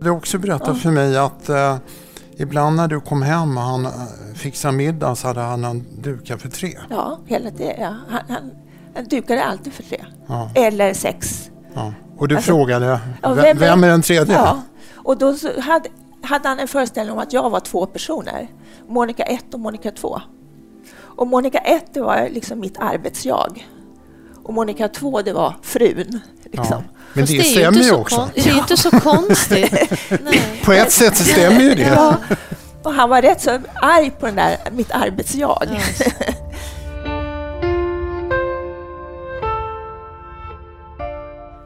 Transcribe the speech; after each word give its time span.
Du 0.00 0.10
har 0.10 0.16
också 0.16 0.38
berättat 0.38 0.68
ja. 0.68 0.74
för 0.74 0.90
mig 0.90 1.16
att 1.16 1.48
eh, 1.48 1.76
ibland 2.36 2.76
när 2.76 2.88
du 2.88 3.00
kom 3.00 3.22
hem 3.22 3.56
och 3.56 3.62
han 3.62 3.86
eh, 3.86 3.92
fixade 4.34 4.76
middag 4.76 5.14
så 5.14 5.26
hade 5.26 5.40
han 5.40 5.64
en 5.64 5.86
dukat 6.02 6.42
för 6.42 6.48
tre. 6.48 6.78
Ja, 6.90 7.18
hela 7.26 7.50
tiden. 7.50 7.74
Ja. 7.80 7.94
Han, 8.08 8.20
han, 8.28 8.50
han 8.94 9.04
dukade 9.04 9.44
alltid 9.44 9.72
för 9.72 9.82
tre. 9.82 10.04
Ja. 10.26 10.50
Eller 10.54 10.94
sex. 10.94 11.50
Ja. 11.74 11.92
Och 12.18 12.28
du 12.28 12.36
alltså, 12.36 12.50
frågade, 12.52 13.00
ja, 13.22 13.34
vem, 13.34 13.58
vem, 13.58 13.84
är 13.84 13.88
den 13.88 14.02
tredje? 14.02 14.34
Ja. 14.34 14.62
Och 14.94 15.18
då 15.18 15.34
hade, 15.60 15.88
hade 16.22 16.48
han 16.48 16.58
en 16.58 16.68
föreställning 16.68 17.12
om 17.12 17.18
att 17.18 17.32
jag 17.32 17.50
var 17.50 17.60
två 17.60 17.86
personer. 17.86 18.48
Monica 18.88 19.22
1 19.22 19.54
och 19.54 19.60
Monica 19.60 19.90
2. 19.90 20.20
Och 21.00 21.26
Monica 21.26 21.58
1 21.58 21.94
det 21.94 22.00
var 22.00 22.28
liksom 22.30 22.60
mitt 22.60 22.78
arbetsjag. 22.78 23.68
Och 24.42 24.54
Monica 24.54 24.88
2 24.88 25.22
det 25.22 25.32
var 25.32 25.54
frun. 25.62 26.20
Liksom. 26.52 26.66
Ja, 26.70 26.82
men 27.12 27.24
det, 27.24 27.36
det 27.36 27.44
stämmer 27.44 27.82
ju 27.82 27.92
också. 27.92 28.30
Det 28.34 28.40
är 28.40 28.52
ju 28.52 28.58
inte 28.58 28.76
så 28.76 28.90
konstigt. 28.90 29.74
På 30.64 30.72
ett 30.72 30.92
sätt 30.92 31.16
så 31.16 31.24
stämmer 31.24 31.60
ju 31.60 31.74
det. 31.74 31.82
Ja. 31.82 32.16
Och 32.82 32.92
han 32.94 33.08
var 33.08 33.22
rätt 33.22 33.40
så 33.40 33.60
arg 33.74 34.10
på 34.10 34.26
den 34.26 34.36
där, 34.36 34.56
mitt 34.72 34.90
arbetsjag. 34.90 35.66
Ja. 35.70 35.78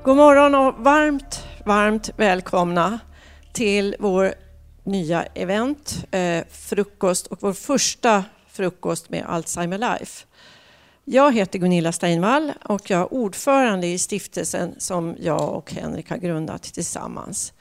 God 0.04 0.16
morgon 0.16 0.54
och 0.54 0.74
varmt, 0.78 1.44
varmt 1.64 2.10
välkomna 2.16 2.98
till 3.52 3.96
vår 3.98 4.34
nya 4.84 5.22
event, 5.22 6.04
eh, 6.10 6.44
frukost 6.50 7.26
och 7.26 7.38
vår 7.40 7.52
första 7.52 8.24
frukost 8.52 9.10
med 9.10 9.24
Alzheimer 9.28 9.78
Life. 9.78 10.24
Jag 11.04 11.34
heter 11.34 11.58
Gunilla 11.58 11.92
Steinvall 11.92 12.52
och 12.64 12.90
jag 12.90 13.00
är 13.00 13.14
ordförande 13.14 13.86
i 13.86 13.98
stiftelsen 13.98 14.74
som 14.78 15.16
jag 15.20 15.54
och 15.54 15.72
Henrik 15.72 16.10
har 16.10 16.16
grundat 16.16 16.62
tillsammans. 16.62 17.52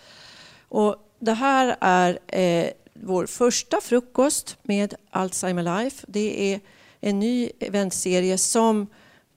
Och 0.67 0.95
det 1.19 1.33
här 1.33 1.77
är 1.79 2.19
eh, 2.27 2.69
vår 2.93 3.25
första 3.25 3.81
frukost 3.81 4.57
med 4.63 4.93
Alzheimer 5.09 5.63
Life. 5.63 6.05
Det 6.07 6.53
är 6.53 6.59
en 6.99 7.19
ny 7.19 7.49
eventserie 7.59 8.37
som, 8.37 8.87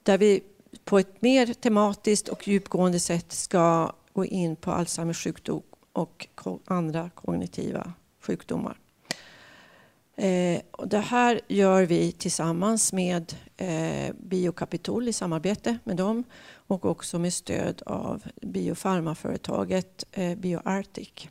där 0.03 0.17
vi 0.17 0.43
på 0.83 0.99
ett 0.99 1.21
mer 1.21 1.53
tematiskt 1.53 2.27
och 2.27 2.47
djupgående 2.47 2.99
sätt 2.99 3.31
ska 3.31 3.93
gå 4.13 4.25
in 4.25 4.55
på 4.55 4.71
Alzheimers 4.71 5.23
sjukdom 5.23 5.61
och 5.93 6.27
andra 6.65 7.09
kognitiva 7.09 7.93
sjukdomar. 8.21 8.77
Eh, 10.15 10.61
och 10.71 10.87
det 10.87 10.99
här 10.99 11.41
gör 11.47 11.83
vi 11.83 12.11
tillsammans 12.11 12.93
med 12.93 13.35
eh, 13.57 14.13
Biokapitol 14.19 15.07
i 15.07 15.13
samarbete 15.13 15.77
med 15.83 15.97
dem 15.97 16.23
och 16.67 16.85
också 16.85 17.19
med 17.19 17.33
stöd 17.33 17.81
av 17.85 18.23
biofarmaföretaget 18.41 20.03
eh, 20.11 20.35
BioArctic. 20.37 21.29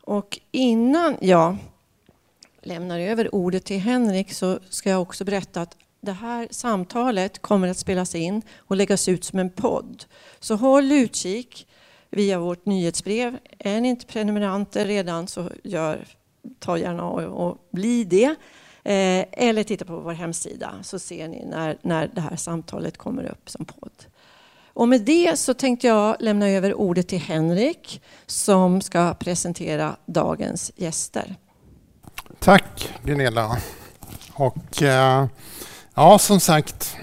Och 0.00 0.40
innan 0.50 1.16
jag 1.20 1.56
lämnar 2.62 3.00
över 3.00 3.34
ordet 3.34 3.64
till 3.64 3.80
Henrik 3.80 4.32
så 4.32 4.58
ska 4.68 4.90
jag 4.90 5.02
också 5.02 5.24
berätta 5.24 5.60
att 5.60 5.76
det 6.00 6.12
här 6.12 6.48
samtalet 6.50 7.42
kommer 7.42 7.68
att 7.68 7.76
spelas 7.76 8.14
in 8.14 8.42
och 8.56 8.76
läggas 8.76 9.08
ut 9.08 9.24
som 9.24 9.38
en 9.38 9.50
podd. 9.50 10.04
Så 10.40 10.54
håll 10.54 10.92
utkik 10.92 11.66
via 12.10 12.38
vårt 12.38 12.66
nyhetsbrev. 12.66 13.38
Är 13.58 13.80
ni 13.80 13.88
inte 13.88 14.06
prenumeranter 14.06 14.84
redan 14.84 15.28
så 15.28 15.50
gör, 15.64 16.04
ta 16.58 16.78
gärna 16.78 17.04
och, 17.04 17.48
och 17.48 17.68
bli 17.70 18.04
det. 18.04 18.34
Eh, 18.86 19.24
eller 19.32 19.62
titta 19.62 19.84
på 19.84 19.96
vår 19.96 20.12
hemsida 20.12 20.74
så 20.82 20.98
ser 20.98 21.28
ni 21.28 21.44
när, 21.44 21.78
när 21.82 22.10
det 22.14 22.20
här 22.20 22.36
samtalet 22.36 22.98
kommer 22.98 23.24
upp 23.24 23.50
som 23.50 23.64
podd. 23.64 24.04
Och 24.72 24.88
med 24.88 25.00
det 25.00 25.38
så 25.38 25.54
tänkte 25.54 25.86
jag 25.86 26.16
lämna 26.20 26.48
över 26.48 26.74
ordet 26.74 27.08
till 27.08 27.18
Henrik 27.18 28.02
som 28.26 28.80
ska 28.80 29.14
presentera 29.14 29.96
dagens 30.06 30.72
gäster. 30.76 31.34
Tack 32.38 32.94
Gunilla. 33.02 33.56
Och 34.32 34.82
eh, 34.82 35.26
ja, 35.94 36.18
som 36.18 36.40
sagt, 36.40 36.96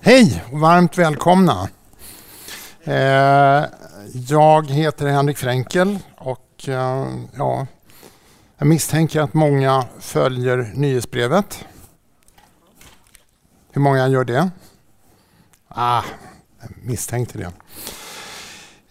hej 0.00 0.42
och 0.52 0.60
varmt 0.60 0.98
välkomna. 0.98 1.68
Eh, 2.84 3.64
jag 4.28 4.70
heter 4.70 5.06
Henrik 5.06 5.38
Fränkel 5.38 5.98
och 6.16 6.68
eh, 6.68 7.06
ja, 7.36 7.66
jag 8.58 8.68
misstänker 8.68 9.20
att 9.20 9.34
många 9.34 9.84
följer 10.00 10.72
nyhetsbrevet. 10.74 11.64
Hur 13.72 13.80
många 13.80 14.08
gör 14.08 14.24
det? 14.24 14.50
Ah, 15.68 16.02
jag 16.60 16.70
misstänkte 16.82 17.38
det. 17.38 17.44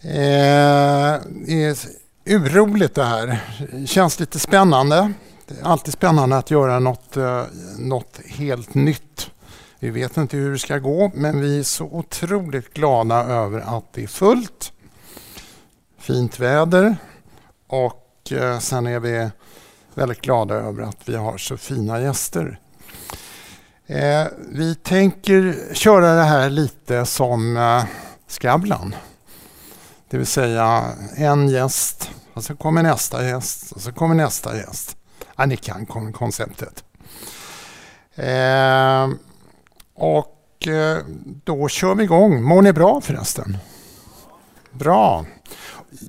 Eh, 0.01 1.21
det 1.47 1.63
är 1.63 1.77
uroligt 2.25 2.95
det 2.95 3.03
här. 3.03 3.43
Det 3.71 3.87
känns 3.87 4.19
lite 4.19 4.39
spännande. 4.39 5.13
Det 5.47 5.59
är 5.59 5.63
alltid 5.63 5.93
spännande 5.93 6.37
att 6.37 6.51
göra 6.51 6.79
något, 6.79 7.17
eh, 7.17 7.43
något 7.77 8.19
helt 8.25 8.73
nytt. 8.73 9.31
Vi 9.79 9.89
vet 9.89 10.17
inte 10.17 10.37
hur 10.37 10.51
det 10.51 10.59
ska 10.59 10.77
gå, 10.77 11.11
men 11.15 11.41
vi 11.41 11.59
är 11.59 11.63
så 11.63 11.85
otroligt 11.85 12.73
glada 12.73 13.23
över 13.23 13.77
att 13.77 13.93
det 13.93 14.03
är 14.03 14.07
fullt. 14.07 14.71
Fint 15.99 16.39
väder 16.39 16.97
och 17.67 18.31
eh, 18.31 18.59
sen 18.59 18.87
är 18.87 18.99
vi 18.99 19.29
väldigt 19.97 20.21
glada 20.21 20.55
över 20.55 20.83
att 20.83 21.09
vi 21.09 21.15
har 21.15 21.37
så 21.37 21.57
fina 21.57 22.01
gäster. 22.01 22.59
Eh, 23.87 24.25
vi 24.49 24.75
tänker 24.75 25.73
köra 25.73 26.15
det 26.15 26.23
här 26.23 26.49
lite 26.49 27.05
som 27.05 27.57
eh, 27.57 27.83
Skavlan. 28.27 28.95
Det 30.09 30.17
vill 30.17 30.27
säga 30.27 30.85
en 31.15 31.49
gäst 31.49 32.11
och 32.33 32.43
så 32.43 32.55
kommer 32.55 32.83
nästa 32.83 33.27
gäst 33.27 33.71
och 33.71 33.81
så 33.81 33.91
kommer 33.91 34.15
nästa 34.15 34.57
gäst. 34.57 34.97
Ja, 35.35 35.45
ni 35.45 35.57
kan 35.57 35.85
konceptet. 36.13 36.83
Eh, 38.15 39.09
och 39.95 40.67
eh, 40.67 40.97
då 41.43 41.67
kör 41.67 41.95
vi 41.95 42.03
igång. 42.03 42.43
Mår 42.43 42.61
ni 42.61 42.73
bra 42.73 43.01
förresten? 43.01 43.57
Bra. 44.71 45.25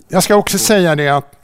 Jag 0.09 0.23
ska 0.23 0.37
också 0.37 0.59
säga 0.59 0.97
det 0.97 1.09
att 1.09 1.38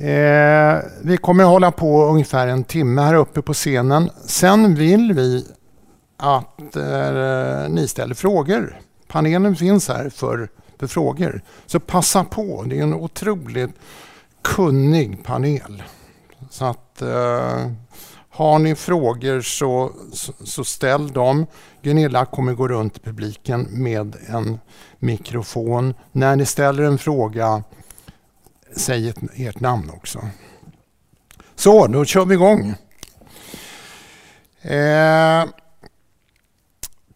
Eh, 0.00 0.78
vi 1.02 1.16
kommer 1.16 1.44
att 1.44 1.50
hålla 1.50 1.70
på 1.70 2.04
ungefär 2.04 2.46
en 2.46 2.64
timme 2.64 3.02
här 3.02 3.14
uppe 3.14 3.42
på 3.42 3.54
scenen. 3.54 4.10
Sen 4.26 4.74
vill 4.74 5.12
vi 5.12 5.46
att 6.16 6.76
eh, 6.76 7.68
ni 7.68 7.88
ställer 7.88 8.14
frågor. 8.14 8.80
Panelen 9.08 9.56
finns 9.56 9.88
här 9.88 10.10
för, 10.10 10.48
för 10.78 10.86
frågor. 10.86 11.42
Så 11.66 11.80
passa 11.80 12.24
på, 12.24 12.64
det 12.66 12.78
är 12.78 12.82
en 12.82 12.94
otroligt 12.94 13.70
kunnig 14.42 15.24
panel. 15.24 15.82
Så 16.50 16.64
att 16.64 17.02
eh, 17.02 17.70
har 18.30 18.58
ni 18.58 18.74
frågor 18.74 19.40
så, 19.40 19.92
så, 20.12 20.32
så, 20.44 20.64
ställ 20.64 21.08
dem. 21.08 21.46
Gunilla 21.82 22.24
kommer 22.24 22.52
gå 22.52 22.68
runt 22.68 22.96
i 22.96 23.00
publiken 23.00 23.66
med 23.70 24.16
en 24.28 24.58
mikrofon. 24.98 25.94
När 26.12 26.36
ni 26.36 26.46
ställer 26.46 26.82
en 26.82 26.98
fråga 26.98 27.62
säg 28.76 29.08
ett, 29.08 29.18
ert 29.34 29.60
namn 29.60 29.90
också. 29.90 30.20
Så, 31.54 31.86
då 31.86 32.04
kör 32.04 32.24
vi 32.24 32.34
igång. 32.34 32.74
Eh, 34.62 35.44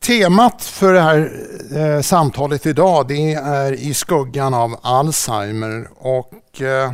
temat 0.01 0.63
för 0.63 0.93
det 0.93 1.01
här 1.01 1.33
eh, 1.77 2.01
samtalet 2.01 2.67
idag 2.67 3.09
det 3.09 3.35
är 3.35 3.73
i 3.73 3.95
skuggan 3.95 4.55
av 4.55 4.77
Alzheimer 4.83 5.89
och 5.99 6.63
eh, 6.63 6.93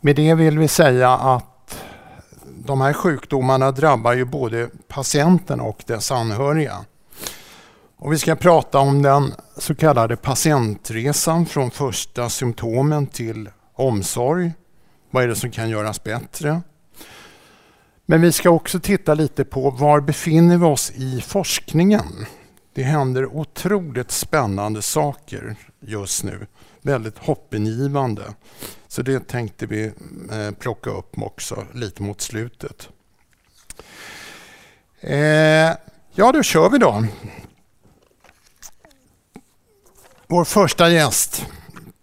med 0.00 0.16
det 0.16 0.34
vill 0.34 0.58
vi 0.58 0.68
säga 0.68 1.10
att 1.10 1.76
de 2.66 2.80
här 2.80 2.92
sjukdomarna 2.92 3.70
drabbar 3.70 4.12
ju 4.12 4.24
både 4.24 4.68
patienten 4.88 5.60
och 5.60 5.84
dess 5.86 6.12
anhöriga. 6.12 6.84
Och 7.96 8.12
vi 8.12 8.18
ska 8.18 8.36
prata 8.36 8.78
om 8.78 9.02
den 9.02 9.34
så 9.58 9.74
kallade 9.74 10.16
patientresan 10.16 11.46
från 11.46 11.70
första 11.70 12.28
symptomen 12.28 13.06
till 13.06 13.48
omsorg. 13.74 14.52
Vad 15.10 15.24
är 15.24 15.28
det 15.28 15.36
som 15.36 15.50
kan 15.50 15.70
göras 15.70 16.04
bättre? 16.04 16.62
Men 18.06 18.20
vi 18.20 18.32
ska 18.32 18.50
också 18.50 18.80
titta 18.80 19.14
lite 19.14 19.44
på 19.44 19.70
var 19.70 20.00
befinner 20.00 20.58
vi 20.58 20.64
oss 20.64 20.90
i 20.90 21.20
forskningen? 21.20 22.26
Det 22.74 22.82
händer 22.82 23.26
otroligt 23.26 24.10
spännande 24.10 24.82
saker 24.82 25.56
just 25.80 26.24
nu. 26.24 26.46
Väldigt 26.82 27.18
hoppingivande. 27.18 28.34
Så 28.88 29.02
det 29.02 29.28
tänkte 29.28 29.66
vi 29.66 29.84
eh, 30.32 30.50
plocka 30.58 30.90
upp 30.90 31.22
också 31.22 31.66
lite 31.72 32.02
mot 32.02 32.20
slutet. 32.20 32.88
Eh, 35.00 35.72
ja, 36.14 36.32
då 36.32 36.42
kör 36.42 36.70
vi 36.70 36.78
då. 36.78 37.06
Vår 40.26 40.44
första 40.44 40.90
gäst 40.90 41.46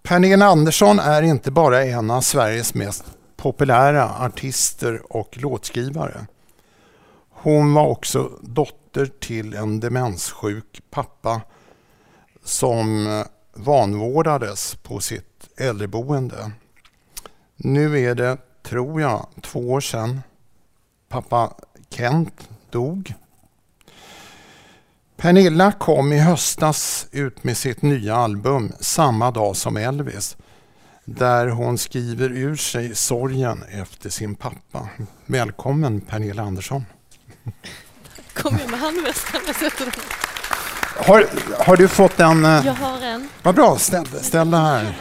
Pernilla 0.03 0.45
Andersson 0.45 0.99
är 0.99 1.21
inte 1.21 1.51
bara 1.51 1.83
en 1.85 2.11
av 2.11 2.21
Sveriges 2.21 2.73
mest 2.73 3.03
populära 3.35 4.09
artister 4.19 5.01
och 5.09 5.37
låtskrivare. 5.37 6.25
Hon 7.29 7.73
var 7.73 7.87
också 7.87 8.31
dotter 8.41 9.05
till 9.05 9.53
en 9.53 9.79
demenssjuk 9.79 10.81
pappa 10.89 11.41
som 12.43 13.23
vanvårdades 13.53 14.75
på 14.75 14.99
sitt 14.99 15.49
äldreboende. 15.57 16.51
Nu 17.55 17.99
är 17.99 18.15
det, 18.15 18.37
tror 18.63 19.01
jag, 19.01 19.27
två 19.41 19.71
år 19.71 19.81
sedan 19.81 20.21
pappa 21.09 21.53
Kent 21.89 22.49
dog. 22.69 23.13
Pernilla 25.21 25.71
kom 25.71 26.13
i 26.13 26.19
höstas 26.19 27.07
ut 27.11 27.43
med 27.43 27.57
sitt 27.57 27.81
nya 27.81 28.15
album 28.15 28.71
samma 28.79 29.31
dag 29.31 29.55
som 29.55 29.77
Elvis 29.77 30.37
där 31.05 31.47
hon 31.47 31.77
skriver 31.77 32.29
ur 32.31 32.55
sig 32.55 32.95
sorgen 32.95 33.63
efter 33.63 34.09
sin 34.09 34.35
pappa. 34.35 34.89
Välkommen 35.25 36.01
Pernilla 36.01 36.43
Andersson. 36.43 36.85
Kom 38.33 38.57
jag 38.61 38.71
med 38.71 38.79
handväskan? 38.79 39.41
Har, 40.97 41.25
har 41.65 41.77
du 41.77 41.87
fått 41.87 42.19
en... 42.19 42.45
eh, 42.45 42.65
Jag 42.65 42.73
har 42.73 43.01
en. 43.05 43.29
Vad 43.43 43.55
bra, 43.55 43.77
ställ, 43.77 44.05
ställ 44.07 44.51
den 44.51 44.61
här. 44.61 44.95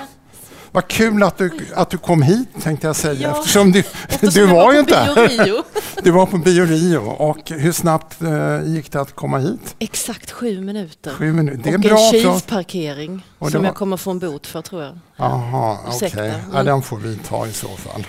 Vad 0.72 0.88
kul 0.88 1.22
att 1.22 1.38
du, 1.38 1.50
att 1.74 1.90
du 1.90 1.98
kom 1.98 2.22
hit 2.22 2.48
tänkte 2.62 2.86
jag 2.86 2.96
säga 2.96 3.20
Ja, 3.20 3.38
eftersom 3.38 3.72
du, 3.72 3.78
Eftersom 4.08 4.28
du 4.34 4.40
jag 4.40 4.54
var 4.64 4.72
ju 4.72 4.78
inte 4.78 4.96
här. 4.96 5.62
Du 6.02 6.10
var 6.10 6.26
på 6.26 6.38
Bio 6.38 6.64
Rio 6.66 6.98
och 6.98 7.50
hur 7.50 7.72
snabbt 7.72 8.22
eh, 8.22 8.62
gick 8.66 8.92
det 8.92 9.00
att 9.00 9.14
komma 9.14 9.38
hit? 9.38 9.74
Exakt 9.78 10.30
sju 10.30 10.60
minuter. 10.60 11.10
Sju 11.10 11.32
minuter. 11.32 11.62
Det 11.62 11.70
är 11.70 11.74
och 11.74 11.80
bra 11.80 11.98
en 11.98 12.12
tjuvparkering 12.12 13.26
som 13.38 13.52
var- 13.52 13.64
jag 13.68 13.74
kommer 13.74 13.96
få 13.96 14.10
en 14.10 14.18
bot 14.18 14.46
för 14.46 14.62
tror 14.62 14.82
jag. 14.82 14.98
Jaha, 15.16 15.78
okej. 15.86 15.96
Ursäkta. 15.96 16.30
Ja, 16.52 16.62
den 16.62 16.82
får 16.82 16.96
vi 16.96 17.16
ta 17.16 17.46
i 17.46 17.52
så 17.52 17.68
fall. 17.68 18.06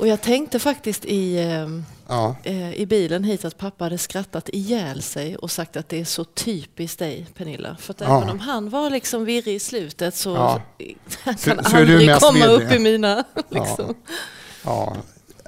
Och 0.00 0.08
jag 0.08 0.20
tänkte 0.20 0.58
faktiskt 0.58 1.04
i, 1.04 1.36
eh, 1.38 1.68
Ja, 2.08 2.36
eh, 2.42 2.72
i 2.74 2.86
bilen 2.86 3.24
hit 3.24 3.44
att 3.44 3.58
pappa 3.58 3.84
hade 3.84 3.98
skrattat 3.98 4.48
ihjäl 4.52 5.02
sig 5.02 5.36
och 5.36 5.50
sagt 5.50 5.76
att 5.76 5.88
det 5.88 6.00
är 6.00 6.04
så 6.04 6.24
typiskt 6.24 6.98
dig 6.98 7.26
Pernilla. 7.36 7.76
För 7.80 7.92
att 7.92 8.00
Ja. 8.00 8.16
även 8.18 8.30
om 8.30 8.40
han 8.40 8.70
var 8.70 8.90
liksom 8.90 9.24
virrig 9.24 9.54
i 9.54 9.58
slutet 9.58 10.14
så 10.14 10.30
Ja. 10.30 10.60
han 11.24 11.38
Så- 11.38 11.50
kan 11.50 11.64
så 11.64 11.76
aldrig 11.76 12.16
komma 12.20 12.32
virrig? 12.46 12.66
upp 12.66 12.72
i 12.72 12.78
mina... 12.78 13.24
Liksom. 13.50 13.94
ja. 14.64 14.96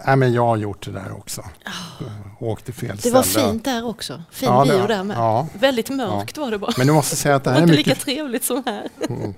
Nej, 0.07 0.17
men 0.17 0.33
jag 0.33 0.47
har 0.47 0.57
gjort 0.57 0.85
det 0.85 0.93
där 0.93 1.13
också. 1.17 1.45
Åkte 2.41 2.73
fel 2.73 2.91
Ah. 2.91 3.01
Det 3.03 3.11
var 3.11 3.23
ställe. 3.23 3.47
fint 3.51 3.65
där 3.65 3.87
också. 3.87 4.23
Fin 4.31 4.49
Ja, 4.49 4.65
bio 4.65 4.87
där 4.87 5.05
med. 5.05 5.17
ja. 5.17 5.49
Väldigt 5.55 5.91
mörkt 5.91 6.39
var 6.39 6.51
det 6.51 6.59
bara. 6.59 6.73
Men 6.77 6.87
du 6.87 6.93
måste 6.93 7.17
säga 7.17 7.35
att 7.37 7.45
det 7.45 7.51
här 7.51 7.57
är 7.59 7.63
inte 7.63 7.77
mycket 7.77 7.87
lika 7.87 8.01
trevligt 8.01 8.45
som 8.45 8.63
här. 8.67 8.89
Eh, 9.01 9.31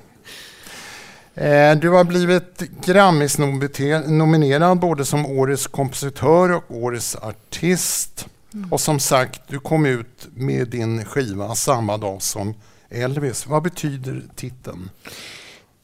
Du 1.81 1.89
har 1.89 2.05
blivit 2.05 2.59
Grammis-nominerad 2.85 4.79
både 4.79 5.05
som 5.05 5.27
Årets 5.27 5.67
kompositör 5.67 6.53
och 6.53 6.65
Årets 6.69 7.17
artist. 7.17 8.27
Mm. 8.55 8.73
Och 8.73 8.81
som 8.81 9.01
sagt, 9.01 9.43
du 9.49 9.61
kom 9.61 9.87
ut 9.87 10.29
med 10.35 10.69
din 10.69 11.05
skiva 11.05 11.55
samma 11.55 11.97
dag 11.97 12.23
som 12.23 12.55
Elvis. 12.91 13.47
Vad 13.47 13.63
betyder 13.63 14.23
titeln? 14.37 14.91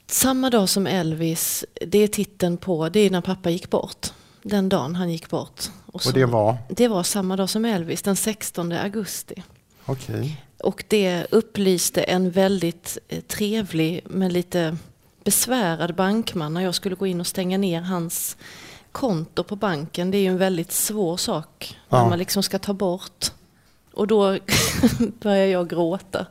Samma 0.07 0.51
dag 0.51 0.69
som 0.69 0.87
Elvis, 0.87 1.65
det 1.87 1.99
är 1.99 2.09
titeln 2.09 2.57
på, 2.57 2.89
det 2.89 3.01
är 3.01 3.11
när 3.11 3.21
pappa 3.21 3.51
gick 3.51 3.71
bort. 3.71 4.07
Den 4.43 4.69
dagen 4.69 4.95
han 4.97 5.11
gick 5.11 5.29
bort. 5.29 5.63
Och, 5.87 6.03
så, 6.03 6.09
Och 6.09 6.15
det 6.15 6.25
var? 6.25 6.57
det 6.69 6.89
var 6.89 7.03
samma 7.03 7.37
dag 7.37 7.51
som 7.51 7.65
Elvis, 7.65 8.03
den 8.03 8.17
16 8.17 8.73
augusti. 8.73 9.43
Okej. 9.85 10.45
Och 10.59 10.85
det 10.89 11.27
upplyste 11.31 12.03
en 12.03 12.31
väldigt 12.31 12.99
eh, 13.09 13.21
trevlig 13.21 14.01
men 14.05 14.33
lite 14.33 14.77
besvärad 15.31 15.95
bankman 15.95 16.55
när 16.55 16.61
jag 16.61 16.75
skulle 16.75 16.95
gå 16.95 17.07
in 17.07 17.21
och 17.21 17.27
stänga 17.27 17.59
ner 17.59 17.81
hans 17.81 18.37
konto 18.93 19.45
på 19.45 19.57
banken. 19.57 20.11
Det 20.11 20.19
är 20.19 20.21
ju 20.21 20.27
en 20.29 20.39
väldigt 20.39 20.73
svår 20.73 21.17
sak 21.17 21.79
när 21.89 21.99
Ja. 21.99 22.09
man 22.09 22.19
liksom 22.19 22.43
ska 22.43 22.59
ta 22.59 22.73
bort. 22.73 23.27
Och 23.95 24.07
då 24.07 24.39
började 25.23 25.47
jag 25.49 25.69
gråta. 25.69 26.27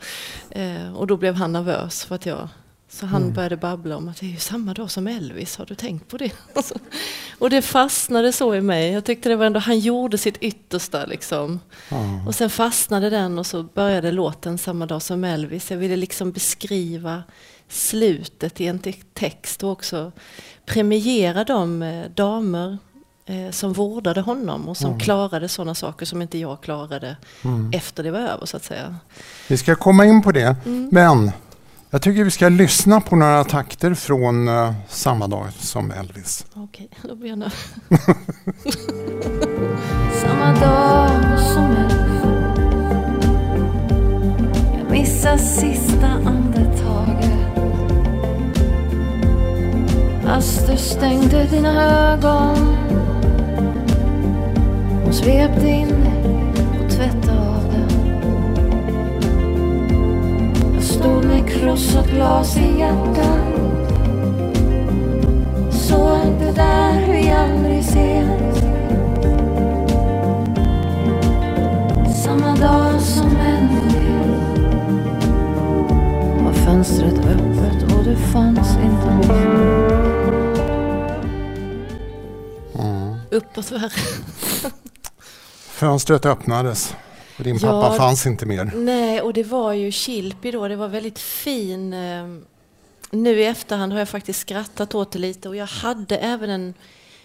Eh, 0.50 0.96
och 0.96 1.07
då 1.07 1.18
blev 1.18 1.36
han 1.36 1.51
nervös 1.51 2.04
för 2.06 2.16
att 2.16 2.25
jag 2.25 2.50
så 2.92 3.06
han 3.06 3.22
Mm. 3.22 3.34
började 3.34 3.57
babbla 3.57 3.98
om 3.98 4.07
att 4.10 4.18
det 4.19 4.25
är 4.25 4.30
ju 4.30 4.38
samma 4.38 4.74
dag 4.74 4.92
som 4.92 5.07
Elvis, 5.07 5.57
har 5.57 5.66
du 5.66 5.75
tänkt 5.75 6.07
på 6.07 6.18
det? 6.18 6.31
Och 7.40 7.50
det 7.50 7.62
fastnade 7.62 8.31
så 8.34 8.56
i 8.56 8.62
mig. 8.62 8.92
Jag 8.92 9.06
tyckte 9.06 9.30
det 9.30 9.36
var 9.36 9.46
ändå, 9.46 9.60
han 9.60 9.80
gjorde 9.80 10.18
sitt 10.18 10.38
yttersta 10.38 11.06
liksom. 11.06 11.60
Ja. 11.90 12.24
Och 12.28 12.36
sen 12.36 12.50
fastnade 12.50 13.10
den 13.10 13.40
och 13.40 13.46
så 13.46 13.63
började 13.63 14.12
låten 14.12 14.57
samma 14.57 14.86
dag 14.86 15.01
som 15.01 15.24
Elvis. 15.24 15.72
Jag 15.72 15.78
ville 15.78 15.96
liksom 15.96 16.31
beskriva 16.31 17.24
slutet 17.69 18.62
i 18.62 18.68
en 18.68 18.80
te- 18.80 18.94
text 19.13 19.63
och 19.63 19.71
också 19.71 20.12
premiera 20.66 21.44
de 21.44 21.81
eh, 21.81 22.06
damer 22.16 22.77
eh, 23.25 23.51
som 23.51 23.74
vårdade 23.74 24.21
honom 24.21 24.69
och 24.69 24.77
som 24.77 25.00
klarade 25.00 25.48
sådana 25.48 25.75
saker 25.75 26.06
som 26.06 26.21
inte 26.21 26.38
jag 26.38 26.62
klarade 26.62 27.18
Mm. 27.44 27.71
efter 27.74 28.04
det 28.04 28.12
var 28.12 28.19
över 28.19 28.45
så 28.45 28.57
att 28.57 28.63
säga. 28.63 28.95
Vi 29.48 29.57
ska 29.57 29.75
komma 29.75 30.06
in 30.06 30.21
på 30.21 30.31
det, 30.31 30.56
Mm. 30.66 30.89
men 30.92 31.31
jag 31.89 32.01
tycker 32.01 32.24
vi 32.24 32.31
ska 32.31 32.50
lyssna 32.50 33.01
på 33.01 33.16
några 33.16 33.44
takter 33.44 33.94
från 33.94 34.48
eh, 34.48 34.74
samma 34.89 35.27
dag 35.27 35.48
som 35.60 35.92
Elvis. 35.92 36.45
Okej, 36.54 36.89
då 37.01 37.15
blir 37.15 37.30
jag 37.30 37.38
nöjd. 37.39 37.51
Samma 40.22 40.54
dag 40.60 41.39
som 41.39 41.75
Elvis 41.75 42.00
Jag 44.80 44.92
missar 44.92 45.38
sista 45.38 46.07
Fast 50.29 50.67
du 50.67 50.77
stängde 50.77 51.43
dina 51.43 51.83
ögon 52.13 52.77
och 55.07 55.15
svepte 55.15 55.67
in 55.67 55.95
och 56.83 56.91
tvättade 56.91 57.39
av 57.39 57.63
dem. 57.63 57.87
Jag 60.73 60.83
stod 60.83 61.25
med 61.25 61.49
krossat 61.49 62.07
glas 62.07 62.57
i 62.57 62.79
hjärtat. 62.79 63.39
Såg 65.71 66.39
det 66.39 66.51
där 66.51 67.07
vi 67.11 67.29
aldrig 67.29 67.79
ses 67.79 68.63
Samma 72.23 72.55
dag 72.55 73.01
som 73.01 73.35
Elvis 73.35 74.19
var 76.43 76.53
fönstret 76.53 77.19
öppet 77.19 77.83
och 77.83 78.03
du 78.03 78.15
fanns 78.15 78.77
inte 78.77 79.27
mer. 79.33 80.19
Uppåt 83.31 83.71
värre. 83.71 83.91
Fönstret 85.59 86.25
öppnades 86.25 86.95
och 87.37 87.43
din 87.43 87.57
Ja. 87.61 87.67
pappa 87.81 87.95
fanns 87.97 88.25
inte 88.25 88.45
mer. 88.45 88.71
Nej, 88.75 89.21
och 89.21 89.33
det 89.33 89.43
var 89.43 89.73
ju 89.73 89.91
Kilpi 89.91 90.51
då. 90.51 90.67
Det 90.67 90.75
var 90.75 90.87
väldigt 90.87 91.19
fin. 91.19 91.93
eh, 91.93 92.27
Nu 93.11 93.39
i 93.41 93.45
efterhand 93.45 93.91
har 93.91 93.99
jag 93.99 94.09
faktiskt 94.09 94.39
skrattat 94.39 94.95
åt 94.95 95.11
det 95.11 95.19
lite 95.19 95.49
och 95.49 95.55
jag 95.55 95.65
hade 95.65 96.17
även 96.17 96.49
en 96.49 96.73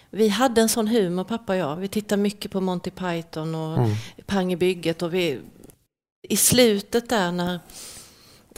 vi 0.09 0.27
hade 0.29 0.61
en 0.61 0.69
sån 0.69 0.87
humor 0.87 1.23
pappa 1.23 1.53
och 1.53 1.59
jag. 1.59 1.75
Vi 1.75 1.87
tittade 1.87 2.21
mycket 2.21 2.51
på 2.51 2.61
Monty 2.61 2.89
Python 2.91 3.55
och 3.55 3.77
Mm. 3.77 3.91
Pang 4.25 4.53
i 4.53 4.55
bygget 4.55 5.01
och 5.01 5.13
vi 5.13 5.39
i 6.29 6.37
slutet 6.37 7.09
där 7.09 7.31
när 7.31 7.53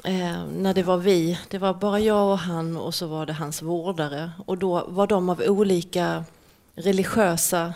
eh, 0.03 0.45
när 0.57 0.73
det 0.73 0.83
var 0.83 0.97
vi, 0.97 1.39
det 1.49 1.57
var 1.57 1.73
bara 1.73 1.99
jag 1.99 2.31
och 2.31 2.37
han 2.39 2.77
och 2.77 2.95
så 2.95 3.07
var 3.07 3.25
det 3.25 3.33
hans 3.33 3.61
vårdare 3.61 4.31
och 4.45 4.57
då 4.57 4.85
var 4.87 5.07
de 5.07 5.29
av 5.29 5.41
olika 5.47 6.23
religiösa 6.77 7.73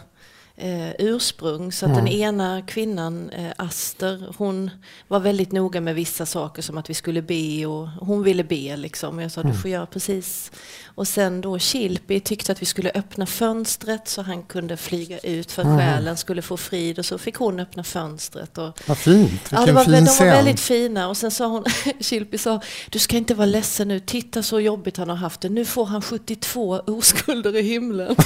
eh, 0.55 0.89
ursprung. 1.00 1.72
Så 1.72 1.86
att 1.86 1.96
den 1.96 2.08
ena 2.08 2.62
kvinnan, 2.62 3.29
eh, 3.29 3.51
Aster, 3.58 4.34
hon 4.38 4.70
var 5.08 5.20
väldigt 5.20 5.51
noga 5.51 5.81
med 5.81 5.96
vissa 5.96 6.25
saker 6.25 6.62
som 6.62 6.77
att 6.77 6.89
vi 6.89 6.93
skulle 6.93 7.22
be 7.22 7.65
och 7.65 7.88
hon 7.88 8.24
ville 8.24 8.43
be 8.43 8.77
liksom. 8.77 9.20
Jag 9.20 9.31
sa 9.31 9.43
du 9.43 9.53
får 9.53 9.70
göra 9.72 9.86
precis. 9.86 10.51
Och 10.95 11.07
sen 11.07 11.41
då 11.41 11.60
Kilpi 11.60 12.19
tyckte 12.19 12.51
att 12.51 12.62
vi 12.62 12.65
skulle 12.65 12.91
öppna 12.95 13.25
fönstret 13.25 14.07
så 14.07 14.21
han 14.21 14.43
kunde 14.43 14.77
flyga 14.77 15.19
ut 15.19 15.51
för 15.51 15.62
att 15.62 15.79
själen 15.79 16.17
skulle 16.17 16.41
få 16.41 16.57
frid 16.57 17.00
och 17.00 17.05
så 17.05 17.17
fick 17.17 17.36
hon 17.36 17.60
öppna 17.60 17.83
fönstret. 17.83 18.57
Och, 18.57 18.79
Vad 18.86 18.98
fint, 18.98 19.41
Ja, 19.51 19.65
det 19.65 19.71
var, 19.71 19.83
fin 19.83 19.93
de 19.93 20.00
var 20.00 20.07
scen. 20.07 20.27
väldigt 20.27 20.60
fina 20.60 21.07
och 21.07 21.17
sen 21.17 21.31
sa 21.31 21.45
hon, 21.45 21.63
Kilpi 22.00 22.38
sa, 22.38 22.62
du 22.89 23.00
ska 23.00 23.17
inte 23.17 23.33
vara 23.36 23.45
ledsen 23.45 23.88
nu, 23.88 24.00
titta 24.00 24.43
så 24.43 24.60
jobbigt 24.60 24.98
han 24.98 25.10
har 25.10 25.15
haft 25.15 25.41
det, 25.41 25.50
nu 25.50 25.65
får 25.65 25.86
han 25.86 26.01
72 26.01 26.81
oskulder 26.88 27.55
i 27.55 27.62
himlen. 27.62 28.15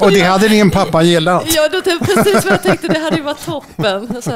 Och 0.00 0.10
det 0.12 0.20
hade 0.20 0.48
din 0.48 0.70
pappa 0.70 1.02
gillat. 1.02 1.44
Ja, 1.54 1.68
det 1.68 1.76
var 1.76 1.98
precis 1.98 2.44
vad 2.44 2.52
jag 2.54 2.62
tänkte, 2.62 2.88
det 2.88 2.98
hade 2.98 3.16
ju 3.16 3.22
varit 3.22 3.44
toppen. 3.44 4.22
Så, 4.22 4.32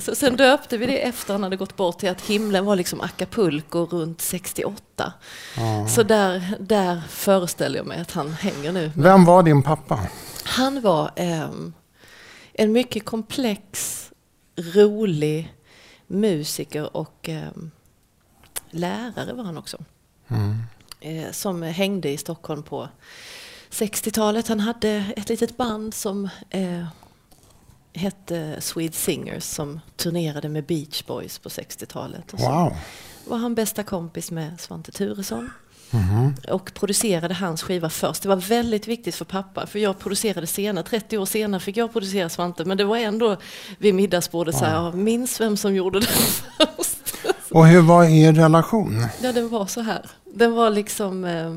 så, 0.00 0.14
sen 0.14 0.36
döpte 0.36 0.76
vi 0.76 0.86
det 0.86 0.98
efter 0.98 1.32
han 1.34 1.42
hade 1.42 1.56
gått 1.56 1.76
bort 1.76 1.98
till 1.98 2.08
att 2.08 2.20
himlen 2.20 2.64
var 2.64 2.76
liksom 2.76 3.00
Acapulco 3.00 3.86
runt 3.86 4.20
68. 4.20 5.12
Så 5.88 6.02
där, 6.02 6.56
där 6.60 7.00
föreställer 7.08 7.76
jag 7.76 7.86
mig 7.86 8.00
att 8.00 8.12
han 8.12 8.32
hänger 8.32 8.72
nu. 8.72 8.90
Vem 8.96 9.24
var 9.24 9.42
din 9.42 9.62
pappa? 9.62 10.00
Han 10.44 10.80
var 10.80 11.10
ehm, 11.16 11.72
en 12.52 12.72
mycket 12.72 13.04
komplex, 13.04 14.02
rolig 14.56 15.54
musiker 16.06 16.96
och 16.96 17.28
ehm, 17.28 17.70
lärare 18.70 19.32
var 19.32 19.44
han 19.44 19.58
också. 19.58 19.78
Eh, 21.00 21.30
som 21.32 21.62
hängde 21.62 22.10
i 22.10 22.16
Stockholm 22.16 22.62
på 22.62 22.88
60-talet. 23.70 24.48
Han 24.48 24.60
hade 24.60 24.88
ett 25.16 25.28
litet 25.28 25.56
band 25.56 25.94
som 25.94 26.28
eh, 26.50 26.86
hette 27.92 28.60
Swede 28.60 28.94
Singers 28.94 29.44
som 29.44 29.80
turnerade 29.96 30.48
med 30.48 30.64
Beach 30.66 31.04
Boys 31.06 31.38
på 31.38 31.48
60-talet. 31.48 32.32
Och 32.32 32.40
så 32.40 32.46
Wow. 32.50 32.76
var 33.26 33.38
han 33.38 33.54
bästa 33.54 33.82
kompis 33.82 34.30
med 34.30 34.60
Svante 34.60 34.92
Turesson. 34.92 35.50
Och 36.48 36.74
producerade 36.74 37.34
hans 37.34 37.62
skiva 37.62 37.90
först. 37.90 38.22
Det 38.22 38.28
var 38.28 38.36
väldigt 38.36 38.88
viktigt 38.88 39.14
för 39.14 39.24
pappa, 39.24 39.66
för 39.66 39.78
jag 39.78 39.98
producerade 39.98 40.46
senare. 40.46 40.84
30 40.84 41.18
år 41.18 41.26
senare 41.26 41.60
fick 41.60 41.76
jag 41.76 41.92
producera 41.92 42.28
Svante, 42.28 42.64
men 42.64 42.76
det 42.76 42.84
var 42.84 42.96
ändå 42.96 43.36
vid 43.78 43.94
middagsbordet 43.94 44.54
så 44.54 44.64
här, 44.64 44.74
"Ja, 44.74 44.92
minns 44.92 45.40
vem 45.40 45.56
som 45.56 45.74
gjorde 45.74 46.00
det 46.00 46.06
först. 46.76 46.96
Och 47.50 47.66
hur 47.66 47.80
var 47.80 48.04
er 48.04 48.32
relation? 48.32 49.06
Ja, 49.22 49.32
den 49.32 49.48
var 49.48 49.66
så 49.66 49.80
här. 49.80 50.06
Den 50.34 50.52
var 50.52 50.70
liksom 50.70 51.24
eh, 51.24 51.52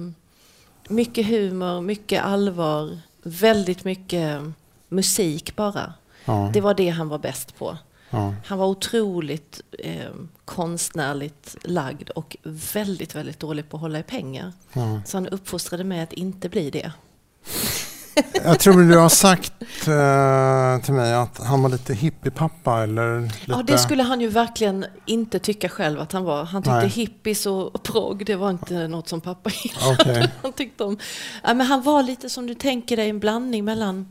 mycket 0.90 1.28
humor, 1.28 1.82
mycket 1.82 2.24
allvar, 2.24 3.00
väldigt 3.24 3.84
mycket 3.84 4.42
musik 4.90 5.56
bara. 5.56 5.94
Ja, 6.26 6.50
Det 6.54 6.62
var 6.62 6.74
det 6.74 6.90
han 6.90 7.10
var 7.10 7.18
bäst 7.18 7.58
på. 7.58 7.78
Ja. 8.10 8.34
Han 8.46 8.58
var 8.58 8.68
otroligt 8.68 9.62
eh, 9.80 10.10
konstnärligt 10.46 11.56
lagd 11.64 12.10
och 12.10 12.38
väldigt, 12.44 13.16
väldigt 13.16 13.40
dålig 13.40 13.70
på 13.70 13.78
att 13.78 13.82
hålla 13.82 14.00
i 14.00 14.04
pengar. 14.04 14.54
Ja. 14.74 15.02
Så 15.06 15.18
han 15.18 15.28
uppfostrade 15.28 15.84
mig 15.84 16.02
att 16.02 16.14
inte 16.14 16.50
bli 16.50 16.70
det. 16.70 16.92
Jag 18.44 18.60
tror 18.60 18.82
du 18.82 18.98
har 18.98 19.10
sagt 19.10 19.54
eh, 19.62 20.86
till 20.86 20.94
mig 20.94 21.14
att 21.14 21.38
han 21.38 21.64
var 21.64 21.70
lite 21.70 21.94
hippiepappa 21.94 22.84
eller 22.84 23.22
lite... 23.22 23.36
Ja, 23.46 23.64
det 23.68 23.78
skulle 23.78 24.04
han 24.04 24.22
ju 24.22 24.28
verkligen 24.28 24.86
inte 25.06 25.40
tycka 25.40 25.70
själv 25.70 26.00
att 26.00 26.12
han 26.12 26.24
var. 26.24 26.44
Han 26.44 26.64
tyckte 26.64 26.76
Nej. 26.76 26.88
hippies 26.88 27.46
och, 27.46 27.76
och 27.76 27.84
prog, 27.84 28.26
det 28.26 28.36
var 28.36 28.50
inte 28.50 28.88
något 28.88 29.08
som 29.08 29.22
pappa 29.22 29.50
gillade. 29.50 29.98
Okej. 30.02 30.32
Han 30.42 30.54
tyckte 30.54 30.84
om... 30.84 30.98
Ja, 31.44 31.54
men 31.54 31.68
han 31.68 31.82
var 31.82 32.04
lite 32.04 32.30
som 32.30 32.48
du 32.48 32.54
tänker 32.54 32.98
dig, 32.98 33.10
en 33.10 33.20
blandning 33.20 33.66
mellan 33.66 34.08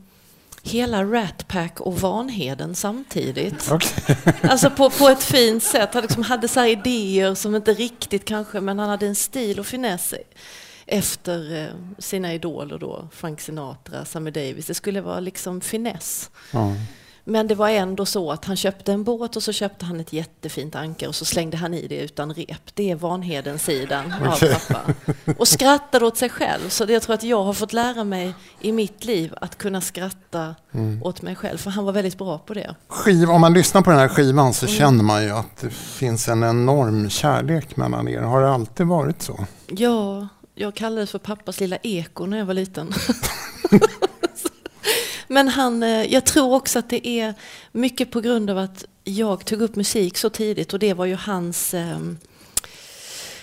hela 0.63 1.03
Rat 1.03 1.47
Pack 1.47 1.79
och 1.79 1.99
Vanheden 1.99 2.75
samtidigt. 2.75 3.71
Okej. 3.71 4.17
Alltså 4.41 4.69
på, 4.69 4.89
på 4.89 5.07
ett 5.09 5.23
fint 5.23 5.63
sätt. 5.63 5.93
Han 5.93 6.01
liksom 6.01 6.23
hade 6.23 6.47
så 6.47 6.65
idéer 6.65 7.35
som 7.35 7.55
inte 7.55 7.73
riktigt 7.73 8.25
kanske, 8.25 8.61
men 8.61 8.79
han 8.79 8.89
hade 8.89 9.07
en 9.07 9.15
stil 9.15 9.59
och 9.59 9.65
finess 9.65 10.13
efter 10.85 11.61
eh, 11.61 11.99
sina 11.99 12.33
idoler 12.33 12.77
då, 12.77 13.07
Frank 13.11 13.41
Sinatra, 13.41 14.05
Sammy 14.05 14.31
Davis. 14.31 14.65
Det 14.65 14.73
skulle 14.73 15.01
vara 15.01 15.19
liksom 15.19 15.61
finess. 15.61 16.29
Ja. 16.51 16.75
Men 17.23 17.47
det 17.47 17.55
var 17.55 17.69
ändå 17.69 18.05
så 18.05 18.31
att 18.31 18.45
han 18.45 18.55
köpte 18.55 18.91
en 18.93 19.03
båt 19.03 19.35
och 19.35 19.43
så 19.43 19.53
köpte 19.53 19.85
han 19.85 19.99
ett 19.99 20.13
jättefint 20.13 20.75
anker 20.75 21.07
och 21.07 21.15
så 21.15 21.25
slängde 21.25 21.57
han 21.57 21.73
i 21.73 21.87
det 21.87 21.97
utan 21.99 22.33
rep. 22.33 22.61
Det 22.73 22.91
är 22.91 22.95
Vanheden-sidan 22.95 24.13
Okej. 24.27 24.53
av 24.53 24.59
pappa. 24.59 24.93
Och 25.37 25.47
skrattade 25.47 26.05
åt 26.05 26.17
sig 26.17 26.29
själv. 26.29 26.69
Så 26.69 26.85
det 26.85 26.93
jag 26.93 27.01
tror 27.01 27.13
att 27.13 27.23
jag 27.23 27.43
har 27.43 27.53
fått 27.53 27.73
lära 27.73 28.03
mig 28.03 28.33
i 28.61 28.71
mitt 28.71 29.05
liv 29.05 29.33
att 29.41 29.57
kunna 29.57 29.81
skratta 29.81 30.55
åt 31.01 31.21
mig 31.21 31.35
själv. 31.35 31.57
För 31.57 31.71
han 31.71 31.85
var 31.85 31.93
väldigt 31.93 32.17
bra 32.17 32.37
på 32.37 32.53
det. 32.53 32.75
Skiv, 32.87 33.29
om 33.29 33.41
man 33.41 33.53
lyssnar 33.53 33.81
på 33.81 33.89
den 33.89 33.99
här 33.99 34.07
skivan 34.07 34.53
så 34.53 34.67
känner 34.67 35.03
man 35.03 35.23
ju 35.23 35.29
att 35.29 35.57
det 35.57 35.69
finns 35.69 36.27
en 36.27 36.43
enorm 36.43 37.09
kärlek 37.09 37.77
mellan 37.77 38.07
er. 38.07 38.21
Har 38.21 38.41
det 38.41 38.49
alltid 38.49 38.85
varit 38.87 39.21
så? 39.21 39.45
Ja, 39.67 40.27
jag 40.55 40.75
kallades 40.75 41.11
för 41.11 41.19
pappas 41.19 41.59
lilla 41.59 41.77
eko 41.83 42.25
när 42.25 42.37
jag 42.37 42.45
var 42.45 42.53
liten. 42.53 42.93
Men 45.31 45.47
han, 45.47 45.83
eh, 45.83 46.13
jag 46.13 46.25
tror 46.25 46.53
också 46.53 46.79
att 46.79 46.89
det 46.89 47.07
är 47.07 47.33
mycket 47.71 48.11
på 48.11 48.21
grund 48.21 48.49
av 48.49 48.57
att 48.57 48.85
jag 49.03 49.45
tog 49.45 49.61
upp 49.61 49.75
musik 49.75 50.17
så 50.17 50.29
tidigt 50.29 50.73
och 50.73 50.79
det 50.79 50.93
var 50.93 51.05
ju 51.05 51.15
hans 51.15 51.73
ehm, 51.73 52.17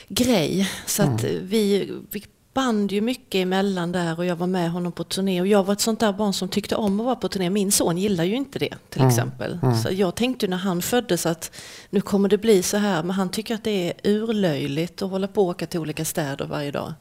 grej. 0.08 0.70
Så 0.86 1.02
att 1.02 1.24
eh, 1.24 1.30
vi, 1.30 1.92
vi 2.10 2.24
band 2.54 2.92
ju 2.92 3.00
mycket 3.00 3.34
emellan 3.34 3.92
där 3.92 4.18
och 4.18 4.24
jag 4.24 4.36
var 4.36 4.46
med 4.46 4.70
honom 4.70 4.92
på 4.92 5.04
turné. 5.04 5.40
Och 5.40 5.46
jag 5.46 5.64
var 5.64 5.72
ett 5.72 5.80
sånt 5.80 6.00
där 6.00 6.12
barn 6.12 6.32
som 6.32 6.48
tyckte 6.48 6.76
om 6.76 7.00
att 7.00 7.06
vara 7.06 7.16
på 7.16 7.28
turné. 7.28 7.50
Min 7.50 7.72
son 7.72 7.98
gillar 7.98 8.24
ju 8.24 8.34
inte 8.34 8.58
det 8.58 8.74
till 8.90 9.06
exempel. 9.06 9.58
Så 9.82 9.92
jag 9.92 10.14
tänkte 10.14 10.46
när 10.46 10.56
han 10.56 10.82
föddes 10.82 11.26
att 11.26 11.50
nu 11.90 12.00
kommer 12.00 12.28
det 12.28 12.38
bli 12.38 12.62
så 12.62 12.76
här. 12.76 13.02
Men 13.02 13.10
han 13.10 13.30
tycker 13.30 13.54
att 13.54 13.64
det 13.64 13.88
är 13.88 14.10
urlöjligt 14.10 15.02
att 15.02 15.10
hålla 15.10 15.28
på 15.28 15.42
och 15.42 15.48
åka 15.48 15.66
till 15.66 15.80
olika 15.80 16.04
städer 16.04 16.46
varje 16.46 16.70
dag. 16.70 16.94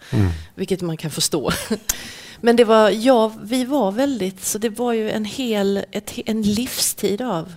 Vilket 0.56 0.82
man 0.82 0.98
kan 0.98 1.12
förstå. 1.12 1.52
Men 2.46 2.56
det 2.56 2.64
var, 2.64 2.90
ja, 2.90 3.32
vi 3.42 3.66
var 3.66 3.92
väldigt, 3.92 4.44
så 4.44 4.58
det 4.58 4.70
var 4.70 4.94
ju 4.94 5.12
en 5.12 5.26
hel, 5.26 5.86
ett, 5.92 6.14
en 6.26 6.42
livstid 6.42 7.22
av 7.22 7.54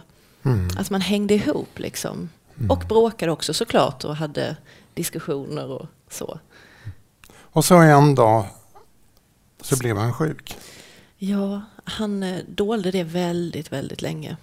att 0.77 0.91
man 0.91 1.01
hängde 1.01 1.35
ihop 1.35 1.79
liksom. 1.79 2.29
Och 2.69 2.85
bråkade 2.89 3.33
också 3.33 3.55
såklart 3.55 4.05
och 4.05 4.17
hade 4.17 4.57
diskussioner 4.95 5.71
och 5.71 5.87
så. 6.11 6.39
Och 7.41 7.65
så 7.65 7.75
en 7.75 8.15
dag 8.15 8.47
så 9.61 9.77
blev 9.77 9.97
han 9.97 10.13
sjuk. 10.13 10.57
Ja, 11.19 11.63
han 11.85 12.23
eh, 12.23 12.39
dolde 12.47 12.91
det 12.91 13.05
väldigt, 13.05 13.73
väldigt 13.73 14.03
länge. 14.03 14.37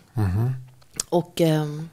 Och 1.09 1.41
ehm, 1.41 1.89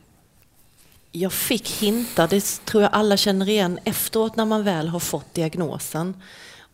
jag 1.12 1.32
fick 1.32 1.68
hintar, 1.68 2.28
det 2.28 2.64
tror 2.64 2.82
jag 2.82 2.92
alla 2.92 3.16
känner 3.16 3.48
igen 3.48 3.78
efteråt 3.84 4.36
när 4.36 4.44
man 4.44 4.64
väl 4.64 4.88
har 4.88 5.00
fått 5.00 5.34
diagnosen. 5.34 6.14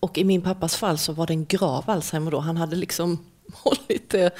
Och 0.01 0.19
i 0.19 0.25
min 0.25 0.43
pappas 0.43 0.77
fall 0.77 0.99
så 0.99 1.13
var 1.13 1.27
det 1.27 1.33
en 1.33 1.47
grav 1.47 1.85
Alzheimer 1.87 2.31
då. 2.31 2.39
Han 2.39 2.57
hade 2.57 2.77
liksom 2.77 3.19
hållit 3.53 4.11
det, 4.11 4.35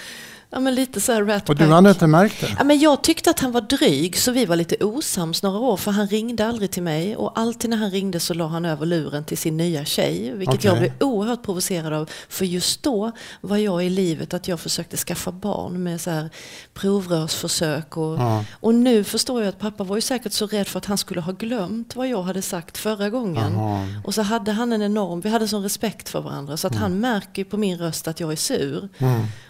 ja 0.51 0.61
men 0.61 0.75
lite 0.75 1.01
så 1.01 1.13
här 1.13 1.25
rat 1.25 1.49
Och 1.49 1.57
du 1.57 1.65
hade 1.67 1.91
inte 1.91 2.07
märkt 2.07 2.41
det? 2.41 2.55
Ja, 2.59 2.65
men 2.65 2.79
jag 2.79 3.03
tyckte 3.03 3.31
att 3.31 3.41
han 3.41 3.53
var 3.53 3.61
dryg 3.61 4.19
så 4.19 4.33
vi 4.33 4.47
var 4.47 4.57
lite 4.57 4.85
osams 4.85 5.43
några 5.43 5.59
år 5.59 5.77
för 5.77 5.91
han 5.91 6.07
ringde 6.09 6.47
aldrig 6.47 6.71
till 6.71 6.83
mig 6.83 7.17
och 7.17 7.39
alltid 7.39 7.71
när 7.71 7.77
han 7.77 7.91
ringde 7.91 8.21
så 8.21 8.35
la 8.35 8.47
han 8.47 8.65
över 8.65 8.87
luren 8.87 9.25
till 9.25 9.39
sin 9.39 9.57
nya 9.57 9.85
tjej 9.85 10.33
vilket 10.35 10.55
Okej. 10.55 10.69
jag 10.71 10.79
blev 10.79 10.93
oerhört 11.01 11.43
provocerad 11.43 11.93
av 11.93 12.11
för 12.29 12.45
just 12.45 12.83
då 12.83 13.13
var 13.41 13.57
jag 13.57 13.85
i 13.85 13.91
livet 13.91 14.35
att 14.35 14.49
jag 14.49 14.61
försökte 14.61 14.97
skaffa 14.97 15.33
barn 15.33 15.83
med 15.83 16.01
så 16.01 16.11
här 16.11 16.31
provrörsförsök 16.75 17.97
och, 17.97 18.19
Ja. 18.19 18.45
och 18.61 18.75
nu 18.75 19.05
förstår 19.05 19.41
jag 19.43 19.49
att 19.49 19.59
pappa 19.59 19.85
var 19.85 19.97
ju 19.97 20.01
säkert 20.03 20.33
så 20.33 20.47
rädd 20.47 20.67
för 20.67 20.79
att 20.79 20.87
han 20.87 20.99
skulle 20.99 21.21
ha 21.21 21.33
glömt 21.33 21.97
vad 21.97 22.09
jag 22.09 22.23
hade 22.23 22.43
sagt 22.43 22.79
förra 22.79 23.11
gången 23.11 23.53
Jaha. 23.53 23.87
och 24.05 24.15
så 24.15 24.23
hade 24.23 24.53
han 24.53 24.73
en 24.73 24.83
enorm, 24.83 25.21
vi 25.21 25.29
hade 25.29 25.49
sån 25.49 25.63
respekt 25.63 26.09
för 26.09 26.21
varandra 26.21 26.57
så 26.57 26.67
att 26.67 26.75
han 26.75 27.01
märker 27.01 27.45
på 27.45 27.57
min 27.57 27.79
röst 27.79 28.09
att 28.09 28.21
jag 28.21 28.33
är 28.33 28.37
sur. 28.37 28.89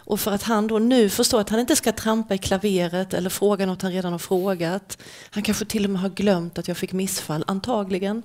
Och 0.09 0.21
för 0.21 0.31
att 0.31 0.43
han 0.43 0.67
då 0.67 0.79
nu 0.79 1.09
förstår 1.09 1.41
att 1.41 1.51
han 1.51 1.61
inte 1.61 1.77
ska 1.77 1.93
trampa 1.93 2.35
i 2.35 2.39
klaveret 2.39 3.15
eller 3.15 3.31
fråga 3.31 3.67
något 3.67 3.83
han 3.83 3.93
redan 3.93 4.13
har 4.13 4.19
frågat. 4.19 4.99
Han 5.31 5.43
kanske 5.43 5.65
till 5.65 5.85
och 5.85 5.91
med 5.91 6.01
har 6.01 6.09
glömt 6.09 6.59
att 6.59 6.69
jag 6.69 6.77
fick 6.77 6.93
missfall, 6.93 7.45
antagligen. 7.47 8.23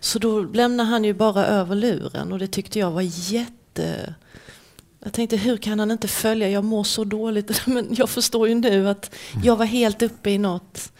Så 0.00 0.18
då 0.18 0.40
lämnar 0.40 0.84
han 0.84 1.04
ju 1.04 1.14
bara 1.14 1.46
över 1.46 1.74
luren 1.74 2.32
och 2.32 2.38
det 2.38 2.46
tyckte 2.46 2.78
jag 2.78 2.90
var 2.90 3.02
jätte... 3.30 4.14
Jag 5.04 5.12
tänkte 5.12 5.36
hur 5.36 5.56
kan 5.56 5.78
han 5.78 5.90
inte 5.90 6.08
följa, 6.08 6.48
jag 6.48 6.64
mår 6.64 6.84
så 6.84 7.04
dåligt. 7.04 7.66
Men 7.66 7.86
jag 7.90 8.10
förstår 8.10 8.48
ju 8.48 8.54
nu 8.54 8.88
att 8.88 9.14
jag 9.42 9.56
var 9.56 9.66
helt 9.66 10.02
uppe 10.02 10.30
i 10.30 10.38
något. 10.38 10.92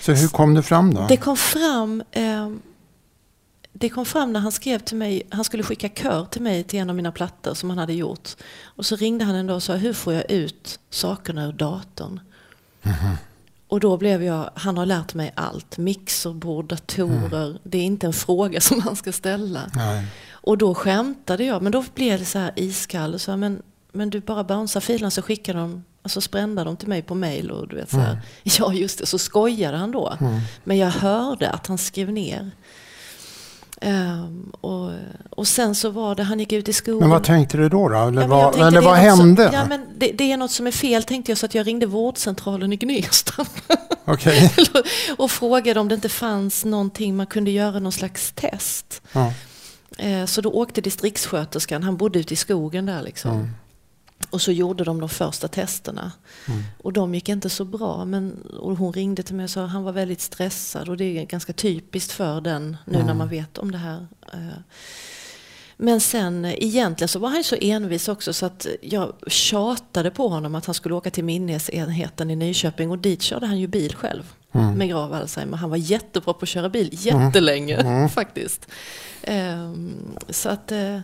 Så 0.00 0.12
hur 0.12 0.28
kom 0.28 0.54
det 0.54 0.62
fram 0.62 0.94
då? 0.94 1.06
Det 1.08 1.16
kom 1.16 1.36
fram 1.36 2.02
eh, 2.10 2.50
det 3.76 3.88
kom 3.88 4.06
fram 4.06 4.32
när 4.32 4.40
han 4.40 4.52
skrev 4.52 4.78
till 4.78 4.96
mig, 4.96 5.22
han 5.30 5.44
skulle 5.44 5.62
skicka 5.62 5.88
kör 5.88 6.24
till 6.24 6.42
mig 6.42 6.62
till 6.64 6.78
en 6.78 6.90
av 6.90 6.96
mina 6.96 7.12
plattor 7.12 7.54
som 7.54 7.70
han 7.70 7.78
hade 7.78 7.92
gjort. 7.92 8.28
Och 8.64 8.86
så 8.86 8.96
ringde 8.96 9.24
han 9.24 9.34
en 9.34 9.46
dag 9.46 9.56
och 9.56 9.62
sa, 9.62 9.74
hur 9.74 9.92
får 9.92 10.12
jag 10.12 10.30
ut 10.30 10.78
sakerna 10.90 11.44
ur 11.46 11.52
datorn? 11.52 12.20
Och 13.68 13.80
då 13.80 13.96
blev 13.96 14.22
jag, 14.22 14.50
han 14.54 14.78
har 14.78 14.86
lärt 14.86 15.14
mig 15.14 15.32
allt, 15.34 15.78
mixerbord, 15.78 16.64
datorer, 16.64 17.58
det 17.62 17.78
är 17.78 17.82
inte 17.82 18.06
en 18.06 18.12
fråga 18.12 18.60
som 18.60 18.80
han 18.80 18.96
ska 18.96 19.12
ställa. 19.12 19.60
Nej. 19.74 20.06
Och 20.30 20.58
då 20.58 20.74
skämtade 20.74 21.44
jag, 21.44 21.62
men 21.62 21.72
då 21.72 21.84
blev 21.94 22.18
det 22.18 22.24
så 22.24 22.38
här 22.38 22.52
iskall 22.56 23.14
och 23.14 23.20
sa, 23.20 23.36
men, 23.36 23.62
men 23.92 24.10
du 24.10 24.20
bara 24.20 24.44
bouncear 24.44 24.80
filerna 24.80 25.10
så 25.10 25.22
skickar 25.22 25.54
de, 25.54 25.84
alltså 26.02 26.20
sprändar 26.20 26.64
de 26.64 26.76
till 26.76 26.88
mig 26.88 27.02
på 27.02 27.14
mail 27.14 27.50
och 27.50 27.68
du 27.68 27.76
vet 27.76 27.90
så 27.90 27.96
här. 27.98 28.18
Ja 28.42 28.72
just 28.72 28.98
det, 28.98 29.06
så 29.06 29.18
skojade 29.18 29.76
han 29.76 29.90
då. 29.92 30.16
Men 30.64 30.76
jag 30.78 30.90
hörde 30.90 31.50
att 31.50 31.66
han 31.66 31.78
skrev 31.78 32.12
ner. 32.12 32.50
Ehm, 33.80 34.52
och, 34.60 34.90
och 35.30 35.48
sen 35.48 35.74
så 35.74 35.90
var 35.90 36.14
det, 36.14 36.22
han 36.22 36.38
gick 36.40 36.52
ut 36.52 36.68
i 36.68 36.72
skolan. 36.72 37.00
Men 37.00 37.10
vad 37.10 37.24
tänkte 37.24 37.56
du 37.56 37.68
då? 37.68 37.88
då? 37.88 37.96
Eller, 37.98 38.22
Ja, 38.22 38.28
vad, 38.28 38.66
eller 38.68 38.80
vad 38.80 38.96
hände? 38.96 39.44
Som, 39.44 39.54
ja, 39.54 39.64
men 39.68 39.86
det, 39.96 40.12
det 40.14 40.32
är 40.32 40.36
något 40.36 40.50
som 40.50 40.66
är 40.66 40.70
fel 40.70 41.02
tänkte 41.04 41.30
jag 41.30 41.38
så 41.38 41.46
att 41.46 41.54
jag 41.54 41.66
ringde 41.66 41.86
vårdcentralen 41.86 42.72
i 42.72 42.76
Gnesta. 42.76 43.46
Okej. 44.04 44.52
och 45.18 45.30
frågade 45.30 45.80
om 45.80 45.88
det 45.88 45.94
inte 45.94 46.08
fanns 46.08 46.64
någonting 46.64 47.16
man 47.16 47.26
kunde 47.26 47.50
göra 47.50 47.78
någon 47.78 47.92
slags 47.92 48.32
test. 48.32 49.02
Ja. 49.12 49.32
Eh, 49.98 50.24
Så 50.26 50.40
då 50.40 50.50
åkte 50.50 50.80
distriktssköterskan, 50.80 51.82
han 51.82 51.96
bodde 51.96 52.18
ute 52.18 52.34
i 52.34 52.36
skogen 52.36 52.86
där 52.86 53.02
liksom. 53.02 53.30
Mm. 53.30 53.50
Och 54.34 54.40
så 54.42 54.52
gjorde 54.52 54.84
de 54.84 55.00
de 55.00 55.08
första 55.08 55.48
testerna. 55.48 56.12
Och 56.82 56.92
de 56.92 57.14
gick 57.14 57.28
inte 57.28 57.50
så 57.50 57.64
bra. 57.64 58.04
Men, 58.04 58.32
och 58.60 58.76
hon 58.76 58.92
ringde 58.92 59.22
till 59.22 59.34
mig 59.34 59.44
och 59.44 59.50
sa 59.50 59.64
att 59.64 59.70
han 59.70 59.82
var 59.82 59.92
väldigt 59.92 60.20
stressad. 60.20 60.88
Och 60.88 60.96
det 60.96 61.04
är 61.18 61.24
ganska 61.24 61.52
typiskt 61.52 62.12
för 62.12 62.40
den 62.40 62.76
nu 62.84 63.02
när 63.02 63.14
man 63.14 63.28
vet 63.28 63.58
om 63.58 63.70
det 63.72 63.78
här. 63.78 64.06
Eh, 64.32 64.38
Men 65.76 66.00
sen 66.00 66.44
eh, 66.44 66.54
egentligen 66.58 67.08
så 67.08 67.18
var 67.18 67.28
han 67.28 67.44
så 67.44 67.56
envis 67.60 68.08
också 68.08 68.32
så 68.32 68.46
att 68.46 68.66
jag 68.82 69.12
tjatade 69.26 70.10
på 70.10 70.28
honom 70.28 70.54
att 70.54 70.66
han 70.66 70.74
skulle 70.74 70.94
åka 70.94 71.10
till 71.10 71.24
minnesenheten 71.24 72.30
i 72.30 72.36
Nyköping 72.36 72.90
och 72.90 72.98
dit 72.98 73.22
körde 73.22 73.46
han 73.46 73.58
ju 73.58 73.66
bil 73.66 73.94
själv 73.94 74.32
med 74.76 74.88
grav 74.88 75.12
Alzheimer. 75.12 75.56
Han 75.56 75.70
var 75.70 75.76
jättebra 75.76 76.32
på 76.34 76.42
att 76.42 76.48
köra 76.48 76.68
bil 76.68 76.88
jättelänge 76.92 78.08
faktiskt. 78.14 78.66
Ehm, 79.22 79.94
Så 80.28 80.48
att 80.48 80.72
eh, 80.72 80.98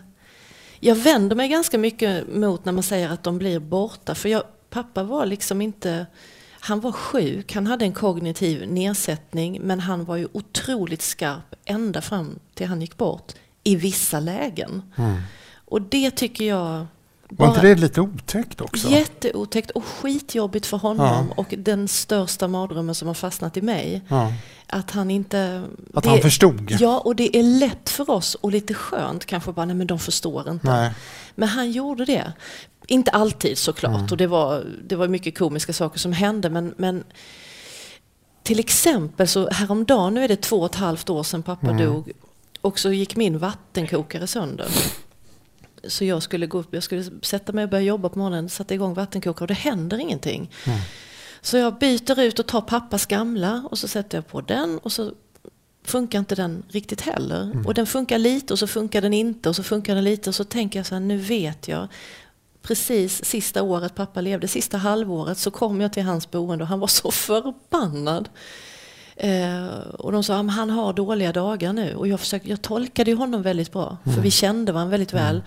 jag 0.83 0.95
vänder 0.95 1.35
mig 1.35 1.47
ganska 1.47 1.77
mycket 1.77 2.27
mot 2.27 2.65
när 2.65 2.73
man 2.73 2.83
säger 2.83 3.09
att 3.09 3.23
de 3.23 3.37
blir 3.37 3.59
borta. 3.59 4.15
För 4.15 4.29
jag, 4.29 4.43
pappa 4.69 5.03
var 5.03 5.25
liksom 5.25 5.61
inte... 5.61 6.05
Han 6.63 6.79
var 6.79 6.91
sjuk, 6.91 7.53
han 7.53 7.67
hade 7.67 7.85
en 7.85 7.93
kognitiv 7.93 8.71
nedsättning 8.71 9.61
men 9.61 9.79
han 9.79 10.05
var 10.05 10.17
ju 10.17 10.27
otroligt 10.31 11.01
skarp 11.01 11.55
ända 11.65 12.01
fram 12.01 12.39
till 12.53 12.67
han 12.67 12.81
gick 12.81 12.97
bort. 12.97 13.33
i 13.63 13.75
vissa 13.75 14.19
lägen. 14.19 14.81
Mm. 14.97 15.21
Och 15.65 15.81
det 15.81 16.11
tycker 16.11 16.45
jag 16.45 16.85
Var 17.37 17.47
inte 17.47 17.61
det 17.61 17.75
lite 17.75 18.01
otäckt 18.01 18.61
också? 18.61 18.87
Jätteotäckt 18.89 19.71
och 19.71 19.85
skitjobbigt 19.85 20.65
för 20.65 20.77
honom 20.77 21.31
och 21.31 21.53
den 21.57 21.87
största 21.87 22.47
mardrömmen 22.47 22.95
som 22.95 23.07
har 23.07 23.15
fastnat 23.15 23.57
i 23.57 23.61
mig. 23.61 24.01
Ja. 24.07 24.33
Att 24.67 24.91
han 24.91 25.11
inte... 25.11 25.63
Att 25.93 26.03
det- 26.03 26.09
han 26.09 26.19
förstod? 26.21 26.77
Ja, 26.79 26.99
och 26.99 27.15
det 27.15 27.37
är 27.37 27.43
lätt 27.43 27.89
för 27.89 28.09
oss 28.09 28.35
och 28.35 28.51
lite 28.51 28.73
skönt 28.73 29.25
kanske 29.25 29.51
bara, 29.51 29.65
nej 29.65 29.75
men 29.75 29.87
de 29.87 29.99
förstår 29.99 30.49
inte. 30.49 30.67
Nej. 30.67 30.91
Men 31.35 31.49
han 31.49 31.71
gjorde 31.71 32.05
det. 32.05 32.33
Inte 32.87 33.11
alltid 33.11 33.57
såklart 33.57 33.95
Mm. 33.95 34.07
och 34.11 34.17
det 34.17 34.27
var, 34.27 34.63
det 34.87 34.95
var 34.95 35.07
mycket 35.07 35.37
komiska 35.37 35.73
saker 35.73 35.99
som 35.99 36.13
hände 36.13 36.49
men, 36.49 36.73
men 36.77 37.03
till 38.43 38.59
exempel 38.59 39.27
så 39.27 39.49
häromdagen, 39.49 40.13
nu 40.13 40.23
är 40.23 40.27
det 40.27 40.41
två 40.41 40.59
och 40.59 40.65
ett 40.65 40.75
halvt 40.75 41.09
år 41.09 41.23
sedan 41.23 41.43
pappa 41.43 41.67
Mm. 41.67 41.85
dog 41.85 42.11
och 42.61 42.79
så 42.79 42.91
gick 42.91 43.15
min 43.15 43.37
vattenkokare 43.37 44.27
sönder. 44.27 44.67
Så 45.83 46.05
jag 46.05 46.23
skulle 46.23 46.47
gå 46.47 46.57
upp, 46.57 46.73
jag 46.73 46.83
skulle 46.83 47.03
sätta 47.21 47.53
mig 47.53 47.63
och 47.63 47.69
börja 47.69 47.83
jobba 47.83 48.09
på 48.09 48.19
morgonen, 48.19 48.49
sätta 48.49 48.73
igång 48.73 48.93
vattenkokare 48.93 49.43
och 49.43 49.47
det 49.47 49.53
händer 49.53 49.97
ingenting. 49.97 50.51
Mm. 50.67 50.79
Så 51.41 51.57
jag 51.57 51.77
byter 51.77 52.19
ut 52.19 52.39
och 52.39 52.47
tar 52.47 52.61
pappas 52.61 53.05
gamla 53.05 53.67
och 53.71 53.77
så 53.77 53.87
sätter 53.87 54.17
jag 54.17 54.27
på 54.27 54.41
den 54.41 54.77
och 54.77 54.91
så 54.91 55.11
funkar 55.83 56.19
inte 56.19 56.35
den 56.35 56.63
riktigt 56.69 57.01
heller. 57.01 57.43
Mm. 57.43 57.65
Och 57.65 57.73
den 57.73 57.87
funkar 57.87 58.17
lite 58.17 58.53
och 58.53 58.59
så 58.59 58.67
funkar 58.67 59.01
den 59.01 59.13
inte 59.13 59.49
och 59.49 59.55
så 59.55 59.63
funkar 59.63 59.95
den 59.95 60.03
lite 60.03 60.29
och 60.29 60.35
så 60.35 60.43
tänker 60.43 60.79
jag 60.79 60.85
så 60.85 60.95
här, 60.95 60.99
nu 60.99 61.17
vet 61.17 61.67
jag. 61.67 61.87
Precis 62.61 63.25
sista 63.25 63.63
året 63.63 63.95
pappa 63.95 64.21
levde, 64.21 64.47
sista 64.47 64.77
halvåret, 64.77 65.37
så 65.37 65.51
kom 65.51 65.81
jag 65.81 65.93
till 65.93 66.03
hans 66.03 66.31
boende 66.31 66.63
och 66.63 66.67
han 66.67 66.79
var 66.79 66.87
så 66.87 67.11
förbannad. 67.11 68.29
Eh, 69.15 69.67
och 69.97 70.11
de 70.11 70.23
sa 70.23 70.39
att 70.39 70.51
han 70.51 70.69
har 70.69 70.93
dåliga 70.93 71.31
dagar 71.31 71.73
nu. 71.73 71.95
Och 71.95 72.07
jag, 72.07 72.19
försökte, 72.19 72.49
jag 72.49 72.61
tolkade 72.61 73.11
ju 73.11 73.17
honom 73.17 73.41
väldigt 73.41 73.71
bra, 73.71 73.97
för 74.03 74.21
vi 74.21 74.31
kände 74.31 74.71
varandra 74.71 74.91
väldigt 74.91 75.13
väl. 75.13 75.43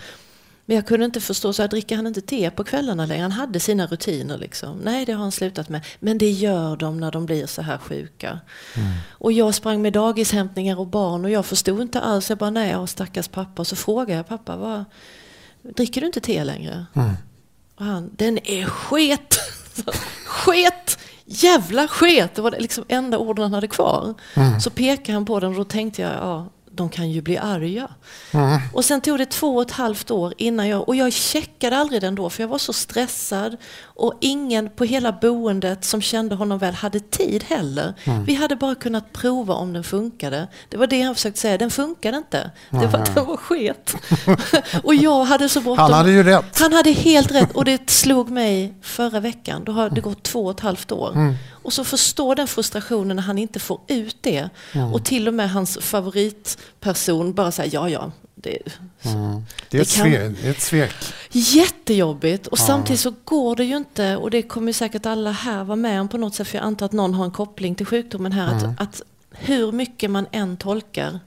Men 0.67 0.77
jag 0.77 0.87
kunde 0.87 1.05
inte 1.05 1.21
förstå, 1.21 1.53
så 1.53 1.63
här, 1.63 1.69
dricker 1.69 1.97
han 1.97 2.07
inte 2.07 2.21
te 2.21 2.51
på 2.51 2.65
kvällarna 2.65 3.07
längre? 3.07 3.23
Han 3.23 3.33
hade 3.33 3.61
sina 3.61 3.87
rutiner 3.87 4.39
liksom. 4.39 4.79
Nej, 4.79 5.05
det 5.05 5.13
har 5.13 5.23
han 5.23 5.33
slutat 5.33 5.69
med. 5.69 5.85
Men 6.01 6.19
det 6.19 6.31
gör 6.31 6.77
de 6.77 7.01
när 7.01 7.11
de 7.13 7.27
blir 7.27 7.47
så 7.47 7.63
här 7.63 7.79
sjuka. 7.79 8.41
Och 9.11 9.33
jag 9.33 9.55
sprang 9.55 9.83
med 9.83 9.93
dagishämtningar 9.93 10.79
och 10.79 10.87
barn 10.87 11.25
och 11.25 11.31
jag 11.31 11.47
förstod 11.47 11.81
inte 11.81 12.01
alls. 12.01 12.29
Jag 12.29 12.39
bara, 12.39 12.51
nej, 12.51 12.71
jag 12.71 12.79
har 12.79 12.87
stackars 12.87 13.29
pappa. 13.29 13.63
Och 13.63 13.67
så 13.67 13.77
frågade 13.77 14.13
jag 14.13 14.29
pappa, 14.29 14.57
vad, 14.57 14.85
dricker 15.63 16.01
du 16.01 16.07
inte 16.07 16.21
te 16.21 16.45
längre? 16.45 16.87
Och 17.77 17.85
han, 17.85 18.11
den 18.17 18.39
är 18.47 18.65
sket! 18.65 19.35
sket! 20.27 20.99
Jävla 21.25 21.89
sket! 21.89 22.35
Det 22.35 22.43
var 22.43 22.51
det 22.51 22.61
liksom 22.61 22.85
enda 22.89 23.19
orden 23.19 23.43
han 23.43 23.53
hade 23.53 23.69
kvar. 23.69 24.15
Så 24.61 24.71
pekade 24.71 25.13
han 25.13 25.25
på 25.25 25.41
den 25.41 25.51
och 25.51 25.57
då 25.57 25.65
tänkte 25.65 26.03
jag, 26.03 26.13
ja, 26.13 26.47
de 26.77 26.89
kan 26.89 27.11
ju 27.11 27.23
bli 27.23 27.39
arga. 27.39 27.89
Och 28.73 28.85
sen 28.85 29.01
tog 29.01 29.19
det 29.19 29.27
två 29.27 29.57
och 29.57 29.63
ett 29.63 29.71
halvt 29.71 30.11
år 30.11 30.35
innan 30.37 30.69
jag, 30.69 30.89
och 30.89 30.97
jag 30.97 31.13
checkade 31.13 31.77
aldrig 31.79 32.01
den 32.01 32.15
då 32.15 32.31
för 32.31 32.43
jag 32.43 32.49
var 32.49 32.59
så 32.59 32.73
stressad 32.73 33.57
och 33.83 34.15
ingen 34.21 34.71
på 34.71 34.85
hela 34.85 35.13
boendet 35.13 35.85
som 35.85 36.03
kände 36.03 36.35
honom 36.35 36.59
väl 36.59 36.75
hade 36.75 37.01
tid 37.01 37.45
heller. 37.45 37.95
Vi 38.27 38.35
hade 38.35 38.57
bara 38.57 38.75
kunnat 38.75 39.13
prova 39.13 39.55
om 39.55 39.73
den 39.73 39.85
funkade. 39.85 40.49
Det 40.69 40.77
var 40.77 40.87
det 40.87 41.03
han 41.03 41.15
försökte 41.15 41.41
säga, 41.41 41.59
den 41.59 41.71
funkade 41.71 42.17
inte. 42.17 42.51
Det 42.71 42.87
var, 42.87 43.15
den 43.15 43.25
var 43.27 43.37
sket. 43.37 43.97
och 44.83 44.95
jag 44.95 45.25
hade 45.25 45.49
så 45.49 45.61
bråttom. 45.61 45.83
Han 45.83 45.93
hade 45.93 46.11
ju 46.11 46.23
rätt. 46.23 46.59
Han 46.59 46.73
hade 46.73 46.91
helt 46.91 47.33
rätt 47.33 47.53
och 47.53 47.65
det 47.65 47.91
slog 47.91 48.31
mig 48.31 48.75
förra 48.83 49.21
veckan. 49.21 49.65
Då 49.65 49.73
har 49.73 49.91
det 49.91 50.01
gått 50.01 50.23
två 50.23 50.45
och 50.45 50.51
ett 50.51 50.61
halvt 50.61 50.93
år. 50.93 51.35
Mm. 51.65 51.67
Och 51.67 51.73
så 51.73 51.85
förstår 51.85 52.35
den 52.35 52.47
frustrationen 52.47 53.17
när 53.17 53.23
han 53.23 53.39
inte 53.39 53.61
får 53.61 53.81
ut 53.87 54.17
det. 54.21 54.49
Mm. 54.73 54.93
Och 54.95 55.05
till 55.05 55.29
och 55.29 55.35
med 55.35 55.51
hans 55.51 55.79
favoritperson 55.81 57.33
bara 57.35 57.53
säger 57.53 57.75
ja, 57.75 57.89
ja. 57.89 58.13
Det, 58.35 58.59
Det 59.71 59.79
är 59.79 59.83
ett, 59.83 59.89
Det 59.89 59.97
kan- 59.97 60.05
svek, 60.05 60.37
det 60.43 60.47
är 60.47 60.51
ett 60.51 60.61
svek. 60.63 60.95
Jättejobbigt 61.31 62.47
och 62.47 62.59
samtidigt 62.59 63.01
så 63.01 63.15
går 63.25 63.57
det 63.57 63.65
ju 63.65 63.77
inte 63.77 64.17
och 64.17 64.31
det 64.31 64.43
kommer 64.43 64.73
säkert 64.73 65.07
alla 65.07 65.31
här 65.31 65.65
vara 65.65 65.77
med 65.77 66.01
om 66.01 66.09
på 66.09 66.19
något 66.19 66.35
sätt 66.35 66.49
för 66.49 66.59
jag 66.59 66.65
antar 66.65 66.87
att 66.87 66.93
någon 66.93 67.15
har 67.15 67.25
en 67.25 67.31
koppling 67.31 67.75
till 67.75 67.87
sjukdomen 67.87 68.33
här. 68.33 68.55
Att, 68.55 68.81
att 68.81 69.03
hur 69.31 69.73
mycket 69.73 70.11
man 70.11 70.27
än 70.33 70.57
tolkar 70.57 71.21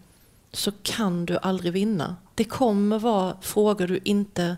så 0.53 0.71
kan 0.83 1.25
du 1.25 1.37
aldrig 1.41 1.73
vinna. 1.73 2.15
Det 2.35 2.43
kommer 2.43 2.99
vara 2.99 3.35
frågor 3.41 3.87
du 3.87 3.99
inte 4.03 4.57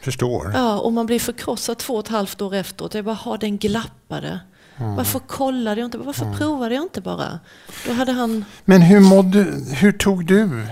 Förstår. 0.00 0.52
Ja, 0.54 0.78
och 0.78 0.92
man 0.92 1.06
blir 1.06 1.20
förkrossad 1.20 1.78
två 1.78 1.94
och 1.94 2.00
ett 2.04 2.08
halvt 2.08 2.42
år 2.42 2.54
efteråt. 2.54 2.94
Jag 2.94 3.04
bara, 3.04 3.14
har 3.14 3.38
den 3.38 3.58
glappade? 3.58 4.40
Varför 4.78 5.18
kollade 5.18 5.80
jag 5.80 5.86
inte? 5.86 5.98
Varför 5.98 6.34
provade 6.34 6.74
jag 6.74 6.84
inte 6.84 7.00
bara? 7.00 7.40
Då 7.86 7.92
hade 7.92 8.12
han... 8.12 8.44
Men 8.64 8.82
hur, 8.82 9.00
mådde, 9.00 9.42
hur 9.72 9.92
tog 9.92 10.26
du 10.26 10.66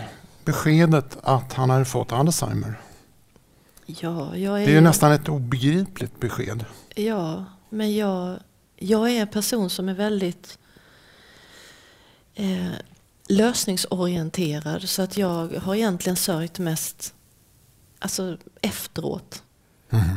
beskedet 0.45 1.17
att 1.23 1.53
han 1.53 1.71
hade 1.71 1.85
fått 1.85 2.13
Alzheimer? 2.13 2.81
Ja, 3.87 4.37
jag 4.37 4.63
är, 4.63 4.67
Det 4.67 4.73
är 4.73 4.75
ju 4.75 4.81
nästan 4.81 5.13
ett 5.13 5.29
obegripligt 5.29 6.21
besked. 6.21 6.65
Ja, 6.95 7.45
men 7.69 7.97
jag, 7.97 8.39
jag 8.77 9.11
är 9.11 9.21
en 9.21 9.29
person 9.29 9.71
som 9.71 9.89
är 9.89 9.95
väldigt 9.95 10.59
eh, 12.35 12.73
lösningsorienterad. 13.29 14.89
Så 14.89 15.03
att 15.03 15.17
jag 15.17 15.49
har 15.49 15.75
egentligen 15.75 16.17
sörjt 16.17 16.59
mest 16.59 17.15
alltså, 17.99 18.37
efteråt. 18.61 19.43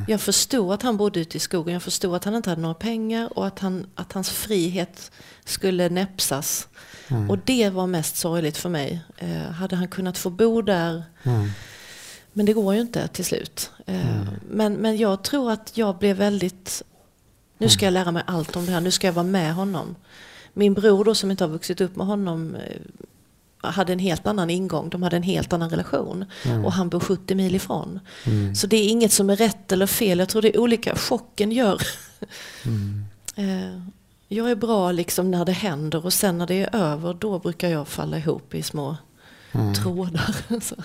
Jag 0.07 0.21
förstod 0.21 0.73
att 0.73 0.81
han 0.81 0.97
bodde 0.97 1.19
ute 1.19 1.37
i 1.37 1.39
skogen. 1.39 1.73
Jag 1.73 1.83
förstod 1.83 2.15
att 2.15 2.23
han 2.23 2.35
inte 2.35 2.49
hade 2.49 2.61
några 2.61 2.75
pengar 2.75 3.37
och 3.37 3.47
att, 3.47 3.59
han, 3.59 3.85
att 3.95 4.13
hans 4.13 4.29
frihet 4.29 5.11
skulle 5.45 5.89
näpsas. 5.89 6.67
Och 7.29 7.37
det 7.45 7.69
var 7.69 7.87
mest 7.87 8.15
sorgligt 8.17 8.57
för 8.57 8.69
mig. 8.69 9.01
Eh, 9.17 9.51
hade 9.51 9.75
han 9.75 9.87
kunnat 9.87 10.17
få 10.17 10.29
bo 10.29 10.61
där 10.61 11.03
men 12.33 12.45
det 12.45 12.53
går 12.53 12.73
ju 12.73 12.81
inte 12.81 13.07
till 13.07 13.25
slut. 13.25 13.71
Eh, 13.85 14.21
Men, 14.49 14.73
men 14.73 14.97
jag 14.97 15.23
tror 15.23 15.51
att 15.51 15.77
jag 15.77 15.97
blev 15.97 16.17
väldigt... 16.17 16.83
Nu 17.57 17.69
ska 17.69 17.85
jag 17.85 17.91
lära 17.91 18.11
mig 18.11 18.23
allt 18.27 18.55
om 18.55 18.65
det 18.65 18.71
här. 18.71 18.81
Nu 18.81 18.91
ska 18.91 19.07
jag 19.07 19.13
vara 19.13 19.25
med 19.25 19.53
honom. 19.53 19.95
Min 20.53 20.73
bror 20.73 21.05
då 21.05 21.15
som 21.15 21.31
inte 21.31 21.43
har 21.43 21.49
vuxit 21.49 21.81
upp 21.81 21.95
med 21.95 22.07
honom 22.07 22.55
eh, 22.55 22.81
hade 23.61 23.93
en 23.93 23.99
helt 23.99 24.27
annan 24.27 24.49
ingång. 24.49 24.89
De 24.89 25.03
hade 25.03 25.15
en 25.15 25.23
helt 25.23 25.53
annan 25.53 25.69
relation. 25.69 26.25
Och 26.65 26.73
han 26.73 26.89
bor 26.89 26.99
70 26.99 27.35
mil 27.35 27.55
ifrån. 27.55 27.99
Så 28.55 28.67
det 28.67 28.77
är 28.77 28.89
inget 28.89 29.11
som 29.11 29.29
är 29.29 29.35
rätt 29.35 29.71
eller 29.71 29.87
fel. 29.87 30.19
Jag 30.19 30.29
tror 30.29 30.41
det 30.41 30.55
är 30.55 30.59
olika. 30.59 30.95
Chocken 30.95 31.51
gör... 31.51 31.81
Eh, 33.39 33.81
jag 34.27 34.51
är 34.51 34.55
bra 34.55 34.91
liksom 34.91 35.31
när 35.31 35.45
det 35.45 35.51
händer 35.51 36.05
och 36.05 36.13
sen 36.13 36.37
när 36.37 36.47
det 36.47 36.63
är 36.63 36.75
över 36.75 37.13
då 37.13 37.39
brukar 37.39 37.69
jag 37.69 37.87
falla 37.87 38.17
ihop 38.17 38.53
i 38.53 38.63
små 38.63 38.97
trådar. 39.83 40.59
Så. 40.61 40.75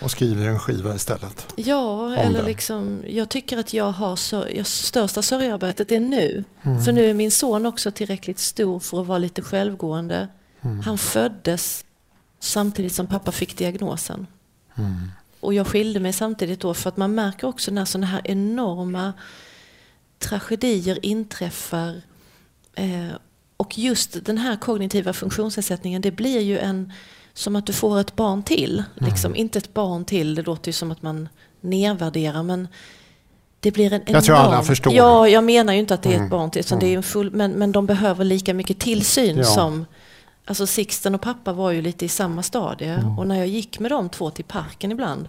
Och 0.00 0.10
skriver 0.10 0.48
en 0.48 0.58
skiva 0.58 0.94
istället. 0.94 1.52
Ja, 1.56 2.16
eller 2.16 2.40
det. 2.40 2.46
liksom, 2.46 3.02
jag 3.08 3.28
tycker 3.28 3.58
att 3.58 3.74
jag 3.74 3.92
har 3.92 4.16
så, 4.16 4.44
jag, 4.54 4.66
största 4.66 5.22
sörjarbetet 5.22 5.92
är 5.92 6.00
nu. 6.00 6.44
För 6.84 6.92
nu 6.92 7.10
är 7.10 7.14
min 7.14 7.30
son 7.30 7.66
också 7.66 7.90
tillräckligt 7.90 8.38
stor 8.38 8.80
för 8.80 9.00
att 9.00 9.06
vara 9.06 9.18
lite 9.18 9.42
självgående. 9.42 10.28
Han 10.84 10.98
föddes 10.98 11.84
samtidigt 12.40 12.92
som 12.92 13.06
pappa 13.06 13.32
fick 13.32 13.56
diagnosen. 13.58 14.26
Och 15.40 15.54
jag 15.54 15.66
skilde 15.66 16.00
mig 16.00 16.12
samtidigt 16.12 16.60
då 16.60 16.74
för 16.74 16.88
att 16.88 16.96
man 16.96 17.14
märker 17.14 17.46
också 17.46 17.70
när 17.70 17.84
sådana 17.84 18.06
här 18.06 18.20
enorma 18.24 19.12
tragedier 20.18 20.98
inträffar 21.06 22.00
eh, 22.74 23.08
och 23.56 23.78
just 23.78 24.24
den 24.24 24.38
här 24.38 24.56
kognitiva 24.56 25.12
funktionsnedsättningen 25.12 26.02
det 26.02 26.10
blir 26.10 26.40
ju 26.40 26.58
en 26.58 26.92
som 27.34 27.56
att 27.56 27.66
du 27.66 27.72
får 27.72 28.00
ett 28.00 28.16
barn 28.16 28.42
till. 28.42 28.84
Liksom. 28.94 29.36
Inte 29.36 29.58
ett 29.58 29.74
barn 29.74 30.04
till, 30.04 30.34
det 30.34 30.42
låter 30.42 30.68
ju 30.68 30.72
som 30.72 30.90
att 30.90 31.02
man 31.02 31.28
nedvärderar 31.60 32.42
men 32.42 32.68
det 33.60 33.70
blir 33.70 33.92
en 33.92 34.02
Jag 34.06 34.24
tror 34.24 34.36
alla 34.36 34.56
enorm- 34.56 34.64
förstår. 34.64 34.92
Ja, 34.92 35.28
jag 35.28 35.44
menar 35.44 35.72
ju 35.72 35.78
inte 35.78 35.94
att 35.94 36.02
det 36.02 36.14
är 36.14 36.24
ett 36.24 36.30
barn 36.30 36.50
till, 36.50 36.60
utan 36.60 36.78
det 36.78 36.86
är 36.86 36.96
en 36.96 37.02
full, 37.02 37.30
men, 37.30 37.52
men 37.52 37.72
de 37.72 37.86
behöver 37.86 38.24
lika 38.24 38.54
mycket 38.54 38.78
tillsyn 38.78 39.36
Ja. 39.38 39.44
som 39.44 39.86
Alltså 40.48 40.66
Sixten 40.66 41.14
och 41.14 41.20
pappa 41.20 41.52
var 41.52 41.70
ju 41.70 41.82
lite 41.82 42.04
i 42.04 42.08
samma 42.08 42.42
stadie 42.42 42.94
Mm. 42.94 43.18
och 43.18 43.26
när 43.26 43.36
jag 43.38 43.46
gick 43.48 43.78
med 43.78 43.90
de 43.90 44.08
två 44.08 44.30
till 44.30 44.44
parken 44.44 44.92
ibland 44.92 45.28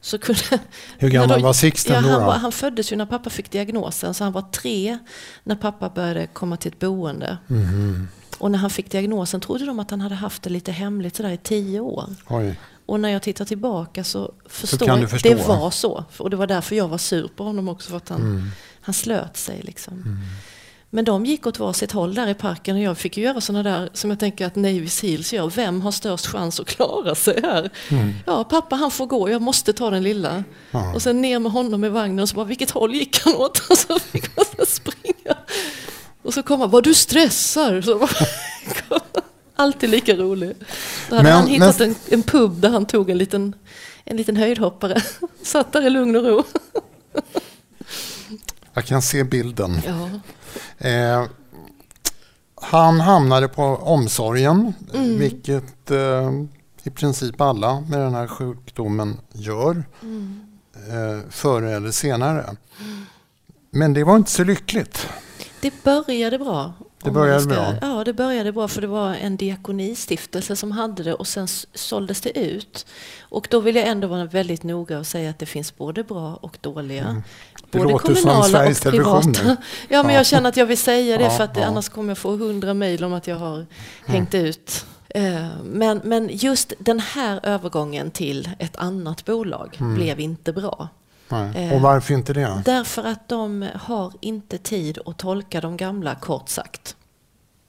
så 0.00 0.18
kunde... 0.18 0.40
Hur 0.98 1.08
gammal 1.10 1.42
var 1.42 1.52
Sixten 1.52 1.94
ja, 1.94 2.00
då? 2.02 2.08
han, 2.08 2.26
var, 2.26 2.32
han 2.34 2.52
föddes 2.52 2.92
ju 2.92 2.96
när 2.96 3.06
pappa 3.06 3.30
fick 3.30 3.50
diagnosen 3.50 4.14
så 4.14 4.24
han 4.24 4.32
var 4.32 4.42
tre 4.42 4.98
när 5.44 5.56
pappa 5.56 5.88
började 5.88 6.26
komma 6.26 6.56
till 6.56 6.72
ett 6.72 6.78
boende. 6.78 7.38
Mhm. 7.46 8.08
Och 8.38 8.50
när 8.50 8.58
han 8.58 8.70
fick 8.70 8.90
diagnosen 8.90 9.40
trodde 9.40 9.66
de 9.66 9.78
att 9.80 9.90
han 9.90 10.00
hade 10.00 10.14
haft 10.14 10.42
det 10.42 10.50
lite 10.50 10.72
hemligt 10.72 11.16
sådär 11.16 11.30
i 11.30 11.36
tio 11.36 11.80
år. 11.80 12.14
Oj. 12.28 12.58
Och 12.86 13.00
när 13.00 13.08
jag 13.08 13.22
tittar 13.22 13.44
tillbaka 13.44 14.04
så 14.04 14.32
förstår 14.48 14.88
jag 14.88 15.10
förstå. 15.10 15.28
det 15.28 15.34
var 15.48 15.70
så. 15.70 16.04
Och 16.18 16.30
det 16.30 16.36
var 16.36 16.46
därför 16.46 16.76
jag 16.76 16.88
var 16.88 16.98
sur 16.98 17.28
på 17.36 17.44
honom 17.44 17.68
också 17.68 17.90
för 17.90 17.96
att 17.96 18.08
han, 18.08 18.20
Mm. 18.20 18.50
han 18.80 18.94
slöt 18.94 19.36
sig 19.36 19.60
liksom. 19.62 20.18
Men 20.94 21.04
de 21.04 21.26
gick 21.26 21.46
åt 21.46 21.58
varsitt 21.58 21.92
håll 21.92 22.14
där 22.14 22.28
i 22.28 22.34
parken 22.34 22.76
och 22.76 22.82
jag 22.82 22.98
fick 22.98 23.16
göra 23.16 23.40
sådana 23.40 23.62
där 23.62 23.90
som 23.92 24.10
jag 24.10 24.18
tänker 24.18 24.46
att 24.46 24.56
Navy 24.56 24.88
Seals 24.88 25.32
gör. 25.32 25.50
Vem 25.50 25.80
har 25.80 25.90
störst 25.90 26.26
chans 26.26 26.60
att 26.60 26.66
klara 26.66 27.14
sig 27.14 27.40
här? 27.42 27.70
Ja, 28.26 28.44
pappa 28.44 28.76
han 28.76 28.90
får 28.90 29.06
gå, 29.06 29.30
jag 29.30 29.42
måste 29.42 29.72
ta 29.72 29.90
den 29.90 30.02
lilla. 30.02 30.44
Och 30.94 31.02
sen 31.02 31.20
ner 31.22 31.38
med 31.38 31.52
honom 31.52 31.84
i 31.84 31.88
vagnen 31.88 32.18
och 32.18 32.28
så 32.28 32.34
bara, 32.34 32.44
vilket 32.44 32.70
håll 32.70 32.94
gick 32.94 33.20
han 33.24 33.34
åt? 33.34 33.58
Och 33.70 33.78
så 33.78 33.98
fick 33.98 34.36
man 34.36 34.44
så 34.58 34.66
springa. 34.66 35.36
Och 36.22 36.34
så 36.34 36.42
kom 36.42 36.60
han, 36.60 36.70
vad 36.70 36.84
du 36.84 36.94
stressar! 36.94 37.80
Så 37.80 37.98
bara, 37.98 39.00
Alltid 39.56 39.90
lika 39.90 40.16
rolig. 40.16 40.52
Då 41.10 41.16
hade 41.16 41.28
Men- 41.28 41.38
han 41.38 41.46
hittat 41.46 41.80
en, 41.80 41.94
en 42.08 42.22
pub 42.22 42.60
där 42.60 42.70
han 42.70 42.86
tog 42.86 43.10
en 43.10 43.18
liten, 43.18 43.54
en 44.04 44.16
liten 44.16 44.36
höjdhoppare. 44.36 45.02
Satt 45.42 45.72
där 45.72 45.86
i 45.86 45.90
lugn 45.90 46.16
och 46.16 46.24
ro. 46.24 46.42
Jag 48.74 48.84
kan 48.84 49.02
se 49.02 49.24
bilden. 49.24 49.80
Ja. 49.86 50.08
Eh, 50.78 51.24
han 52.62 53.00
hamnade 53.00 53.48
på 53.48 53.62
omsorgen, 53.64 54.74
Mm. 54.94 55.18
vilket 55.18 55.90
eh, 55.90 56.30
i 56.82 56.90
princip 56.90 57.40
alla 57.40 57.80
med 57.80 58.00
den 58.00 58.14
här 58.14 58.26
sjukdomen 58.26 59.20
gör 59.32 59.84
Mm. 60.02 60.40
eh, 60.74 61.30
förr 61.30 61.62
eller 61.62 61.90
senare. 61.90 62.56
Men 63.70 63.92
det 63.94 64.04
var 64.04 64.16
inte 64.16 64.30
så 64.30 64.44
lyckligt. 64.44 65.08
Det 65.60 65.82
började 65.84 66.38
bra. 66.38 66.72
Det 67.02 67.10
började 67.10 67.40
man 67.46 67.48
bra. 67.48 67.74
Ja, 67.80 68.04
det 68.04 68.12
började 68.12 68.52
bra 68.52 68.68
för 68.68 68.80
det 68.80 68.86
var 68.86 69.14
en 69.14 69.36
diakonistiftelse 69.36 70.56
som 70.56 70.72
hade 70.72 71.02
det 71.02 71.14
och 71.14 71.26
sen 71.26 71.48
såldes 71.74 72.20
det 72.20 72.38
ut. 72.38 72.86
Och 73.22 73.48
då 73.50 73.60
vill 73.60 73.76
jag 73.76 73.88
ändå 73.88 74.08
vara 74.08 74.24
väldigt 74.24 74.62
noga 74.62 74.98
och 74.98 75.06
säga 75.06 75.30
att 75.30 75.38
det 75.38 75.46
finns 75.46 75.76
både 75.76 76.04
bra 76.04 76.34
och 76.34 76.58
dåliga. 76.60 77.04
Mm. 77.08 77.22
Både 77.78 77.92
låter 77.92 78.14
kommunala 78.14 78.68
och 78.70 78.80
privata. 78.80 79.56
Ja, 79.88 80.02
men 80.02 80.12
Ja. 80.12 80.18
jag 80.18 80.26
känner 80.26 80.48
att 80.48 80.56
jag 80.56 80.66
vill 80.66 80.78
säga 80.78 81.18
det 81.18 81.30
för 81.30 81.44
att 81.44 81.56
annars 81.58 81.88
kommer 81.88 82.10
jag 82.10 82.18
få 82.18 82.36
hundra 82.36 82.74
mejl 82.74 83.04
om 83.04 83.12
att 83.12 83.26
jag 83.26 83.36
har 83.36 83.66
hängt 84.06 84.34
ut. 84.34 84.86
Eh, 85.08 85.48
Men, 85.64 86.00
men 86.04 86.28
just 86.32 86.72
den 86.78 87.00
här 87.00 87.40
övergången 87.42 88.10
till 88.10 88.50
ett 88.58 88.76
annat 88.76 89.24
bolag 89.24 89.76
Mm. 89.80 89.94
blev 89.94 90.20
inte 90.20 90.52
bra. 90.52 90.88
Nej. 91.28 91.52
Eh, 91.68 91.72
Och 91.74 91.80
varför 91.80 92.14
inte 92.14 92.32
det? 92.32 92.62
Därför 92.64 93.04
att 93.04 93.28
de 93.28 93.68
har 93.74 94.12
inte 94.20 94.58
tid 94.58 94.98
att 95.06 95.18
tolka 95.18 95.60
de 95.60 95.76
gamla, 95.76 96.14
kort 96.14 96.48
sagt. 96.48 96.96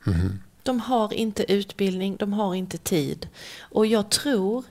Mhm. 0.04 0.40
De 0.64 0.80
har 0.80 1.14
inte 1.14 1.54
utbildning, 1.54 2.16
de 2.20 2.34
har 2.34 2.56
inte 2.56 2.78
tid. 2.78 3.28
Och 3.60 3.86
jag 3.86 4.10
tror 4.10 4.64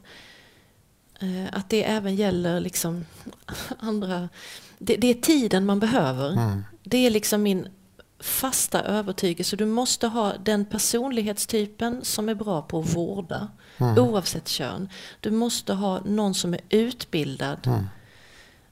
eh, 1.21 1.45
att 1.59 1.69
det 1.71 1.85
även 1.85 2.15
gäller 2.17 2.61
liksom 2.61 3.05
andra... 3.79 4.29
Det, 4.85 4.97
det 4.97 5.07
är 5.11 5.15
tiden 5.15 5.67
man 5.67 5.81
behöver. 5.81 6.33
Mm. 6.33 6.65
Det 6.85 7.07
är 7.07 7.11
liksom 7.11 7.43
min 7.43 7.69
fasta 8.21 8.83
övertygelse. 8.83 9.57
Du 9.57 9.67
måste 9.67 10.07
ha 10.07 10.33
den 10.45 10.65
personlighetstypen 10.65 12.05
som 12.05 12.29
är 12.29 12.35
bra 12.35 12.63
på 12.63 12.81
att 12.81 12.95
vårda, 12.97 13.49
Mm. 13.79 13.99
oavsett 13.99 14.49
kön. 14.49 14.89
Du 15.21 15.31
måste 15.31 15.75
ha 15.75 16.01
någon 16.05 16.35
som 16.35 16.55
är 16.55 16.61
utbildad, 16.71 17.59
Mm. 17.67 17.85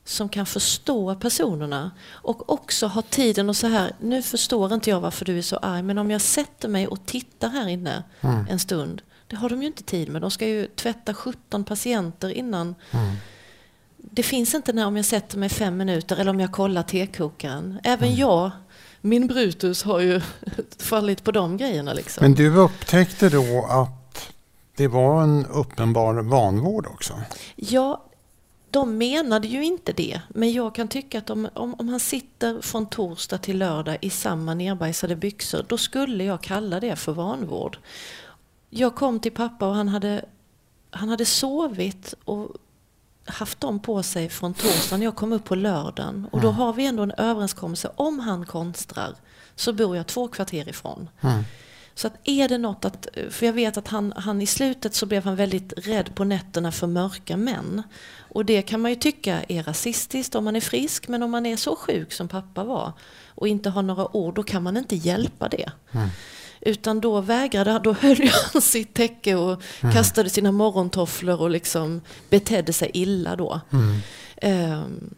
som 0.05 0.29
kan 0.29 0.46
förstå 0.46 1.14
personerna 1.14 1.90
och 2.11 2.53
också 2.53 2.87
ha 2.87 3.03
tiden 3.03 3.48
och 3.48 3.57
så 3.57 3.66
här, 3.66 3.92
nu 4.01 4.22
förstår 4.22 4.75
inte 4.75 4.90
jag 4.90 5.01
varför 5.01 5.25
du 5.25 5.38
är 5.38 5.42
så 5.42 5.57
arg, 5.57 5.83
men 5.83 5.98
om 5.98 6.11
jag 6.11 6.20
sätter 6.20 6.68
mig 6.68 6.87
och 6.87 7.07
tittar 7.07 7.48
här 7.48 7.68
inne 7.68 8.03
Mm. 8.20 8.46
en 8.51 8.59
stund, 8.59 9.03
det 9.27 9.37
har 9.37 9.48
de 9.48 9.61
ju 9.62 9.66
inte 9.66 9.83
tid 9.83 10.09
med. 10.09 10.22
De 10.22 10.31
ska 10.31 10.46
ju 10.48 10.66
tvätta 10.66 11.14
17 11.14 11.64
patienter 11.64 12.29
innan. 12.29 12.75
Mm. 12.90 13.16
Det 14.11 14.23
finns 14.23 14.55
inte 14.55 14.73
när 14.73 14.87
om 14.87 14.97
jag 14.97 15.05
sätter 15.07 15.38
mig 15.38 15.49
fem 15.49 15.77
minuter 15.77 16.17
eller 16.17 16.31
om 16.31 16.41
jag 16.41 16.53
kollar 16.53 16.83
tekokaren. 16.83 17.79
Även 17.85 18.09
Mm. 18.09 18.21
jag, 18.21 18.51
min 19.01 19.27
Brutus, 19.27 19.83
har 19.83 20.01
ju 20.01 20.21
fallit 20.79 21.25
på 21.25 21.33
de 21.33 21.57
grejerna. 21.57 21.93
Liksom. 21.93 22.23
Men 22.23 22.35
du 22.35 22.57
upptäckte 22.57 23.29
då 23.29 23.67
att 23.71 24.33
det 24.77 24.88
var 24.88 25.23
en 25.23 25.47
uppenbar 25.47 26.15
vanvård 26.23 26.87
också? 26.87 27.21
Ja, 27.57 28.05
de 28.71 28.99
menade 28.99 29.49
ju 29.49 29.65
inte 29.65 29.93
det. 29.93 30.21
Men 30.29 30.53
jag 30.53 30.75
kan 30.75 30.88
tycka 30.88 31.19
att 31.19 31.31
om, 31.31 31.49
om, 31.55 31.75
om 31.75 31.88
han 31.88 32.01
sitter 32.01 32.61
från 32.61 32.87
torsdag 32.87 33.38
till 33.38 33.59
lördag 33.59 33.99
i 34.01 34.11
samma 34.11 34.55
nerbajsade 34.55 35.17
byxor, 35.17 35.65
då 35.69 35.79
skulle 35.79 36.25
jag 36.25 36.41
kalla 36.41 36.81
det 36.81 36.97
för 36.97 37.12
vanvård. 37.12 37.79
Jag 38.71 38.95
kom 38.95 39.21
till 39.21 39.33
pappa 39.33 39.69
och 39.69 39.75
han 39.75 39.88
hade, 39.88 40.25
han 40.91 41.09
hade 41.09 41.25
sovit 41.25 42.15
och 42.25 42.49
haft 43.25 43.61
dem 43.61 43.81
på 43.81 44.03
sig 44.03 44.29
från 44.29 44.55
torsdagen. 44.55 45.03
Jag 45.03 45.17
kom 45.17 45.33
upp 45.33 45.45
på 45.45 45.55
lördagen. 45.55 46.29
Och 46.33 46.41
då 46.41 46.51
har 46.51 46.73
vi 46.73 46.87
ändå 46.87 47.03
en 47.03 47.13
överenskommelse. 47.13 47.91
Om 47.95 48.19
han 48.19 48.47
konstrar 48.47 49.15
så 49.57 49.73
bor 49.73 49.97
jag 49.97 50.07
två 50.07 50.29
kvarter 50.29 50.69
ifrån. 50.69 51.09
Mm. 51.21 51.45
Så 51.95 52.07
att 52.07 52.13
är 52.25 52.49
det 52.49 52.59
något 52.59 52.85
att, 52.85 53.09
för 53.31 53.47
jag 53.47 53.53
vet 53.53 53.77
att 53.77 53.89
han, 53.89 54.13
han 54.17 54.43
i 54.43 54.47
slutet 54.47 54.95
så 54.95 55.07
blev 55.07 55.25
han 55.25 55.37
väldigt 55.37 55.73
rädd 55.77 56.15
på 56.15 56.25
nätterna 56.25 56.73
för 56.73 56.87
mörka 56.87 57.37
män. 57.37 57.83
Och 58.19 58.45
det 58.45 58.63
kan 58.63 58.81
man 58.81 58.91
ju 58.91 58.97
tycka 58.97 59.43
är 59.49 59.63
rasistiskt 59.63 60.35
om 60.35 60.45
man 60.45 60.57
är 60.57 60.61
frisk, 60.61 61.09
men 61.09 61.23
om 61.23 61.31
man 61.31 61.47
är 61.47 61.57
så 61.57 61.77
sjuk 61.77 62.13
som 62.13 62.29
pappa 62.29 62.65
var 62.65 62.93
och 63.29 63.49
inte 63.49 63.71
har 63.71 63.83
några 63.83 64.17
ord, 64.17 64.35
då 64.35 64.43
kan 64.43 64.63
man 64.63 64.77
inte 64.77 64.97
hjälpa 64.97 65.49
det. 65.49 65.73
Utan 66.66 67.01
då 67.01 67.20
vägrade 67.20 67.81
då 67.85 67.92
höll 67.92 68.31
han 68.53 68.62
sitt 68.62 68.94
täcke 68.94 69.35
och 69.35 69.62
kastade 69.81 70.31
sina 70.31 70.53
morgontofflor 70.53 71.40
och 71.40 71.51
liksom 71.51 72.01
betedde 72.31 72.72
sig 72.72 72.90
illa 72.94 73.37
då. 73.37 73.61
Mm. 73.72 73.96
Ehm, 74.37 75.14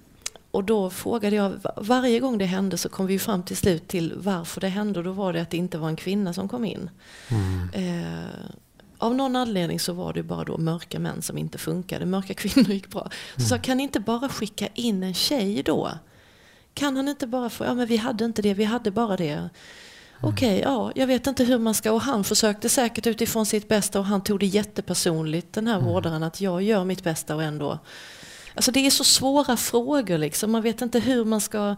och 0.51 0.65
då 0.65 0.91
frågade 0.91 1.37
jag, 1.37 1.51
va- 1.51 1.73
varje 1.77 2.21
gång 2.21 2.39
det 2.39 2.45
hände 2.45 2.79
så 2.79 2.89
kom 2.89 3.07
vi 3.07 3.19
fram 3.19 3.43
till 3.43 3.57
slut 3.57 3.89
till 3.89 4.13
varför 4.17 4.61
det 4.61 4.69
hände 4.69 4.99
och 4.99 5.05
då 5.05 5.13
var 5.13 5.33
det 5.33 5.43
att 5.43 5.51
det 5.51 5.57
inte 5.57 5.79
var 5.79 5.89
en 5.89 5.97
kvinna 5.97 6.33
som 6.33 6.49
kom 6.49 6.65
in. 6.65 6.91
Mm. 7.29 7.69
Eh, 7.73 8.25
av 8.99 9.15
någon 9.15 9.37
anledning 9.37 9.81
så 9.81 9.93
var 9.93 10.13
det 10.13 10.23
bara 10.23 10.45
då 10.45 10.59
mörka 10.59 10.99
män 10.99 11.23
som 11.23 11.39
inte 11.39 11.59
funkade, 11.59 12.07
mörka 12.07 12.35
kvinnor 12.45 12.71
gick 12.71 12.89
bra. 12.89 13.09
Så 13.37 13.41
Mm. 13.41 13.49
sa, 13.49 13.59
kan 13.59 13.77
ni 13.77 13.83
inte 13.83 14.01
bara 14.01 14.29
skicka 14.29 14.67
in 14.75 15.03
en 15.03 15.15
tjej 15.15 15.63
då? 15.63 15.91
Kan 16.75 16.97
han 16.97 17.09
inte 17.09 17.27
bara 17.27 17.51
få, 17.51 17.65
ja 17.65 17.75
men 17.75 17.87
vi 17.87 17.97
hade 17.97 18.25
inte 18.25 18.43
det, 18.43 18.55
vi 18.55 18.65
hade 18.65 18.91
bara 18.91 19.17
det. 19.17 19.49
Mm. 20.25 20.35
Okej, 20.35 20.61
ja, 20.65 20.93
jag 20.95 21.07
vet 21.07 21.27
inte 21.27 21.45
hur 21.45 21.59
man 21.59 21.75
ska, 21.75 21.93
och 21.93 22.01
han 22.01 22.25
försökte 22.25 22.69
säkert 22.69 23.07
utifrån 23.07 23.47
sitt 23.47 23.69
bästa 23.69 23.99
och 23.99 24.05
han 24.05 24.21
tog 24.21 24.41
det 24.41 24.47
jättepersonligt, 24.47 25.53
den 25.53 25.69
Mm. 25.69 25.81
här 25.85 25.91
vårdaren, 25.93 26.23
att 26.23 26.41
jag 26.41 26.63
gör 26.63 26.85
mitt 26.85 27.05
bästa 27.05 27.35
och 27.37 27.43
ändå. 27.43 27.79
Alltså 28.55 28.71
det 28.73 28.87
är 28.87 28.91
så 28.91 29.05
svåra 29.05 29.57
frågor 29.57 30.19
liksom, 30.19 30.51
man 30.53 30.63
vet 30.63 30.83
inte 30.83 30.99
hur 31.01 31.25
man 31.25 31.41
ska... 31.41 31.77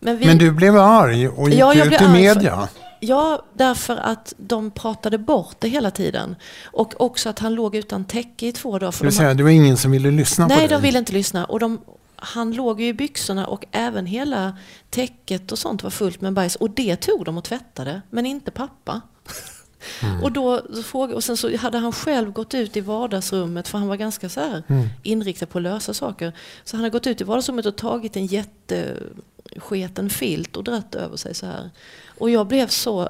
Men, 0.00 0.16
vi, 0.18 0.26
Men 0.26 0.38
du 0.38 0.50
blev 0.52 0.76
arg 0.78 1.28
och 1.28 1.50
gick 1.50 1.58
Ja, 1.58 1.74
jag 1.74 1.86
ut 1.86 2.00
i 2.00 2.08
media? 2.08 2.68
Ja, 3.00 3.42
därför 3.54 3.96
att 3.96 4.34
de 4.36 4.70
pratade 4.70 5.18
bort 5.18 5.56
det 5.58 5.68
hela 5.68 5.90
tiden. 5.90 6.36
Och 6.64 7.00
också 7.00 7.28
att 7.28 7.38
han 7.38 7.54
låg 7.54 7.74
utan 7.76 8.04
täcke 8.04 8.46
i 8.46 8.52
två 8.52 8.78
dagar. 8.78 8.86
Det 8.86 8.92
För 8.92 9.04
vill 9.04 9.12
de 9.12 9.16
säga, 9.18 9.34
det 9.34 9.42
var 9.42 9.50
ingen 9.50 9.76
som 9.76 9.90
ville 9.90 10.10
lyssna 10.10 10.44
på 10.48 10.54
Nej, 10.54 10.58
dig? 10.58 10.68
de 10.68 10.82
ville 10.82 10.98
inte 10.98 11.12
lyssna. 11.12 11.44
Och 11.44 11.60
de, 11.60 11.80
han 12.24 12.52
låg 12.52 12.80
ju 12.80 12.86
i 12.86 12.94
byxorna 12.94 13.46
och 13.46 13.64
även 13.70 14.06
hela 14.06 14.58
täcket 14.90 15.52
och 15.52 15.58
sånt 15.58 15.82
var 15.82 15.90
fullt 15.90 16.20
med 16.20 16.32
bajs. 16.32 16.56
Och 16.56 16.70
det 16.70 16.96
tog 16.96 17.24
de 17.24 17.38
och 17.38 17.44
tvättade, 17.44 18.02
men 18.10 18.26
inte 18.26 18.50
pappa. 18.50 19.00
Och, 20.22 20.32
då, 20.32 20.62
fråga, 20.84 21.14
och 21.14 21.24
sen 21.24 21.36
så 21.36 21.56
hade 21.56 21.78
han 21.78 21.92
själv 21.92 22.32
gått 22.32 22.54
ut 22.54 22.76
i 22.76 22.80
vardagsrummet, 22.80 23.68
för 23.68 23.78
han 23.78 23.88
var 23.88 23.96
ganska 23.96 24.28
så 24.28 24.40
här 24.40 24.62
Mm. 24.68 24.88
inriktad 25.02 25.46
på 25.46 25.58
att 25.58 25.62
lösa 25.62 25.94
saker. 25.94 26.32
Så 26.64 26.76
han 26.76 26.84
hade 26.84 26.90
gått 26.92 27.06
ut 27.06 27.20
i 27.20 27.24
vardagsrummet 27.24 27.66
och 27.66 27.76
tagit 27.76 28.16
en 28.16 28.26
jättesketen 28.26 30.10
filt 30.10 30.56
och 30.56 30.64
dratt 30.64 30.94
över 30.94 31.16
sig 31.16 31.34
så 31.34 31.46
här. 31.46 31.70
Och 32.18 32.30
jag 32.30 32.46
blev 32.46 32.68
så... 32.68 33.08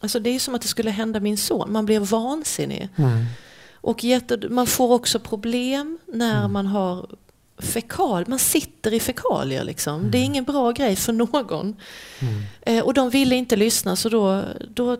Alltså 0.00 0.20
det 0.20 0.30
är 0.30 0.38
som 0.38 0.54
att 0.54 0.62
det 0.62 0.68
skulle 0.68 0.90
hända 0.90 1.20
min 1.20 1.36
son. 1.36 1.72
Man 1.72 1.86
blir 1.86 2.00
vansinnig. 2.00 2.88
Mm. 2.96 3.24
Och 3.74 4.04
jätte, 4.04 4.48
man 4.48 4.66
får 4.66 4.92
också 4.92 5.18
problem 5.20 5.98
när 6.06 6.48
man 6.48 6.66
har 6.66 7.06
fekal, 7.58 8.24
man 8.28 8.38
sitter 8.38 8.94
i 8.94 9.00
fekalier 9.00 9.64
liksom. 9.64 10.10
Det 10.10 10.18
är 10.18 10.22
ingen 10.24 10.44
bra 10.44 10.72
grej 10.72 10.96
för 10.96 11.12
någon. 11.12 11.76
Eh, 12.60 12.84
och 12.84 12.94
de 12.94 13.10
ville 13.10 13.34
inte 13.34 13.56
lyssna 13.56 13.96
så 13.96 14.08
då, 14.08 14.42
då, 14.74 14.96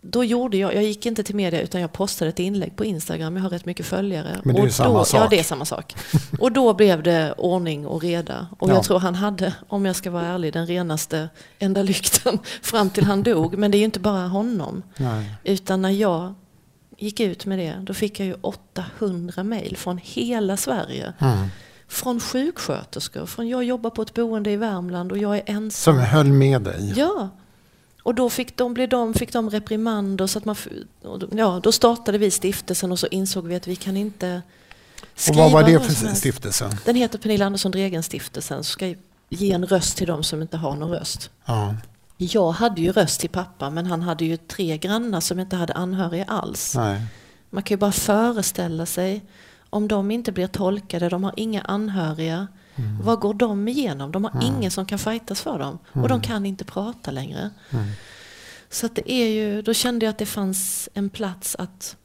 då 0.00 0.24
gjorde 0.24 0.56
jag, 0.56 0.74
jag 0.74 0.82
gick 0.82 1.06
inte 1.06 1.22
till 1.22 1.36
media 1.36 1.60
utan 1.60 1.80
jag 1.80 1.92
postade 1.92 2.28
ett 2.28 2.38
inlägg 2.38 2.76
på 2.76 2.84
Instagram, 2.84 3.36
jag 3.36 3.42
har 3.42 3.50
rätt 3.50 3.64
mycket 3.66 3.86
följare. 3.86 4.40
Men 4.44 4.54
det 4.54 4.60
är 4.60 4.62
och 4.62 4.66
ju 4.66 4.72
samma 4.72 4.98
då, 4.98 5.04
sak. 5.04 5.20
Ja, 5.20 5.26
det 5.30 5.38
är 5.38 5.42
samma 5.44 5.64
sak. 5.64 5.94
Och 6.40 6.52
då 6.52 6.74
blev 6.74 7.02
det 7.02 7.34
ordning 7.38 7.86
och 7.86 8.02
reda. 8.02 8.46
Och 8.58 8.68
Ja. 8.70 8.74
jag 8.74 8.84
tror 8.84 8.98
han 8.98 9.14
hade, 9.14 9.54
om 9.68 9.84
jag 9.86 9.96
ska 9.96 10.10
vara 10.10 10.26
ärlig, 10.26 10.52
den 10.52 10.66
renaste 10.66 11.28
enda 11.58 11.82
lykten 11.82 12.38
fram 12.62 12.90
till 12.90 13.04
han 13.04 13.22
dog. 13.22 13.58
Men 13.58 13.70
det 13.70 13.76
är 13.76 13.78
ju 13.80 13.84
inte 13.84 14.00
bara 14.00 14.26
honom. 14.28 14.82
Nej. 14.96 15.34
Utan 15.44 15.82
när 15.82 15.90
jag 15.90 16.34
gick 16.98 17.20
ut 17.20 17.46
med 17.46 17.58
det, 17.58 17.76
då 17.82 17.94
fick 17.94 18.20
jag 18.20 18.26
ju 18.26 18.34
800 18.40 19.42
mejl 19.44 19.76
från 19.76 19.98
hela 20.02 20.56
Sverige. 20.56 21.12
Mm. 21.18 21.48
Från 21.88 22.20
sjuksköterskor, 22.20 23.26
från 23.26 23.48
jag 23.48 23.64
jobbar 23.64 23.90
på 23.90 24.02
ett 24.02 24.14
boende 24.14 24.50
i 24.50 24.56
Värmland 24.56 25.12
och 25.12 25.18
jag 25.18 25.36
är 25.36 25.42
ensam. 25.46 25.94
Som 25.94 25.98
höll 25.98 26.26
med 26.26 26.62
dig? 26.62 26.94
Ja. 26.96 27.28
Och 28.02 28.14
då 28.14 28.30
fick 28.30 28.56
de, 28.56 28.74
blev 28.74 28.88
de, 28.88 29.14
fick 29.14 29.32
de 29.32 29.50
reprimander 29.50 30.26
så 30.26 30.38
att 30.38 30.44
man... 30.44 30.56
och 31.02 31.22
Ja, 31.32 31.60
då 31.62 31.72
startade 31.72 32.18
vi 32.18 32.30
stiftelsen 32.30 32.92
och 32.92 32.98
så 32.98 33.06
insåg 33.06 33.46
vi 33.46 33.54
att 33.54 33.66
vi 33.66 33.76
kan 33.76 33.96
inte 33.96 34.42
Och 35.02 35.20
skriva 35.20 35.42
vad 35.42 35.52
var 35.52 35.62
det 35.62 35.80
för 35.80 36.14
stiftelse? 36.14 36.78
Den 36.84 36.96
heter 36.96 37.18
Pernilla 37.18 37.46
Andersson 37.46 37.72
Dregen 37.72 38.02
stiftelsen, 38.02 38.64
ska 38.64 38.94
ge 39.28 39.52
en 39.52 39.66
röst 39.66 39.96
till 39.96 40.06
de 40.06 40.24
som 40.24 40.42
inte 40.42 40.56
har 40.56 40.76
någon 40.76 40.90
röst. 40.90 41.30
Ja. 41.44 41.74
Jag 42.16 42.50
hade 42.50 42.80
ju 42.80 42.92
röst 42.92 43.20
till 43.20 43.30
pappa, 43.30 43.70
men 43.70 43.86
han 43.86 44.02
hade 44.02 44.24
ju 44.24 44.36
tre 44.36 44.78
grannar 44.78 45.20
som 45.20 45.40
inte 45.40 45.56
hade 45.56 45.72
anhöriga 45.72 46.24
alls. 46.24 46.74
Nej. 46.76 47.02
Man 47.50 47.62
kan 47.62 47.74
ju 47.74 47.78
bara 47.78 47.92
föreställa 47.92 48.86
sig 48.86 49.24
om 49.70 49.88
de 49.88 50.10
inte 50.10 50.32
blir 50.32 50.46
tolkade, 50.46 51.08
de 51.08 51.24
har 51.24 51.34
inga 51.36 51.62
anhöriga. 51.62 52.46
Mm. 52.76 53.02
Vad 53.02 53.20
går 53.20 53.34
de 53.34 53.68
igenom? 53.68 54.12
De 54.12 54.24
har 54.24 54.44
ingen 54.44 54.70
som 54.70 54.86
kan 54.86 54.98
fightas 54.98 55.40
för 55.40 55.58
dem. 55.58 55.78
Och 55.92 56.08
de 56.08 56.20
kan 56.20 56.46
inte 56.46 56.64
prata 56.64 57.10
längre. 57.10 57.50
Mm. 57.70 57.86
Så 58.70 58.88
det 58.88 59.12
är 59.12 59.28
ju, 59.28 59.62
då 59.62 59.74
kände 59.74 60.06
jag 60.06 60.10
att 60.10 60.18
det 60.18 60.26
fanns 60.26 60.88
en 60.94 61.10
plats 61.10 61.56
att, 61.58 61.96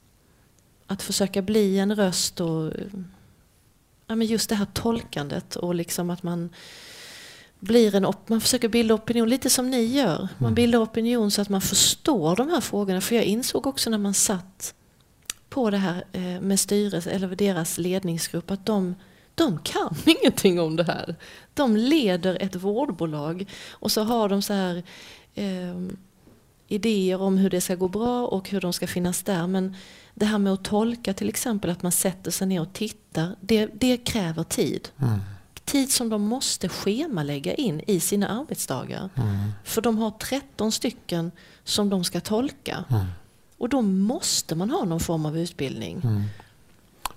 att 0.86 1.02
försöka 1.02 1.42
bli 1.42 1.78
en 1.78 1.96
röst 1.96 2.40
och 2.40 2.72
ja, 4.06 4.14
men 4.14 4.26
just 4.26 4.48
det 4.48 4.54
här 4.54 4.66
tolkandet 4.72 5.56
och 5.56 5.74
liksom 5.74 6.10
att 6.10 6.22
man 6.22 6.50
blir 7.62 7.94
en 7.94 8.06
man 8.26 8.40
försöker 8.40 8.68
bilda 8.68 8.94
opinion, 8.94 9.28
lite 9.28 9.50
som 9.50 9.70
ni 9.70 9.84
gör. 9.84 10.18
Man 10.18 10.28
Mm. 10.40 10.54
bildar 10.54 10.82
opinion 10.82 11.30
så 11.30 11.42
att 11.42 11.48
man 11.48 11.60
förstår 11.60 12.36
de 12.36 12.48
här 12.48 12.60
frågorna. 12.60 13.00
För 13.00 13.14
jag 13.14 13.24
insåg 13.24 13.66
också 13.66 13.90
när 13.90 13.98
man 13.98 14.14
satt 14.14 14.74
på 15.48 15.70
det 15.70 15.76
här 15.76 16.04
eh, 16.12 16.40
med 16.40 16.60
styrelse 16.60 17.10
eller 17.10 17.28
deras 17.36 17.78
ledningsgrupp 17.78 18.50
att 18.50 18.66
de, 18.66 18.94
de 19.34 19.58
kan 19.58 19.96
ingenting 20.06 20.60
om 20.60 20.76
det 20.76 20.84
här. 20.84 21.16
De 21.54 21.76
leder 21.76 22.42
ett 22.42 22.56
vårdbolag 22.56 23.46
och 23.70 23.92
så 23.92 24.02
har 24.02 24.28
de 24.28 24.42
så 24.42 24.52
här 24.52 24.82
eh, 25.34 25.80
idéer 26.68 27.20
om 27.20 27.38
hur 27.38 27.50
det 27.50 27.60
ska 27.60 27.74
gå 27.74 27.88
bra 27.88 28.26
och 28.26 28.50
hur 28.50 28.60
de 28.60 28.72
ska 28.72 28.86
finnas 28.86 29.22
där. 29.22 29.46
Men 29.46 29.76
det 30.14 30.26
här 30.26 30.38
med 30.38 30.52
att 30.52 30.64
tolka 30.64 31.14
till 31.14 31.28
exempel, 31.28 31.70
att 31.70 31.82
man 31.82 31.92
sätter 31.92 32.30
sig 32.30 32.46
ner 32.46 32.60
och 32.60 32.72
tittar, 32.72 33.36
det, 33.40 33.66
det 33.74 33.96
kräver 33.96 34.44
tid. 34.44 34.88
Mm. 34.98 35.20
Tid 35.64 35.92
som 35.92 36.08
de 36.08 36.22
måste 36.22 36.68
schemalägga 36.68 37.54
in 37.54 37.80
i 37.86 38.00
sina 38.00 38.28
arbetsdagar. 38.28 39.08
Mm. 39.14 39.52
För 39.64 39.80
de 39.80 39.98
har 39.98 40.10
13 40.10 40.72
stycken 40.72 41.30
som 41.64 41.90
de 41.90 42.04
ska 42.04 42.20
tolka. 42.20 42.84
Mm. 42.90 43.04
Och 43.58 43.68
då 43.68 43.82
måste 43.82 44.54
man 44.54 44.70
ha 44.70 44.84
någon 44.84 45.00
form 45.00 45.26
av 45.26 45.38
utbildning. 45.38 46.00
Mm. 46.04 46.22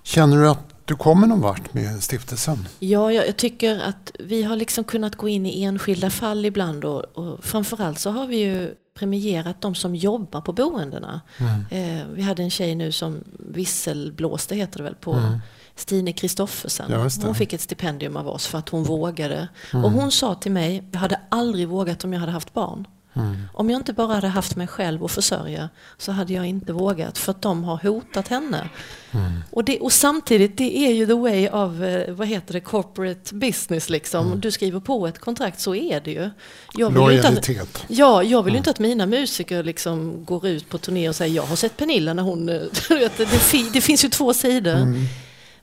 Känner 0.02 0.36
du 0.36 0.48
att 0.48 0.76
du 0.84 0.96
kommer 0.96 1.26
någon 1.26 1.40
vart 1.40 1.74
med 1.74 2.02
stiftelsen? 2.02 2.68
Ja, 2.78 3.12
jag, 3.12 3.28
jag 3.28 3.36
tycker 3.36 3.80
att 3.80 4.12
vi 4.18 4.42
har 4.42 4.56
liksom 4.56 4.84
kunnat 4.84 5.16
gå 5.16 5.28
in 5.28 5.46
i 5.46 5.62
enskilda 5.62 6.10
fall 6.10 6.44
ibland 6.44 6.84
och, 6.84 7.04
och 7.04 7.44
framförallt 7.44 7.98
så 7.98 8.10
har 8.10 8.26
vi 8.26 8.36
ju 8.36 8.74
premierat 8.94 9.60
de 9.60 9.74
som 9.74 9.94
jobbar 9.94 10.40
på 10.40 10.52
boendena. 10.52 11.20
Mm. 11.38 11.64
Eh, 11.70 12.06
vi 12.14 12.22
hade 12.22 12.42
en 12.42 12.50
tjej 12.50 12.74
nu 12.74 12.92
som 12.92 13.24
visselblåste, 13.38 14.54
heter 14.54 14.78
det 14.78 14.84
väl, 14.84 14.94
på 14.94 15.12
Mm. 15.12 15.38
Stine 15.76 16.12
Kristoffersen. 16.12 16.92
Hon 17.22 17.34
fick 17.34 17.52
ett 17.52 17.60
stipendium 17.60 18.16
av 18.16 18.28
oss 18.28 18.46
för 18.46 18.58
att 18.58 18.68
hon 18.68 18.84
vågade. 18.84 19.48
Mm. 19.72 19.84
Och 19.84 19.90
hon 19.90 20.10
sa 20.12 20.34
till 20.34 20.52
mig, 20.52 20.84
jag 20.92 21.00
hade 21.00 21.20
aldrig 21.28 21.68
vågat 21.68 22.04
om 22.04 22.12
jag 22.12 22.20
hade 22.20 22.32
haft 22.32 22.54
barn. 22.54 22.86
Mm. 23.14 23.36
Om 23.52 23.70
jag 23.70 23.78
inte 23.78 23.92
bara 23.92 24.14
hade 24.14 24.28
haft 24.28 24.56
mig 24.56 24.66
själv 24.66 25.04
att 25.04 25.10
försörja 25.10 25.68
så 25.98 26.12
hade 26.12 26.32
jag 26.32 26.46
inte 26.46 26.72
vågat 26.72 27.18
för 27.18 27.30
att 27.30 27.42
de 27.42 27.64
har 27.64 27.76
hotat 27.76 28.28
henne. 28.28 28.68
Mm. 29.10 29.42
Och, 29.50 29.64
det, 29.64 29.80
och 29.80 29.92
samtidigt, 29.92 30.56
det 30.58 30.78
är 30.78 30.92
ju 30.92 31.06
the 31.06 31.12
way 31.12 31.48
of, 31.48 31.80
eh, 31.80 32.14
vad 32.14 32.28
heter 32.28 32.52
det, 32.52 32.60
corporate 32.60 33.34
business 33.34 33.88
liksom. 33.90 34.26
Mm. 34.26 34.40
Du 34.40 34.50
skriver 34.50 34.80
på 34.80 35.06
ett 35.06 35.18
kontrakt, 35.18 35.60
så 35.60 35.74
är 35.74 36.00
det 36.00 36.10
ju. 36.10 36.30
Jag 36.74 36.90
vill 36.90 37.02
ju 37.02 37.16
inte 37.16 37.28
att, 37.28 37.34
Lojalitet. 37.48 37.84
ja, 37.88 38.22
jag 38.22 38.42
vill 38.42 38.52
ju 38.54 38.56
Mm. 38.56 38.60
inte 38.60 38.70
att 38.70 38.78
mina 38.78 39.06
musiker 39.06 39.64
liksom 39.64 40.24
går 40.24 40.46
ut 40.46 40.68
på 40.68 40.78
turné 40.78 41.08
och 41.08 41.16
säger 41.16 41.36
jag 41.36 41.42
har 41.42 41.56
sett 41.56 41.76
Pernilla 41.76 42.14
när 42.14 42.22
hon... 42.22 42.48
eh, 42.48 42.54
det, 42.88 43.72
det 43.72 43.80
finns 43.80 44.04
ju 44.04 44.08
två 44.08 44.34
sidor. 44.34 44.76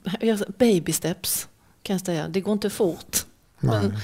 Baby 0.57 0.91
steps, 0.91 1.47
kan 1.83 1.93
jag 1.93 2.05
säga. 2.05 2.27
Det 2.27 2.41
går 2.41 2.53
inte 2.53 2.69
fort. 2.69 3.25
Nej. 3.59 3.81
Men 3.81 3.97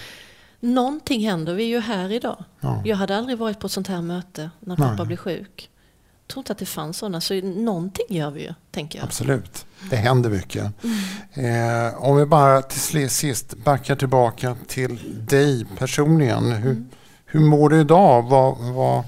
någonting 0.60 1.26
händer, 1.30 1.54
vi 1.54 1.64
är 1.64 1.68
ju 1.68 1.80
här 1.80 2.12
idag. 2.12 2.44
Ja. 2.60 2.82
Jag 2.86 2.98
hade 2.98 3.18
aldrig 3.18 3.38
varit 3.38 3.60
på 3.60 3.68
ett 3.68 3.74
sånt 3.74 3.88
här 3.88 4.02
möte 4.02 4.50
när 4.60 4.78
Nej. 4.78 4.90
pappa 4.90 5.06
blev 5.06 5.18
sjuk. 5.18 5.70
Jag 6.28 6.34
tror 6.34 6.42
inte 6.42 6.52
att 6.52 6.58
det 6.60 6.66
fanns 6.66 6.98
sådana, 6.98 7.22
så 7.22 7.34
någonting 7.42 8.06
gör 8.10 8.32
vi 8.32 8.42
ju, 8.42 8.54
tänker 8.72 9.00
jag. 9.00 9.06
Absolut. 9.06 9.66
Det 9.90 9.96
händer 9.96 10.30
mycket. 10.30 10.72
Mm. 11.34 11.88
Eh, 11.88 12.04
om 12.04 12.18
vi 12.18 12.26
bara 12.26 12.62
till 12.62 13.10
sist 13.10 13.54
backar 13.64 13.96
tillbaka 13.96 14.56
till 14.68 15.00
dig 15.28 15.66
personligen. 15.78 16.52
Hur, 16.52 16.72
Mm. 16.72 16.90
hur 17.26 17.40
mår 17.40 17.70
du 17.70 17.80
idag? 17.80 18.22
Vad, 18.22 18.58
vad, 18.74 19.04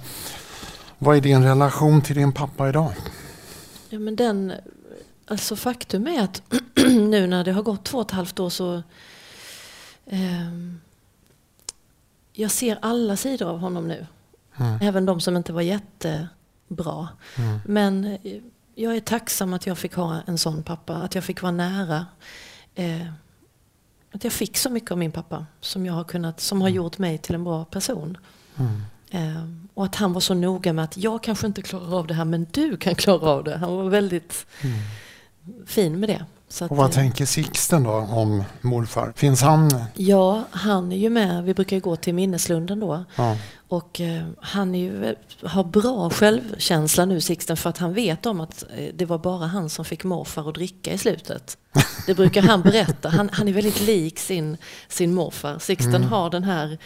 vad 0.97 1.17
är 1.17 1.21
din 1.21 1.43
relation 1.43 2.01
till 2.01 2.15
din 2.15 2.32
pappa 2.32 2.69
idag? 2.69 2.93
Ja, 3.89 3.99
men 3.99 4.15
den, 4.15 4.54
alltså 5.32 5.56
faktum 5.56 6.08
är 6.08 6.22
att 6.22 6.41
nu 6.86 7.28
när 7.28 7.44
det 7.44 7.52
har 7.52 7.63
gått 7.63 7.84
två 7.84 7.98
och 7.98 8.06
ett 8.06 8.12
halvt 8.12 8.39
år 8.39 8.50
så 8.50 8.84
ehm, 10.06 10.82
jag 12.34 12.52
ser 12.52 12.80
alla 12.82 13.17
sidor 13.17 13.50
av 13.50 13.60
honom 13.60 13.88
nu. 13.88 14.06
Mm. 14.58 14.80
Även 14.82 15.06
de 15.06 15.22
som 15.22 15.38
inte 15.38 15.54
var 15.54 15.62
jättebra. 15.62 17.10
Mm. 17.38 17.60
Men 17.65 18.06
eh, 18.06 18.41
jag 18.76 18.96
är 18.96 19.00
tacksam 19.00 19.54
att 19.54 19.67
jag 19.67 19.78
fick 19.78 19.94
ha 19.96 20.22
en 20.28 20.38
sån 20.38 20.63
pappa, 20.63 20.96
att 20.96 21.15
jag 21.15 21.24
fick 21.24 21.41
vara 21.41 21.52
nära. 21.52 22.06
Eh, 22.76 23.08
att 24.12 24.24
jag 24.24 24.34
fick 24.34 24.58
så 24.58 24.70
mycket 24.70 24.91
av 24.91 24.98
min 24.98 25.12
pappa 25.12 25.46
som, 25.62 25.86
jag 25.86 25.94
har, 25.94 26.04
kunnat, 26.04 26.39
som 26.39 26.62
har 26.62 26.70
gjort 26.70 26.98
mig 26.98 27.17
till 27.17 27.36
en 27.36 27.44
bra 27.44 27.65
person. 27.65 28.17
Mm. 28.58 28.82
Eh, 29.10 29.44
och 29.74 29.86
att 29.86 29.96
han 29.96 30.13
var 30.13 30.22
så 30.22 30.34
noga 30.34 30.74
med 30.74 30.86
att 30.86 30.98
jag 30.98 31.24
kanske 31.24 31.48
inte 31.48 31.62
klarar 31.62 32.00
av 32.00 32.08
det 32.08 32.13
här 32.13 32.26
men 32.26 32.48
du 32.52 32.78
kan 32.78 32.96
klara 32.96 33.30
av 33.30 33.44
det. 33.44 33.58
Han 33.58 33.76
var 33.76 33.89
väldigt 33.89 34.46
Mm. 34.62 34.80
Fin 35.65 35.99
med 35.99 36.10
det. 36.10 36.25
Och 36.69 36.77
vad 36.77 36.86
eh, 36.89 36.91
tänker 36.95 37.25
Sixten 37.25 37.84
då 37.84 37.91
om 37.91 38.43
morfar? 38.62 39.13
Finns 39.15 39.41
han? 39.41 39.71
Ja, 39.93 40.43
han 40.51 40.91
är 40.91 40.97
ju 40.97 41.10
med. 41.10 41.43
Vi 41.43 41.54
brukar 41.54 41.75
ju 41.75 41.82
gå 41.82 41.95
till 41.95 42.13
minneslunden 42.13 42.80
då. 42.80 43.04
Ja. 43.15 43.38
Och 43.67 44.01
eh, 44.01 44.23
han 44.41 44.75
är 44.75 44.80
ju, 44.80 45.15
har 45.43 45.63
bra 45.63 46.10
självkänsla 46.10 47.06
nu, 47.06 47.21
Sixten, 47.21 47.58
för 47.58 47.69
att 47.69 47.77
han 47.77 47.93
vet 47.93 48.25
om 48.25 48.41
att 48.41 48.63
eh, 48.77 48.93
det 48.95 49.06
var 49.06 49.17
bara 49.17 49.45
han 49.47 49.69
som 49.69 49.86
fick 49.86 50.04
morfar 50.04 50.49
att 50.49 50.56
dricka 50.56 50.93
i 50.93 50.97
slutet. 50.97 51.58
Det 52.08 52.13
brukar 52.13 52.41
han 52.41 52.62
berätta. 52.62 53.10
Han, 53.10 53.30
han 53.34 53.47
är 53.47 53.54
väldigt 53.54 53.82
lik 53.82 54.19
sin, 54.19 54.58
sin 54.88 55.13
morfar. 55.13 55.60
Sixten 55.60 55.95
Mm. 55.95 56.08
har 56.10 56.30
den 56.30 56.43
här, 56.43 56.77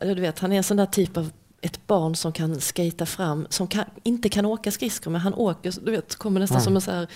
du 0.00 0.14
vet, 0.20 0.38
han 0.38 0.52
är 0.52 0.56
en 0.56 0.64
sån 0.64 0.76
där 0.76 0.86
typ 0.86 1.16
av 1.16 1.30
ett 1.60 1.86
barn 1.86 2.16
som 2.16 2.32
kan 2.32 2.60
skata 2.60 3.06
fram, 3.06 3.46
som 3.50 3.66
kan, 3.66 3.84
inte 4.02 4.28
kan 4.28 4.46
åka 4.46 4.70
skridskor, 4.70 5.10
men 5.10 5.20
han 5.20 5.34
åker, 5.34 5.74
du 5.84 5.90
vet, 5.90 6.14
kommer 6.16 6.40
nästan 6.40 6.56
Mm. 6.56 6.64
som 6.64 6.76
en 6.76 6.80
så 6.82 6.90
här 6.90 7.06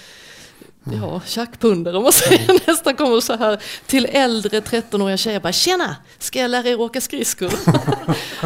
Ja, 0.93 1.21
tjackpundare 1.27 1.97
om 1.97 2.03
man 2.03 2.13
säger. 2.13 2.67
Nästan 2.67 2.97
kommer 2.97 3.21
så 3.21 3.37
här 3.37 3.63
till 3.87 4.07
äldre 4.07 4.61
13-åriga 4.61 5.17
tjejer 5.17 5.41
bara 5.41 5.53
Tjena, 5.53 5.97
ska 6.19 6.39
jag 6.39 6.51
lära 6.51 6.69
er 6.69 6.81
åka 6.81 7.01
skridskor? 7.01 7.53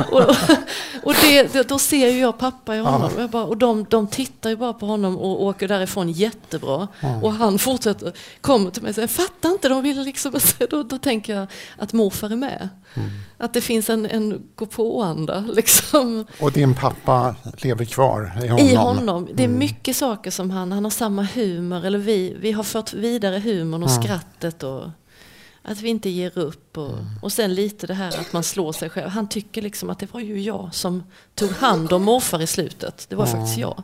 och 0.11 0.37
och 1.03 1.15
det, 1.23 1.53
det, 1.53 1.69
då 1.69 1.79
ser 1.79 2.09
ju 2.09 2.21
jag 2.21 2.39
pappa 2.39 2.77
i 2.77 2.79
honom. 2.79 3.11
Jag 3.19 3.31
bara, 3.31 3.45
och 3.45 3.57
de, 3.57 3.87
de 3.91 4.07
tittar 4.07 4.51
ju 4.51 4.57
bara 4.57 4.73
på 4.73 4.87
honom 4.87 5.17
och 5.17 5.45
åker 5.45 5.69
därifrån 5.69 6.11
jättebra. 6.11 6.89
Och 7.23 7.33
han 7.33 7.59
fortsätter, 7.59 8.13
kommer 8.41 8.71
till 8.71 8.83
mig 8.83 8.89
och 8.89 8.95
säger 8.95 9.09
fattar 9.09 9.51
inte, 9.51 9.69
de 9.69 9.83
vill 9.83 10.03
liksom 10.03 10.33
då, 10.71 10.83
då 10.83 10.99
tänker 10.99 11.35
jag 11.35 11.47
att 11.79 11.93
morfar 11.93 12.31
är 12.31 12.37
med. 12.37 12.69
Att 13.41 13.55
det 13.55 13.61
finns 13.61 13.91
en, 13.91 14.07
en 14.07 14.43
gå 14.55 14.67
på-anda 14.67 15.41
liksom. 15.53 16.27
Och 16.41 16.53
din 16.53 16.75
pappa 16.75 17.35
lever 17.57 17.85
kvar 17.85 18.33
i 18.45 18.49
honom? 18.49 18.67
I 18.67 18.75
honom. 18.75 19.29
Det 19.35 19.43
är 19.43 19.47
Mm. 19.49 19.59
mycket 19.59 19.97
saker 19.97 20.31
som 20.31 20.51
han, 20.51 20.73
han 20.73 20.85
har 20.85 20.91
samma 20.91 21.23
humor, 21.35 21.85
eller 21.87 21.99
vi, 21.99 22.37
vi 22.41 22.53
har 22.53 22.63
fört 22.63 22.93
vidare 22.93 23.39
humorn 23.39 23.83
och 23.83 23.91
Mm. 23.91 24.03
skrattet 24.03 24.63
och 24.63 24.85
att 25.63 25.81
vi 25.81 25.89
inte 25.89 26.11
ger 26.11 26.39
upp. 26.39 26.79
Och, 26.79 26.89
Mm. 26.93 27.05
och 27.23 27.33
sen 27.33 27.55
lite 27.55 27.87
det 27.87 27.95
här 27.95 28.09
att 28.09 28.33
man 28.33 28.43
slår 28.43 28.73
sig 28.73 28.91
själv. 28.91 29.09
Han 29.09 29.29
tycker 29.29 29.63
liksom 29.63 29.91
att 29.91 29.99
det 29.99 30.13
var 30.15 30.21
ju 30.21 30.41
jag 30.41 30.69
som 30.73 31.03
tog 31.35 31.51
hand 31.51 31.93
om 31.93 32.03
morfar 32.03 32.43
i 32.43 32.47
slutet. 32.47 33.07
Det 33.09 33.17
var 33.17 33.27
Mm. 33.27 33.37
faktiskt 33.41 33.59
jag. 33.59 33.83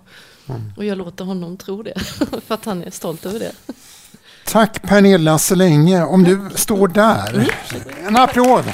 Mm. 0.48 0.72
Och 0.76 0.84
jag 0.84 0.98
låter 0.98 1.24
honom 1.24 1.56
tro 1.56 1.82
det, 1.82 1.98
för 2.46 2.54
att 2.54 2.64
han 2.64 2.82
är 2.82 2.90
stolt 2.90 3.26
över 3.26 3.38
det. 3.38 3.52
Tack 4.46 4.82
Pernilla 4.82 5.38
så 5.38 5.54
länge. 5.54 6.04
Om 6.04 6.24
du 6.24 6.48
står 6.54 6.88
där. 6.88 7.52
En 8.06 8.16
applåd. 8.16 8.64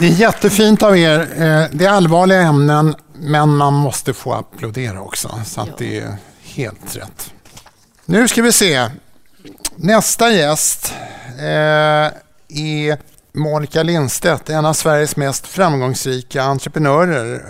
Det 0.00 0.06
är 0.06 0.10
jättefint 0.10 0.82
av 0.82 0.96
er. 0.98 1.20
Eh, 1.20 1.64
Det 1.72 1.84
är 1.84 1.90
allvarliga 1.90 2.40
ämnen 2.40 2.94
men 3.20 3.56
man 3.56 3.74
måste 3.74 4.14
få 4.14 4.32
applådera 4.32 5.00
också. 5.00 5.40
Så 5.44 5.60
att 5.60 5.78
det 5.78 5.98
är 6.00 6.16
helt 6.42 6.96
rätt. 6.96 7.32
Nu 8.04 8.28
ska 8.28 8.42
vi 8.42 8.52
se. 8.52 8.90
Nästa 9.76 10.30
gäst 10.30 10.94
eh, 11.38 11.44
är 12.58 12.98
Monica 13.34 13.82
Lindstedt, 13.82 14.50
en 14.50 14.66
av 14.66 14.72
Sveriges 14.72 15.16
mest 15.16 15.46
framgångsrika 15.46 16.42
entreprenörer. 16.42 17.42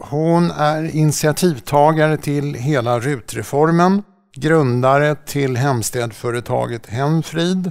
Hon 0.00 0.50
är 0.50 0.96
initiativtagare 0.96 2.16
till 2.16 2.54
hela 2.54 3.00
RUT-reformen, 3.00 4.02
grundare 4.36 5.14
till 5.26 5.56
hemstädföretaget 5.56 6.86
Hemfrid. 6.86 7.70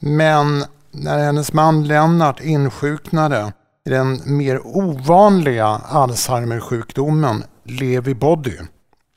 Men 0.00 0.64
när 0.96 1.18
hennes 1.18 1.52
man 1.52 1.84
Lennart 1.84 2.40
insjuknade 2.40 3.52
i 3.86 3.90
den 3.90 4.20
mer 4.24 4.60
ovanliga 4.64 5.66
Alzheimersjukdomen 5.88 7.44
Lewy 7.64 8.14
body, 8.14 8.58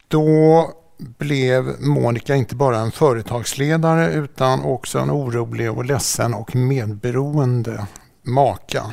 då 0.08 0.70
blev 1.00 1.82
Monica 1.82 2.36
inte 2.36 2.56
bara 2.56 2.78
en 2.78 2.92
företagsledare 2.92 4.12
utan 4.14 4.64
också 4.64 5.00
en 5.00 5.12
orolig 5.12 5.72
och 5.72 5.86
ledsen 5.86 6.34
och 6.34 6.56
medberoende 6.56 7.86
maka. 8.24 8.84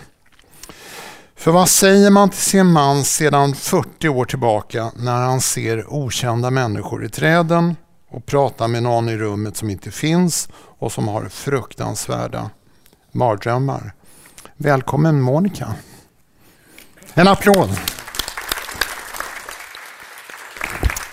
För 1.36 1.50
vad 1.52 1.68
säger 1.68 2.10
man 2.10 2.30
till 2.30 2.38
sin 2.38 2.66
man 2.66 3.04
sedan 3.04 3.54
40 3.54 4.08
år 4.08 4.24
tillbaka 4.24 4.92
när 4.96 5.16
han 5.16 5.40
ser 5.40 5.92
okända 5.92 6.50
människor 6.50 7.04
i 7.04 7.08
träden 7.08 7.76
och 8.10 8.26
pratar 8.26 8.68
med 8.68 8.82
någon 8.82 9.08
i 9.08 9.16
rummet 9.16 9.56
som 9.56 9.70
inte 9.70 9.90
finns 9.90 10.48
och 10.78 10.92
som 10.92 11.08
har 11.08 11.24
fruktansvärda 11.28 12.50
mardrömmar? 13.12 13.92
Välkommen 14.56 15.20
Monica. 15.20 15.74
En 17.14 17.28
applåd. 17.28 17.70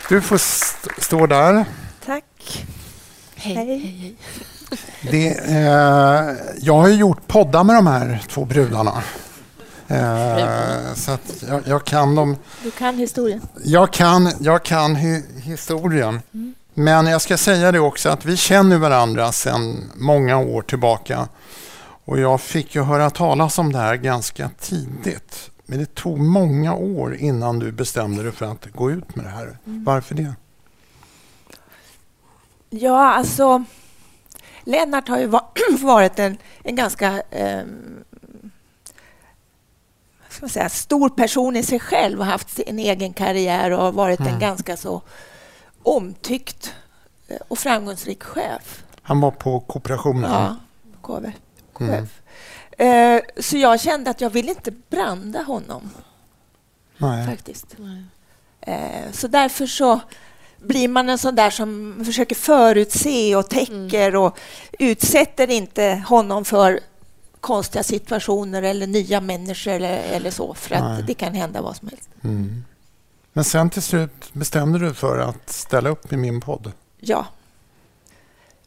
Du 0.09 0.21
får 0.21 0.35
st 0.35 0.89
stå 0.97 1.27
där. 1.27 1.65
Tack. 2.05 2.65
Hej, 3.35 3.55
Hej. 3.55 4.15
Det, 5.11 5.27
eh, 5.27 6.35
jag 6.59 6.77
har 6.77 6.87
ju 6.87 6.95
gjort 6.95 7.27
poddar 7.27 7.63
med 7.63 7.75
de 7.75 7.87
här 7.87 8.23
två 8.29 8.45
brudarna. 8.45 9.03
Eh, 9.87 10.93
så 10.95 11.11
att 11.11 11.43
jag, 11.47 11.61
jag 11.65 11.85
kan 11.85 12.15
dem. 12.15 12.37
Du 12.63 12.71
kan 12.71 12.95
historien. 12.95 13.41
Jag 13.63 13.93
kan, 13.93 14.31
jag 14.39 14.63
kan 14.63 14.95
hi 14.95 15.23
historien. 15.43 16.21
Men 16.73 17.05
jag 17.05 17.21
ska 17.21 17.37
säga 17.37 17.71
det 17.71 17.79
också 17.79 18.09
att 18.09 18.25
vi 18.25 18.37
känner 18.37 18.77
varandra 18.77 19.31
sedan 19.31 19.91
många 19.95 20.37
år 20.37 20.61
tillbaka. 20.61 21.27
Och 22.05 22.19
jag 22.19 22.41
fick 22.41 22.75
ju 22.75 22.83
höra 22.83 23.09
talas 23.09 23.59
om 23.59 23.71
det 23.73 23.79
här 23.79 23.95
ganska 23.95 24.49
tidigt. 24.59 25.49
Men 25.65 25.79
det 25.79 25.95
tog 25.95 26.19
många 26.19 26.73
år 26.75 27.15
innan 27.15 27.59
du 27.59 27.71
bestämde 27.71 28.23
dig 28.23 28.31
för 28.31 28.45
att 28.45 28.65
gå 28.65 28.91
ut 28.91 29.15
med 29.15 29.25
det 29.25 29.29
här. 29.31 29.57
Varför 29.63 30.15
det? 30.15 30.33
Ja, 32.69 33.13
alltså 33.13 33.63
Lennart 34.63 35.07
har 35.07 35.19
ju 35.19 35.25
va- 35.27 35.49
varit 35.79 36.19
en, 36.19 36.37
en 36.63 36.75
ganska 36.75 37.21
eh, 37.29 37.61
ska 40.29 40.41
man 40.41 40.49
säga, 40.49 40.69
stor 40.69 41.09
person 41.09 41.55
i 41.55 41.63
sig 41.63 41.79
själv 41.79 42.19
och 42.19 42.25
haft 42.25 42.49
sin 42.49 42.79
egen 42.79 43.13
karriär 43.13 43.71
och 43.71 43.81
har 43.83 43.91
varit 43.91 44.19
en 44.19 44.39
ganska 44.39 44.77
så 44.77 45.01
omtyckt 45.83 46.73
eh, 47.27 47.37
och 47.47 47.59
framgångsrik 47.59 48.23
chef. 48.23 48.83
Han 49.01 49.21
var 49.21 49.31
på 49.31 49.59
kooperationen. 49.59 50.31
Ja, 50.31 50.55
KV. 51.01 51.31
Mm. 51.81 51.91
chef. 51.91 52.21
Eh, 52.77 53.21
så 53.41 53.57
jag 53.57 53.81
kände 53.81 54.09
att 54.09 54.21
jag 54.21 54.29
ville 54.29 54.49
inte 54.49 54.71
branda 54.89 55.43
honom 55.43 55.89
Nej. 56.97 57.27
faktiskt. 57.27 57.75
Nej. 57.77 58.03
Eh, 58.61 59.11
Så 59.11 59.27
därför 59.27 59.65
så 59.65 59.99
blir 60.57 60.87
man 60.87 61.09
en 61.09 61.17
sån 61.17 61.35
där 61.35 61.49
som 61.49 62.01
försöker 62.05 62.35
förutse 62.35 63.35
och 63.35 63.49
täcker 63.49 64.15
och 64.15 64.37
utsätter 64.79 65.49
inte 65.49 66.03
honom 66.07 66.45
för 66.45 66.79
konstiga 67.41 67.83
situationer 67.83 68.63
eller 68.63 68.87
nya 68.87 69.21
människor 69.21 69.71
eller, 69.71 69.97
eller 69.97 70.31
så, 70.31 70.53
för 70.53 70.69
Nej. 70.79 70.99
att 71.01 71.07
det 71.07 71.13
kan 71.13 71.33
hända 71.33 71.61
vad 71.61 71.75
som 71.75 71.87
helst. 71.87 72.09
Mm. 72.23 72.63
Men 73.33 73.43
sen 73.43 73.69
till 73.69 73.81
slut 73.81 74.33
bestämde 74.33 74.79
du 74.79 74.93
för 74.93 75.17
att 75.19 75.49
ställa 75.49 75.89
upp 75.89 76.13
i 76.13 76.17
min 76.17 76.41
podd. 76.41 76.71
Ja. 76.99 77.25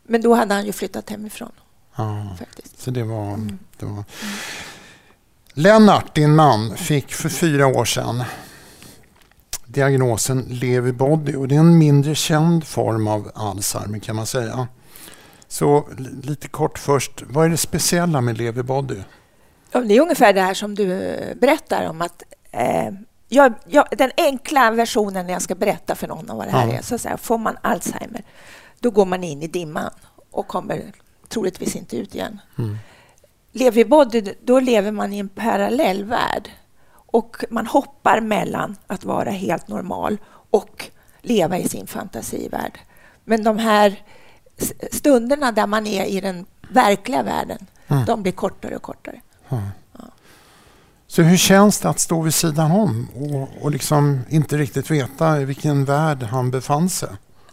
Men 0.02 0.22
då 0.22 0.34
hade 0.34 0.54
han 0.54 0.66
ju 0.66 0.72
flyttat 0.72 1.10
hemifrån 1.10 1.52
Ja, 1.96 2.26
faktiskt. 2.38 2.80
så 2.80 2.90
det 2.90 3.02
var, 3.04 3.36
det 3.76 3.86
var... 3.86 4.04
Lennart, 5.52 6.14
din 6.14 6.34
man, 6.36 6.76
fick 6.76 7.12
för 7.12 7.28
fyra 7.28 7.66
år 7.66 7.84
sedan 7.84 8.24
diagnosen 9.66 10.40
Lewy 10.48 10.92
body 10.92 11.34
och 11.34 11.48
det 11.48 11.54
är 11.54 11.58
en 11.60 11.78
mindre 11.78 12.14
känd 12.14 12.66
form 12.66 13.08
av 13.08 13.30
Alzheimer 13.34 13.98
kan 13.98 14.16
man 14.16 14.26
säga. 14.26 14.68
Så 15.48 15.88
li- 15.98 16.20
lite 16.22 16.48
kort 16.48 16.78
först, 16.78 17.22
vad 17.28 17.44
är 17.44 17.48
det 17.48 17.56
speciella 17.56 18.20
med 18.20 18.38
Lewy 18.38 18.62
body? 18.62 18.96
Ja, 19.72 19.80
Det 19.80 19.96
är 19.96 20.00
ungefär 20.00 20.32
det 20.32 20.40
här 20.40 20.54
som 20.54 20.74
du 20.74 20.92
eh, 20.92 21.34
berättar 21.36 21.88
om 21.88 22.02
att 22.02 22.22
eh, 22.52 22.90
jag, 23.28 23.52
jag, 23.66 23.86
den 23.90 24.10
enkla 24.16 24.70
versionen 24.70 25.26
när 25.26 25.32
jag 25.32 25.42
ska 25.42 25.54
berätta 25.54 25.94
för 25.94 26.08
någon 26.08 26.30
om 26.30 26.36
vad 26.36 26.46
det 26.46 26.50
här 26.52 26.66
Ja. 26.68 26.72
är, 26.74 26.82
så, 26.82 26.98
så 26.98 27.08
här, 27.08 27.16
får 27.16 27.38
man 27.38 27.56
Alzheimer, 27.62 28.22
då 28.80 28.90
går 28.90 29.06
man 29.06 29.24
in 29.24 29.42
i 29.42 29.46
dimman 29.46 29.90
och 30.30 30.46
kommer 30.48 30.92
troligtvis 31.28 31.76
inte 31.76 31.96
ut 31.96 32.14
igen. 32.14 32.40
Mm. 32.58 32.78
Lever 33.52 33.80
i 33.80 33.84
body, 33.84 34.34
då 34.44 34.60
lever 34.60 34.90
man 34.90 35.12
i 35.12 35.18
en 35.18 35.28
parallell 35.28 36.04
värld 36.04 36.50
och 36.92 37.36
man 37.50 37.66
hoppar 37.66 38.20
mellan 38.20 38.76
att 38.86 39.04
vara 39.04 39.30
helt 39.30 39.68
normal 39.68 40.18
och 40.50 40.90
leva 41.22 41.58
i 41.58 41.68
sin 41.68 41.86
fantasivärld. 41.86 42.78
Men 43.24 43.44
de 43.44 43.58
här 43.58 44.02
stunderna 44.92 45.52
där 45.52 45.66
man 45.66 45.86
är 45.86 46.04
i 46.04 46.20
den 46.20 46.46
verkliga 46.68 47.22
världen, 47.22 47.66
Mm. 47.88 48.04
de 48.04 48.22
blir 48.22 48.32
kortare 48.32 48.76
och 48.76 48.82
kortare. 48.82 49.20
Så 51.06 51.22
hur 51.22 51.36
känns 51.36 51.80
det 51.80 51.88
att 51.88 52.00
stå 52.00 52.22
vid 52.22 52.34
sidan 52.34 52.70
om 52.70 53.08
och, 53.14 53.64
och 53.64 53.70
liksom 53.70 54.20
inte 54.28 54.56
riktigt 54.58 54.90
veta 54.90 55.40
i 55.40 55.44
vilken 55.44 55.84
värld 55.84 56.22
han 56.22 56.50
befann 56.50 56.88
sig? 56.88 57.08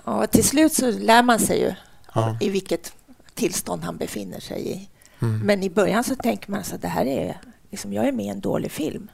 Ja, 0.06 0.28
till 0.28 0.44
slut 0.44 0.74
så 0.74 0.92
lär 0.92 1.24
man 1.24 1.40
sig 1.40 1.60
ju 1.62 1.74
Ja. 2.16 2.38
i 2.42 2.50
vilket 2.50 2.94
tillstånd 3.36 3.84
han 3.84 3.98
befinner 3.98 4.40
sig 4.40 4.72
i. 4.72 4.90
Mm. 5.20 5.40
Men 5.40 5.64
i 5.64 5.70
början 5.70 6.04
så 6.04 6.16
tänker 6.16 6.52
man 6.52 6.60
att 6.60 6.82
det 6.82 6.88
här 6.88 7.06
är, 7.06 7.38
liksom, 7.72 7.94
jag 7.94 8.08
är 8.08 8.12
med 8.12 8.26
i 8.26 8.30
en 8.30 8.40
dålig 8.42 8.72
film. 8.72 9.12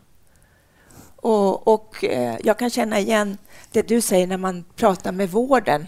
Och, 1.16 1.68
och 1.68 2.04
eh, 2.04 2.38
jag 2.44 2.60
kan 2.60 2.70
känna 2.70 3.00
igen 3.00 3.38
det 3.72 3.88
du 3.88 4.02
säger 4.02 4.28
när 4.28 4.38
man 4.38 4.64
pratar 4.76 5.12
med 5.12 5.30
vården. 5.30 5.88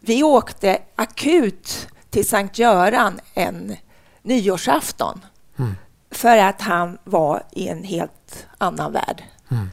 Vi 0.00 0.22
åkte 0.22 0.78
akut 0.94 1.88
till 2.10 2.28
Sankt 2.28 2.58
Göran 2.58 3.20
en 3.34 3.76
nyårsafton 4.22 5.20
Mm. 5.58 5.74
för 6.10 6.38
att 6.38 6.60
han 6.60 6.98
var 7.04 7.42
i 7.50 7.68
en 7.68 7.84
helt 7.84 8.46
annan 8.58 8.92
värld. 8.92 9.22
Mm. 9.50 9.70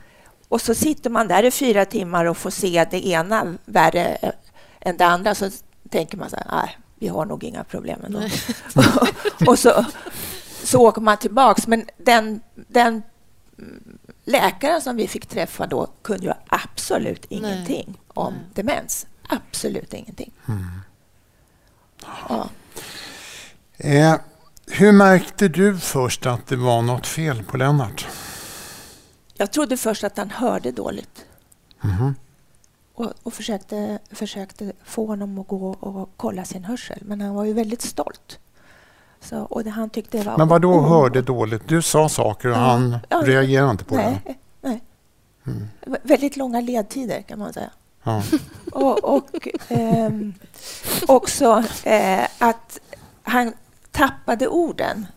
Och 0.48 0.62
så 0.62 0.76
sitter 0.76 1.10
man 1.10 1.28
där 1.28 1.44
i 1.44 1.52
fyra 1.52 1.86
timmar 1.86 2.26
och 2.26 2.38
får 2.38 2.50
se 2.50 2.86
det 2.92 3.08
ena 3.08 3.56
värre 3.66 4.34
än 4.80 4.98
det 4.98 5.06
andra. 5.06 5.36
Så 5.36 5.50
tänker 5.90 6.18
man 6.18 6.30
så 6.30 6.36
här, 6.36 6.46
nej, 6.52 6.78
vi 7.02 7.08
har 7.08 7.26
nog 7.26 7.44
inga 7.44 7.64
problem 7.64 8.00
ändå. 8.06 8.22
och 9.48 9.60
så, 9.60 9.86
så 10.64 10.88
åker 10.88 11.02
man 11.02 11.18
tillbaks. 11.18 11.68
Men 11.68 11.86
den, 11.98 12.42
den 12.56 13.04
mm, 13.58 13.98
läkaren 14.24 14.82
som 14.82 14.96
vi 14.96 15.08
fick 15.08 15.26
träffa 15.26 15.68
då 15.68 15.88
kunde 16.02 16.26
ju 16.26 16.34
absolut 16.48 17.26
ingenting 17.30 17.98
om 18.08 18.34
Nej. 18.34 18.44
demens. 18.54 19.08
Absolut 19.30 19.94
ingenting. 19.94 20.32
Ja. 22.30 22.50
Eh, 23.78 24.16
hur 24.68 24.92
märkte 24.92 25.48
du 25.48 25.78
först 25.78 26.26
att 26.26 26.48
det 26.48 26.56
var 26.56 26.82
något 26.82 27.08
fel 27.08 27.44
på 27.44 27.58
Lennart? 27.58 28.08
Jag 29.34 29.52
trodde 29.52 29.78
först 29.78 30.04
att 30.04 30.18
han 30.18 30.30
hörde 30.30 30.72
dåligt 30.72 31.26
Mhm. 31.82 32.16
Och, 32.94 33.14
och 33.24 33.34
försökte, 33.34 34.00
försökte 34.12 34.72
få 34.86 35.06
honom 35.06 35.40
att 35.40 35.48
gå 35.48 35.70
och 35.72 36.10
kolla 36.18 36.46
sin 36.46 36.64
hörsel. 36.64 37.00
Men 37.02 37.22
han 37.22 37.36
var 37.36 37.44
ju 37.46 37.54
väldigt 37.54 37.82
stolt. 37.82 38.40
Så, 39.22 39.40
och 39.42 39.64
det 39.64 39.70
han 39.70 39.90
tyckte 39.90 40.24
var 40.24 40.38
Men 40.38 40.48
vad 40.48 40.62
då 40.62 40.82
hörde 40.82 41.22
dåligt? 41.22 41.68
Du 41.68 41.82
sa 41.82 42.10
saker 42.10 42.50
och 42.50 42.56
Ja. 42.56 42.60
han 42.60 42.98
Ja. 43.10 43.22
reagerade 43.26 43.72
inte 43.72 43.84
på 43.84 43.96
det? 43.96 44.20
Nej, 44.26 44.40
nej. 44.62 44.82
Mm. 45.48 45.68
Väldigt 46.04 46.38
långa 46.38 46.62
ledtider 46.62 47.22
kan 47.22 47.40
man 47.40 47.54
säga. 47.54 47.72
Ja. 48.04 48.24
Och, 48.72 49.04
och 49.04 49.48
ehm, 49.68 50.34
också 51.08 51.64
eh, 51.84 52.28
att 52.38 52.80
han 53.24 53.54
tappade 53.92 54.48
orden. 54.48 55.08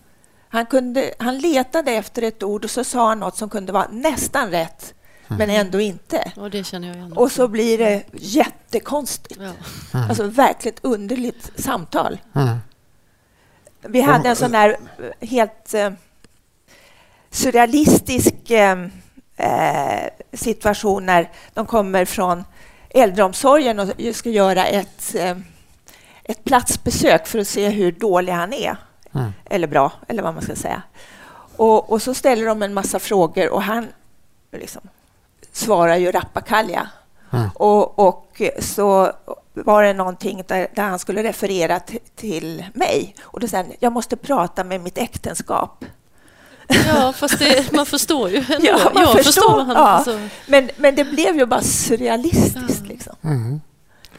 Han, 0.48 0.66
kunde, 0.66 1.14
han 1.18 1.38
letade 1.38 1.90
efter 1.92 2.22
ett 2.22 2.42
ord 2.42 2.64
och 2.64 2.70
så 2.70 2.84
sa 2.84 3.08
han 3.08 3.20
något 3.20 3.36
som 3.36 3.50
kunde 3.50 3.72
vara 3.72 3.88
nästan 3.90 4.50
rätt, 4.50 4.94
men 5.28 5.50
ändå 5.50 5.80
inte. 5.80 6.32
Och 6.36 6.50
det 6.50 6.64
känner 6.64 6.88
jag 6.88 6.96
igen. 6.96 7.12
Och 7.12 7.32
så 7.32 7.48
blir 7.48 7.78
det 7.78 8.02
jättekonstigt. 8.12 9.40
Ja. 9.40 9.52
Alltså 10.08 10.22
verkligt 10.22 10.78
underligt 10.82 11.52
samtal. 11.56 12.18
Mm. 12.34 12.58
Vi 13.80 14.00
hade 14.00 14.28
en 14.28 14.36
sån 14.36 14.52
där 14.52 14.76
eh, 14.98 15.28
helt 15.28 15.74
eh, 15.74 15.90
surrealistisk 17.30 18.50
eh, 18.50 18.86
eh, 19.36 20.08
situation 20.32 21.06
när 21.06 21.30
de 21.54 21.66
kommer 21.66 22.04
från 22.04 22.44
äldreomsorgen 22.90 23.80
och 23.80 23.88
ska 24.12 24.30
göra 24.30 24.66
ett, 24.66 25.14
eh, 25.14 25.36
ett 26.24 26.44
platsbesök 26.44 27.26
för 27.26 27.38
att 27.38 27.48
se 27.48 27.68
hur 27.68 27.92
dålig 27.92 28.32
han 28.32 28.52
är. 28.52 28.76
Mm. 29.14 29.32
Eller 29.44 29.66
bra, 29.66 29.92
eller 30.08 30.22
vad 30.22 30.34
man 30.34 30.42
ska 30.42 30.56
säga. 30.56 30.82
Och, 31.56 31.92
och 31.92 32.02
så 32.02 32.14
ställer 32.14 32.46
de 32.46 32.62
en 32.62 32.74
massa 32.74 32.98
frågor 32.98 33.48
och 33.48 33.62
han 33.62 33.88
liksom 34.52 34.88
svarar 35.54 35.96
ju 35.96 36.10
rappakalja. 36.10 36.88
Mm. 37.32 37.50
Och, 37.54 37.98
och 37.98 38.42
så 38.58 39.12
var 39.54 39.82
det 39.82 39.92
någonting 39.92 40.42
där, 40.46 40.68
där 40.74 40.82
han 40.82 40.98
skulle 40.98 41.22
referera 41.22 41.80
t- 41.80 41.98
till 42.16 42.64
mig. 42.74 43.14
Och 43.22 43.40
då 43.40 43.48
sa 43.48 43.56
han, 43.56 43.72
jag 43.78 43.92
måste 43.92 44.16
prata 44.16 44.64
med 44.64 44.80
mitt 44.80 44.98
äktenskap. 44.98 45.84
ja, 46.88 47.12
fast 47.16 47.38
det, 47.38 47.72
man 47.72 47.86
förstår 47.86 48.30
ju 48.30 48.36
ändå. 48.48 48.66
Ja, 48.66 48.90
man 48.94 49.02
jag 49.02 49.24
förstår, 49.24 49.60
han, 49.60 49.76
ja. 49.76 49.88
alltså. 49.88 50.20
Men, 50.46 50.70
men 50.76 50.94
det 50.94 51.04
blev 51.04 51.36
ju 51.36 51.46
bara 51.46 51.62
surrealistiskt. 51.62 52.82
Ja. 52.82 52.88
Liksom. 52.88 53.16
Mm. 53.24 53.60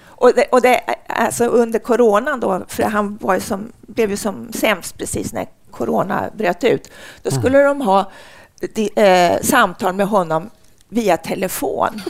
Och, 0.06 0.34
det, 0.36 0.46
och 0.46 0.62
det, 0.62 0.82
alltså 1.08 1.46
under 1.46 1.80
coronan 1.80 2.40
då, 2.40 2.66
för 2.68 2.84
han 2.84 3.18
var 3.22 3.34
ju 3.34 3.42
som, 3.42 3.72
blev 3.82 4.12
ju 4.12 4.18
som 4.18 4.54
sämst 4.54 4.98
precis 4.98 5.34
när 5.34 5.48
corona 5.72 6.30
bröt 6.34 6.64
ut, 6.64 6.92
då 7.24 7.32
skulle 7.32 7.64
de 7.64 7.82
ha 7.82 8.12
de, 8.74 8.90
eh, 8.96 9.42
samtal 9.42 9.94
med 9.94 10.08
honom 10.08 10.50
via 10.90 11.18
telefon. 11.18 12.02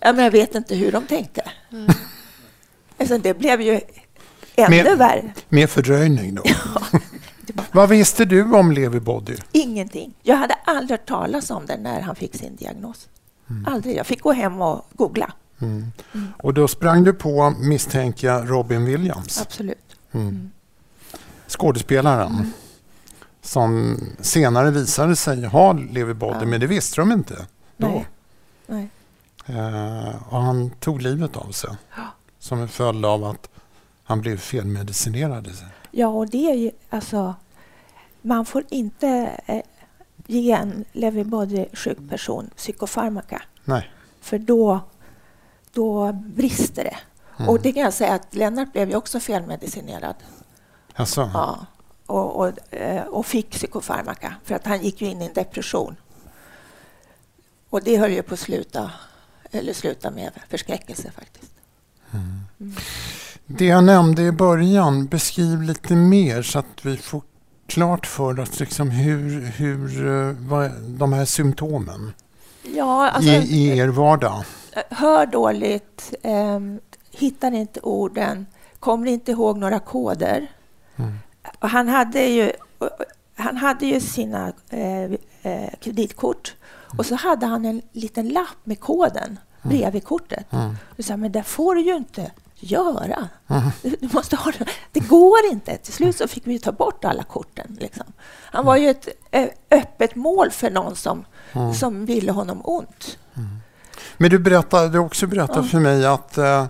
ja, 0.00 0.12
men 0.12 0.24
jag 0.24 0.30
vet 0.30 0.54
inte 0.54 0.74
hur 0.74 0.92
de 0.92 1.06
tänkte. 1.06 1.42
Alltså, 2.98 3.18
det 3.18 3.34
blev 3.38 3.60
ju 3.60 3.80
ännu 4.56 4.82
Men- 4.84 4.98
värre. 4.98 5.32
Med 5.48 5.70
fördröjning 5.70 6.34
då? 6.34 6.42
Bara, 7.54 7.66
Vad 7.72 7.88
visste 7.88 8.24
du 8.24 8.42
om 8.54 8.72
Lewy 8.72 9.00
body? 9.00 9.36
Ingenting. 9.52 10.14
Jag 10.22 10.36
hade 10.36 10.54
aldrig 10.54 10.98
hört 10.98 11.08
talas 11.08 11.50
om 11.50 11.66
det 11.66 11.76
när 11.76 12.00
han 12.00 12.16
fick 12.16 12.34
sin 12.36 12.56
diagnos. 12.56 13.08
Aldrig. 13.66 13.96
Jag 13.96 14.06
fick 14.06 14.20
gå 14.20 14.32
hem 14.32 14.60
och 14.62 14.86
googla. 14.92 15.32
Mm. 15.60 15.92
Och 16.38 16.54
då 16.54 16.68
sprang 16.68 17.04
du 17.04 17.12
på, 17.12 17.50
misstänker 17.60 18.26
jag, 18.28 18.50
Robin 18.50 18.84
Williams, 18.84 19.40
Absolut. 19.42 19.96
mm. 20.12 20.50
skådespelaren. 21.48 22.52
Som 23.42 23.98
senare 24.20 24.70
visade 24.70 25.16
sig 25.16 25.44
ha 25.44 25.72
Lewy 25.72 26.14
body, 26.14 26.38
Ja. 26.40 26.46
men 26.46 26.60
det 26.60 26.66
visste 26.66 27.00
de 27.00 27.12
inte 27.12 27.46
då. 27.76 27.86
Nej. 27.86 28.06
Nej. 28.66 28.88
Eh, 29.46 30.32
och 30.32 30.40
han 30.42 30.70
tog 30.70 31.02
livet 31.02 31.36
av 31.36 31.50
sig 31.50 31.70
Ja. 31.96 32.02
som 32.38 32.60
en 32.60 32.68
följd 32.68 33.04
av 33.04 33.24
att 33.24 33.48
han 34.04 34.20
blev 34.20 34.36
felmedicinerad. 34.36 35.48
Ja, 35.90 36.08
och 36.08 36.28
det 36.30 36.50
är 36.50 36.54
ju 36.54 36.70
alltså... 36.90 37.34
Man 38.22 38.44
får 38.46 38.64
inte 38.68 39.40
eh, 39.46 39.62
ge 40.26 40.52
en 40.52 40.84
Lewy 40.92 41.24
body-sjuk 41.24 42.08
person 42.08 42.50
psykofarmaka. 42.56 43.42
Nej. 43.64 43.90
För 44.20 44.38
då, 44.38 44.80
då 45.72 46.12
brister 46.12 46.84
det. 46.84 46.96
Mm. 47.38 47.48
Och 47.48 47.60
det 47.60 47.72
kan 47.72 47.82
jag 47.82 47.92
säga 47.92 48.14
att 48.14 48.34
Lennart 48.34 48.72
blev 48.72 48.88
ju 48.90 48.96
också 48.96 49.20
felmedicinerad. 49.20 50.14
Alltså, 50.94 51.30
Ja. 51.34 51.66
Och, 52.06 52.36
och, 52.36 52.74
eh, 52.74 53.04
och 53.04 53.26
fick 53.26 53.50
psykofarmaka 53.50 54.34
för 54.44 54.54
att 54.54 54.66
han 54.66 54.82
gick 54.82 55.00
ju 55.00 55.08
in 55.08 55.22
i 55.22 55.26
en 55.26 55.32
depression. 55.32 55.96
Och 57.70 57.82
det 57.82 57.96
höll 57.96 58.12
ju 58.12 58.22
på 58.22 58.34
att 58.34 58.40
sluta, 58.40 58.90
eller 59.50 59.72
sluta 59.72 60.10
med 60.10 60.30
förskräckelse 60.48 61.10
faktiskt. 61.10 61.52
Det 63.46 63.64
jag 63.64 63.84
nämnde 63.84 64.22
i 64.22 64.32
början, 64.32 65.06
beskriv 65.06 65.62
lite 65.62 65.94
mer 65.94 66.42
så 66.42 66.58
att 66.58 66.84
vi 66.84 66.96
får 66.96 67.22
klart 67.66 68.06
för 68.06 68.40
oss 68.40 68.60
liksom 68.60 68.90
hur, 68.90 69.40
hur, 69.40 70.06
eh, 70.06 70.36
vad, 70.38 70.70
de 70.82 71.12
här 71.12 71.24
symptomen 71.24 72.12
Ja, 72.62 73.10
alltså, 73.10 73.30
i, 73.30 73.36
i 73.36 73.78
er 73.78 73.88
vardag. 73.88 74.44
hör 74.90 75.26
dåligt, 75.26 76.14
eh, 76.22 76.60
hittar 77.10 77.52
inte 77.52 77.80
orden, 77.80 78.46
kommer 78.80 79.06
inte 79.06 79.30
ihåg 79.30 79.58
några 79.58 79.78
koder. 79.78 80.46
Mm. 80.96 81.18
Han 81.58 81.88
hade 81.88 82.24
ju, 82.26 82.52
han 83.34 83.56
hade 83.56 83.86
ju 83.86 84.00
sina 84.00 84.52
eh, 84.70 85.02
eh, 85.42 85.70
kreditkort 85.80 86.54
och 86.98 87.06
så 87.06 87.14
hade 87.14 87.46
han 87.46 87.64
en 87.64 87.82
liten 87.92 88.28
lapp 88.28 88.56
med 88.64 88.80
koden 88.80 89.38
bredvid 89.62 90.04
kortet. 90.04 90.52
Mm. 90.52 90.76
Och 90.98 91.04
sa, 91.04 91.16
men 91.16 91.32
det 91.32 91.42
får 91.42 91.74
du 91.74 91.80
ju 91.80 91.96
inte 91.96 92.30
göra. 92.56 93.28
Mm. 93.48 93.62
Du 93.82 94.08
måste 94.12 94.36
ha 94.36 94.52
det. 94.58 94.66
det 94.92 95.00
går 95.00 95.38
inte. 95.52 95.76
Till 95.76 95.92
slut 95.92 96.16
så 96.16 96.28
fick 96.28 96.46
vi 96.46 96.58
ta 96.58 96.72
bort 96.72 97.04
alla 97.04 97.22
korten. 97.22 97.76
Liksom. 97.80 98.04
Han 98.52 98.64
var 98.64 98.76
ju 98.76 98.90
ett 98.90 99.08
öppet 99.70 100.14
mål 100.14 100.50
för 100.50 100.70
någon 100.70 100.96
som, 100.96 101.24
Mm. 101.52 101.74
som 101.74 102.06
ville 102.06 102.32
honom 102.32 102.60
ont. 102.64 103.18
Men 104.16 104.30
du 104.30 104.38
berättade 104.38 104.88
du 104.88 104.98
också 104.98 105.26
berättat 105.26 105.70
för 105.70 105.78
mig 105.78 106.06
att 106.06 106.38
eh, 106.38 106.66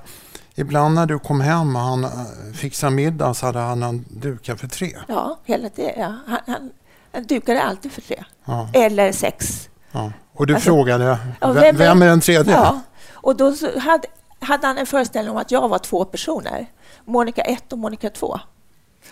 ibland 0.54 0.94
när 0.94 1.06
du 1.06 1.18
kom 1.18 1.40
hem 1.40 1.76
och 1.76 1.82
han 1.82 2.04
eh, 2.04 2.10
fixade 2.54 2.92
middag 2.92 3.34
så 3.34 3.46
hade 3.46 3.58
han 3.58 3.82
en 3.82 4.04
duka 4.08 4.56
för 4.56 4.68
tre. 4.68 4.96
Ja, 5.08 5.38
hela 5.44 5.68
det, 5.74 5.94
ja. 5.98 6.14
Han, 6.26 6.38
han, 6.46 6.70
han 7.12 7.24
dukade 7.24 7.62
alltid 7.62 7.92
för 7.92 8.00
tre. 8.00 8.24
Eller 8.72 9.12
sex. 9.12 9.68
Ja. 9.92 10.12
Och 10.36 10.46
du 10.46 10.54
Alltså, 10.54 10.66
frågade, 10.70 11.18
ja, 11.40 11.52
vem, 11.52 11.76
vem 11.76 12.02
är- 12.02 12.06
den 12.06 12.20
tredje? 12.20 12.52
Ja. 12.54 12.80
Och 13.12 13.36
då 13.36 13.54
hade, 13.80 14.08
hade 14.40 14.66
han 14.66 14.78
en 14.78 14.86
föreställning 14.86 15.30
om 15.30 15.36
att 15.36 15.50
jag 15.50 15.68
var 15.68 15.78
två 15.78 16.04
personer. 16.04 16.66
Monica 17.04 17.42
1 17.42 17.72
och 17.72 17.78
Monica 17.78 18.10
2. 18.10 18.40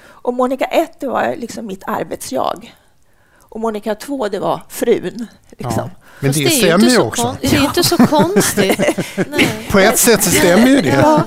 Och 0.06 0.34
Monica 0.34 0.64
1 0.64 1.00
det 1.00 1.06
var 1.08 1.34
liksom 1.38 1.66
mitt 1.66 1.82
arbetsjag. 1.86 2.74
Och 3.40 3.60
Monica 3.60 3.94
2 3.94 4.28
det 4.28 4.38
var 4.38 4.60
frun. 4.68 5.26
Liksom. 5.50 5.72
Ja. 5.76 5.90
Men 6.20 6.32
det, 6.32 6.38
ju 6.38 6.48
stämmer 6.50 6.84
ju 6.84 6.90
så 6.90 7.02
också. 7.02 7.22
kon- 7.22 7.36
Det 7.40 7.56
är 7.56 7.64
inte 7.64 7.84
så 7.84 7.96
konstigt. 8.06 8.80
På 9.70 9.78
ett 9.78 9.98
sätt 9.98 10.22
så 10.24 10.30
stämmer 10.30 10.66
ju 10.68 10.80
det. 10.80 10.88
Ja. 10.88 11.22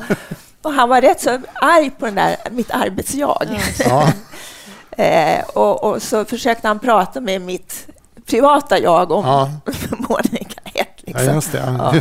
Och 0.61 0.73
han 0.73 0.89
var 0.89 1.01
rätt 1.01 1.21
så 1.21 1.39
arg 1.53 1.89
på 1.99 2.05
den 2.05 2.15
där, 2.15 2.35
mitt 2.51 2.71
arbetsjag. 2.71 3.59
Ja. 3.79 4.09
Eh, 4.99 5.43
och, 5.53 5.83
och 5.83 6.01
så 6.01 6.25
försökte 6.25 6.67
han 6.67 6.79
prata 6.79 7.21
med 7.21 7.41
mitt 7.41 7.87
privata 8.27 8.79
jag 8.79 9.11
om 9.11 9.25
Ja. 9.25 9.51
Monica 10.09 10.61
1. 10.63 10.87
Ja, 11.05 11.13
Liksom. 11.19 11.35
just 11.35 11.51
det. 11.51 11.75
Ja. 11.79 11.93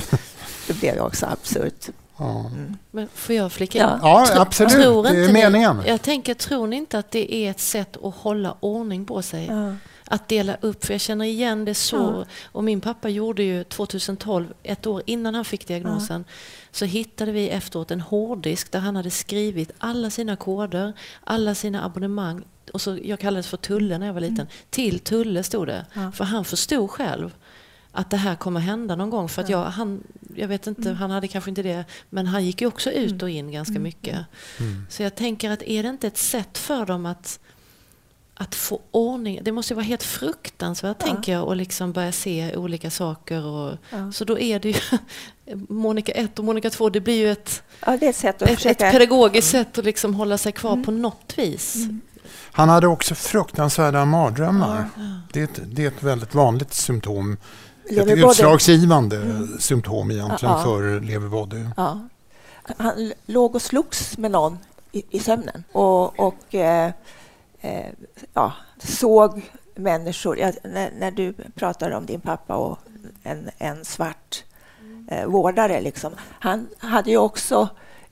Det 0.67 0.73
blev 0.81 0.95
ju 0.95 1.01
också 1.01 1.27
absurt. 1.27 1.87
Ja. 2.19 2.51
Men 2.91 3.09
får 3.15 3.35
jag 3.35 3.53
flika 3.53 3.79
in? 3.79 3.85
Ja. 4.03 4.27
Ja, 4.35 4.41
absolut. 4.41 4.73
tror 4.73 5.03
Det 5.03 5.09
är 5.09 5.21
inte 5.21 5.33
ni- 5.33 5.41
meningen. 5.41 5.83
Jag 5.87 6.03
tänker, 6.03 6.35
tror 6.35 6.67
ni 6.67 6.77
inte 6.77 6.99
att 6.99 7.11
det 7.11 7.35
är 7.35 7.51
ett 7.51 7.61
sätt 7.61 7.97
att 8.03 8.15
hålla 8.17 8.55
ordning 8.61 9.05
på 9.07 9.23
sig? 9.23 9.47
Ja. 9.47 9.73
Att 10.09 10.29
dela 10.29 10.57
upp, 10.61 10.85
för 10.85 10.95
jag 10.95 11.01
känner 11.01 11.25
igen 11.25 11.65
det 11.65 11.75
så. 11.75 12.25
Och 12.53 12.65
min 12.65 12.81
pappa 12.81 13.09
gjorde 13.09 13.43
ju 13.43 13.65
2012, 13.65 14.47
ett 14.63 14.87
år 14.87 15.03
innan 15.07 15.35
han 15.35 15.45
fick 15.45 15.67
diagnosen, 15.69 16.25
så 16.77 16.85
hittade 16.85 17.33
vi 17.33 17.49
efteråt 17.51 17.91
en 17.91 18.01
hårddisk 18.01 18.73
där 18.73 18.79
han 18.81 18.97
hade 18.97 19.11
skrivit 19.11 19.73
alla 19.79 20.11
sina 20.11 20.37
koder, 20.37 20.93
alla 21.25 21.55
sina 21.55 21.85
abonnemang. 21.85 22.45
Och 22.73 22.81
så, 22.81 22.99
jag 23.03 23.21
kallades 23.21 23.47
för 23.47 23.57
Tulle 23.57 23.99
när 23.99 24.07
jag 24.07 24.15
var 24.15 24.21
liten. 24.21 24.47
Till 24.71 24.99
Tulle 24.99 25.43
stod 25.43 25.67
det. 25.67 25.87
Ja. 25.95 26.13
För 26.13 26.25
han 26.25 26.45
förstod 26.45 26.91
själv 26.91 27.35
att 27.93 28.11
det 28.11 28.17
här 28.17 28.35
kommer 28.37 28.61
hända 28.61 28.97
någon 28.97 29.11
gång. 29.11 29.29
För 29.29 29.43
att 29.43 29.49
jag, 29.49 29.65
han, 29.65 30.03
jag 30.35 30.49
vet 30.49 30.67
inte, 30.67 30.91
han 30.91 31.11
hade 31.11 31.29
kanske 31.29 31.51
inte 31.51 31.63
det, 31.63 31.85
men 32.11 32.27
han 32.27 32.45
gick 32.45 32.61
ju 32.61 32.67
också 32.67 32.91
ut 32.91 33.23
och 33.23 33.31
in 33.31 33.53
ganska 33.53 33.79
mycket. 33.79 34.19
Så 34.91 35.03
jag 35.03 35.15
tänker 35.15 35.51
att 35.51 35.63
är 35.63 35.83
det 35.83 35.89
inte 35.89 36.07
ett 36.07 36.19
sätt 36.19 36.59
för 36.59 36.87
dem 36.87 37.07
att, 37.07 37.41
att 38.39 38.55
få 38.55 38.81
ordning? 38.91 39.41
Det 39.43 39.53
måste 39.53 39.73
ju 39.73 39.75
vara 39.77 39.85
helt 39.85 40.03
fruktansvärt, 40.03 40.97
Ja. 41.01 41.07
tänker 41.07 41.33
jag, 41.33 41.51
att 41.51 41.57
liksom 41.57 41.93
börja 41.93 42.13
se 42.13 42.57
olika 42.57 42.91
saker. 42.91 43.45
Och, 43.45 43.73
Ja. 43.91 44.13
Så 44.13 44.25
då 44.25 44.39
är 44.39 44.59
det 44.61 44.69
ju 44.69 44.99
Monica 45.69 46.13
1 46.13 46.39
och 46.39 46.45
Monica 46.45 46.71
2, 46.71 46.89
det 46.91 47.01
blir 47.01 47.15
ju 47.15 47.33
ett, 47.33 47.63
Ja, 47.87 47.97
det 47.97 48.07
är 48.07 48.11
ett 48.11 48.17
sätt 48.17 48.43
att 48.43 48.51
ett, 48.51 48.67
ett 48.67 48.79
pedagogiskt 48.79 49.51
sätt 49.51 49.79
att 49.79 49.85
liksom 49.85 50.15
hålla 50.15 50.39
sig 50.39 50.53
kvar 50.53 50.83
på 50.85 50.91
något 50.91 51.35
vis. 51.37 51.77
Han 52.53 52.69
hade 52.69 52.87
också 52.87 53.15
fruktansvärda 53.15 54.05
mardrömmar. 54.05 54.89
Det, 55.33 55.41
är 55.41 55.45
ett, 55.45 55.61
det 55.65 55.85
är 55.85 55.89
ett 55.89 56.03
väldigt 56.03 56.35
vanligt 56.35 56.75
symptom. 56.75 57.37
Ett 57.91 58.07
utslagsgivande 58.09 59.49
symptom 59.59 60.11
egentligen 60.11 60.55
Ja, 60.55 60.59
ja. 60.59 60.65
för 60.65 61.01
lever 61.01 61.29
body. 61.29 61.65
Ja. 61.77 62.01
Han 62.79 63.13
låg 63.27 63.55
och 63.55 63.63
slogs 63.63 64.19
med 64.19 64.31
någon 64.31 64.59
i, 64.93 65.03
i 65.11 65.19
sömnen 65.19 65.65
och, 65.73 66.21
och 66.21 66.55
eh, 66.55 66.91
eh, 67.61 67.93
ja, 68.35 68.53
såg 68.79 69.51
människor. 69.75 70.39
Ja, 70.39 70.53
när, 70.63 70.91
när 70.99 71.11
du 71.11 71.33
pratar 71.55 71.91
om 71.91 72.07
din 72.07 72.21
pappa 72.21 72.57
och 72.57 72.79
en, 73.23 73.51
en 73.59 73.85
svart 73.85 74.45
eh, 75.09 75.27
vårdare, 75.27 75.81
liksom. 75.81 76.13
han 76.19 76.69
hade 76.79 77.11
ju 77.11 77.17
också 77.17 77.69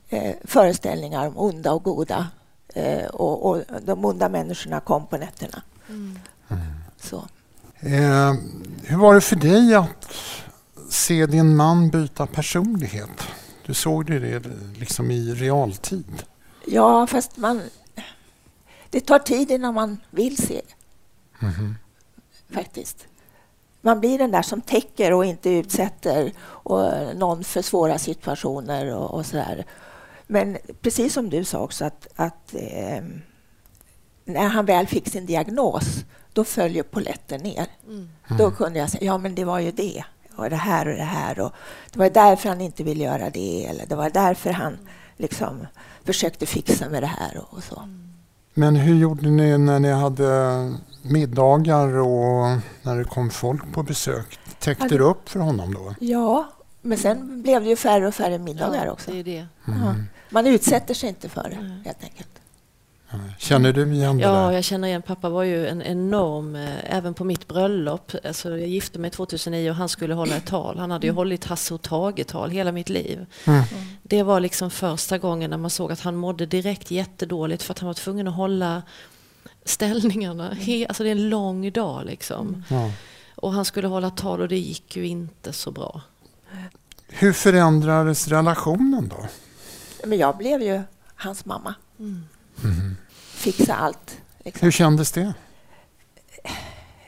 eh, 0.09 0.35
föreställningar 0.43 1.27
om 1.27 1.37
onda 1.37 1.71
och 1.71 1.83
goda. 1.83 2.27
Eh, 2.67 3.05
och, 3.05 3.49
och 3.49 3.63
de 3.81 4.05
onda 4.05 4.29
människorna 4.29 4.79
kom 4.79 5.07
på 5.07 5.17
nätterna. 5.17 5.61
Så. 6.97 7.17
Eh, 7.79 8.33
hur 8.83 8.97
var 8.97 9.15
det 9.15 9.21
för 9.21 9.35
dig 9.35 9.75
att 9.75 10.13
se 10.89 11.25
din 11.25 11.55
man 11.55 11.89
byta 11.89 12.25
personlighet? 12.27 13.27
Du 13.65 13.73
såg 13.73 14.05
det 14.05 14.41
liksom 14.79 15.11
i 15.11 15.33
realtid. 15.33 16.23
Ja, 16.67 17.07
fast 17.07 17.37
man... 17.37 17.61
Det 18.95 19.01
tar 19.01 19.19
tid 19.19 19.51
innan 19.51 19.73
man 19.73 19.97
vill 20.09 20.37
se 20.37 20.61
det. 20.67 20.73
Faktiskt. 22.53 23.07
Man 23.81 23.99
blir 23.99 24.17
den 24.17 24.31
där 24.31 24.41
som 24.41 24.61
täcker 24.61 25.13
och 25.13 25.25
inte 25.25 25.49
utsätter 25.49 26.31
och 26.41 26.91
någon 27.15 27.43
för 27.43 27.61
svåra 27.61 27.97
situationer 27.97 28.95
och, 28.95 29.13
och 29.13 29.25
sådär. 29.25 29.65
Men 30.27 30.57
precis 30.81 31.13
som 31.13 31.29
du 31.29 31.43
sa 31.43 31.59
också 31.59 31.85
att, 31.85 32.07
att 32.15 32.53
eh, 32.53 33.03
när 34.25 34.47
han 34.47 34.65
väl 34.65 34.87
fick 34.87 35.09
sin 35.09 35.25
diagnos, 35.25 36.05
då 36.33 36.43
följer 36.43 36.83
polletten 36.83 37.41
ner. 37.41 37.67
Då 38.37 38.51
kunde 38.51 38.79
jag 38.79 38.89
säga, 38.89 39.03
ja 39.03 39.17
men 39.17 39.35
det 39.35 39.43
var 39.43 39.59
ju 39.59 39.71
det. 39.71 40.03
Och 40.35 40.49
det 40.49 40.55
här 40.55 40.87
och 40.87 40.95
det 40.95 41.03
här. 41.03 41.39
Och 41.39 41.51
det 41.91 41.99
var 41.99 42.09
därför 42.09 42.49
han 42.49 42.61
inte 42.61 42.83
ville 42.83 43.03
göra 43.03 43.29
det. 43.29 43.65
Eller 43.65 43.85
det 43.85 43.95
var 43.95 44.09
därför 44.09 44.51
han 44.51 44.77
liksom 45.17 45.67
försökte 46.03 46.45
fixa 46.45 46.89
med 46.89 47.03
det 47.03 47.07
här 47.07 47.37
och, 47.37 47.57
och 47.57 47.63
så. 47.63 47.87
Men 48.57 48.75
hur 48.75 48.95
gjorde 48.95 49.29
ni 49.29 49.57
när 49.57 49.79
ni 49.79 49.91
hade 49.91 50.73
middagar 51.01 51.87
och 51.97 52.57
när 52.81 52.97
det 52.97 53.03
kom 53.03 53.29
folk 53.29 53.73
på 53.73 53.83
besök? 53.83 54.39
Täckte 54.59 54.87
du 54.87 55.03
upp 55.03 55.29
för 55.29 55.39
honom 55.39 55.73
då? 55.73 55.95
Ja, 55.99 56.49
men 56.81 56.97
sen 56.97 57.41
blev 57.41 57.63
det 57.63 57.69
ju 57.69 57.75
färre 57.75 58.07
och 58.07 58.15
färre 58.15 58.37
middagar 58.39 58.89
också. 58.89 59.11
det 59.11 59.19
är 59.19 59.23
det. 59.23 59.47
Ja. 59.65 59.95
Man 60.29 60.47
utsätter 60.47 60.93
sig 60.93 61.09
inte 61.09 61.29
för 61.29 61.49
det, 61.49 61.81
helt 61.85 62.03
enkelt. 62.03 62.29
Känner 63.39 63.73
du 63.73 63.93
igen 63.93 64.17
det 64.17 64.23
Ja, 64.23 64.31
där? 64.31 64.51
jag 64.51 64.63
känner 64.63 64.87
igen. 64.87 65.01
Pappa 65.01 65.29
var 65.29 65.43
ju 65.43 65.67
en 65.67 65.81
enorm, 65.81 66.55
eh, 66.55 66.95
även 66.95 67.13
på 67.13 67.23
mitt 67.23 67.47
bröllop. 67.47 68.11
Alltså, 68.25 68.49
jag 68.57 68.67
gifte 68.69 68.99
mig 68.99 69.11
2009 69.11 69.69
och 69.69 69.75
han 69.75 69.89
skulle 69.89 70.13
hålla 70.13 70.35
ett 70.35 70.45
tal. 70.45 70.77
Han 70.79 70.91
hade 70.91 71.07
ju 71.07 71.13
hållit 71.13 71.45
Hasse 71.45 71.73
och 71.73 71.81
Tage-tal 71.81 72.49
hela 72.49 72.71
mitt 72.71 72.89
liv. 72.89 73.25
Mm. 73.45 73.63
Det 74.03 74.23
var 74.23 74.39
liksom 74.39 74.71
första 74.71 75.17
gången 75.17 75.49
när 75.49 75.57
man 75.57 75.69
såg 75.69 75.91
att 75.91 76.01
han 76.01 76.15
mådde 76.15 76.45
direkt 76.45 76.91
jättedåligt 76.91 77.63
för 77.63 77.71
att 77.73 77.79
han 77.79 77.87
var 77.87 77.93
tvungen 77.93 78.27
att 78.27 78.35
hålla 78.35 78.81
ställningarna. 79.65 80.53
He, 80.53 80.85
alltså 80.87 81.03
det 81.03 81.09
är 81.09 81.15
en 81.15 81.29
lång 81.29 81.71
dag 81.71 82.05
liksom. 82.05 82.63
Ja. 82.69 82.91
Och 83.35 83.53
han 83.53 83.65
skulle 83.65 83.87
hålla 83.87 84.09
tal 84.09 84.41
och 84.41 84.47
det 84.47 84.57
gick 84.57 84.95
ju 84.95 85.07
inte 85.07 85.53
så 85.53 85.71
bra. 85.71 86.01
Hur 87.07 87.33
förändrades 87.33 88.27
relationen 88.27 89.07
då? 89.07 89.25
Men 90.07 90.17
jag 90.17 90.37
blev 90.37 90.61
ju 90.61 90.81
hans 91.15 91.45
mamma. 91.45 91.75
Fixa 93.33 93.75
allt. 93.75 94.17
Liksom. 94.45 94.65
Hur 94.65 94.71
kändes 94.71 95.11
det? 95.11 95.33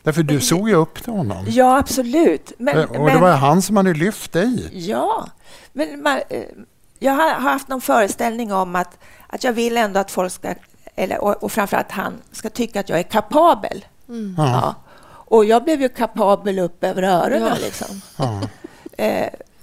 Därför 0.04 0.24
du 0.24 0.42
såg 0.42 0.70
ju 0.70 0.76
upp 0.76 1.04
till 1.04 1.14
honom. 1.14 1.46
Ja, 1.50 1.78
absolut. 1.78 2.52
Men, 2.58 2.78
och 2.88 2.94
det 2.94 3.14
men- 3.14 3.22
var 3.22 3.32
han 3.32 3.62
som 3.62 3.78
hade 3.78 3.94
lyft 3.94 4.32
dig. 4.32 4.70
Ja, 4.72 5.28
men 5.74 6.02
man, 6.02 6.20
eh, 6.30 6.44
jag 7.00 7.14
har 7.14 7.30
haft 7.30 7.68
någon 7.68 7.82
föreställning 7.82 8.54
om 8.54 8.76
att, 8.76 8.98
att 9.28 9.44
jag 9.44 9.54
vill 9.54 9.78
ändå 9.78 10.00
att 10.00 10.12
folk 10.12 10.32
ska, 10.32 10.54
eller, 10.96 11.18
och, 11.24 11.44
och 11.44 11.52
framförallt 11.52 11.92
han, 11.92 12.14
ska 12.32 12.50
tycka 12.50 12.80
att 12.80 12.90
jag 12.90 13.00
är 13.00 13.04
kapabel. 13.04 13.86
Mm. 14.10 14.36
Ja. 14.38 14.46
Ja. 14.52 14.76
Och 15.10 15.46
jag 15.46 15.64
blev 15.64 15.82
ju 15.82 15.90
kapabel 15.90 16.60
upp 16.60 16.84
över 16.84 17.04
öronen. 17.04 17.48
Ja. 17.48 17.56
Liksom. 17.66 18.02
Ja. 18.18 18.42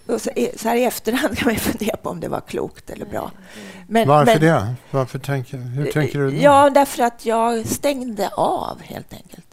Så, 0.06 0.30
här 0.68 0.76
i 0.76 0.84
efterhand 0.84 1.38
kan 1.38 1.46
man 1.46 1.54
ju 1.54 1.60
fundera 1.60 1.96
på 1.96 2.10
om 2.10 2.20
det 2.20 2.28
var 2.28 2.40
klokt 2.40 2.90
eller 2.90 3.06
bra. 3.06 3.30
Men, 3.88 4.08
Varför 4.08 4.32
men, 4.32 4.40
det? 4.42 4.74
Varför 4.90 5.18
tänker, 5.18 5.56
hur 5.58 5.92
tänker 5.92 6.18
du 6.18 6.30
då? 6.30 6.36
Ja, 6.36 6.70
därför 6.70 7.02
att 7.02 7.26
jag 7.26 7.66
stängde 7.66 8.28
av 8.28 8.80
helt 8.82 9.12
enkelt. 9.12 9.46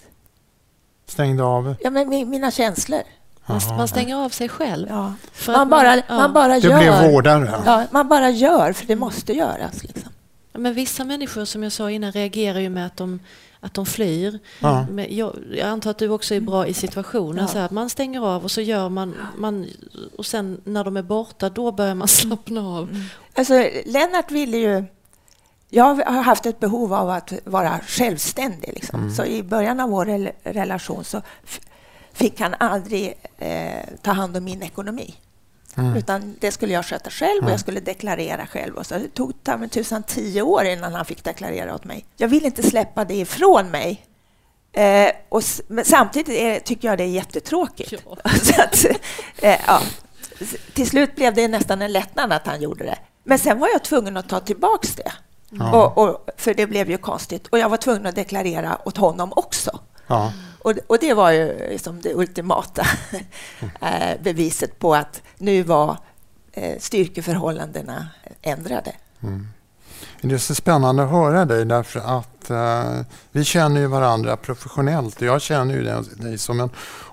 Stängde 1.07 1.43
av? 1.43 1.75
Ja, 1.81 1.89
men 1.89 2.13
mi- 2.13 2.25
mina 2.25 2.51
känslor. 2.51 3.01
Man, 3.45 3.59
Jaha. 3.67 3.77
man 3.77 3.87
stänger 3.87 4.15
av 4.15 4.29
sig 4.29 4.49
själv. 4.49 4.87
Ja. 4.89 5.13
För 5.31 5.51
Man, 5.53 5.69
bara, 5.69 5.95
ja. 5.95 6.01
man 6.09 6.33
bara 6.33 6.59
Du 6.59 6.67
gör. 6.67 6.79
blev 6.79 7.11
vårdare? 7.11 7.61
Ja, 7.65 7.83
man 7.91 8.07
bara 8.07 8.29
gör, 8.29 8.73
för 8.73 8.85
det 8.85 8.95
måste 8.95 9.33
göras. 9.33 9.83
Liksom. 9.83 10.11
Ja, 10.53 10.59
Men 10.59 10.73
vissa 10.73 11.03
människor, 11.03 11.45
som 11.45 11.63
jag 11.63 11.71
sa 11.71 11.91
innan, 11.91 12.11
reagerar 12.11 12.59
ju 12.59 12.69
med 12.69 12.85
att 12.85 12.97
de, 12.97 13.19
att 13.61 13.73
de 13.73 13.85
flyr. 13.85 14.39
Ja. 14.59 14.85
Men 14.89 15.15
jag, 15.15 15.35
jag 15.51 15.67
antar 15.67 15.91
att 15.91 15.97
du 15.97 16.09
också 16.09 16.35
är 16.35 16.39
bra 16.39 16.67
i 16.67 16.73
situationen. 16.73 17.37
Ja. 17.41 17.47
Så 17.47 17.57
här, 17.57 17.65
att 17.65 17.71
man 17.71 17.89
stänger 17.89 18.21
av 18.35 18.43
och 18.43 18.51
så 18.51 18.61
gör 18.61 18.89
man, 18.89 19.15
man... 19.37 19.67
Och 20.17 20.25
sen 20.25 20.61
när 20.63 20.83
de 20.83 20.97
är 20.97 21.01
borta, 21.03 21.49
då 21.49 21.71
börjar 21.71 21.95
man 21.95 22.07
slappna 22.07 22.61
av. 22.61 23.03
Alltså, 23.35 23.53
Lennart 23.85 24.31
ville 24.31 24.57
ju... 24.57 24.83
Jag 25.69 25.83
har 25.83 26.23
haft 26.23 26.45
ett 26.45 26.59
behov 26.59 26.93
av 26.93 27.09
att 27.09 27.33
vara 27.43 27.79
självständig. 27.87 28.71
Liksom. 28.73 29.11
Så 29.11 29.25
i 29.25 29.43
början 29.43 29.79
av 29.79 29.89
vår 29.89 30.05
rel- 30.05 30.31
relation 30.43 31.03
så 31.03 31.21
fick 32.13 32.39
han 32.39 32.55
aldrig 32.59 33.13
eh, 33.37 33.87
ta 34.01 34.11
hand 34.11 34.37
om 34.37 34.43
min 34.43 34.63
ekonomi. 34.63 35.15
Mm. 35.77 35.97
Utan 35.97 36.35
det 36.39 36.51
skulle 36.51 36.73
jag 36.73 36.85
sköta 36.85 37.09
själv 37.09 37.45
och 37.45 37.51
jag 37.51 37.59
skulle 37.59 37.79
deklarera 37.79 38.47
själv. 38.47 38.75
Och 38.75 38.85
så 38.85 38.93
det 38.93 39.07
tog 39.07 39.43
ta 39.43 39.67
tusan 39.67 40.03
tio 40.03 40.41
år 40.41 40.65
innan 40.65 40.93
han 40.93 41.05
fick 41.05 41.23
deklarera 41.23 41.75
åt 41.75 41.83
mig. 41.83 42.05
Jag 42.17 42.27
vill 42.27 42.45
inte 42.45 42.63
släppa 42.63 43.05
det 43.05 43.15
ifrån 43.15 43.71
mig. 43.71 44.05
Eh, 44.73 45.11
och, 45.29 45.43
men 45.67 45.85
samtidigt 45.85 46.29
är, 46.29 46.59
tycker 46.59 46.87
jag 46.87 46.97
det 46.97 47.03
är 47.03 47.07
jättetråkigt. 47.07 47.93
Ja. 48.05 48.17
att, 48.63 48.85
eh, 49.37 49.59
ja. 49.67 49.81
Till 50.73 50.89
slut 50.89 51.15
blev 51.15 51.33
det 51.33 51.47
nästan 51.47 51.81
en 51.81 51.91
lättnad 51.91 52.33
att 52.33 52.47
han 52.47 52.61
gjorde 52.61 52.83
det. 52.83 52.97
Men 53.23 53.39
sen 53.39 53.59
var 53.59 53.67
jag 53.67 53.83
tvungen 53.83 54.17
att 54.17 54.29
ta 54.29 54.39
tillbaks 54.39 54.95
det. 54.95 55.11
Ja. 55.49 55.71
Och, 55.71 55.97
och, 55.97 56.29
för 56.37 56.53
det 56.53 56.67
blev 56.67 56.89
ju 56.89 56.97
konstigt. 56.97 57.47
Och 57.47 57.59
jag 57.59 57.69
var 57.69 57.77
tvungen 57.77 58.05
att 58.05 58.15
deklarera 58.15 58.77
åt 58.85 58.97
honom 58.97 59.33
också. 59.35 59.79
Ja. 60.11 60.33
Och, 60.59 60.73
och 60.87 60.97
det 61.01 61.13
var 61.13 61.31
ju 61.31 61.69
liksom 61.69 62.01
det 62.01 62.13
ultimata 62.15 62.85
eh, 63.81 64.21
beviset 64.23 64.79
på 64.79 64.95
att 64.95 65.21
nu 65.37 65.63
var 65.63 65.97
eh, 66.53 66.79
styrkeförhållandena 66.79 68.07
ändrade. 68.41 68.91
Det 70.21 70.33
är 70.33 70.37
så 70.37 70.55
spännande 70.55 71.03
att 71.03 71.09
höra 71.09 71.45
dig 71.45 71.65
därför 71.65 71.99
att 71.99 72.49
eh, 72.49 73.01
vi 73.31 73.43
känner 73.43 73.81
ju 73.81 73.87
varandra 73.87 74.37
professionellt 74.37 75.15
och 75.15 75.27
jag 75.27 75.41
känner 75.41 75.73
ju 75.73 75.83
dig- 76.15 76.37
som 76.37 76.59
en 76.59 76.69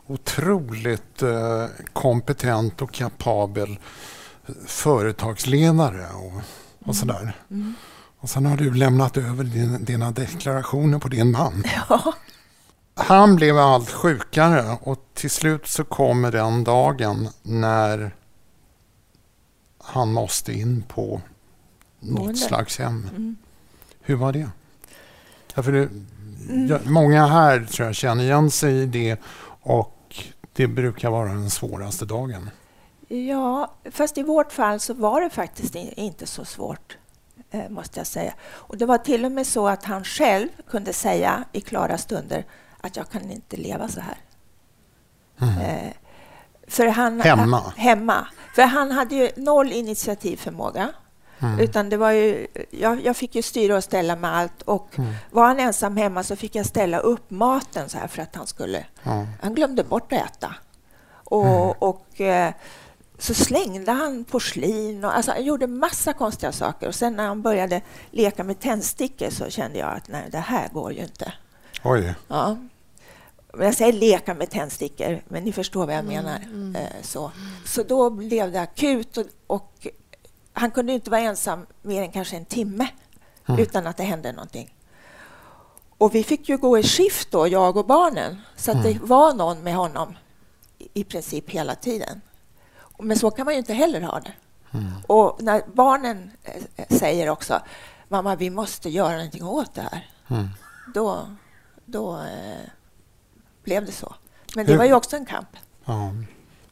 otroligt 0.07 1.23
eh, 1.23 1.65
kompetent 1.93 2.83
och 2.83 2.93
kapabel 2.93 3.79
företagsledare 4.67 6.07
och, 6.15 6.33
och 6.89 6.97
sådär. 6.97 7.33
Och 8.21 8.31
sen 8.31 8.47
har 8.47 8.57
du 8.57 8.75
lämnat 8.75 9.17
över 9.17 9.45
din, 9.45 9.85
dina 9.85 10.11
deklarationer 10.11 10.99
på 10.99 11.09
din 11.09 11.31
man. 11.31 11.65
Ja, 11.89 12.13
Han 12.99 13.37
blev 13.37 13.59
allt 13.59 13.91
sjukare 13.91 14.77
och 14.83 15.05
till 15.15 15.31
slut 15.31 15.67
så 15.67 15.85
kommer 15.85 16.33
den 16.33 16.65
dagen 16.65 17.29
när 17.43 18.15
han 19.79 20.13
måste 20.13 20.53
in 20.53 20.83
på 20.89 21.21
något 22.01 22.19
Boende. 22.19 22.39
slags 22.39 22.79
hem. 22.79 23.09
Mm. 23.11 23.37
Hur 24.01 24.17
var 24.17 24.33
det? 24.33 24.51
Ja, 25.55 25.63
för 25.63 25.73
det 25.73 25.89
ja, 26.69 26.79
många 26.85 27.27
här 27.27 27.65
tror 27.65 27.87
jag 27.87 27.95
känner 27.95 28.25
igen 28.25 28.51
sig 28.51 28.83
i 28.83 28.87
det 28.87 29.17
och 29.63 30.25
det 30.53 30.67
brukar 30.67 31.11
vara 31.11 31.29
den 31.29 31.51
svåraste 31.51 32.05
dagen. 32.05 32.51
ja, 33.09 33.75
fast 33.91 34.19
i 34.19 34.23
vårt 34.23 34.53
fall 34.53 34.81
så 34.81 34.95
var 34.95 35.21
det 35.21 35.31
faktiskt 35.31 35.75
inte 35.75 36.27
så 36.27 36.45
svårt, 36.45 36.99
eh, 37.51 37.69
måste 37.69 38.01
jag 38.01 38.07
säga. 38.07 38.35
Och 38.51 38.77
det 38.79 38.87
var 38.87 38.99
till 38.99 39.25
och 39.25 39.33
med 39.33 39.47
så 39.47 39.69
att 39.69 39.85
han 39.85 40.05
själv 40.05 40.49
kunde 40.71 40.93
säga 40.93 41.45
i 41.53 41.61
klara 41.61 41.99
stunder 41.99 42.45
att 42.89 42.97
jag 42.97 43.11
kan 43.11 43.31
inte 43.31 43.57
leva 43.57 43.89
så 43.89 44.01
här. 44.01 44.17
Eh, 45.41 45.93
för 46.69 46.87
han, 46.87 47.21
Hemma? 47.21 47.73
hemma. 47.77 48.27
För 48.55 48.63
han 48.63 48.91
hade 48.93 49.15
ju 49.15 49.31
noll 49.37 49.73
initiativförmåga. 49.73 50.89
Mm. 51.41 51.59
Utan 51.61 51.89
det 51.89 51.97
var 51.97 52.11
ju, 52.11 52.47
jag, 52.71 53.05
jag 53.05 53.17
fick 53.17 53.35
ju 53.35 53.43
styra 53.43 53.77
och 53.77 53.85
ställa 53.85 54.17
med 54.17 54.37
allt. 54.37 54.63
Och 54.63 54.99
Mm. 54.99 55.15
var 55.31 55.47
han 55.47 55.61
ensam 55.61 55.97
hemma 55.97 56.23
så 56.23 56.37
fick 56.37 56.55
jag 56.55 56.67
ställa 56.67 56.99
upp 56.99 57.31
maten 57.31 57.89
så 57.89 57.99
här 57.99 58.07
för 58.09 58.23
att 58.23 58.37
han 58.37 58.47
skulle... 58.47 58.85
Ja. 59.03 59.27
Han 59.43 59.55
glömde 59.55 59.85
bort 59.85 60.13
att 60.13 60.19
äta. 60.37 60.55
Och, 61.25 61.47
Mm. 61.47 61.75
och 61.79 62.21
eh, 62.21 62.53
så 63.19 63.35
slängde 63.35 63.93
han 63.93 64.25
porslin. 64.25 65.05
Och, 65.05 65.17
alltså, 65.17 65.31
han 65.31 65.45
gjorde 65.45 65.67
massa 65.67 66.13
konstiga 66.13 66.53
saker. 66.53 66.89
Och 66.89 66.95
sen 66.95 67.17
när 67.17 67.27
han 67.27 67.43
började 67.43 67.81
leka 68.11 68.45
med 68.45 68.61
tändstickor 68.61 69.31
så 69.31 69.51
kände 69.51 69.79
jag 69.79 69.97
att 69.97 70.09
nej, 70.09 70.29
det 70.33 70.39
här 70.39 70.69
går 70.69 70.93
ju 70.93 71.03
inte. 71.03 71.33
Oj. 71.85 72.15
Ja. 72.29 72.57
Men 73.53 73.67
Jag 73.67 73.75
säger 73.75 73.93
leka 73.93 74.35
med 74.35 74.51
tändstickor, 74.51 75.23
men 75.29 75.45
ni 75.45 75.53
förstår 75.53 75.87
vad 75.87 75.95
jag 75.95 76.05
Mm, 76.05 76.15
menar. 76.25 76.81
Eh, 76.83 77.03
Så. 77.03 77.33
så 77.67 77.83
då 77.83 78.11
blev 78.11 78.53
det 78.53 78.61
akut 78.61 79.17
och, 79.17 79.27
och 79.47 79.87
han 80.53 80.71
kunde 80.71 80.93
inte 80.93 81.11
vara 81.11 81.21
ensam 81.21 81.67
mer 81.83 82.03
än 82.03 82.13
kanske 82.13 82.37
en 82.37 82.45
timme 82.45 82.89
utan 83.59 83.87
att 83.87 83.97
det 83.97 84.03
hände 84.03 84.33
någonting. 84.33 84.75
Och 85.99 86.15
vi 86.15 86.25
fick 86.25 86.49
ju 86.49 86.57
gå 86.57 86.79
i 86.79 86.83
skift 86.83 87.31
då, 87.31 87.49
jag 87.49 87.77
och 87.77 87.87
barnen, 87.87 88.41
så 88.57 88.71
att 88.71 88.83
det 88.83 88.99
var 89.03 89.35
någon 89.35 89.59
med 89.59 89.75
honom 89.75 90.17
i- 90.95 91.05
princip 91.05 91.51
hela 91.51 91.75
tiden. 91.75 92.21
Men 92.99 93.19
så 93.19 93.31
kan 93.31 93.45
man 93.45 93.55
ju 93.55 93.59
inte 93.59 93.75
heller 93.75 94.01
ha 94.01 94.21
det. 94.21 94.33
Och 95.07 95.43
när 95.43 95.63
barnen 95.75 96.31
eh, 96.45 96.97
säger 96.97 97.29
också 97.31 97.61
mamma, 98.09 98.37
vi 98.37 98.51
måste 98.51 98.89
göra 98.91 99.13
någonting 99.17 99.45
åt 99.45 99.75
det 99.75 99.81
här 99.83 100.11
Mm. 100.31 100.49
då, 100.95 101.27
då 101.85 102.17
eh, 102.17 102.69
blev 103.69 103.87
det 103.87 103.93
så. 103.93 104.15
Men 104.57 104.67
det 104.67 104.73
Hur- 104.73 104.79
var 104.79 104.85
ju 104.85 104.93
också 104.95 105.17
en 105.17 105.27
kamp. 105.27 105.49
Ja. 105.85 106.13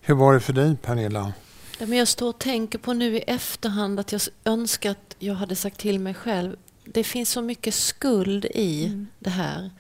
Hur 0.01 0.15
var 0.15 0.35
det 0.35 0.41
för 0.41 0.53
dig 0.53 0.77
Pernilla? 0.77 1.33
Ja, 1.79 1.87
men 1.87 1.99
jag 1.99 2.09
står 2.09 2.29
och 2.29 2.39
tänker 2.39 2.79
på 2.79 2.93
nu 2.93 3.17
i 3.17 3.21
efterhand 3.21 4.01
att 4.01 4.13
jag 4.13 4.21
önskar 4.45 4.91
att 4.91 5.17
jag 5.19 5.35
hade 5.35 5.57
sagt 5.57 5.79
till 5.79 5.99
mig 5.99 6.15
själv. 6.15 6.57
Det 6.85 7.05
finns 7.05 7.31
så 7.31 7.43
mycket 7.43 7.75
skuld 7.75 8.45
i 8.45 8.93
det 9.19 9.31
här. 9.31 9.71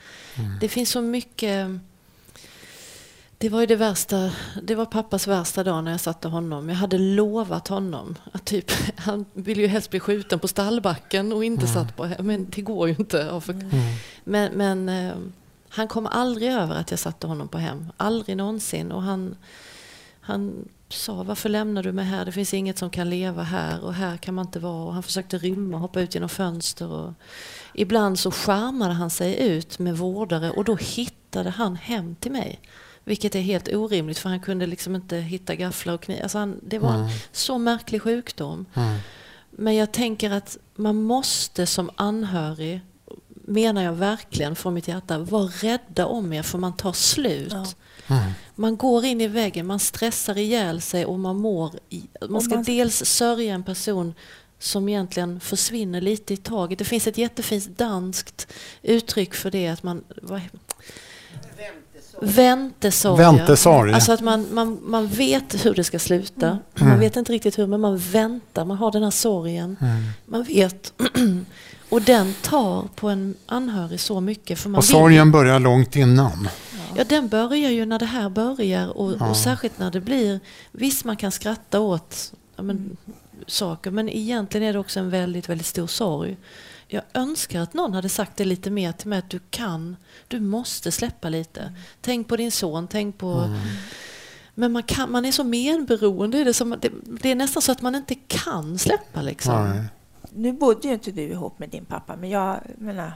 Det 0.60 0.68
finns 0.68 0.90
så 0.90 1.00
mycket... 1.00 1.68
Det 3.38 3.48
var 3.48 3.60
ju 3.60 3.66
det 3.66 3.76
värsta, 3.76 4.30
det 4.62 4.74
var 4.74 4.86
pappas 4.86 5.26
värsta 5.26 5.64
dag 5.64 5.84
när 5.84 5.90
jag 5.90 6.00
satte 6.00 6.28
honom. 6.28 6.68
Jag 6.68 6.76
hade 6.76 6.98
lovat 6.98 7.68
honom 7.68 8.14
att 8.32 8.44
typ, 8.44 8.70
han 8.96 9.24
ville 9.32 9.62
ju 9.62 9.68
helst 9.68 9.90
bli 9.90 10.00
skjuten 10.00 10.38
på 10.38 10.48
stallbacken 10.48 11.32
och 11.32 11.44
inte 11.44 11.66
satt 11.66 11.96
på 11.96 12.10
men 12.18 12.46
det 12.50 12.62
går 12.62 12.88
ju 12.88 12.94
inte. 12.98 13.40
för- 13.40 13.70
Men, 14.24 14.52
men 14.52 14.88
eh, 14.88 15.14
han 15.76 15.88
kom 15.88 16.06
aldrig 16.06 16.52
över 16.52 16.74
att 16.74 16.90
jag 16.90 17.00
satte 17.00 17.26
honom 17.26 17.48
på 17.48 17.58
hem. 17.58 17.92
Aldrig 17.96 18.36
någonsin. 18.36 18.92
Och 18.92 19.02
han, 19.02 19.36
han 20.20 20.68
sa, 20.88 21.22
varför 21.22 21.48
lämnar 21.48 21.82
du 21.82 21.92
mig 21.92 22.04
här? 22.04 22.24
Det 22.24 22.32
finns 22.32 22.54
inget 22.54 22.78
som 22.78 22.90
kan 22.90 23.10
leva 23.10 23.42
här 23.42 23.84
och 23.84 23.94
här 23.94 24.16
kan 24.16 24.34
man 24.34 24.46
inte 24.46 24.58
vara. 24.58 24.84
Och 24.84 24.94
han 24.94 25.02
försökte 25.02 25.38
rymma 25.38 25.76
och 25.76 25.80
hoppa 25.80 26.00
ut 26.00 26.14
genom 26.14 26.28
fönster. 26.28 26.92
Och 26.92 27.12
ibland 27.74 28.18
så 28.18 28.30
skärmade 28.30 28.94
han 28.94 29.10
sig 29.10 29.48
ut 29.48 29.78
med 29.78 29.98
vårdare 29.98 30.50
och 30.50 30.64
då 30.64 30.76
hittade 30.76 31.50
han 31.50 31.76
hem 31.76 32.14
till 32.14 32.32
mig. 32.32 32.60
Vilket 33.04 33.34
är 33.34 33.40
helt 33.40 33.68
orimligt 33.68 34.18
för 34.18 34.28
han 34.28 34.40
kunde 34.40 34.66
liksom 34.66 34.94
inte 34.94 35.16
hitta 35.16 35.54
gafflar 35.54 35.94
och 35.94 36.02
kniv. 36.02 36.22
Alltså 36.22 36.38
han, 36.38 36.60
det 36.62 36.78
var 36.78 36.92
en 36.92 37.08
så 37.32 37.58
märklig 37.58 38.02
sjukdom. 38.02 38.66
Mm. 38.74 38.98
Men 39.50 39.74
jag 39.74 39.92
tänker 39.92 40.30
att 40.30 40.58
man 40.74 41.02
måste 41.02 41.66
som 41.66 41.90
anhörig, 41.96 42.80
menar 43.46 43.82
jag 43.82 43.92
verkligen 43.92 44.56
från 44.56 44.74
mitt 44.74 44.88
hjärta, 44.88 45.18
vara 45.18 45.50
rädda 45.60 46.06
om 46.06 46.32
er 46.32 46.42
för 46.42 46.58
man 46.58 46.76
tar 46.76 46.92
slut. 46.92 47.52
Ja. 47.52 47.66
Mm. 48.16 48.32
Man 48.54 48.76
går 48.76 49.04
in 49.04 49.20
i 49.20 49.26
väggen, 49.26 49.66
man 49.66 49.78
stressar 49.78 50.38
ihjäl 50.38 50.80
sig 50.80 51.06
och 51.06 51.18
man 51.18 51.36
mår... 51.36 51.72
I, 51.88 52.02
man 52.28 52.40
ska 52.40 52.54
man- 52.54 52.64
dels 52.64 53.04
sörja 53.04 53.54
en 53.54 53.62
person 53.62 54.14
som 54.58 54.88
egentligen 54.88 55.40
försvinner 55.40 56.00
lite 56.00 56.34
i 56.34 56.36
taget. 56.36 56.78
Det 56.78 56.84
finns 56.84 57.06
ett 57.06 57.18
jättefint 57.18 57.78
danskt 57.78 58.52
uttryck 58.82 59.34
för 59.34 59.50
det. 59.50 59.68
att 59.68 59.82
man... 59.82 60.04
Vad, 60.22 60.40
Väntesorg. 62.20 63.18
Väntesorg. 63.18 63.92
Alltså 63.92 64.12
att 64.12 64.20
man, 64.20 64.54
man, 64.54 64.78
man 64.82 65.08
vet 65.08 65.66
hur 65.66 65.74
det 65.74 65.84
ska 65.84 65.98
sluta. 65.98 66.46
Mm. 66.46 66.88
Man 66.88 67.00
vet 67.00 67.16
inte 67.16 67.32
riktigt 67.32 67.58
hur, 67.58 67.66
men 67.66 67.80
man 67.80 67.98
väntar. 67.98 68.64
Man 68.64 68.76
har 68.76 68.92
den 68.92 69.02
här 69.02 69.10
sorgen. 69.10 69.76
Mm. 69.80 70.02
Man 70.26 70.42
vet. 70.42 70.92
Och 71.88 72.02
den 72.02 72.34
tar 72.42 72.82
på 72.94 73.08
en 73.08 73.34
anhörig 73.46 74.00
så 74.00 74.20
mycket. 74.20 74.58
För 74.58 74.68
man 74.70 74.78
Och 74.78 74.84
vill- 74.84 74.90
sorgen 74.90 75.30
börjar 75.32 75.58
långt 75.60 75.96
innan. 75.96 76.48
Ja, 76.96 77.04
den 77.04 77.28
börjar 77.28 77.70
ju 77.70 77.86
när 77.86 77.98
det 77.98 78.06
här 78.06 78.28
börjar 78.28 78.88
och, 78.98 79.12
Ja. 79.20 79.30
och 79.30 79.36
särskilt 79.36 79.78
när 79.78 79.90
det 79.90 80.00
blir... 80.00 80.40
Visst, 80.72 81.04
man 81.04 81.16
kan 81.16 81.32
skratta 81.32 81.80
åt 81.80 82.32
ja, 82.56 82.62
men, 82.62 82.96
saker, 83.46 83.90
men 83.90 84.08
egentligen 84.08 84.68
är 84.68 84.72
det 84.72 84.78
också 84.78 85.00
en 85.00 85.10
väldigt, 85.10 85.48
väldigt 85.48 85.66
stor 85.66 85.86
sorg. 85.86 86.36
Jag 86.88 87.02
önskar 87.14 87.60
att 87.60 87.74
någon 87.74 87.94
hade 87.94 88.08
sagt 88.08 88.36
det 88.36 88.44
lite 88.44 88.70
mer 88.70 88.92
till 88.92 89.08
mig, 89.08 89.18
att 89.18 89.30
du 89.30 89.40
kan, 89.50 89.96
du 90.28 90.40
måste 90.40 90.92
släppa 90.92 91.28
lite. 91.28 91.72
Tänk 92.00 92.28
på 92.28 92.36
din 92.36 92.52
son, 92.52 92.88
tänk 92.88 93.18
på... 93.18 93.54
Men 94.54 94.72
man, 94.72 94.82
kan, 94.82 95.12
man 95.12 95.24
är 95.24 95.32
så 95.32 95.44
medberoende 95.44 96.38
i 96.38 96.44
det, 96.44 96.54
som, 96.54 96.76
det, 96.80 96.90
det 97.22 97.30
är 97.30 97.34
nästan 97.34 97.62
så 97.62 97.72
att 97.72 97.82
man 97.82 97.94
inte 97.94 98.14
kan 98.14 98.78
släppa 98.78 99.22
liksom. 99.22 99.68
Nej. 99.68 99.84
Nu 100.36 100.52
bodde 100.52 100.88
ju 100.88 100.94
inte 100.94 101.10
du 101.10 101.22
ihop 101.22 101.58
med 101.58 101.68
din 101.68 101.84
pappa, 101.84 102.16
men 102.16 102.30
jag 102.30 102.60
menar, 102.78 103.12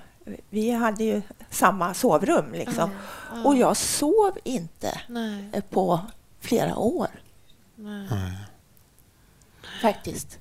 vi 0.51 0.71
hade 0.71 1.05
ju 1.05 1.23
samma 1.51 1.95
sovrum 1.95 2.53
liksom. 2.53 2.91
Ja. 3.35 3.45
Och 3.45 3.57
jag 3.57 3.77
sov 3.77 4.39
inte 4.45 5.01
Nej, 5.09 5.63
på 5.71 6.01
flera 6.41 6.77
år 6.77 7.09
nej. 7.75 8.09
faktiskt. 9.83 10.39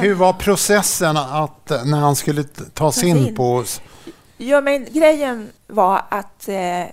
Hur 0.00 0.14
var 0.14 0.32
processen 0.32 1.16
att 1.16 1.70
när 1.70 1.98
han 1.98 2.16
skulle 2.16 2.44
Tas 2.74 3.02
in 3.02 3.16
in. 3.16 3.34
på... 3.34 3.64
Ja, 4.36 4.60
men 4.60 4.84
grejen 4.84 5.48
var 5.66 6.02
att 6.08 6.48
eh, 6.48 6.84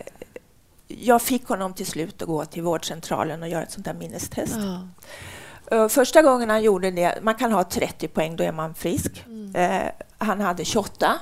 jag 0.87 1.21
fick 1.21 1.47
honom 1.47 1.73
till 1.73 1.85
slut 1.85 2.21
att 2.21 2.27
gå 2.27 2.45
till 2.45 2.63
vårdcentralen 2.63 3.41
och 3.41 3.49
göra 3.49 3.63
ett 3.63 3.71
sånt 3.71 3.85
där 3.85 3.93
minnestest. 3.93 4.55
Ja. 4.57 4.87
Eh, 5.71 5.87
Första 5.87 6.21
gången 6.21 6.49
han 6.49 6.61
gjorde 6.63 6.91
det, 6.91 7.19
man 7.21 7.35
kan 7.35 7.51
ha 7.51 7.63
30 7.63 8.07
poäng, 8.07 8.35
då 8.35 8.43
är 8.43 8.51
man 8.51 8.73
frisk. 8.73 9.23
Mm. 9.27 9.55
Eh, 9.55 9.91
han 10.17 10.41
hade 10.41 10.65
28. 10.65 11.13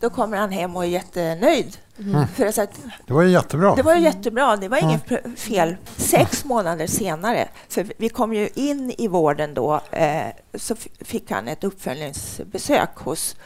Då 0.00 0.10
kommer 0.10 0.36
han 0.36 0.50
hem 0.52 0.76
och 0.76 0.84
är 0.84 0.88
jättenöjd. 0.88 1.76
Mm. 1.98 2.26
För 2.28 2.44
jag 2.44 2.54
sa 2.54 2.62
att 2.62 2.78
Det 3.06 3.12
var 3.12 3.22
ju 3.22 3.30
jättebra. 3.30 3.74
det 3.74 3.82
var 3.82 3.94
ju 3.94 4.00
jättebra, 4.00 4.56
det 4.56 4.68
var 4.68 4.78
inget 4.78 5.04
pr- 5.06 5.36
fel. 5.36 5.76
Sex 5.96 6.44
månader 6.44 6.86
senare, 6.86 7.48
för 7.68 7.86
vi 7.98 8.08
kom 8.08 8.34
ju 8.34 8.48
in 8.54 8.94
i 8.98 9.08
vården 9.08 9.54
då, 9.54 9.80
eh, 9.90 10.26
så 10.54 10.74
fick 11.00 11.30
han 11.30 11.48
ett 11.48 11.64
uppföljningsbesök 11.64 12.96
hos, 12.96 13.36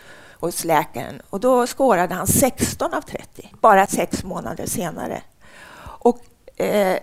hos 0.40 0.64
läkaren 0.64 1.22
och 1.30 1.40
då 1.40 1.66
skårade 1.66 2.14
han 2.14 2.26
16 2.26 2.94
av 2.94 3.00
30, 3.00 3.52
bara 3.60 3.86
sex 3.86 4.24
månader 4.24 4.66
senare. 4.66 5.22
Och 5.82 6.18
eh, 6.56 6.96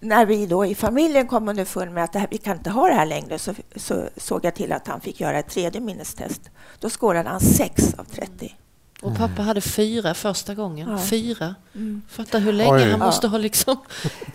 när 0.00 0.26
vi 0.26 0.46
då 0.46 0.66
i 0.66 0.74
familjen 0.74 1.26
kom 1.26 1.48
underfund 1.48 1.92
med 1.92 2.04
att 2.04 2.12
det 2.12 2.18
här, 2.18 2.28
vi 2.30 2.38
kan 2.38 2.56
inte 2.56 2.70
ha 2.70 2.88
det 2.88 2.94
här 2.94 3.06
längre 3.06 3.38
så, 3.38 3.54
så 3.76 4.08
såg 4.16 4.44
jag 4.44 4.54
till 4.54 4.72
att 4.72 4.86
han 4.88 5.00
fick 5.00 5.20
göra 5.20 5.38
ett 5.38 5.48
tredje 5.48 5.80
minnestest. 5.80 6.50
Då 6.78 6.90
skårade 6.90 7.28
han 7.28 7.40
6 7.40 7.94
av 7.98 8.04
30. 8.04 8.56
Och 9.02 9.16
pappa 9.16 9.42
hade 9.42 9.60
fyra 9.60 10.14
första 10.14 10.54
gången. 10.54 10.90
Ja. 10.90 10.98
Fyra. 10.98 11.54
Mm. 11.74 12.02
Fatta 12.08 12.38
hur 12.38 12.52
länge 12.52 12.72
Oj. 12.72 12.90
han 12.90 13.00
måste 13.00 13.26
Ja. 13.26 13.30
ha 13.30 13.38
liksom... 13.38 13.76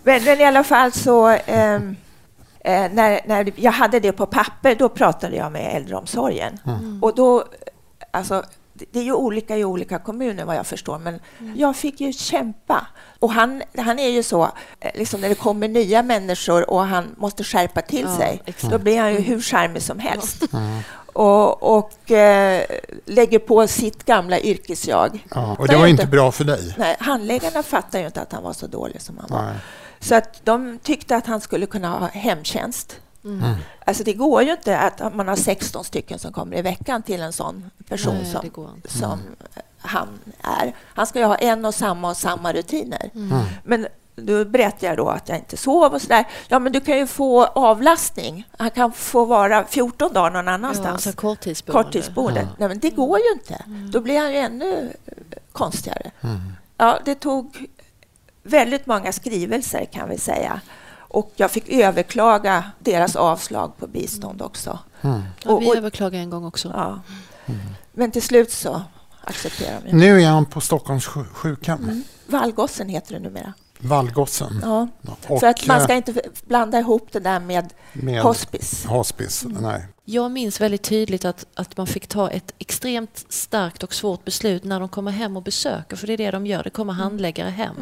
Men, 0.03 0.24
men 0.24 0.39
i 0.39 0.43
alla 0.43 0.63
fall 0.63 0.91
så... 0.91 1.28
ehm, 1.28 1.95
eh, 2.59 2.91
när, 2.91 3.22
när 3.28 3.53
jag 3.55 3.72
hade 3.72 3.99
det 3.99 4.11
på 4.11 4.26
papper, 4.26 4.76
då 4.76 4.89
pratade 4.89 5.36
jag 5.36 5.51
med 5.51 5.76
äldreomsorgen. 5.76 6.59
Mm. 6.66 7.03
Och 7.03 7.16
då... 7.16 7.43
Alltså, 8.11 8.43
det 8.91 8.99
är 8.99 9.03
ju 9.03 9.13
olika 9.13 9.57
i 9.57 9.65
olika 9.65 9.99
kommuner 9.99 10.45
vad 10.45 10.55
jag 10.55 10.67
förstår, 10.67 10.99
men 10.99 11.19
Mm. 11.39 11.59
jag 11.59 11.76
fick 11.76 12.01
ju 12.01 12.13
kämpa. 12.13 12.88
Och 13.19 13.32
han, 13.32 13.63
han 13.78 13.99
är 13.99 14.09
ju 14.09 14.23
så, 14.23 14.43
eh, 14.80 14.91
liksom 14.95 15.21
när 15.21 15.30
det 15.30 15.36
kommer 15.36 15.67
nya 15.67 16.01
människor 16.03 16.69
och 16.69 16.86
han 16.86 17.15
måste 17.17 17.43
skärpa 17.43 17.82
till 17.82 18.05
Ja, 18.09 18.17
sig, 18.17 18.41
exakt. 18.45 18.71
då 18.71 18.78
blir 18.80 18.99
han 18.99 19.13
ju 19.13 19.19
hur 19.19 19.41
charmig 19.41 19.82
som 19.82 19.99
helst. 19.99 20.43
Och, 21.13 21.78
och 21.78 22.11
eh, 22.11 22.63
lägger 23.05 23.39
på 23.39 23.67
sitt 23.67 24.03
gamla 24.05 24.39
yrkesjag. 24.39 25.26
Ja, 25.36 25.55
och 25.59 25.67
det 25.67 25.78
var 25.78 25.88
inte 25.88 26.07
bra 26.07 26.32
för 26.32 26.43
dig. 26.43 26.76
Nej, 26.78 26.95
handläggarna 26.99 27.63
fattar 27.63 27.99
ju 27.99 28.05
inte 28.05 28.21
att 28.21 28.32
han 28.34 28.43
var 28.43 28.53
så 28.53 28.67
dålig 28.67 29.01
som 29.01 29.17
han 29.17 29.28
var. 29.30 29.43
Nej. 29.45 29.55
Så 29.99 30.15
att 30.15 30.45
de 30.45 30.80
tyckte 30.84 31.15
att 31.15 31.26
han 31.26 31.41
skulle 31.41 31.65
kunna 31.65 31.89
ha 31.99 32.07
hemtjänst. 32.07 32.99
Mm. 33.26 33.55
Alltså 33.86 34.03
det 34.03 34.13
går 34.13 34.43
ju 34.43 34.51
inte 34.51 34.80
att 34.80 35.15
man 35.15 35.28
har 35.28 35.36
16 35.36 35.84
stycken 35.84 36.19
som 36.19 36.34
kommer 36.34 36.57
i 36.57 36.61
veckan 36.61 37.03
till 37.03 37.21
en 37.21 37.34
sån 37.34 37.69
person 37.89 38.15
Nej, 38.15 38.26
som, 38.26 38.82
som 38.86 39.19
han 39.78 40.07
är. 40.41 40.76
Han 40.84 41.07
ska 41.07 41.19
ju 41.19 41.26
ha 41.26 41.36
en 41.36 41.65
och 41.65 41.76
samma 41.76 42.09
och 42.09 42.17
samma 42.17 42.53
rutiner. 42.53 43.09
Mm. 43.15 43.43
Men 43.63 43.88
då 44.15 44.45
berättade 44.45 44.86
jag 44.86 44.97
då 44.97 45.09
att 45.09 45.30
jag 45.30 45.38
inte 45.38 45.57
sov 45.57 45.93
och 45.93 46.01
sådär. 46.01 46.26
Ja, 46.47 46.59
men 46.59 46.71
du 46.71 46.80
kan 46.80 46.97
ju 46.97 47.07
få 47.07 47.45
avlastning. 47.45 48.47
Han 48.57 48.71
kan 48.71 48.91
få 48.91 49.26
vara 49.26 49.65
14 49.65 50.13
dagar 50.13 50.32
någon 50.32 50.45
Ja, 50.47 50.51
annanstans. 50.51 50.88
alltså 51.07 51.11
korttidsboende. 51.21 51.84
Korttidsboende. 51.84 52.47
Nej, 52.57 52.67
men 52.69 52.80
det 52.80 52.89
går 52.89 53.19
ju 53.19 53.32
inte. 53.34 53.63
Då 53.91 53.99
blir 53.99 54.19
han 54.19 54.32
ju 54.32 54.38
ännu 54.38 54.89
konstigare. 55.51 56.11
Ja, 56.78 56.99
det 57.05 57.15
tog 57.15 57.67
väldigt 58.43 58.86
många 58.86 59.11
skrivelser 59.11 59.86
kan 59.86 60.09
vi 60.09 60.17
säga. 60.17 60.61
Och 61.16 61.32
jag 61.36 61.51
fick 61.51 61.70
överklaga 61.70 62.72
deras 62.80 63.16
avslag 63.16 63.78
på 63.78 63.88
bistånd 63.88 64.41
också. 64.41 64.80
Mm. 65.01 65.22
Ja, 65.43 65.57
vi 65.57 65.78
överklagade 65.78 66.24
en 66.24 66.30
gång 66.30 66.45
också. 66.45 66.72
Ja. 66.76 66.99
Men 67.93 68.11
till 68.11 68.22
slut 68.22 68.51
så 68.51 68.82
accepterade 69.22 69.82
de. 69.86 69.91
Nu 69.97 70.22
är 70.22 70.28
han 70.30 70.45
på 70.45 70.61
Stockholms 70.61 71.05
sju- 71.05 71.26
sjukhem, 71.34 71.84
Mm. 71.84 72.03
Vallgossen 72.28 72.89
heter 72.89 73.13
det 73.13 73.20
numera. 73.20 73.53
Vallgossen. 73.80 74.59
Ja. 74.63 74.88
Och, 75.28 75.39
För 75.39 75.47
att 75.47 75.68
man 75.68 75.82
ska 75.82 75.91
eh, 75.93 75.97
inte 75.97 76.13
blanda 76.47 76.80
ihop 76.80 77.07
det 77.11 77.20
där 77.20 77.39
med 77.39 77.74
med 77.93 78.22
hospice. 78.22 78.86
hospice. 78.88 79.45
Nej. 79.61 79.88
Jag 80.05 80.32
minns 80.32 80.61
väldigt 80.61 80.84
tydligt 80.84 81.26
att, 81.26 81.45
att 81.55 81.78
man 81.78 81.88
fick 81.88 82.07
ta 82.07 82.30
ett 82.30 82.53
extremt 82.59 83.26
starkt 83.30 83.84
och 83.84 83.93
svårt 83.93 84.26
beslut 84.26 84.63
när 84.63 84.80
de 84.80 84.89
kommer 84.89 85.11
hem 85.11 85.38
och 85.38 85.43
besöker, 85.43 85.95
för 85.95 86.07
det 86.07 86.13
är 86.13 86.18
det 86.18 86.32
de 86.32 86.45
gör. 86.47 86.63
Det 86.63 86.70
kommer 86.70 86.93
handläggare 86.93 87.49
hem. 87.49 87.76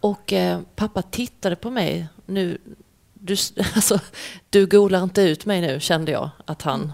Och 0.00 0.32
eh, 0.32 0.60
pappa 0.76 1.02
tittade 1.02 1.56
på 1.56 1.70
mig. 1.70 2.08
Nu, 2.26 2.58
du, 3.14 3.36
alltså, 3.74 4.00
du 4.50 4.66
golar 4.66 5.02
inte 5.02 5.22
ut 5.22 5.46
mig 5.46 5.60
nu, 5.60 5.80
kände 5.80 6.12
jag 6.12 6.30
att 6.44 6.62
han 6.62 6.92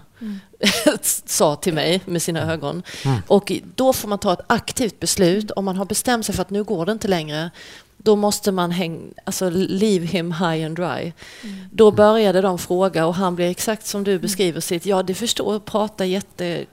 sa 1.25 1.55
till 1.55 1.73
mig 1.73 2.01
med 2.05 2.21
sina 2.21 2.53
ögon. 2.53 2.83
Och 3.27 3.51
då 3.75 3.93
får 3.93 4.07
man 4.07 4.19
ta 4.19 4.33
ett 4.33 4.45
aktivt 4.47 4.99
beslut. 4.99 5.51
Om 5.51 5.65
man 5.65 5.77
har 5.77 5.85
bestämt 5.85 6.25
sig 6.25 6.35
för 6.35 6.41
att 6.41 6.49
nu 6.49 6.63
går 6.63 6.85
det 6.85 6.91
inte 6.91 7.07
längre, 7.07 7.51
då 7.97 8.15
måste 8.15 8.51
man 8.51 8.71
häng, 8.71 9.13
alltså 9.23 9.49
leave 9.49 10.05
him 10.05 10.31
high 10.31 10.65
and 10.65 10.75
dry. 10.75 11.11
Då 11.71 11.91
började 11.91 12.41
de 12.41 12.57
fråga 12.57 13.05
och 13.05 13.15
han 13.15 13.35
blev 13.35 13.49
exakt 13.49 13.87
som 13.87 14.03
du 14.03 14.19
beskriver 14.19 14.61
sitt. 14.61 14.85
Ja, 14.85 15.03
det 15.03 15.13
förstår, 15.13 15.59
prata 15.59 16.05
jätte... 16.05 16.65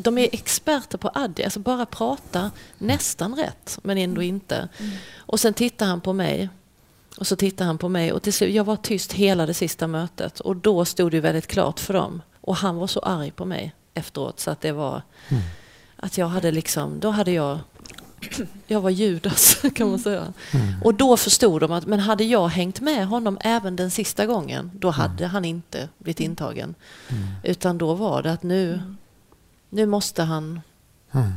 De 0.00 0.18
är 0.18 0.28
experter 0.32 0.98
på 0.98 1.10
addi, 1.14 1.44
alltså 1.44 1.60
bara 1.60 1.86
prata 1.86 2.50
nästan 2.78 3.34
rätt, 3.34 3.78
men 3.82 3.98
ändå 3.98 4.22
inte. 4.22 4.68
Och 5.16 5.40
sen 5.40 5.54
tittar 5.54 5.86
han 5.86 6.00
på 6.00 6.12
mig. 6.12 6.48
Och 7.18 7.26
så 7.26 7.36
tittar 7.36 7.64
han 7.64 7.78
på 7.78 7.88
mig 7.88 8.12
och 8.12 8.22
till 8.22 8.32
slut, 8.32 8.54
jag 8.54 8.64
var 8.64 8.76
tyst 8.76 9.12
hela 9.12 9.46
det 9.46 9.54
sista 9.54 9.86
mötet 9.86 10.40
och 10.40 10.56
då 10.56 10.84
stod 10.84 11.10
det 11.10 11.20
väldigt 11.20 11.46
klart 11.46 11.80
för 11.80 11.94
dem. 11.94 12.22
Och 12.40 12.56
han 12.56 12.76
var 12.76 12.86
så 12.86 13.00
arg 13.00 13.30
på 13.30 13.44
mig 13.44 13.74
efteråt 13.94 14.40
så 14.40 14.50
att 14.50 14.60
det 14.60 14.72
var 14.72 15.02
att 15.96 16.18
jag 16.18 16.26
hade 16.26 16.50
liksom, 16.50 17.00
då 17.00 17.10
hade 17.10 17.32
jag 17.32 17.58
jag 18.66 18.80
var 18.80 18.90
Judas 18.90 19.56
kan 19.74 19.90
man 19.90 19.98
säga. 19.98 20.32
Och 20.84 20.94
då 20.94 21.16
förstod 21.16 21.60
de 21.60 21.72
att 21.72 21.86
men 21.86 22.00
hade 22.00 22.24
jag 22.24 22.48
hängt 22.48 22.80
med 22.80 23.06
honom 23.06 23.38
även 23.40 23.76
den 23.76 23.90
sista 23.90 24.26
gången 24.26 24.70
då 24.74 24.90
hade 24.90 25.26
han 25.26 25.44
inte 25.44 25.88
blivit 25.98 26.20
intagen. 26.20 26.74
Utan 27.42 27.78
då 27.78 27.94
var 27.94 28.22
det 28.22 28.32
att 28.32 28.42
nu, 28.42 28.80
nu 29.70 29.86
måste 29.86 30.22
han 30.22 30.60
Mm. 31.12 31.32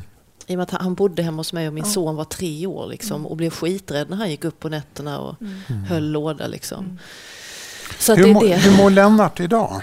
i 0.48 0.54
och 0.54 0.58
med 0.58 0.64
att 0.64 0.82
han 0.82 0.94
bodde 0.96 1.24
hemma 1.24 1.38
hos 1.38 1.54
mig 1.54 1.68
och 1.68 1.74
min 1.74 1.84
Ja. 1.84 1.90
son 1.92 2.16
var 2.16 2.26
tre 2.26 2.68
år 2.68 2.88
liksom, 2.88 3.26
och 3.28 3.38
blev 3.38 3.50
skiträdd 3.50 4.10
när 4.10 4.18
han 4.18 4.30
gick 4.30 4.44
upp 4.44 4.60
på 4.60 4.70
nätterna 4.70 5.20
och 5.20 5.36
höll 5.88 6.12
låda. 6.12 6.48
Liksom. 6.48 7.00
Så 8.00 8.12
att 8.12 8.18
det 8.18 8.24
Hur, 8.26 8.36
är 8.44 8.50
det. 8.50 8.56
hur 8.56 8.78
mår 8.78 8.90
Lennart 8.90 9.40
idag? 9.40 9.82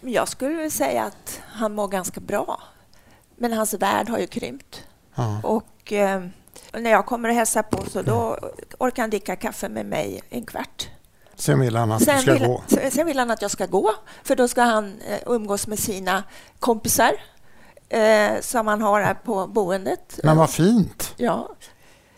Jag 0.00 0.28
skulle 0.28 0.54
väl 0.54 0.70
säga 0.70 1.04
att 1.04 1.40
han 1.46 1.74
mår 1.74 1.88
ganska 1.88 2.20
bra. 2.20 2.60
Men 3.36 3.52
hans 3.52 3.74
värld 3.74 4.08
har 4.08 4.18
ju 4.18 4.26
krympt. 4.26 4.82
Ja. 5.14 5.40
Och 5.42 5.92
eh, 5.92 6.22
när 6.72 6.90
jag 6.90 7.06
kommer 7.06 7.28
och 7.28 7.34
hälsar 7.34 7.62
på 7.62 7.90
så 7.90 8.02
då 8.02 8.38
orkar 8.78 9.02
han 9.02 9.10
dricka 9.10 9.36
kaffe 9.36 9.68
med 9.68 9.86
mig 9.86 10.20
en 10.30 10.46
kvart. 10.46 10.88
Sen 11.38 11.60
vill 11.60 11.76
han 11.76 11.92
att 11.92 11.98
du 11.98 12.04
Sen 12.04 12.20
ska 12.22 12.32
vill, 12.32 12.46
gå. 12.46 12.62
sen- 12.90 13.06
vill 13.06 13.18
han 13.18 13.30
att 13.30 13.42
jag 13.42 13.50
ska 13.50 13.66
gå, 13.66 13.94
för 14.24 14.36
då 14.36 14.48
ska 14.48 14.62
han 14.62 15.00
eh, 15.08 15.18
umgås 15.26 15.66
med 15.66 15.78
sina 15.78 16.24
kompisar 16.58 17.12
eh, 17.88 18.40
som 18.40 18.66
han 18.66 18.82
har 18.82 19.00
här 19.02 19.14
på 19.14 19.46
boendet. 19.46 20.20
Men 20.22 20.36
vad 20.36 20.50
fint. 20.50 21.14
Ja. 21.16 21.48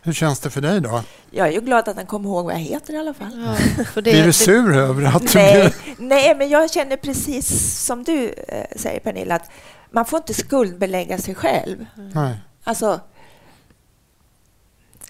Hur 0.02 0.12
känns 0.12 0.40
det 0.40 0.50
för 0.50 0.60
dig 0.60 0.80
då? 0.80 1.02
Jag 1.30 1.48
är 1.48 1.52
ju 1.52 1.60
glad 1.60 1.88
att 1.88 1.96
han 1.96 2.06
kommer 2.06 2.28
ihåg 2.28 2.44
vad 2.44 2.54
jag 2.54 2.58
heter 2.58 2.94
i 2.94 2.96
alla 2.98 3.14
fall. 3.14 3.44
Ja, 3.78 3.84
för 3.84 4.02
det, 4.02 4.10
Blir 4.10 4.24
du 4.24 4.32
sur 4.32 4.76
över 4.76 5.04
att 5.16 5.22
du 5.22 5.38
Nej, 5.38 5.54
blev... 5.84 5.96
nej, 5.98 6.34
men 6.36 6.48
jag 6.48 6.70
känner 6.70 6.96
precis 6.96 7.78
som 7.84 8.04
du 8.04 8.28
eh, 8.48 8.64
säger 8.76 9.00
Pernilla, 9.00 9.34
att 9.34 9.50
man 9.90 10.04
får 10.04 10.16
inte 10.16 10.34
skuldbelägga 10.34 11.18
sig 11.18 11.34
själv. 11.34 11.86
Nej. 12.14 12.36
Alltså, 12.64 13.00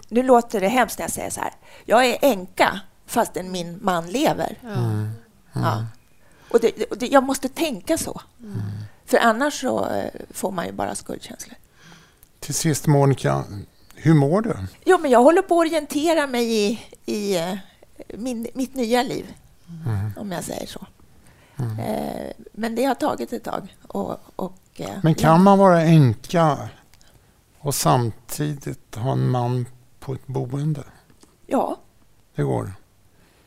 nu 0.07 0.23
låter 0.23 0.61
det 0.61 0.67
hemskt 0.67 0.99
när 0.99 1.03
jag 1.03 1.11
säger 1.11 1.29
så 1.29 1.41
här. 1.41 1.53
Jag 1.85 2.05
är 2.05 2.17
änka 2.21 2.79
fastän 3.11 3.51
min 3.51 3.79
man 3.81 4.07
lever. 4.07 4.57
Ja. 4.61 4.69
Mm. 4.69 5.09
Ja. 5.53 5.85
Och 6.51 6.59
det, 6.59 6.83
och 6.91 6.97
det, 6.97 7.07
jag 7.07 7.23
måste 7.23 7.49
tänka 7.49 7.97
så. 7.97 8.21
Mm. 8.39 8.61
För 9.05 9.17
annars 9.17 9.61
så 9.61 9.89
eh, 9.89 10.09
får 10.29 10.51
man 10.51 10.65
ju 10.65 10.71
bara 10.71 10.95
skuldkänslor. 10.95 11.55
Till 12.39 12.53
sist 12.53 12.87
Monica, 12.87 13.43
hur 13.95 14.13
mår 14.13 14.41
du? 14.41 14.57
Jo, 14.85 14.97
men 15.01 15.11
jag 15.11 15.23
håller 15.23 15.41
på 15.41 15.55
att 15.61 15.67
orientera 15.67 16.27
mig 16.27 16.53
i, 16.53 16.79
i 17.05 17.37
eh, 17.37 17.53
min, 18.17 18.47
mitt 18.53 18.75
nya 18.75 19.03
liv, 19.03 19.25
Mm. 19.85 20.11
om 20.17 20.31
jag 20.31 20.43
säger 20.43 20.67
så. 20.67 20.85
Eh, 21.57 22.31
men 22.53 22.75
det 22.75 22.83
har 22.83 22.95
tagit 22.95 23.33
ett 23.33 23.43
tag. 23.43 23.75
Och, 23.87 24.17
och, 24.35 24.57
eh, 24.75 24.89
Men 25.03 25.15
kan 25.15 25.43
man 25.43 25.59
vara 25.59 25.81
änka 25.81 26.69
och 27.59 27.75
samtidigt 27.75 28.95
ha 28.95 29.11
en 29.11 29.29
man 29.29 29.65
på 29.99 30.13
ett 30.13 30.27
boende? 30.27 30.83
Ja. 31.47 31.77
Det 32.35 32.43
går. 32.43 32.73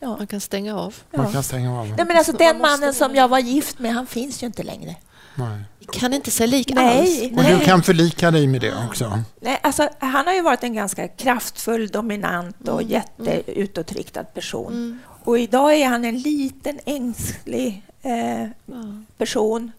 Ja, 0.05 0.17
Man 0.17 0.27
kan 0.27 0.41
stänga 0.41 0.77
av. 0.77 0.95
Man 1.17 1.27
ja. 1.27 1.33
kan 1.33 1.43
stänga 1.43 1.81
av. 1.81 1.89
Nej, 1.89 2.07
men 2.07 2.17
alltså, 2.17 2.33
den 2.33 2.59
mannen 2.61 2.95
som 2.95 3.15
jag 3.15 3.29
var 3.29 3.39
gift 3.39 3.79
med, 3.79 3.95
han 3.95 4.07
finns 4.07 4.43
ju 4.43 4.47
inte 4.47 4.63
längre. 4.63 4.97
Nej. 5.35 5.65
Kan 5.93 6.13
inte 6.15 6.31
se 6.31 6.47
lik 6.47 6.71
Nej, 6.75 6.99
alls. 6.99 7.37
Och 7.39 7.45
du 7.45 7.57
nej. 7.57 7.65
kan 7.65 7.83
förlika 7.83 8.31
dig 8.31 8.47
med 8.47 8.61
det 8.61 8.75
också? 8.89 9.19
Nej, 9.41 9.61
alltså, 9.63 9.89
han 9.99 10.27
har 10.27 10.35
ju 10.35 10.43
varit 10.43 10.65
en 10.65 10.75
ganska 10.75 11.09
kraftfull, 11.09 11.89
dominant 11.89 12.69
och 12.69 12.83
Mm, 12.83 12.91
jätteutåtriktad 12.93 14.25
person. 14.25 14.73
Mm. 14.73 14.99
Och 15.25 15.39
idag 15.39 15.75
är 15.75 15.87
han 15.89 16.05
en 16.05 16.19
liten 16.19 16.81
ängslig 16.85 17.83
eh, 18.03 18.43
Ja. 18.67 19.03
person 19.19 19.73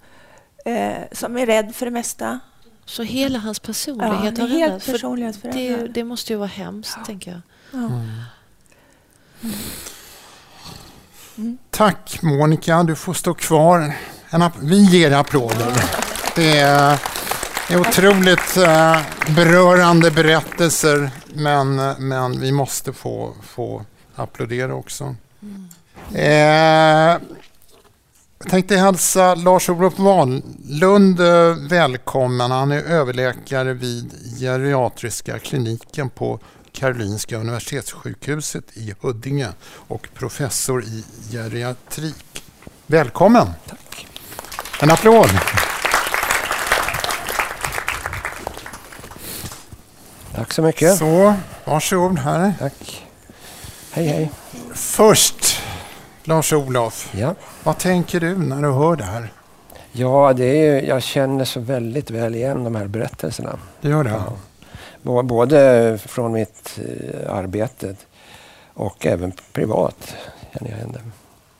eh, 0.65 0.93
som 1.11 1.37
är 1.37 1.45
rädd 1.45 1.75
för 1.75 1.85
det 1.85 1.91
mesta. 1.91 2.39
Så 2.85 3.03
hela 3.03 3.39
hans 3.39 3.61
Ja, 3.63 3.67
personlighet 3.67 4.37
är 4.37 4.41
har 4.41 4.49
helt. 4.49 4.83
För 4.83 5.51
det, 5.51 5.87
det 5.87 6.03
måste 6.03 6.33
ju 6.33 6.37
vara 6.37 6.47
hemskt, 6.47 6.97
tänker 7.05 7.31
jag. 7.31 7.41
Ja. 7.81 7.89
Tack 11.69 12.19
Monica, 12.21 12.83
du 12.83 12.95
får 12.95 13.13
stå 13.13 13.33
kvar. 13.33 13.95
Vi 14.59 14.83
ger 14.83 15.11
applåder. 15.11 15.73
Det 16.35 16.57
är, 16.57 16.99
är 17.69 17.79
otroligt 17.79 18.57
eh, 18.57 18.97
berörande 19.35 20.11
berättelser 20.11 21.09
men, 21.33 21.75
men 21.97 22.39
vi 22.41 22.51
måste 22.51 22.93
få, 22.93 23.33
få 23.41 23.85
applådera 24.15 24.75
också. 24.75 25.15
Eh, 26.13 27.19
jag 28.39 28.49
tänkte 28.49 28.77
hälsa 28.77 29.35
Lars-Olof 29.35 29.99
Wahlund 29.99 31.19
eh, 31.19 31.55
välkommen. 31.69 32.51
Han 32.51 32.71
är 32.71 32.81
överläkare 32.81 33.73
vid 33.73 34.11
geriatriska 34.39 35.39
kliniken 35.39 36.09
på 36.09 36.39
Karolinska 36.75 37.37
Universitetssjukhuset 37.37 38.63
i 38.73 38.93
Huddinge 39.01 39.47
och 39.87 40.07
professor 40.13 40.83
i 40.83 41.03
geriatrik. 41.31 42.43
Välkommen! 42.87 43.47
Tack. 43.67 44.07
En 44.81 44.91
applåd! 44.91 45.29
Tack 50.35 50.53
så 50.53 50.61
mycket. 50.61 50.97
Så, 50.97 51.33
varsågod 51.65 52.19
här. 52.19 52.53
Tack. 52.59 53.07
Hej, 53.91 54.07
hej. 54.07 54.31
Först, 54.73 55.61
Lars-Olof, 56.23 57.09
Ja, 57.13 57.35
vad 57.63 57.77
tänker 57.77 58.19
du 58.19 58.37
när 58.37 58.61
du 58.61 58.71
hör 58.71 58.95
det 58.95 59.03
här? 59.03 59.31
ja 59.91 60.33
det 60.33 60.45
är, 60.67 60.81
jag 60.81 61.03
känner 61.03 61.45
så 61.45 61.59
väldigt 61.59 62.09
väl 62.11 62.35
igen 62.35 62.63
de 62.63 62.75
här 62.75 62.87
berättelserna. 62.87 63.59
Du 63.81 63.89
gör 63.89 64.03
det? 64.03 64.09
Ja. 64.09 64.33
Bå- 65.05 65.23
Både 65.23 65.97
från 65.97 66.31
mitt 66.31 66.79
eh, 66.87 67.33
arbete 67.35 67.95
och 68.73 69.05
även 69.05 69.31
privat 69.53 70.15
känner 70.53 70.79
jag 70.79 70.91
det. 70.93 71.01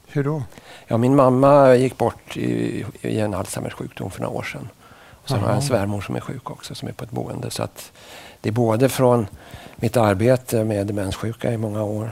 Hur 0.08 0.24
då? 0.24 0.44
Ja, 0.88 0.98
min 0.98 1.16
mamma 1.16 1.76
gick 1.76 1.98
bort 1.98 2.38
i, 2.38 2.86
i 3.02 3.20
en 3.20 3.34
Alzheimers 3.34 3.74
sjukdom 3.74 4.12
för 4.12 4.22
några 4.22 4.38
år 4.38 4.44
sedan. 4.44 4.70
Och 5.24 5.30
sen 5.30 5.40
har 5.40 5.48
jag 5.48 5.56
en 5.56 5.62
svärmor 5.62 6.02
som 6.02 6.16
är 6.16 6.20
sjuk 6.20 6.50
också, 6.50 6.76
som 6.76 6.88
är 6.88 6.92
på 6.94 7.04
ett 7.04 7.12
boende. 7.12 7.52
Så 7.52 7.64
att 7.64 7.92
det 8.42 8.50
är 8.50 8.54
både 8.54 8.90
från 8.90 9.28
mitt 9.76 9.98
arbete 9.98 10.64
med 10.64 10.88
demenssjuka 10.88 11.52
i 11.54 11.58
många 11.58 11.84
år 11.84 12.12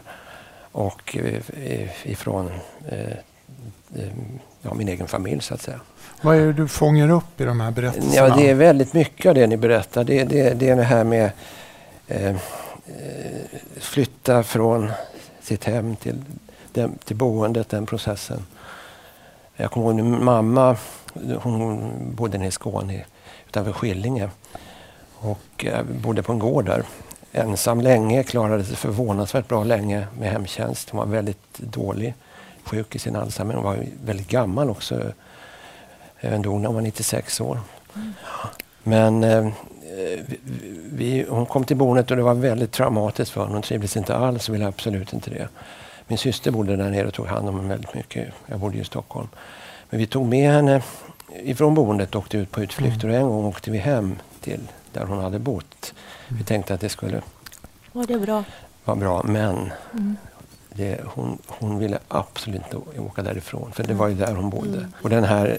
och 0.72 1.18
eh, 1.18 2.08
ifrån 2.12 2.52
eh, 2.90 3.18
ja, 4.62 4.74
min 4.74 4.88
egen 4.88 5.08
familj 5.08 5.42
så 5.42 5.54
att 5.54 5.62
säga. 5.62 5.80
Vad 6.24 6.36
är 6.36 6.46
det 6.46 6.54
du 6.54 6.68
fångar 6.68 7.10
upp 7.10 7.42
i 7.42 7.44
de 7.44 7.60
här 7.60 7.72
berättelserna? 7.72 8.16
Ja, 8.16 8.36
det 8.36 8.50
är 8.50 8.56
väldigt 8.56 8.94
mycket 8.94 9.30
av 9.30 9.36
det 9.36 9.48
ni 9.48 9.58
berättar. 9.58 10.04
Det, 10.04 10.24
det, 10.24 10.54
det 10.54 10.70
är 10.70 10.76
det 10.76 10.84
här 10.84 11.04
med 11.04 11.32
eh, 12.08 12.28
eh 12.28 12.36
flytta 13.78 14.44
från 14.44 14.92
sitt 15.42 15.64
hem 15.64 15.96
till, 15.96 16.22
den, 16.74 16.98
till 17.06 17.16
boendet, 17.16 17.70
den 17.70 17.86
processen. 17.86 18.46
Jag 19.56 19.72
kommer 19.72 19.88
ihåg 19.88 19.96
min 19.96 20.24
mamma, 20.24 20.78
hon 21.42 21.92
bodde 22.16 22.38
nere 22.38 22.48
i 22.48 22.52
Skåne 22.52 23.06
utanför 23.48 23.72
Skillinge 23.72 24.30
och 25.16 25.66
eh, 25.66 25.84
bodde 25.84 26.24
på 26.24 26.32
en 26.32 26.40
gård 26.40 26.66
där. 26.66 26.84
Ensam 27.32 27.82
länge, 27.82 28.24
klarade 28.24 28.64
sig 28.64 28.76
förvånansvärt 28.76 29.48
bra 29.48 29.64
länge 29.64 30.08
med 30.20 30.32
hemtjänst. 30.32 30.90
Hon 30.90 31.00
var 31.00 31.06
väldigt 31.06 31.58
dålig, 31.58 32.14
sjuk 32.64 32.96
i 32.96 33.00
sin 33.00 33.16
Alzheimer. 33.16 33.54
Hon 33.54 33.64
var 33.64 33.86
väldigt 34.06 34.28
gammal 34.28 34.70
också. 34.70 35.02
Hon 36.32 36.42
dog 36.42 36.60
när 36.62 36.68
hon 36.68 36.76
var 36.76 36.82
96 36.82 37.42
år. 37.42 37.60
Men 38.84 39.24
eh, 39.24 39.48
vi, 40.92 41.26
hon 41.30 41.46
kom 41.46 41.64
till 41.64 41.78
boendet 41.78 42.12
och 42.12 42.18
det 42.18 42.24
var 42.24 42.34
väldigt 42.34 42.72
traumatiskt 42.72 43.34
för 43.34 43.42
henne. 43.42 43.54
Hon 43.54 43.62
trivdes 43.62 43.98
inte 43.98 44.16
alls 44.16 44.50
och 44.50 44.56
ville 44.56 44.68
absolut 44.68 45.14
inte 45.14 45.30
det. 45.30 45.48
Min 46.08 46.18
syster 46.18 46.52
bodde 46.52 46.76
där 46.76 46.90
nere 46.90 47.08
och 47.08 47.14
tog 47.14 47.28
hand 47.28 47.50
om 47.50 47.56
henne 47.56 47.70
väldigt 47.70 47.94
mycket. 47.94 48.28
Jag 48.46 48.60
bodde 48.60 48.76
ju 48.76 48.82
i 48.82 48.86
Stockholm. 48.86 49.28
Men 49.90 50.00
vi 50.00 50.08
tog 50.08 50.28
med 50.28 50.52
henne 50.52 50.82
ifrån 51.44 51.76
boendet 51.76 52.16
och 52.16 52.22
åkte 52.22 52.38
ut 52.38 52.52
på 52.52 52.62
utflykter. 52.64 53.08
Och 53.10 53.16
en 53.16 53.28
gång 53.28 53.46
åkte 53.46 53.72
vi 53.72 53.78
hem 53.78 54.16
till 54.42 54.60
där 54.94 55.06
hon 55.06 55.18
hade 55.20 55.40
bott. 55.40 55.94
Vi 56.28 56.44
tänkte 56.44 56.74
att 56.74 56.82
det 56.82 56.90
skulle 56.90 57.22
Och 57.92 58.08
det 58.08 58.18
bra. 58.20 58.44
vara 58.84 58.98
bra. 58.98 59.24
Men 59.24 59.72
Mm. 59.94 60.18
Det, 60.76 61.00
hon, 61.06 61.38
hon 61.48 61.80
ville 61.80 61.98
absolut 62.08 62.62
inte 62.64 63.00
åka 63.02 63.22
därifrån, 63.22 63.72
för 63.74 63.84
det 63.84 63.94
var 63.94 64.08
ju 64.08 64.16
där 64.16 64.36
hon 64.36 64.50
bodde. 64.50 64.88
Och 65.02 65.10
den 65.10 65.24
här, 65.24 65.58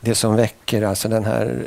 det 0.00 0.14
som 0.14 0.36
väcker 0.36 0.82
alltså 0.82 1.08
den 1.08 1.24
här 1.24 1.62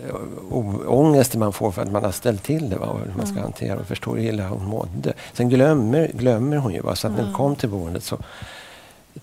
å- 0.52 0.84
ångesten 0.88 1.40
man 1.40 1.54
får 1.54 1.72
för 1.72 1.82
att 1.82 1.92
man 1.92 2.04
har 2.04 2.12
ställt 2.12 2.44
till 2.44 2.70
det, 2.70 2.76
va, 2.76 2.86
och 2.86 3.00
hur 3.00 3.14
man 3.18 3.28
ska 3.28 3.42
hantera 3.42 3.80
och 3.80 3.86
förstå 3.86 4.16
hur 4.16 4.24
illa 4.24 4.48
hon 4.48 4.66
mådde. 4.66 5.14
Sen 5.34 5.50
glömmer, 5.50 6.12
glömmer 6.14 6.58
hon 6.58 6.74
ju, 6.74 6.82
va, 6.82 6.96
så 6.96 7.08
att 7.08 7.14
när 7.14 7.24
hon 7.24 7.34
kom 7.34 7.56
till 7.56 7.70
boendet 7.70 8.04
så 8.04 8.18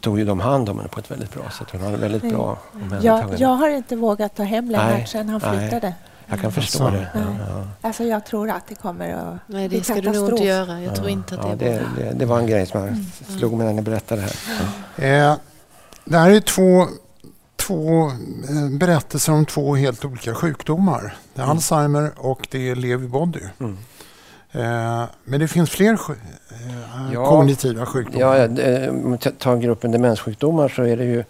tog 0.01 0.19
ju 0.19 0.25
de 0.25 0.41
hand 0.41 0.69
om 0.69 0.77
henne 0.79 0.89
på 0.89 1.01
ett 1.01 1.11
väldigt 1.11 1.35
bra 1.35 1.51
sätt. 1.51 1.67
Hon 1.73 1.81
hade 1.81 1.97
väldigt 1.97 2.23
bra 2.23 2.59
omhändertagande. 2.75 3.37
jag 3.39 3.49
har 3.49 3.69
inte 3.69 3.97
vågat 3.97 4.35
ta 4.35 4.43
hem 4.43 4.71
Lennart 4.71 5.09
sedan 5.09 5.29
han 5.29 5.41
nej. 5.57 5.95
Jag 6.27 6.41
kan 6.41 6.53
förstå 6.53 6.85
Alltså, 6.85 7.01
det. 7.01 7.09
Ja. 7.49 7.67
Alltså 7.81 8.05
jag 8.05 8.27
tror 8.27 8.51
att 8.51 8.67
det 8.69 8.75
kommer 8.75 9.13
att 9.15 9.37
Nej, 9.47 9.69
det 9.69 9.85
ska 9.85 9.95
du 10.01 10.11
nog 10.13 10.31
inte 10.31 10.45
göra. 10.45 10.81
Jag 10.83 10.97
tror 10.97 11.09
inte 11.09 11.39
att 11.41 11.59
det 11.59 11.67
är 11.67 11.79
bra. 11.81 11.89
det, 11.99 12.05
det, 12.05 12.15
det 12.15 12.27
var 12.27 12.39
en 12.39 12.47
grej 12.47 12.67
som 12.67 12.81
jag 12.87 12.97
slog 13.39 13.53
mig 13.53 13.67
när 13.67 13.75
ni 13.75 13.83
berättade 13.83 14.21
det 14.21 14.29
här. 15.05 15.31
Eh, 15.31 15.37
det 16.05 16.19
här 16.19 16.31
är 16.31 16.41
två, 16.41 16.87
två 17.57 18.07
eh, 18.09 18.69
berättelser 18.79 19.33
om 19.33 19.47
två 19.47 19.75
helt 19.77 20.05
olika 20.05 20.35
sjukdomar. 20.35 21.17
Det 21.35 21.41
är 21.41 21.45
Mm. 21.45 21.57
Alzheimer 21.57 22.11
och 22.17 22.49
det 22.51 22.71
är 22.71 22.75
Lewy 22.75 23.07
body. 23.09 23.41
Mm. 23.61 23.77
Eh, 24.53 25.05
men 25.25 25.41
det 25.41 25.49
finns 25.49 25.71
fler 25.71 25.97
sj- 25.97 26.13
eh, 26.51 27.13
Ja. 27.13 27.27
kognitiva 27.27 27.87
sjukdomar. 27.87 28.37
Ja, 28.37 28.91
om 28.91 29.13
vi 29.13 29.19
tar 29.31 29.57
gruppen 29.57 29.91
demenssjukdomar 29.93 30.69
så 30.69 30.83
är 30.83 30.97
det 30.97 31.05
ju 31.05 31.19
eh, 31.19 31.25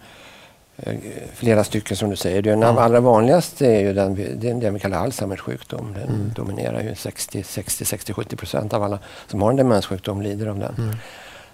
flera 1.35 1.65
stycken 1.65 1.97
som 1.97 2.11
du 2.11 2.17
säger. 2.17 2.43
Den 2.43 2.61
Ja. 2.63 2.81
allra 2.81 3.01
vanligaste 3.01 3.67
är 3.67 3.81
ju 3.81 3.93
den, 3.93 4.19
är 4.21 4.55
den 4.61 4.75
vi 4.75 4.81
kallar 4.81 4.99
Alzheimers 4.99 5.41
sjukdom. 5.41 5.93
Den 5.95 6.09
Mm. 6.09 6.33
dominerar 6.37 6.83
ju 6.83 6.95
60, 6.95 7.43
60, 7.43 7.85
60, 7.85 8.13
70 8.13 8.37
procent 8.37 8.73
av 8.75 8.83
alla 8.83 8.99
som 9.27 9.43
har 9.43 9.51
en 9.51 9.57
demenssjukdom 9.57 10.23
lider 10.23 10.47
av 10.47 10.59
den. 10.59 10.75
Mm. 10.79 10.97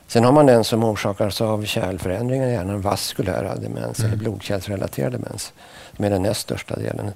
Sen 0.06 0.24
har 0.24 0.32
man 0.32 0.46
den 0.46 0.64
som 0.64 0.84
orsakas 0.84 1.40
av 1.40 1.64
kärlförändringar 1.64 2.48
i 2.48 2.52
hjärnan, 2.52 2.80
vaskulära 2.80 3.56
demens 3.56 3.98
Mm. 3.98 4.10
eller 4.10 4.18
blodkärlsrelaterad 4.22 5.12
demens, 5.12 5.52
som 5.96 6.04
är 6.04 6.10
den 6.10 6.22
näst 6.22 6.40
största 6.40 6.76
delen. 6.76 7.10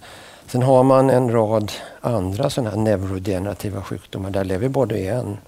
Sen 0.47 0.63
har 0.63 0.83
man 0.83 1.11
en 1.11 1.31
rad 1.33 1.73
andra 2.01 2.51
sådana 2.51 2.71
här 2.71 2.77
neurodegenerativa 2.77 3.83
sjukdomar 3.83 4.31
där 4.31 4.69
body 4.69 5.07
är 5.07 5.15
en, 5.15 5.39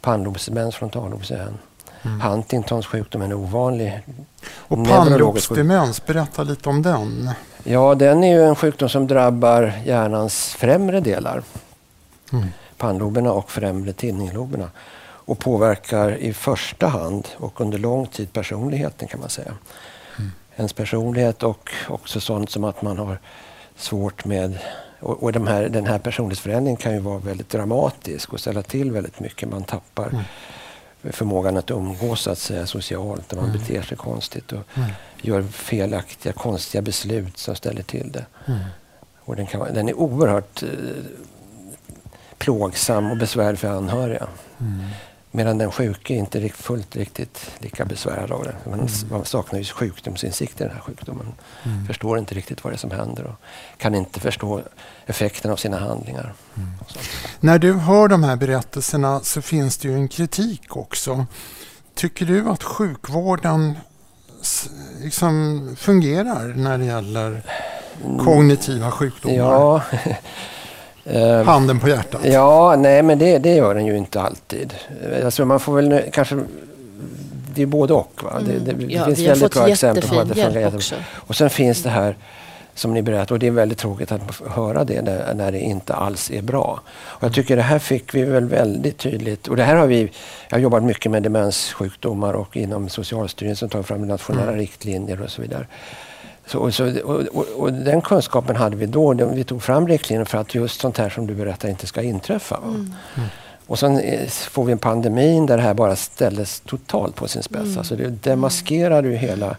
pannlobsdemens, 0.00 0.74
frontallobs 0.76 1.30
är 1.30 1.38
en. 1.38 1.58
Mm. 2.06 2.20
Huntingtons 2.20 2.86
sjukdom 2.86 3.22
är 3.22 3.26
en 3.26 3.32
ovanlig. 3.32 4.02
Och 4.46 4.86
pannlobsdemens, 4.86 6.06
berätta 6.06 6.42
lite 6.42 6.68
om 6.68 6.82
den. 6.82 7.30
Ja, 7.64 7.94
den 7.94 8.24
är 8.24 8.34
ju 8.34 8.44
en 8.44 8.56
sjukdom 8.56 8.88
som 8.88 9.06
drabbar 9.06 9.72
hjärnans 9.84 10.54
främre 10.58 11.00
delar. 11.00 11.42
Mm. 12.32 12.46
pannloberna 12.76 13.32
och 13.32 13.50
främre 13.50 13.92
tinningsloberna 13.92 14.70
och 15.26 15.38
påverkar 15.38 16.16
i 16.16 16.32
första 16.32 16.86
hand 16.86 17.28
och 17.36 17.60
under 17.60 17.78
lång 17.78 18.06
tid 18.06 18.32
personligheten 18.32 19.08
kan 19.08 19.20
man 19.20 19.28
säga. 19.28 19.54
Mm. 20.18 20.30
Ens 20.56 20.72
personlighet 20.72 21.42
och 21.42 21.70
också 21.88 22.20
sånt 22.20 22.50
som 22.50 22.64
att 22.64 22.82
man 22.82 22.98
har 22.98 23.18
svårt 23.76 24.24
med 24.24 24.58
och, 25.00 25.22
och 25.22 25.32
de 25.32 25.46
här, 25.46 25.68
den 25.68 25.86
här 25.86 25.98
personlighetsförändringen 25.98 26.76
kan 26.76 26.92
ju 26.92 26.98
vara 26.98 27.18
väldigt 27.18 27.48
dramatisk 27.48 28.32
och 28.32 28.40
ställa 28.40 28.62
till 28.62 28.92
väldigt 28.92 29.20
mycket. 29.20 29.48
Man 29.48 29.64
tappar 29.64 30.08
mm. 30.08 30.22
Förmågan 31.12 31.56
att 31.56 31.70
umgås 31.70 32.20
så 32.20 32.30
att 32.30 32.38
säga, 32.38 32.66
socialt 32.66 33.32
och 33.32 33.38
man 33.38 33.50
mm. 33.50 33.58
beter 33.58 33.82
sig 33.82 33.96
konstigt 33.96 34.52
och 34.52 34.62
mm. 34.74 34.90
gör 35.22 35.42
felaktiga, 35.42 36.32
konstiga 36.32 36.82
beslut 36.82 37.38
som 37.38 37.54
ställer 37.56 37.82
till 37.82 38.12
det. 38.12 38.26
Mm. 38.46 38.60
Och 39.18 39.36
den, 39.36 39.46
kan, 39.46 39.74
den 39.74 39.88
är 39.88 39.94
oerhört 39.94 40.62
eh, 40.62 40.68
plågsam 42.38 43.10
och 43.10 43.16
besvärlig 43.16 43.58
för 43.58 43.68
anhöriga. 43.68 44.28
Medan 45.36 45.58
den 45.58 45.72
sjuke 45.72 46.14
inte 46.14 46.38
är 46.38 46.48
fullt 46.48 46.96
riktigt 46.96 47.50
lika 47.58 47.84
besvärad 47.84 48.32
av 48.32 48.44
det. 48.44 48.54
Man, 48.64 48.80
mm. 48.80 48.90
man 49.10 49.24
saknar 49.24 49.58
ju 49.58 49.64
sjukdomsinsikt 49.64 50.60
i 50.60 50.64
den 50.64 50.72
här 50.72 50.80
sjukdomen. 50.80 51.26
Mm. 51.64 51.86
Förstår 51.86 52.18
inte 52.18 52.34
riktigt 52.34 52.64
vad 52.64 52.72
det 52.72 52.76
är 52.76 52.78
som 52.78 52.90
händer 52.90 53.24
och 53.24 53.34
kan 53.78 53.94
inte 53.94 54.20
förstå 54.20 54.62
effekten 55.06 55.50
av 55.50 55.56
sina 55.56 55.78
handlingar. 55.78 56.34
Mm. 56.56 56.68
När 57.40 57.58
du 57.58 57.72
hör 57.72 58.08
de 58.08 58.24
här 58.24 58.36
berättelserna 58.36 59.20
så 59.20 59.42
finns 59.42 59.76
det 59.76 59.88
ju 59.88 59.94
en 59.94 60.08
kritik 60.08 60.76
också. 60.76 61.26
Tycker 61.94 62.26
du 62.26 62.48
att 62.48 62.62
sjukvården 62.62 63.78
liksom 65.02 65.76
fungerar 65.78 66.54
när 66.56 66.78
det 66.78 66.84
gäller 66.84 67.42
kognitiva 68.24 68.90
sjukdomar? 68.90 69.36
Ja. 69.36 69.82
Eh, 71.10 71.42
Handen 71.42 71.80
på 71.80 71.88
hjärtat. 71.88 72.20
Ja, 72.24 72.76
nej 72.78 73.02
men 73.02 73.18
det, 73.18 73.38
det 73.38 73.54
gör 73.54 73.74
den 73.74 73.86
ju 73.86 73.96
inte 73.96 74.20
alltid. 74.20 74.74
Alltså 75.24 75.44
man 75.44 75.60
får 75.60 75.74
väl 75.74 76.02
kanske 76.12 76.36
det 77.54 77.62
är 77.62 77.66
både 77.66 77.94
och. 77.94 78.20
Va? 78.22 78.30
Mm. 78.30 78.64
Det, 78.64 78.72
det, 78.72 78.92
ja, 78.92 79.04
finns 79.04 79.18
väldigt 79.18 79.54
bra 79.54 79.68
exempel 79.68 80.08
på 80.08 80.20
att 80.20 80.28
det 80.28 80.34
fungerar 80.34 80.74
också. 80.74 80.94
Och 81.14 81.36
sen 81.36 81.50
finns 81.50 81.82
det 81.82 81.90
här 81.90 82.16
som 82.74 82.94
ni 82.94 83.02
berättar 83.02 83.34
och 83.34 83.38
det 83.38 83.46
är 83.46 83.50
väldigt 83.50 83.78
tråkigt 83.78 84.12
att 84.12 84.20
höra 84.46 84.84
det 84.84 85.02
när, 85.02 85.34
när 85.34 85.52
det 85.52 85.60
inte 85.60 85.94
alls 85.94 86.30
är 86.30 86.42
bra. 86.42 86.80
Och 86.88 87.22
jag 87.22 87.34
tycker 87.34 87.56
det 87.56 87.62
här 87.62 87.78
fick 87.78 88.14
vi 88.14 88.24
väl 88.24 88.44
väldigt 88.44 88.98
tydligt 88.98 89.48
och 89.48 89.56
det 89.56 89.64
här 89.64 89.76
har 89.76 89.86
vi, 89.86 90.12
jag 90.48 90.56
har 90.56 90.62
jobbat 90.62 90.84
mycket 90.84 91.12
med 91.12 91.22
demenssjukdomar 91.22 92.32
och 92.32 92.56
inom 92.56 92.88
Socialstyrelsen 92.88 93.68
tagit 93.68 93.86
fram 93.86 94.08
nationella 94.08 94.48
mm. 94.48 94.58
riktlinjer 94.58 95.22
och 95.22 95.30
så 95.30 95.42
vidare. 95.42 95.66
Så, 96.46 96.72
så, 96.72 97.00
och, 97.00 97.20
och, 97.20 97.46
och, 97.56 97.72
den 97.72 98.00
kunskapen 98.00 98.56
hade 98.56 98.76
vi 98.76 98.86
då. 98.86 99.14
Vi 99.14 99.44
tog 99.44 99.62
fram 99.62 99.88
riktlinjer 99.88 100.24
för 100.24 100.38
att 100.38 100.54
just 100.54 100.80
sånt 100.80 100.98
här 100.98 101.08
som 101.08 101.26
du 101.26 101.34
berättar 101.34 101.68
inte 101.68 101.86
ska 101.86 102.02
inträffa. 102.02 102.56
Mm. 102.56 102.94
Mm. 103.16 103.28
Och 103.66 103.78
sen 103.78 103.98
eh, 103.98 104.28
får 104.28 104.64
vi 104.64 104.72
en 104.72 104.78
pandemi 104.78 105.46
där 105.46 105.56
det 105.56 105.62
här 105.62 105.74
bara 105.74 105.96
ställdes 105.96 106.60
totalt 106.60 107.14
på 107.14 107.28
sin 107.28 107.42
spets. 107.42 107.64
Mm. 107.64 107.78
Alltså 107.78 107.96
det 107.96 108.08
demaskerade 108.08 109.08
ju 109.08 109.16
hela 109.16 109.56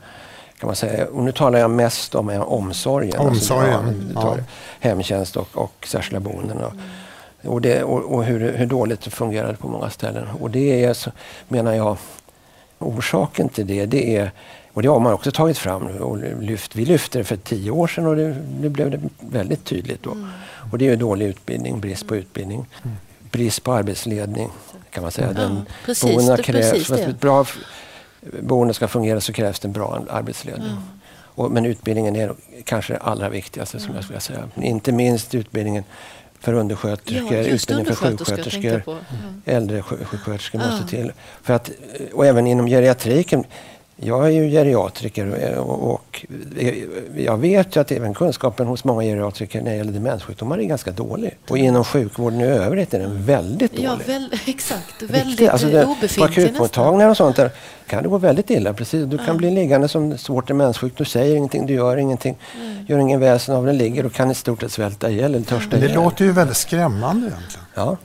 kan 0.60 0.68
man 0.68 0.76
säga. 0.76 1.08
Och 1.08 1.24
nu 1.24 1.32
talar 1.32 1.60
jag 1.60 1.72
mest 1.72 2.16
om 2.16 2.30
omsorgen. 2.30 3.20
Omsorgen. 3.20 4.12
Alltså, 4.16 4.38
ja. 4.38 4.44
Hemtjänst 4.80 5.38
och, 5.38 5.48
och 5.58 5.88
särskilda 5.88 6.20
boenden. 6.20 6.58
Och, 6.58 6.74
och, 7.54 7.62
det, 7.62 7.84
och, 7.84 8.14
och 8.14 8.24
hur, 8.24 8.54
hur, 8.54 8.66
dåligt 8.66 9.02
det 9.02 9.10
fungerade 9.10 9.58
på 9.58 9.68
många 9.68 9.90
ställen. 9.90 10.28
Och 10.42 10.52
det 10.52 10.86
är, 10.86 10.94
så, 10.94 11.12
menar 11.48 11.74
jag, 11.74 11.98
orsaken 12.80 13.50
till 13.50 13.68
det, 13.68 13.86
det 13.86 14.18
är 14.18 14.32
och 14.78 14.84
det 14.84 14.90
har 14.90 15.00
man 15.00 15.14
också 15.14 15.32
tagit 15.32 15.58
fram 15.58 15.88
och 15.88 16.18
lyft. 16.42 16.76
Vi 16.76 16.86
lyfte 16.86 17.18
det 17.18 17.24
för 17.24 17.36
tio 17.36 17.72
år 17.72 17.88
sedan 17.88 18.08
och 18.08 18.16
det, 18.16 18.36
det 18.62 18.70
blev 18.70 18.92
det 18.92 19.00
väldigt 19.20 19.66
tydligt 19.66 20.04
då. 20.04 20.12
Mm. 20.12 20.30
Och 20.72 20.78
det 20.78 20.86
är 20.86 20.90
ju 20.90 20.96
dålig 20.96 21.26
utbildning, 21.26 21.80
brist 21.80 22.08
på 22.08 22.16
utbildning, 22.16 22.66
mm. 22.84 22.98
brist 23.32 23.64
på 23.64 23.74
arbetsledning 23.74 24.50
kan 24.90 25.04
man 25.04 25.12
säga. 25.12 25.34
Den, 25.34 25.56
ja, 25.56 25.74
precis, 25.86 26.28
det, 26.28 26.44
krävs, 26.44 26.72
precis 26.72 26.88
för 26.88 26.96
att 26.96 27.02
ett 27.02 27.20
bra 27.20 27.46
boende 28.42 28.74
ska 28.74 28.88
fungera 28.88 29.22
så 29.22 29.34
krävs 29.34 29.60
det 29.60 29.68
en 29.68 29.72
bra 29.72 30.02
arbetsledning. 30.10 30.72
Mm. 30.72 30.84
Och, 31.10 31.52
men 31.52 31.66
utbildningen 31.66 32.16
är 32.16 32.34
kanske 32.64 32.94
det 32.94 33.00
allra 33.00 33.30
viktigaste 33.30 33.80
som 33.80 33.96
jag 33.96 34.04
skulle 34.04 34.20
säga. 34.20 34.50
Inte 34.56 34.92
minst 34.92 35.36
utbildningen 35.36 35.84
för 36.40 36.54
undersköterskor, 36.54 37.34
ja, 37.34 37.44
utbildning 37.44 37.86
för 37.86 37.96
sjuksköterskor, 37.96 38.82
mm. 38.88 39.42
äldre 39.46 39.82
sjuksköterskor 39.82 40.60
måste 40.60 40.88
till. 40.88 41.12
För 41.42 41.54
att, 41.54 41.72
och 42.14 42.26
även 42.26 42.48
inom 42.48 42.68
geriatriken 42.68 43.44
jag 44.00 44.26
är 44.26 44.30
ju 44.30 44.50
geriatriker 44.50 45.58
och 45.60 46.26
jag 47.18 47.38
vet 47.38 47.76
ju 47.76 47.80
att 47.80 47.92
även 47.92 48.14
kunskapen 48.14 48.68
hos 48.68 48.84
många 48.84 49.04
geriatriker 49.04 49.62
när 49.62 49.72
det 49.72 49.78
gäller 49.78 49.92
demenssjukdomar 49.92 50.58
är 50.58 50.64
ganska 50.64 50.92
dålig. 50.92 51.38
Och 51.50 51.58
inom 51.58 51.84
sjukvården 51.84 52.42
i 52.42 52.44
övrigt 52.44 52.94
är 52.94 53.00
den 53.00 53.26
väldigt 53.26 53.72
dålig. 53.72 53.86
Ja, 53.86 53.98
väl, 54.08 54.34
exakt. 54.46 55.02
Väldigt 55.02 55.50
alltså 55.50 55.68
det, 55.68 55.86
obefintlig 55.86 56.18
På 56.18 56.24
akutmottagningar 56.24 57.10
och 57.10 57.18
sånt 57.18 57.36
där 57.36 57.52
kan 57.88 58.04
det 58.04 58.10
gå 58.10 58.18
väldigt 58.18 58.50
illa. 58.50 58.74
Precis. 58.74 59.06
Du 59.06 59.18
kan 59.18 59.28
ja. 59.28 59.34
bli 59.34 59.52
liggande 59.52 59.88
som 59.88 60.18
svårt 60.18 60.48
demenssjuk. 60.48 60.94
Du 60.98 61.06
säger 61.06 61.36
ingenting, 61.36 61.66
du 61.66 61.74
gör 61.74 61.98
ingenting. 61.98 62.38
Mm. 62.56 62.86
Gör 62.88 63.00
ingen 63.00 63.20
väsen 63.20 63.56
av 63.56 63.66
det, 63.66 63.74
ligger 63.74 64.06
och 64.06 64.14
kan 64.14 64.32
i 64.32 64.36
stort 64.36 64.62
sett 64.62 64.72
svälta 64.72 65.10
ihjäl 65.10 65.36
eller 65.36 65.46
törsta 65.46 65.78
ihjäl. 65.78 65.90
Det 65.90 65.96
låter 65.96 66.26
ju 66.26 66.32
väldigt 66.32 66.58
skrämmande 66.58 67.28
egentligen. 67.28 67.66
Ja, 67.74 67.98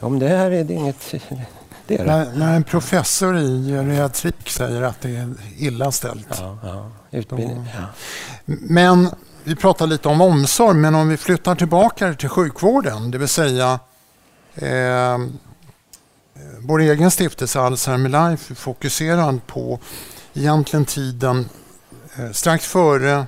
om 0.00 0.18
det 0.18 0.28
här 0.28 0.50
är 0.50 0.64
det 0.64 0.74
inget 0.74 1.14
det 1.86 1.96
det. 1.96 2.04
När, 2.04 2.32
när, 2.32 2.56
en 2.56 2.64
professor 2.64 3.38
i 3.38 3.68
geriatrik 3.68 4.48
säger 4.48 4.82
att 4.82 5.00
det 5.00 5.16
är 5.16 5.34
illa 5.56 5.92
ställt. 5.92 6.26
Ja, 6.30 6.58
ja. 6.62 6.90
Utbildning. 7.10 7.66
Ja. 7.74 7.86
Men 8.44 9.08
vi 9.44 9.56
pratar 9.56 9.86
lite 9.86 10.08
om 10.08 10.20
omsorg, 10.20 10.76
men 10.76 10.94
om 10.94 11.08
vi 11.08 11.16
flyttar 11.16 11.54
tillbaka 11.54 12.14
till 12.14 12.28
sjukvården, 12.28 13.10
det 13.10 13.18
vill 13.18 13.28
säga 13.28 13.80
eh, 14.54 15.18
vår 16.58 16.80
egen 16.80 17.10
stiftelse 17.10 17.60
Alzheimer 17.60 18.30
Life 18.30 18.54
fokuserar 18.54 19.40
på 19.46 19.78
egentligen 20.34 20.84
tiden 20.84 21.48
eh, 22.16 22.30
strax 22.30 22.66
före 22.66 23.26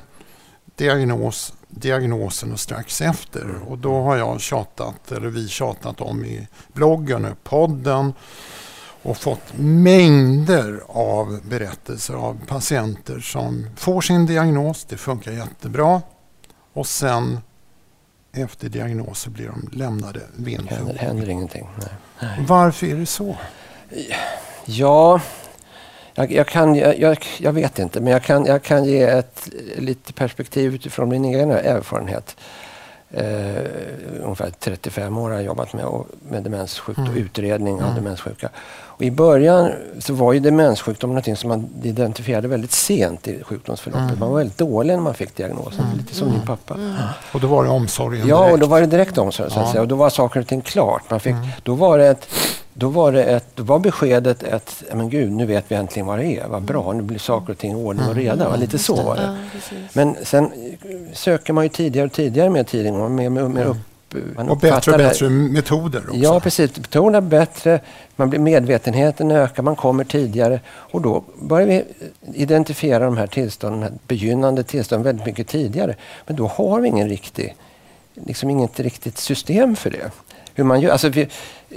diagnos 0.77 1.53
diagnosen 1.77 2.53
och 2.53 2.61
strax 2.61 3.01
efter. 3.01 3.55
Och 3.69 3.79
då 3.79 4.03
har 4.03 4.17
jag 4.17 4.41
tjatat, 4.41 5.13
eller 5.13 5.29
vi 5.29 5.49
tjatat 5.49 6.01
om 6.01 6.25
i 6.25 6.49
bloggen 6.73 7.25
och 7.25 7.45
podden 7.45 8.13
och 9.03 9.17
fått 9.17 9.59
mängder 9.59 10.81
av 10.89 11.41
berättelser 11.49 12.15
av 12.15 12.41
patienter 12.47 13.21
som 13.21 13.67
får 13.77 14.01
sin 14.01 14.27
diagnos, 14.27 14.85
det 14.85 14.97
funkar 14.97 15.33
jättebra 15.33 16.03
och 16.73 16.87
sen 16.87 17.39
efter 18.33 18.69
diagnosen 18.69 19.33
blir 19.33 19.47
de 19.47 19.69
lämnade 19.73 20.21
vind 20.37 20.69
för 20.69 20.77
händer, 20.77 20.95
händer 20.95 21.29
ingenting. 21.29 21.69
Nej. 22.21 22.45
Varför 22.49 22.87
är 22.87 22.97
det 22.97 23.07
så? 23.07 23.37
Ja, 24.65 25.21
jag, 26.15 26.33
jag, 26.33 26.47
kan, 26.47 26.75
jag, 26.75 27.27
jag, 27.39 27.53
vet 27.53 27.79
inte, 27.79 28.01
men 28.01 28.13
jag 28.13 28.23
kan, 28.23 28.47
jag 28.47 28.63
kan 28.63 28.85
ge 28.85 29.03
ett 29.03 29.49
lite 29.77 30.13
perspektiv 30.13 30.75
utifrån 30.75 31.09
min 31.09 31.25
egen 31.25 31.51
erfarenhet. 31.51 32.37
Eh, 33.17 33.65
ungefär 34.23 34.51
35 34.61 35.19
år 35.19 35.31
har 35.31 35.37
jag 35.37 35.45
jobbat 35.45 35.73
med, 35.73 35.87
med 36.29 36.43
demenssjukdom, 36.43 37.05
mm. 37.05 37.17
utredning 37.17 37.75
av 37.75 37.91
mm. 37.91 37.95
demenssjuka. 37.95 38.49
Och 38.97 39.03
I 39.03 39.11
början 39.11 39.71
så 39.99 40.15
var 40.15 40.33
ju 40.33 40.41
demenssjukdom 40.41 41.15
något 41.15 41.39
som 41.39 41.49
man 41.49 41.69
identifierade 41.83 42.49
väldigt 42.49 42.73
sent 42.73 43.29
i 43.29 43.43
sjukdomsförloppet. 43.43 44.09
Mm. 44.09 44.19
Man 44.19 44.31
var 44.31 44.39
väldigt 44.39 44.59
dålig 44.59 44.95
när 44.95 45.01
man 45.01 45.15
fick 45.15 45.37
diagnosen, 45.37 45.85
mm. 45.85 45.99
lite 45.99 46.15
som 46.15 46.31
din 46.31 46.47
pappa. 46.47 46.75
Mm. 46.75 46.95
Och 47.33 47.41
då 47.41 47.47
var 47.47 47.65
det 47.65 47.71
omsorgen 47.71 48.29
Ja, 48.29 48.53
och 48.53 48.59
då 48.59 48.67
var 48.67 48.81
det 48.81 48.87
direkt 48.87 49.19
omsorg. 49.19 49.51
Så 49.51 49.59
att 49.59 49.67
ja. 49.67 49.73
säga. 49.73 49.83
Och 49.83 49.89
då 49.89 49.97
var 49.97 50.11
saker 50.11 50.41
och 50.41 50.47
ting 50.47 50.61
klart. 50.61 51.11
Man 51.11 51.21
fick, 51.21 51.33
mm. 51.33 51.49
Då 51.63 51.75
var 51.75 51.99
det 51.99 52.07
ett 52.07 52.29
då 52.75 52.89
var, 52.89 53.13
det 53.13 53.25
ett, 53.25 53.47
då 53.55 53.63
var 53.63 53.79
beskedet 53.79 54.45
att 54.45 54.85
men 54.93 55.11
gud, 55.11 55.33
nu 55.33 55.47
vet 55.47 55.65
vi 55.69 55.75
äntligen 55.75 56.07
vad 56.07 56.19
det 56.19 56.25
är. 56.25 56.49
Vad 56.49 56.63
bra, 56.63 56.93
nu 56.93 57.03
blir 57.03 57.19
saker 57.19 57.53
och 57.53 57.59
ting 57.59 57.77
ordning 57.77 58.09
och 58.09 58.15
reda. 58.15 58.47
Mm. 58.47 58.61
Lite 58.61 58.79
så 58.79 59.03
var 59.03 59.17
det. 59.17 59.23
Ja, 59.23 59.37
men 59.93 60.17
sen 60.23 60.51
söker 61.13 61.53
man 61.53 61.65
ju 61.65 61.69
tidigare 61.69 62.07
och 62.07 62.13
tidigare 62.13 62.51
med 62.51 62.67
tiden. 62.67 62.95
Och, 62.95 63.11
med, 63.11 63.33
med, 63.33 63.51
med 63.51 63.67
upp, 63.67 63.77
man 64.37 64.49
och 64.49 64.59
bättre 64.59 64.93
och 64.93 64.99
bättre 64.99 65.29
metoder 65.29 66.03
också. 66.09 66.17
Ja, 66.17 66.41
precis. 66.41 66.77
Metoderna 66.77 67.21
bättre, 67.21 67.81
man 68.17 68.31
blir 68.31 68.41
medvetenheten 68.41 69.31
ökar, 69.31 69.63
man 69.63 69.77
kommer 69.77 70.05
tidigare. 70.05 70.61
Och 70.67 71.01
då 71.01 71.25
börjar 71.43 71.67
vi 71.67 71.85
identifiera 72.35 73.05
de 73.05 73.17
här 73.17 73.27
tillstånden, 73.27 73.99
begynnande 74.07 74.63
tillstånd 74.63 75.05
väldigt 75.05 75.27
mycket 75.27 75.49
tidigare. 75.49 75.97
Men 76.27 76.37
då 76.37 76.47
har 76.47 76.81
vi 76.81 76.89
ingen 76.89 77.09
riktig, 77.09 77.55
liksom 78.15 78.51
inget 78.51 78.81
riktigt 78.81 79.19
system 79.19 79.77
för 79.77 79.91
det 79.91 80.11
hur 80.55 80.65
man 80.65 80.81
gör. 80.81 80.93
Alltså 80.93 81.09
vi, 81.09 81.29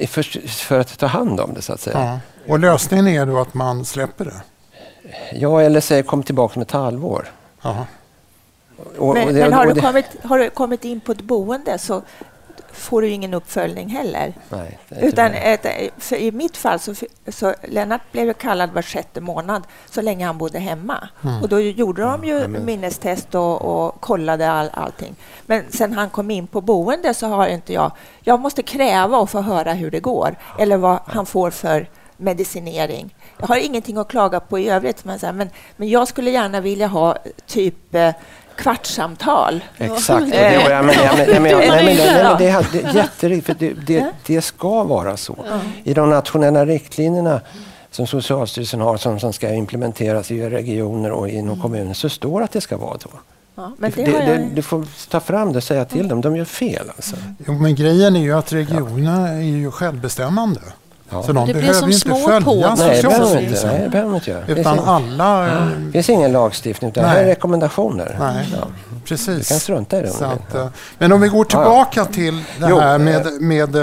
för, 0.08 0.48
för, 0.48 0.80
att 0.80 0.98
ta 0.98 1.06
hand 1.06 1.40
om 1.40 1.54
det 1.54 1.62
så 1.62 1.74
att 1.74 1.82
säga. 1.82 2.20
Ja. 2.46 2.52
Och 2.52 2.60
lösningen 2.60 3.08
är 3.08 3.26
då 3.26 3.40
att 3.40 3.54
man 3.54 3.86
släpper 3.86 4.26
det? 4.26 4.42
Ja, 5.32 5.62
eller 5.62 5.82
säger 5.82 6.04
kom 6.04 6.24
tillbaka 6.24 6.56
om 6.56 6.62
ett 6.62 6.72
halvår. 6.72 7.28
Och, 8.98 9.14
men, 9.14 9.28
och 9.28 9.34
det, 9.34 9.40
men 9.40 9.54
har, 9.54 9.66
du 9.66 9.82
kommit, 9.82 10.06
har 10.24 10.40
du 10.40 10.50
kommit 10.50 10.86
in 10.86 11.00
på 11.00 11.12
ett 11.12 11.22
boende 11.22 11.78
så 11.78 12.02
får 12.72 13.02
du 13.02 13.08
ingen 13.08 13.34
uppföljning 13.34 13.90
heller. 13.90 14.34
Nej, 14.50 14.80
Utan 14.90 15.34
ett, 15.34 15.66
för 15.98 16.16
I 16.16 16.32
mitt 16.32 16.58
fall 16.58 16.80
så, 16.80 16.94
så 17.28 17.56
Lennart 17.64 18.12
blev 18.12 18.34
kallad 18.34 18.72
var 18.72 18.82
sjätte 18.82 19.22
månad 19.22 19.64
så 19.90 20.02
länge 20.02 20.26
han 20.26 20.38
bodde 20.38 20.60
hemma. 20.60 21.10
Mm. 21.24 21.42
Och 21.42 21.50
då 21.50 21.60
gjorde 21.60 22.02
de 22.02 22.24
ju 22.24 22.48
men- 22.48 22.66
minnestest 22.66 23.36
och, 23.36 23.62
och 23.62 24.02
kollade 24.02 24.52
all, 24.52 24.70
allting. 24.74 25.16
Men 25.46 25.64
sen 25.70 25.94
han 25.94 26.10
kom 26.10 26.32
in 26.32 26.48
på 26.48 26.62
boende 26.62 27.14
så 27.14 27.28
har 27.28 27.48
inte 27.48 27.74
jag... 27.74 27.92
Jag 28.22 28.40
måste 28.40 28.64
kräva 28.64 29.24
att 29.24 29.30
få 29.30 29.42
höra 29.42 29.74
hur 29.74 29.92
det 29.92 30.00
går 30.00 30.36
eller 30.60 30.78
vad 30.78 31.00
han 31.06 31.26
får 31.26 31.52
för 31.52 31.88
medicinering. 32.18 33.16
Jag 33.40 33.48
har 33.48 33.56
ingenting 33.56 33.98
att 33.98 34.08
klaga 34.08 34.40
på 34.40 34.60
i 34.60 34.70
övrigt, 34.70 35.06
men, 35.06 35.20
men, 35.22 35.50
men 35.78 35.90
jag 35.90 36.08
skulle 36.08 36.32
gärna 36.32 36.62
vilja 36.62 36.88
ha 36.88 37.18
typ 37.46 37.96
eh, 37.96 38.14
kvartssamtal. 38.58 39.64
Exakt. 39.78 40.32
Det, 40.32 40.58
och 40.58 40.72
jag, 40.72 40.86
men, 40.86 40.96
jag, 40.96 41.42
men, 41.42 41.52
jag, 41.52 41.60
men, 41.86 42.38
det 42.38 42.50
det 44.26 44.42
ska 44.42 44.84
vara 44.84 45.18
så. 45.18 45.46
I 45.84 45.94
de 45.94 46.10
nationella 46.10 46.66
riktlinjerna 46.66 47.42
som 47.92 48.08
Socialstyrelsen 48.08 48.82
har 48.82 48.98
som, 48.98 49.20
som 49.20 49.34
ska 49.34 49.54
implementeras 49.54 50.32
i 50.32 50.50
regioner 50.50 51.12
och 51.12 51.30
inom 51.30 51.62
kommuner 51.62 51.94
så 51.94 52.10
står 52.10 52.44
att 52.44 52.52
det 52.52 52.62
ska 52.62 52.78
vara 52.78 53.00
så. 53.00 53.10
Ja, 53.56 53.72
men 53.78 53.92
det, 53.96 54.04
det 54.04 54.12
jag... 54.12 54.56
du 54.56 54.62
får 54.62 55.10
ta 55.10 55.20
fram 55.20 55.52
det 55.52 55.58
och 55.58 55.64
säga 55.64 55.86
till 55.86 56.08
dem. 56.08 56.22
De 56.22 56.36
gör 56.36 56.46
fel 56.46 56.90
alltså. 56.96 57.16
Jo, 57.48 57.54
men 57.54 57.76
grejen 57.76 58.16
är 58.16 58.20
ju 58.20 58.34
att 58.34 58.54
regionerna 58.54 59.30
är 59.30 59.42
ju 59.42 59.72
självbestämmande. 59.72 60.62
Ja. 61.10 61.24
Så 61.24 61.34
de 61.34 61.48
Det 61.48 61.54
blir 61.54 61.62
behöver 61.62 61.80
som 61.80 61.90
ju 61.90 61.94
inte 61.96 62.08
små 62.08 62.16
följa 62.16 62.42
på- 62.42 62.76
Nej, 62.78 63.02
det 63.02 63.08
behöver 63.08 63.36
de 63.36 63.42
inte. 63.44 63.56
Socialstyrelsen. 63.58 64.22
göra. 64.26 64.46
Utan 64.48 64.76
finns, 64.76 64.88
alla... 64.88 65.42
det 65.86 65.92
finns 65.92 66.10
ingen 66.10 66.32
lagstiftning 66.32 66.92
utan 66.92 67.04
det 67.04 67.10
här 67.10 67.18
är 67.22 67.26
rekommendationer. 67.26 68.16
Nej, 68.20 68.48
Ja. 68.62 68.68
Du 68.94 69.00
precis. 69.08 69.48
kan 69.50 69.60
strunta 69.60 69.98
i 69.98 70.02
det 70.02 70.12
du 70.20 70.26
att, 70.26 70.56
eh, 70.56 70.68
men 70.98 71.12
om 71.12 71.22
vi 71.22 71.28
går 71.28 71.44
tillbaka 71.44 72.06
till 72.06 72.36
det 72.38 72.68
Jo, 72.70 72.80
här 72.80 72.94
eh, 72.94 73.00
med, 73.00 73.28
med 73.42 73.76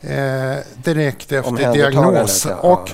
eh, 0.00 0.56
direkt 0.76 1.32
efter 1.32 1.72
diagnos. 1.72 2.46
ja. 2.50 2.54
Och, 2.56 2.90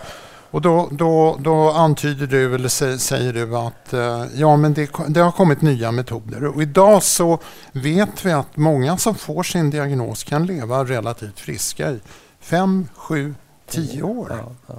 och 0.50 0.60
då, 0.62 0.88
då, 0.90 1.36
då 1.40 1.70
antyder 1.70 2.26
du, 2.26 2.54
eller 2.54 2.68
sä- 2.68 2.98
säger 2.98 3.32
du 3.32 3.56
att 3.56 3.92
eh, 3.92 4.24
ja, 4.34 4.56
men 4.56 4.74
det, 4.74 4.90
det 5.08 5.20
har 5.20 5.32
kommit 5.32 5.62
nya 5.62 5.92
metoder. 5.92 6.44
Och 6.46 6.62
idag 6.62 7.02
så 7.02 7.38
vet 7.72 8.24
vi 8.24 8.32
att 8.32 8.56
många 8.56 8.96
som 8.96 9.14
får 9.14 9.42
sin 9.42 9.70
diagnos 9.70 10.24
kan 10.24 10.46
leva 10.46 10.84
relativt 10.84 11.40
friska 11.40 11.90
i 11.90 12.00
fem, 12.42 12.88
sju, 12.94 13.34
tio 13.66 14.02
år. 14.02 14.28
Ja, 14.30 14.52
ja. 14.66 14.74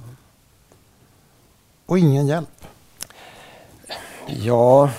Och 1.86 1.98
ingen 1.98 2.26
hjälp. 2.26 2.48
Ja, 4.26 4.90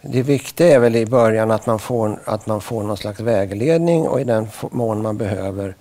det 0.00 0.22
viktiga 0.22 0.74
är 0.74 0.78
väl 0.78 0.96
i 0.96 1.06
början 1.06 1.50
att 1.50 1.66
man 1.66 1.78
får, 1.78 2.20
att 2.24 2.46
man 2.46 2.60
får 2.60 2.82
någon 2.82 2.96
slags 2.96 3.20
vägledning 3.20 4.08
och 4.08 4.20
i 4.20 4.24
den 4.24 4.48
mån 4.70 5.02
man 5.02 5.16
behöver 5.16 5.74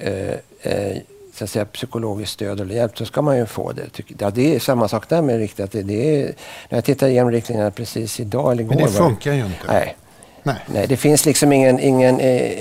eh, 0.00 0.34
eh, 0.62 0.96
så 1.34 1.44
att 1.44 1.50
säga, 1.50 1.64
psykologiskt 1.64 2.32
stöd 2.32 2.60
eller 2.60 2.74
hjälp 2.74 2.98
så 2.98 3.04
ska 3.04 3.22
man 3.22 3.36
ju 3.36 3.46
få 3.46 3.72
det. 3.72 4.00
Ja, 4.18 4.30
det 4.30 4.54
är 4.54 4.58
samma 4.58 4.88
sak 4.88 5.08
där 5.08 5.22
med 5.22 5.38
riktigt. 5.38 5.64
Att 5.64 5.86
det, 5.86 6.20
är, 6.20 6.34
när 6.68 6.78
jag 6.78 6.84
tittar 6.84 7.08
igenom 7.08 7.32
riktlinjerna 7.32 7.70
precis 7.70 8.20
idag 8.20 8.52
eller 8.52 8.62
igår. 8.62 8.74
Men 8.74 8.84
det 8.84 8.92
funkar 8.92 9.32
ju 9.32 9.44
inte. 9.44 9.66
Nej, 9.66 9.96
Nej. 10.42 10.56
nej, 10.66 10.86
det 10.86 10.96
finns 10.96 11.26
liksom 11.26 11.52
ingen... 11.52 11.80
ingen 11.80 12.20
eh, 12.20 12.52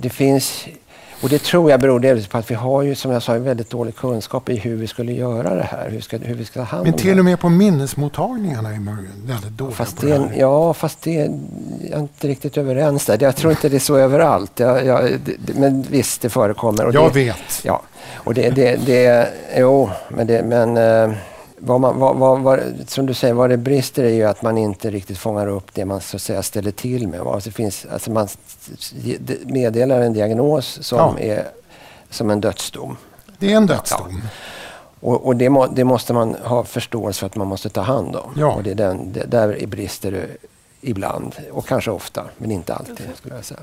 det 0.00 0.10
finns... 0.10 0.66
Och 1.20 1.30
det 1.30 1.42
tror 1.42 1.70
jag 1.70 1.80
beror 1.80 2.00
delvis 2.00 2.26
på 2.26 2.38
att 2.38 2.50
vi 2.50 2.54
har 2.54 2.82
ju, 2.82 2.94
som 2.94 3.10
jag 3.10 3.22
sa, 3.22 3.34
en 3.34 3.44
väldigt 3.44 3.70
dålig 3.70 3.96
kunskap 3.96 4.48
i 4.48 4.56
hur 4.56 4.76
vi 4.76 4.86
skulle 4.86 5.12
göra 5.12 5.54
det 5.54 5.62
här. 5.62 5.90
Hur, 5.90 6.00
ska, 6.00 6.18
hur 6.18 6.34
vi 6.34 6.44
ska 6.44 6.60
ta 6.60 6.66
hand 6.66 6.84
Men 6.84 6.92
om 6.92 6.96
det. 6.96 7.02
till 7.02 7.18
och 7.18 7.24
med 7.24 7.40
på 7.40 7.48
minnesmottagningarna 7.48 8.68
man 8.68 8.98
ju 8.98 9.32
väldigt 9.32 9.50
dåliga 9.50 9.76
Fast 9.76 10.00
på 10.00 10.06
det, 10.06 10.18
det 10.18 10.36
ja, 10.36 10.74
fast 10.74 11.02
det, 11.02 11.10
jag 11.10 11.30
är 11.92 11.98
inte 11.98 12.28
riktigt 12.28 12.56
överens 12.56 13.06
där. 13.06 13.18
Jag 13.20 13.36
tror 13.36 13.52
inte 13.52 13.68
det 13.68 13.76
är 13.76 13.80
så 13.80 13.96
överallt. 13.96 14.60
Jag, 14.60 14.86
jag, 14.86 15.10
det, 15.24 15.54
men 15.54 15.82
visst, 15.82 16.20
det 16.20 16.28
förekommer. 16.28 16.90
Jag 16.92 17.12
det, 17.12 17.24
vet. 17.24 17.64
Ja, 17.64 17.82
och 18.14 18.34
det, 18.34 18.50
det, 18.50 18.86
det 18.86 19.28
jo, 19.56 19.90
men, 20.08 20.26
det, 20.26 20.42
men 20.42 20.76
eh, 20.76 21.16
vad 21.58 21.80
man, 21.80 21.98
vad, 21.98 22.16
vad, 22.16 22.40
vad, 22.40 22.60
som 22.86 23.06
du 23.06 23.14
säger, 23.14 23.34
vad 23.34 23.50
det 23.50 23.56
brister 23.56 24.04
är 24.04 24.10
ju 24.12 24.24
att 24.24 24.42
man 24.42 24.58
inte 24.58 24.90
riktigt 24.90 25.18
fångar 25.18 25.46
upp 25.46 25.74
det 25.74 25.84
man 25.84 26.00
så 26.00 26.16
att 26.16 26.22
säga 26.22 26.42
ställer 26.42 26.70
till 26.70 27.08
med. 27.08 27.20
Alltså, 27.20 27.50
finns, 27.50 27.86
alltså 27.92 28.10
man 28.10 28.28
meddelar 29.44 30.00
en 30.00 30.12
diagnos 30.12 30.78
som 30.82 30.98
Ja. 30.98 31.18
är 31.18 31.48
som 32.10 32.30
en 32.30 32.40
dödsdom. 32.40 32.96
Det 33.38 33.52
är 33.52 33.56
en 33.56 33.66
dödsdom. 33.66 34.22
Och, 35.00 35.26
och 35.26 35.36
det, 35.36 35.50
må, 35.50 35.66
det 35.66 35.84
måste 35.84 36.12
man 36.12 36.34
ha 36.44 36.64
förståelse 36.64 37.20
för 37.20 37.26
att 37.26 37.36
man 37.36 37.46
måste 37.46 37.68
ta 37.68 37.80
hand 37.80 38.16
om. 38.16 38.34
Ja. 38.36 38.52
Och 38.52 38.62
det 38.62 38.70
är 38.70 38.74
den, 38.74 39.12
det, 39.12 39.24
där 39.24 39.66
brister 39.66 40.10
det 40.10 40.26
ibland, 40.84 41.34
och 41.52 41.66
kanske 41.68 41.90
ofta, 41.90 42.24
men 42.38 42.50
inte 42.50 42.74
alltid. 42.74 43.08
skulle 43.16 43.34
jag 43.34 43.44
säga. 43.44 43.60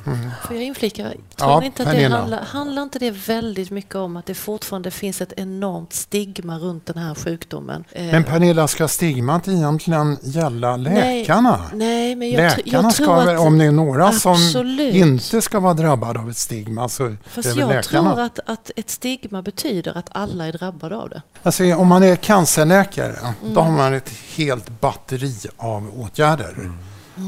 Får 0.47 0.55
jag 0.55 0.65
inflika? 0.65 1.03
Tror 1.03 1.15
Ja, 1.37 1.63
inte 1.63 1.83
att 1.83 1.91
det 1.91 2.03
handlar, 2.07 2.41
handlar 2.41 2.83
inte 2.83 2.99
det 2.99 3.11
väldigt 3.11 3.71
mycket 3.71 3.95
om 3.95 4.17
att 4.17 4.25
det 4.25 4.33
fortfarande 4.33 4.91
finns 4.91 5.21
ett 5.21 5.33
enormt 5.37 5.93
stigma 5.93 6.57
runt 6.57 6.85
den 6.85 6.97
här 6.97 7.15
sjukdomen? 7.15 7.83
Eh, 7.91 8.03
Men 8.05 8.23
Pernilla, 8.23 8.67
ska 8.67 8.87
stigmat 8.87 9.47
egentligen 9.47 10.17
gälla 10.21 10.77
läkarna? 10.77 11.61
Nej, 11.73 12.15
men 12.15 12.29
jag, 12.31 12.41
läkarna 12.41 12.61
jag 12.83 12.93
ska 12.93 13.05
tror 13.05 13.15
väl, 13.15 13.35
att... 13.35 13.41
om 13.41 13.57
det 13.57 13.65
är 13.65 13.71
några 13.71 14.11
som 14.11 14.31
Absolut. 14.31 14.95
inte 14.95 15.41
ska 15.41 15.59
vara 15.59 15.73
drabbade 15.73 16.19
av 16.19 16.29
ett 16.29 16.37
stigma 16.37 16.89
så 16.89 17.05
är 17.05 17.17
Fast 17.23 17.43
det 17.43 17.49
väl 17.49 17.59
jag 17.59 17.69
läkarna. 17.69 18.13
tror 18.13 18.23
att, 18.25 18.39
att 18.45 18.71
ett 18.75 18.89
stigma 18.89 19.41
betyder 19.41 19.97
att 19.97 20.09
alla 20.11 20.47
är 20.47 20.51
drabbade 20.51 20.95
av 20.97 21.09
det. 21.09 21.21
Alltså, 21.43 21.63
om 21.75 21.87
man 21.87 22.03
är 22.03 22.15
cancerläkare, 22.15 23.15
Mm. 23.41 23.53
då 23.53 23.61
har 23.61 23.71
man 23.71 23.93
ett 23.93 24.09
helt 24.35 24.81
batteri 24.81 25.35
av 25.57 25.91
åtgärder. 26.01 26.53
Mm. 26.57 26.77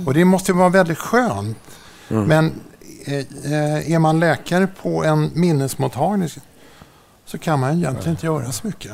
Och 0.06 0.14
det 0.14 0.26
måste 0.26 0.52
ju 0.52 0.58
vara 0.58 0.70
väldigt 0.70 0.98
skönt. 0.98 1.58
Men 2.08 2.54
eh, 3.06 3.14
eh, 3.54 3.92
är 3.94 4.00
man 4.00 4.20
läkare 4.20 4.68
på 4.82 5.04
en 5.04 5.32
minnesmottagning 5.34 6.30
så 7.26 7.38
kan 7.38 7.60
man 7.60 7.78
egentligen 7.78 8.10
inte 8.12 8.26
göra 8.26 8.52
så 8.52 8.68
mycket. 8.68 8.92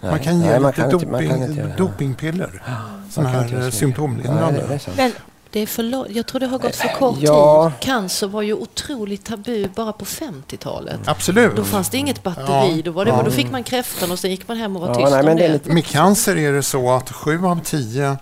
man 0.00 0.10
Nej, 0.10 0.22
kan 0.24 0.40
ge 0.40 0.46
nej, 0.50 0.60
man 0.60 0.70
lite 0.70 0.80
kan 0.82 0.90
inte- 0.92 1.06
man 1.06 1.22
doping, 1.24 1.42
inte 1.44 1.60
göra- 1.60 1.76
dopingpiller. 1.76 2.62
Sådana 3.10 3.32
Man 3.32 3.42
inte 3.42 3.56
här 3.56 3.64
eh, 3.64 3.70
symptomlindrande. 3.70 4.64
Nej, 4.68 4.80
det. 4.86 4.96
Men 4.96 5.12
Det 5.50 5.60
är 5.60 5.66
för 5.66 5.82
lo- 5.82 6.06
jag 6.08 6.26
tror 6.26 6.40
det 6.40 6.46
har 6.46 6.58
gått 6.58 6.76
för 6.76 6.88
kort 6.98 7.16
ja. 7.20 7.70
tid. 7.70 7.80
Cancer 7.80 8.26
var 8.28 8.42
ju 8.42 8.54
otroligt 8.54 9.24
tabu 9.24 9.68
bara 9.74 9.92
på 9.92 10.04
50-talet. 10.04 11.00
Absolut. 11.04 11.56
Då 11.56 11.64
fanns 11.64 11.88
det 11.90 11.98
inget 11.98 12.22
batteri. 12.22 12.76
Ja. 12.76 12.82
Då, 12.84 12.90
var 12.90 13.04
det, 13.04 13.10
Ja. 13.10 13.22
då 13.22 13.30
fick 13.30 13.50
man 13.50 13.62
kräftan 13.64 14.10
och 14.10 14.18
sen 14.18 14.30
gick 14.30 14.48
man 14.48 14.56
hem 14.56 14.76
och 14.76 14.82
var 14.82 14.88
Ja, 14.88 14.94
tyst 14.94 15.10
nej, 15.10 15.20
om 15.20 15.26
men 15.26 15.36
det 15.36 15.48
lite- 15.48 15.72
Med 15.72 15.84
cancer 15.86 16.36
är 16.36 16.52
det 16.52 16.62
så 16.62 16.90
att 16.92 17.12
sju 17.12 17.44
av 17.46 17.60
tio 17.64 18.16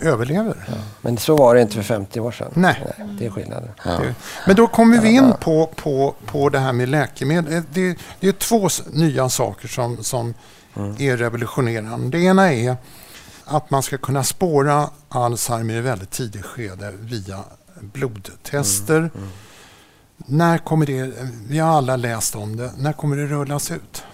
överlever. 0.00 0.68
Men 1.00 1.18
så 1.18 1.36
var 1.36 1.54
det 1.54 1.60
inte 1.62 1.74
för 1.74 1.82
50 1.82 2.20
år 2.20 2.30
sedan. 2.32 2.50
Nej. 2.54 2.84
det 3.18 3.26
är 3.26 3.30
skillnaden. 3.30 3.68
Det- 3.84 4.14
Men 4.46 4.56
då 4.56 4.66
kommer 4.66 5.00
vi 5.00 5.08
in 5.08 5.32
på, 5.40 5.66
på, 5.76 6.14
på 6.26 6.48
det 6.48 6.58
här 6.58 6.72
med 6.72 6.88
läkemedel. 6.88 7.52
Eh, 7.54 7.62
Det, 7.72 7.98
det 8.20 8.28
är 8.28 8.32
två 8.32 8.68
nya 8.92 9.28
saker 9.28 9.68
som, 9.68 10.04
som 10.04 10.34
är 10.98 11.16
revolutionerande. 11.16 12.18
Det 12.18 12.24
ena 12.24 12.52
är 12.52 12.76
att 13.44 13.70
man 13.70 13.82
ska 13.82 13.98
kunna 13.98 14.24
spåra 14.24 14.90
Alzheimer 15.08 15.74
i 15.74 15.80
väldigt 15.80 16.10
tidigt 16.10 16.44
skede 16.44 16.92
via 17.00 17.44
blodtester. 17.80 19.10
När 20.16 20.58
kommer 20.58 20.86
det, 20.86 21.12
vi 21.48 21.58
har 21.58 21.76
alla 21.78 21.96
läst 21.96 22.34
om 22.36 22.56
det, 22.56 22.70
när 22.78 22.92
kommer 22.92 23.16
det 23.16 23.26
rullas 23.26 23.70
ut? 23.70 24.04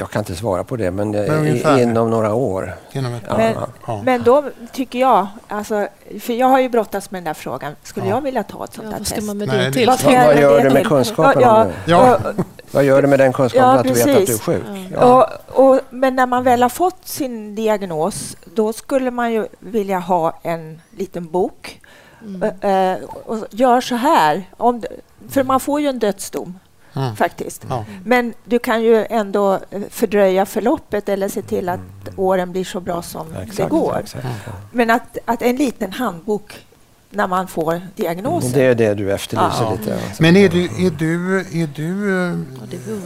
Jag 0.00 0.10
kan 0.10 0.20
inte 0.20 0.34
svara 0.36 0.64
på 0.64 0.76
det, 0.76 0.90
men, 0.90 1.10
Men 1.10 1.30
ungefär. 1.30 1.82
inom 1.82 2.10
några 2.10 2.34
år. 2.34 2.74
Inom 2.92 3.14
ett 3.14 3.22
Men- 3.36 3.54
ja. 3.86 4.02
Men 4.04 4.22
då 4.22 4.44
tycker 4.72 4.98
jag, 4.98 5.26
alltså, 5.48 5.86
för 6.20 6.32
jag 6.32 6.46
har 6.46 6.60
ju 6.60 6.68
brottats 6.68 7.10
med 7.10 7.18
den 7.18 7.24
där 7.24 7.34
frågan, 7.34 7.76
skulle 7.82 8.06
Ja. 8.08 8.14
jag 8.14 8.20
vilja 8.22 8.42
ta 8.42 8.64
ett 8.64 8.74
sånt 8.74 8.84
Ja, 8.84 8.90
där 8.90 8.98
vad 8.98 9.06
test? 9.06 9.26
med 9.34 9.36
Nej, 9.48 9.72
till? 9.72 9.86
Vad 9.86 10.02
Vad- 10.02 10.14
vad 10.26 10.40
gör 10.40 10.56
det 10.58 10.68
du 10.68 10.70
med 10.74 10.86
kunskapen 10.86 11.42
ja? 11.42 11.66
Ja. 11.86 12.14
och- 12.16 12.44
Vad 12.70 12.84
gör 12.84 13.02
du 13.02 13.08
med 13.08 13.18
den 13.18 13.32
kunskapen 13.32 13.68
Ja, 13.68 13.78
att 13.78 13.82
du 13.84 13.92
vet 13.92 14.00
att 14.20 14.26
du 14.26 14.32
är 14.34 14.38
sjuk? 14.38 14.62
Ja. 14.92 15.28
Och, 15.54 15.66
och, 15.70 15.80
men 15.90 16.16
när 16.16 16.26
man 16.26 16.44
väl 16.44 16.62
har 16.62 16.68
fått 16.68 17.06
sin 17.08 17.54
diagnos, 17.54 18.36
då 18.54 18.72
skulle 18.72 19.10
man 19.10 19.32
ju 19.32 19.46
vilja 19.58 19.98
ha 19.98 20.38
en 20.42 20.80
liten 20.90 21.30
bok. 21.30 21.80
Mm. 22.24 22.42
Eh, 22.60 22.98
och 23.26 23.38
gör 23.50 23.80
så 23.80 23.94
här, 23.94 24.44
om, 24.56 24.82
för 25.28 25.44
man 25.44 25.60
får 25.60 25.80
ju 25.80 25.86
en 25.88 25.98
dödsdom 25.98 26.58
Mm. 26.96 27.16
faktiskt. 27.16 27.64
Ja. 27.68 27.84
Men 28.04 28.34
du 28.44 28.58
kan 28.58 28.82
ju 28.82 29.06
ändå 29.10 29.54
eh, 29.70 29.80
fördröja 29.90 30.46
förloppet 30.46 31.08
eller 31.08 31.28
se 31.28 31.42
till 31.42 31.68
att 31.68 31.80
åren 32.16 32.52
blir 32.52 32.64
så 32.64 32.80
bra 32.80 33.02
som 33.02 33.26
Exakt, 33.32 33.56
det 33.56 33.64
går. 33.68 33.98
exakt. 34.04 34.26
Men 34.72 34.90
att, 34.90 35.18
att 35.24 35.42
en 35.42 35.56
liten 35.56 35.92
handbok 35.92 36.66
när 37.10 37.26
man 37.26 37.48
får 37.48 37.80
diagnosen. 37.96 38.52
Det 38.52 38.64
är 38.66 38.74
det 38.74 38.94
du 38.94 39.12
efterlyser 39.12 39.62
Ja. 39.64 39.76
lite. 39.78 39.94
alltså. 39.94 40.22
Men 40.22 40.36
är 40.36 40.48
du, 40.48 40.64
är 40.64 40.90
du, 40.90 41.40
är 41.40 41.66
du 41.74 42.10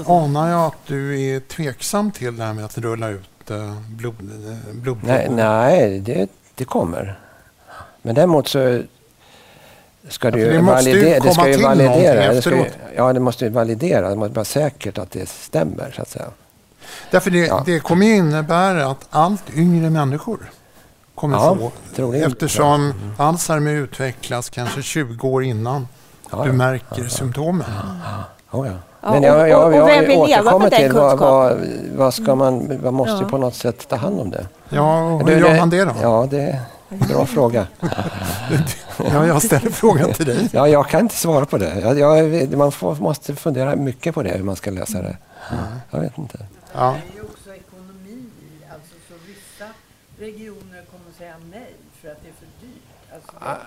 Ja, 0.07 0.21
anar 0.25 0.49
jag 0.51 0.61
att 0.67 0.87
du 0.87 1.21
är 1.21 1.41
tveksam 1.41 2.11
till 2.11 2.37
det 2.37 2.45
här 2.45 2.53
med 2.53 2.65
att 2.65 2.79
rulla 2.79 3.09
ut 3.09 3.51
eh, 3.51 3.81
blod, 3.89 4.15
eh, 4.21 4.75
blodprov? 4.75 5.09
Nej, 5.09 5.29
nej 5.31 6.01
det, 6.01 6.31
det 6.55 6.65
kommer. 6.65 7.19
Men 8.03 8.15
däremot 8.15 8.49
så 8.49 8.83
ska 10.09 10.31
det 10.31 10.41
Ja, 10.41 10.53
det 10.53 10.63
måste 10.63 10.91
ju 10.91 10.97
validera. 10.97 11.21
Det 11.21 11.31
ska 11.33 11.35
komma 11.35 11.49
ju 11.49 11.55
till 11.55 11.65
validera. 11.65 12.33
Det 12.33 12.43
ska 12.43 12.51
ju, 12.51 12.65
ja, 12.97 13.13
det 13.13 13.21
måste 13.21 13.45
ju 13.45 13.51
validera. 13.51 14.09
Det 14.11 14.17
måste 14.17 14.35
vara 14.35 14.45
säkert 14.45 14.99
att 14.99 15.11
det 15.11 15.29
stämmer, 15.29 15.93
så 15.97 16.03
att 16.03 16.09
säga. 16.09 16.25
Därför 17.11 17.31
det, 17.31 17.39
Ja. 17.47 17.63
det 17.67 17.81
kommer 17.81 18.07
ju 18.07 18.17
innebära 18.17 18.87
att 18.87 19.07
allt 19.11 19.43
yngre 19.55 19.91
människor 19.91 20.39
kommer 21.15 21.37
Ja, 21.37 21.57
få. 21.57 21.73
troligen. 21.97 22.31
Eftersom 22.33 22.95
Alzheimer 23.17 23.73
utvecklas 23.73 24.51
kanske 24.51 24.83
20 24.83 25.29
år 25.29 25.45
innan 25.45 25.89
du 26.45 26.53
märker 26.53 27.09
symptomen. 27.09 27.67
Oh, 28.51 28.67
ja. 28.67 28.73
Ja, 29.01 29.11
Men 29.11 29.19
och- 29.19 29.25
jag, 29.29 29.49
jag, 29.49 29.61
och- 29.61 29.67
och 29.67 29.75
jag, 29.75 29.87
vem 29.87 30.05
vill 30.05 30.23
leva 30.27 30.59
den 30.69 30.93
vad, 30.95 31.19
vad, 31.19 31.57
vad 31.97 32.15
ska 32.15 32.35
man, 32.35 32.81
man 32.85 32.95
måste 32.95 33.23
Ja. 33.25 33.29
på 33.29 33.39
något 33.39 33.55
sätt 33.55 33.89
ta 33.89 33.97
hand 33.97 34.21
om 34.21 34.31
det. 34.31 34.47
Ja, 34.69 35.03
och 35.05 35.29
hur 35.29 35.37
Du, 35.37 35.41
gör 35.47 35.57
man 35.59 35.71
det 35.71 35.85
då? 35.85 35.91
Ja, 36.03 36.27
det 36.31 36.61
bra 36.99 37.27
fråga. 37.27 37.67
Ja, 38.97 39.27
jag 39.27 39.43
ställer 39.43 39.71
frågan 39.71 40.13
till 40.13 40.27
dig. 40.27 40.49
Ja, 40.53 40.69
jag 40.69 40.89
kan 40.89 41.01
inte 41.01 41.15
svara 41.15 41.47
på 41.47 41.59
det. 41.59 41.81
Jag, 41.81 41.99
jag, 41.99 42.53
man 42.57 42.73
får, 42.73 42.95
måste 42.95 43.35
fundera 43.35 43.77
mycket 43.77 44.15
på 44.15 44.23
det, 44.23 44.31
hur 44.31 44.45
man 44.45 44.57
ska 44.57 44.71
lösa 44.71 45.03
det. 45.03 45.17
Jag 45.91 46.01
vet 46.01 46.19
inte. 46.19 46.39
Ja. 46.73 46.97
Det 47.07 47.13
är 47.13 47.17
ju 47.17 47.23
också 47.23 47.55
ekonomi 47.55 48.25
alltså 48.73 48.95
så 49.09 49.15
vissa 49.27 49.71
regioner 50.19 50.83
kommer 50.91 51.11
att 51.11 51.19
säga 51.19 51.35
nej 51.51 51.75
för 52.03 52.11
att 52.11 52.23
det 52.23 52.29
är 52.29 52.33
för 52.39 52.67
dyrt. 52.67 53.15
Alltså, 53.15 53.61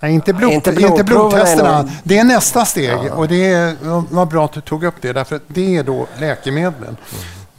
Nej, 0.00 0.14
inte, 0.14 0.32
blod, 0.32 0.52
Inte 0.52 0.70
inte, 0.70 0.82
blodproverna 0.82 1.04
blodtesterna. 1.04 1.90
Det 2.02 2.18
är 2.18 2.24
nästa 2.24 2.64
steg 2.64 3.12
och 3.12 3.28
det 3.28 3.46
är, 3.52 3.76
var 4.14 4.26
bra 4.26 4.44
att 4.44 4.52
du 4.52 4.60
tog 4.60 4.84
upp 4.84 4.94
det 5.00 5.12
därför 5.12 5.36
att 5.36 5.42
det 5.46 5.76
är 5.76 5.82
då 5.82 6.06
läkemedlen. 6.18 6.96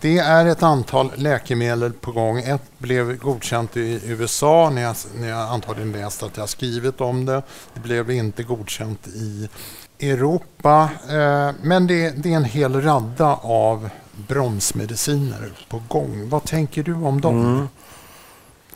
Det 0.05 0.17
är 0.17 0.45
ett 0.45 0.63
antal 0.63 1.11
läkemedel 1.15 1.93
på 1.93 2.11
gång. 2.11 2.39
Ett 2.39 2.61
blev 2.77 3.17
godkänt 3.17 3.77
i 3.77 4.01
USA. 4.05 4.69
Ni 4.69 4.83
har, 4.83 4.95
ni 5.19 5.31
har 5.31 5.41
antagligen 5.41 5.91
läst 5.91 6.23
att 6.23 6.31
jag 6.35 6.41
har 6.41 6.47
skrivit 6.47 7.01
om 7.01 7.25
det. 7.25 7.41
Det 7.73 7.79
blev 7.79 8.11
inte 8.11 8.43
godkänt 8.43 9.07
i 9.07 9.49
Europa. 9.99 10.89
Eh, 11.09 11.51
Men 11.61 11.87
det, 11.87 12.09
det 12.23 12.31
är 12.33 12.35
en 12.35 12.43
hel 12.43 12.81
radda 12.81 13.35
av 13.41 13.89
bromsmediciner 14.27 15.51
på 15.69 15.81
gång. 15.87 16.29
Vad 16.29 16.43
tänker 16.43 16.83
du 16.83 16.93
om 16.93 17.21
dem? 17.21 17.45
Mm. 17.45 17.67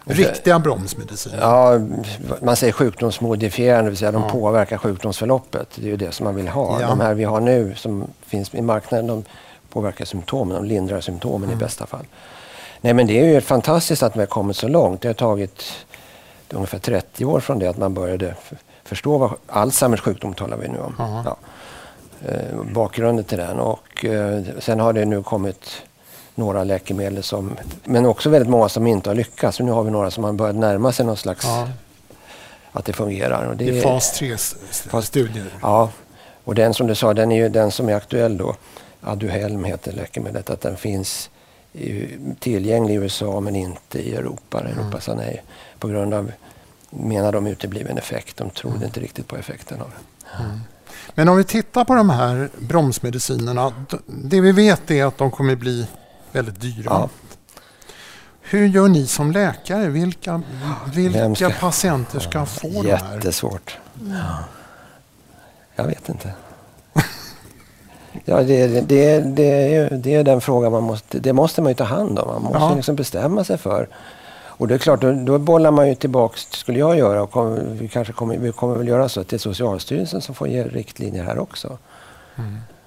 Riktiga 0.04 0.60
bromsmediciner. 0.60 1.38
Ja, 1.42 1.80
man 2.42 2.56
säger 2.56 2.74
sjukdomsmodifierande, 2.74 3.84
det 3.84 3.90
vill 3.90 3.98
säga 3.98 4.12
de 4.12 4.22
Ja. 4.24 4.30
påverkar 4.30 4.78
sjukdomsförloppet. 4.78 5.68
Det 5.76 5.82
är 5.82 5.90
ju 5.90 5.98
det 5.98 6.12
som 6.12 6.24
man 6.24 6.36
vill 6.36 6.48
ha. 6.48 6.82
Ja. 6.82 6.88
De 6.88 7.00
här 7.00 7.14
vi 7.14 7.24
har 7.24 7.40
nu 7.40 7.74
som 7.76 8.08
finns 8.26 8.54
i 8.54 8.62
marknaden, 8.62 9.08
de 9.08 9.24
påverkar 9.70 10.06
symptomen, 10.06 10.56
de 10.56 10.66
lindrar 10.66 11.02
symptomen 11.02 11.50
Mm. 11.50 11.60
i 11.60 11.64
bästa 11.64 11.86
fall. 11.86 12.06
Nej 12.82 12.94
men 12.94 13.08
det 13.08 13.20
är 13.20 13.26
ju 13.26 13.42
fantastiskt 13.42 14.04
att 14.04 14.16
vi 14.16 14.20
har 14.20 14.28
kommit 14.28 14.58
så 14.58 14.68
långt. 14.68 15.02
Det 15.02 15.08
har 15.10 15.14
tagit 15.14 15.64
ungefär 16.50 16.80
30 16.80 17.26
år 17.26 17.40
från 17.40 17.60
det 17.60 17.68
att 17.68 17.78
man 17.78 17.94
började 17.94 18.36
förstå 18.84 19.18
vad 19.18 19.32
Alzheimers 19.48 20.02
sjukdom 20.02 20.34
talar 20.34 20.58
vi 20.58 20.68
nu 20.68 20.80
om. 20.80 20.96
Ja. 21.00 21.24
Ja. 21.26 21.38
Eh, 22.30 22.64
bakgrunden 22.74 23.26
till 23.26 23.38
den. 23.38 23.60
Och, 23.60 24.06
eh, 24.06 24.42
sen 24.60 24.80
har 24.80 24.94
det 24.94 25.06
nu 25.06 25.24
kommit 25.24 25.82
några 26.36 26.64
läkemedel 26.64 27.24
som, 27.24 27.56
men 27.84 28.06
också 28.06 28.30
väldigt 28.30 28.50
många 28.50 28.70
som 28.70 28.88
inte 28.88 29.10
har 29.10 29.16
lyckats. 29.16 29.58
Så 29.58 29.64
nu 29.64 29.72
har 29.72 29.84
vi 29.84 29.92
några 29.92 30.12
som 30.12 30.24
har 30.24 30.34
börjat 30.34 30.56
närma 30.56 30.92
sig 30.92 31.06
någon 31.06 31.18
slags, 31.18 31.46
Ja. 31.46 31.68
att 32.72 32.86
det 32.86 32.94
fungerar. 32.94 33.46
Och 33.46 33.58
Det 33.58 33.78
är 33.78 33.82
fas 33.82 34.22
3-studier. 34.22 35.46
Ja, 35.62 35.90
och 36.44 36.56
den 36.56 36.74
som 36.74 36.88
du 36.88 36.96
sa, 36.96 37.14
den 37.14 37.32
är 37.32 37.36
ju 37.36 37.50
den 37.50 37.72
som 37.72 37.90
är 37.90 37.96
aktuell 37.96 38.38
då. 38.38 38.56
Aduhelm 39.02 39.64
heter 39.64 39.92
läkemedlet. 39.92 40.50
Att 40.50 40.62
den 40.62 40.78
finns 40.78 41.30
tillgänglig 42.40 42.94
i 42.94 42.98
USA 42.98 43.40
men 43.40 43.56
inte 43.56 44.00
i 44.00 44.16
Europa. 44.16 44.60
Mm. 44.62 44.72
Europa 44.80 45.02
sa 45.02 45.14
nej 45.14 45.44
på 45.80 45.88
grund 45.88 46.14
av, 46.14 46.32
menar 46.90 47.32
de, 47.32 47.48
utebliven 47.48 47.98
effekt. 47.98 48.38
De 48.38 48.50
trodde 48.50 48.86
inte 48.86 49.00
riktigt 49.00 49.28
på 49.28 49.38
effekten 49.38 49.82
av 49.82 49.90
det. 49.90 50.26
Men 51.16 51.30
om 51.30 51.38
vi 51.38 51.44
tittar 51.44 51.86
på 51.86 51.96
de 51.96 52.10
här 52.10 52.50
bromsmedicinerna. 52.60 53.74
Det 54.06 54.42
vi 54.42 54.52
vet 54.52 54.92
är 54.92 55.06
att 55.06 55.18
de 55.18 55.32
kommer 55.32 55.56
bli 55.56 55.88
väldigt 56.32 56.62
dyra. 56.62 56.84
Ja. 56.86 57.10
Hur 58.42 58.68
gör 58.68 58.88
ni 58.88 59.08
som 59.08 59.32
läkare? 59.32 59.88
Vilka, 59.90 60.42
vilka 60.94 61.36
ska- 61.36 61.50
patienter 61.50 62.20
ska 62.20 62.46
få 62.46 62.84
de 62.84 62.92
här? 62.92 63.16
Jättesvårt. 63.16 63.78
Jag 65.76 65.84
vet 65.84 66.10
inte. 66.10 66.34
Ja, 68.26 68.44
det, 68.44 68.68
det, 68.68 69.20
det, 69.20 69.52
är 69.52 69.68
ju, 69.70 69.98
det 69.98 70.16
är 70.16 70.24
den 70.24 70.42
frågan 70.42 70.72
man 70.72 70.84
måste, 70.84 71.20
det 71.20 71.34
måste 71.34 71.62
man 71.62 71.70
ju 71.72 71.76
ta 71.76 71.84
hand 71.84 72.20
om. 72.20 72.28
Man 72.28 72.42
måste 72.44 72.60
Ja. 72.60 72.76
liksom 72.76 72.96
bestämma 72.96 73.44
sig 73.44 73.58
för. 73.58 73.88
Och 74.60 74.68
det 74.68 74.74
är 74.74 74.78
klart, 74.78 75.02
då, 75.02 75.12
då 75.12 75.38
bollar 75.38 75.72
man 75.72 75.88
ju 75.88 75.96
tillbaks, 75.96 76.48
skulle 76.52 76.80
jag 76.80 76.98
göra, 76.98 77.24
och 77.24 77.32
kommer, 77.32 77.62
vi 77.72 77.88
kanske 77.88 78.14
kommer, 78.14 78.38
vi 78.38 78.52
kommer 78.52 78.76
väl 78.76 78.88
göra 78.88 79.10
så, 79.10 79.24
till 79.24 79.40
Socialstyrelsen 79.40 80.22
som 80.22 80.36
får 80.36 80.48
ge 80.48 80.64
riktlinjer 80.64 81.24
här 81.24 81.40
också. 81.40 81.78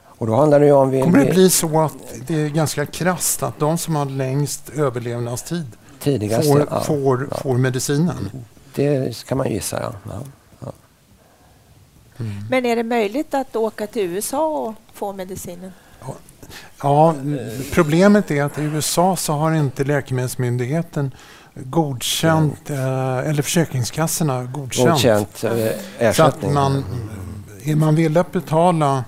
Och 0.04 0.26
då 0.26 0.34
handlar 0.36 0.60
det 0.60 0.66
ju 0.66 0.72
om... 0.72 0.90
Vi, 0.90 0.96
Mm. 1.00 1.12
Kommer 1.12 1.24
det 1.24 1.32
bli 1.32 1.50
så 1.50 1.80
att 1.80 1.92
det 2.26 2.34
är 2.34 2.48
ganska 2.48 2.86
krasst 2.86 3.42
att 3.42 3.58
de 3.58 3.78
som 3.78 3.96
har 3.96 4.04
längst 4.04 4.70
överlevnadstid 4.76 5.66
tidigast, 6.00 6.48
får, 6.48 6.66
ja, 6.70 6.80
får, 6.80 7.28
ja. 7.30 7.36
får 7.36 7.54
medicinen? 7.54 8.30
Det 8.74 9.24
kan 9.26 9.38
man 9.38 9.50
gissa, 9.50 9.80
ja. 10.04 10.12
Ja. 12.26 12.46
Men 12.50 12.66
är 12.66 12.76
det 12.76 12.82
möjligt 12.82 13.34
att 13.34 13.56
åka 13.56 13.86
till 13.86 14.02
USA 14.02 14.46
och 14.46 14.74
få 14.94 15.12
medicinen? 15.12 15.72
Ja, 16.82 17.14
problemet 17.72 18.30
är 18.30 18.44
att 18.44 18.58
i 18.58 18.62
USA 18.62 19.16
så 19.16 19.32
har 19.32 19.54
inte 19.54 19.84
Läkemedelsmyndigheten 19.84 21.14
godkänt, 21.54 22.70
eh, 22.70 23.18
eller 23.18 23.42
Försäkringskassorna 23.42 24.44
godkänt. 24.44 24.90
Godkänt 24.90 25.44
eh, 25.98 26.12
Så 26.12 26.22
att 26.22 26.52
man, 26.52 26.84
är 27.64 27.76
man 27.76 27.94
vill 27.94 28.16
att 28.16 28.32
betala 28.32 29.04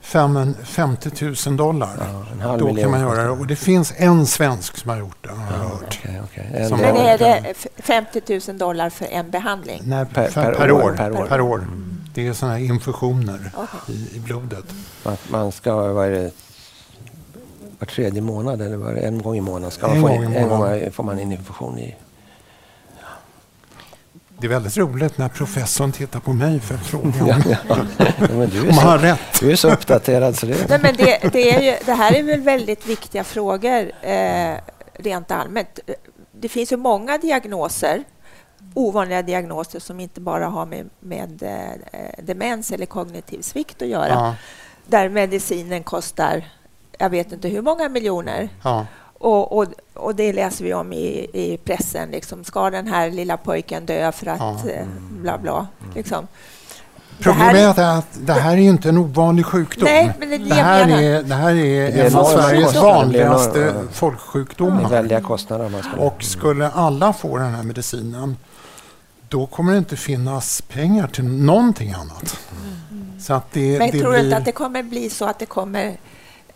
fem, 0.00 0.54
50 0.64 1.10
000 1.48 1.56
dollar, 1.56 1.90
Ja, 2.42 2.56
då 2.56 2.66
miljon 2.66 2.76
kan 2.82 2.90
man 2.90 3.00
göra 3.00 3.22
det. 3.22 3.30
Och 3.30 3.46
det 3.46 3.56
finns 3.56 3.92
en 3.96 4.26
svensk 4.26 4.76
som 4.76 4.90
har 4.90 4.98
gjort 4.98 5.16
det, 5.20 5.28
har 5.28 5.46
Ja, 5.58 5.68
hört. 5.68 6.00
En 6.54 6.68
Som 6.68 6.78
Men 6.80 6.96
är 6.96 7.18
det 7.18 7.42
f- 7.50 7.66
50 7.76 8.40
000 8.48 8.58
dollar 8.58 8.90
för 8.90 9.04
en 9.04 9.30
behandling? 9.30 9.82
Nej, 9.84 10.06
Per- 10.14 10.30
per, 10.30 10.52
per 10.54 10.70
år, 10.72 10.82
år, 10.82 10.92
per 10.96 11.12
år. 11.12 11.26
per 11.26 11.40
år. 11.40 11.66
Det 12.14 12.26
är 12.26 12.32
sådana 12.32 12.56
här 12.56 12.64
infusioner 12.64 13.50
i, 13.88 14.16
i 14.16 14.20
blodet. 14.20 14.64
Man, 15.04 15.16
man 15.30 15.52
ska, 15.52 15.74
vad 15.92 16.06
är 16.06 16.10
det, 16.10 16.30
var 17.78 17.86
tredje 17.86 18.22
månad 18.22 18.62
eller 18.62 18.76
var 18.76 18.94
en 18.94 19.22
gång 19.22 19.36
i 19.36 19.40
månaden 19.40 19.70
ska 19.70 19.86
man 19.86 19.96
En 19.96 20.02
få, 20.02 20.08
gång 20.08 20.22
i 20.22 20.26
in, 20.26 20.32
en 20.32 20.48
gång 20.48 20.58
månaden. 20.58 20.92
får 20.92 21.04
man 21.04 21.18
in 21.18 21.32
infusion 21.32 21.78
i. 21.78 21.96
Det 24.38 24.46
är 24.46 24.48
väldigt 24.48 24.76
roligt 24.76 25.18
när 25.18 25.28
professorn 25.28 25.92
tittar 25.92 26.20
på 26.20 26.32
mig 26.32 26.60
för 26.60 26.76
frågan 26.76 27.12
Ja, 27.48 27.56
ja. 27.68 27.76
Ja, 27.98 28.14
men 28.30 28.50
du, 28.50 28.58
är 28.58 28.70
om 28.70 28.78
han 28.78 28.88
har 28.88 28.98
rätt. 28.98 29.40
du 29.40 29.52
är 29.52 29.56
så 29.56 29.70
uppdaterad 29.70 30.36
så 30.36 30.46
det 30.46 30.68
Nej, 30.68 30.78
men 30.82 30.94
det, 30.96 31.18
det, 31.32 31.54
är 31.54 31.60
ju, 31.60 31.76
det 31.86 31.92
här 31.92 32.12
är 32.14 32.22
väl 32.22 32.40
väldigt 32.40 32.86
viktiga 32.86 33.24
frågor 33.24 33.92
eh, 34.02 34.54
rent 34.94 35.30
allmänt. 35.30 35.80
Det 36.40 36.48
finns 36.48 36.72
ju 36.72 36.76
många 36.76 37.18
diagnoser, 37.18 38.04
ovanliga 38.74 39.22
diagnoser 39.22 39.80
som 39.80 40.00
inte 40.00 40.20
bara 40.20 40.46
har 40.46 40.66
med, 40.66 40.90
med 41.00 41.42
eh, 41.42 42.24
demens 42.24 42.70
eller 42.72 42.86
kognitiv 42.86 43.40
svikt 43.42 43.82
att 43.82 43.88
göra, 43.88 44.08
Ja, 44.08 44.34
där 44.86 45.08
medicinen 45.08 45.82
kostar 45.82 46.44
jag 46.98 47.10
vet 47.10 47.32
inte 47.32 47.48
hur 47.48 47.62
många 47.62 47.88
miljoner. 47.88 48.48
ja. 48.64 48.86
Och, 49.18 49.58
och, 49.58 49.66
och 49.94 50.14
det 50.14 50.32
läser 50.32 50.64
vi 50.64 50.74
om 50.74 50.92
i, 50.92 51.26
i 51.32 51.58
pressen. 51.64 52.08
Liksom. 52.10 52.44
Ska 52.44 52.70
den 52.70 52.86
här 52.86 53.10
lilla 53.10 53.36
pojken 53.36 53.86
dö 53.86 54.12
för 54.12 54.26
att 54.26 54.38
Ja. 54.40 54.70
eh, 54.70 54.86
bla 55.22 55.38
bla? 55.38 55.66
Liksom. 55.94 56.26
Problemet 57.20 57.78
är 57.78 57.98
att 57.98 58.06
det 58.20 58.32
här 58.32 58.52
är 58.52 58.56
ju 58.56 58.68
inte 58.68 58.88
en 58.88 58.98
ovanlig 58.98 59.46
sjukdom. 59.46 59.84
Nej, 59.84 60.12
men 60.18 60.28
det 60.28 60.34
är 60.34 60.38
det 60.38 60.54
här 60.54 60.88
är, 61.02 61.22
det 61.22 61.34
här 61.34 61.50
är 61.54 61.92
Det 61.92 62.06
en 62.06 62.16
av 62.16 62.24
Sveriges 62.24 62.74
vanligaste 62.74 63.74
folksjukdomar. 63.92 64.88
väldiga 64.88 65.20
kostnader. 65.20 65.70
Och 65.98 66.22
skulle 66.24 66.68
alla 66.68 67.12
få 67.12 67.38
den 67.38 67.54
här 67.54 67.62
medicinen 67.62 68.36
då 69.32 69.46
kommer 69.46 69.72
det 69.72 69.78
inte 69.78 69.96
finnas 69.96 70.62
pengar 70.62 71.08
till 71.08 71.24
någonting 71.24 71.92
annat. 71.92 72.40
Så 73.20 73.34
att 73.34 73.52
det, 73.52 73.78
Men 73.78 73.90
det 73.90 74.00
tror 74.00 74.12
du 74.12 74.18
blir... 74.18 74.24
inte 74.24 74.36
att 74.36 74.44
det 74.44 74.52
kommer 74.52 74.82
bli 74.82 75.10
så 75.10 75.24
att 75.24 75.38
det 75.38 75.46
kommer 75.46 75.96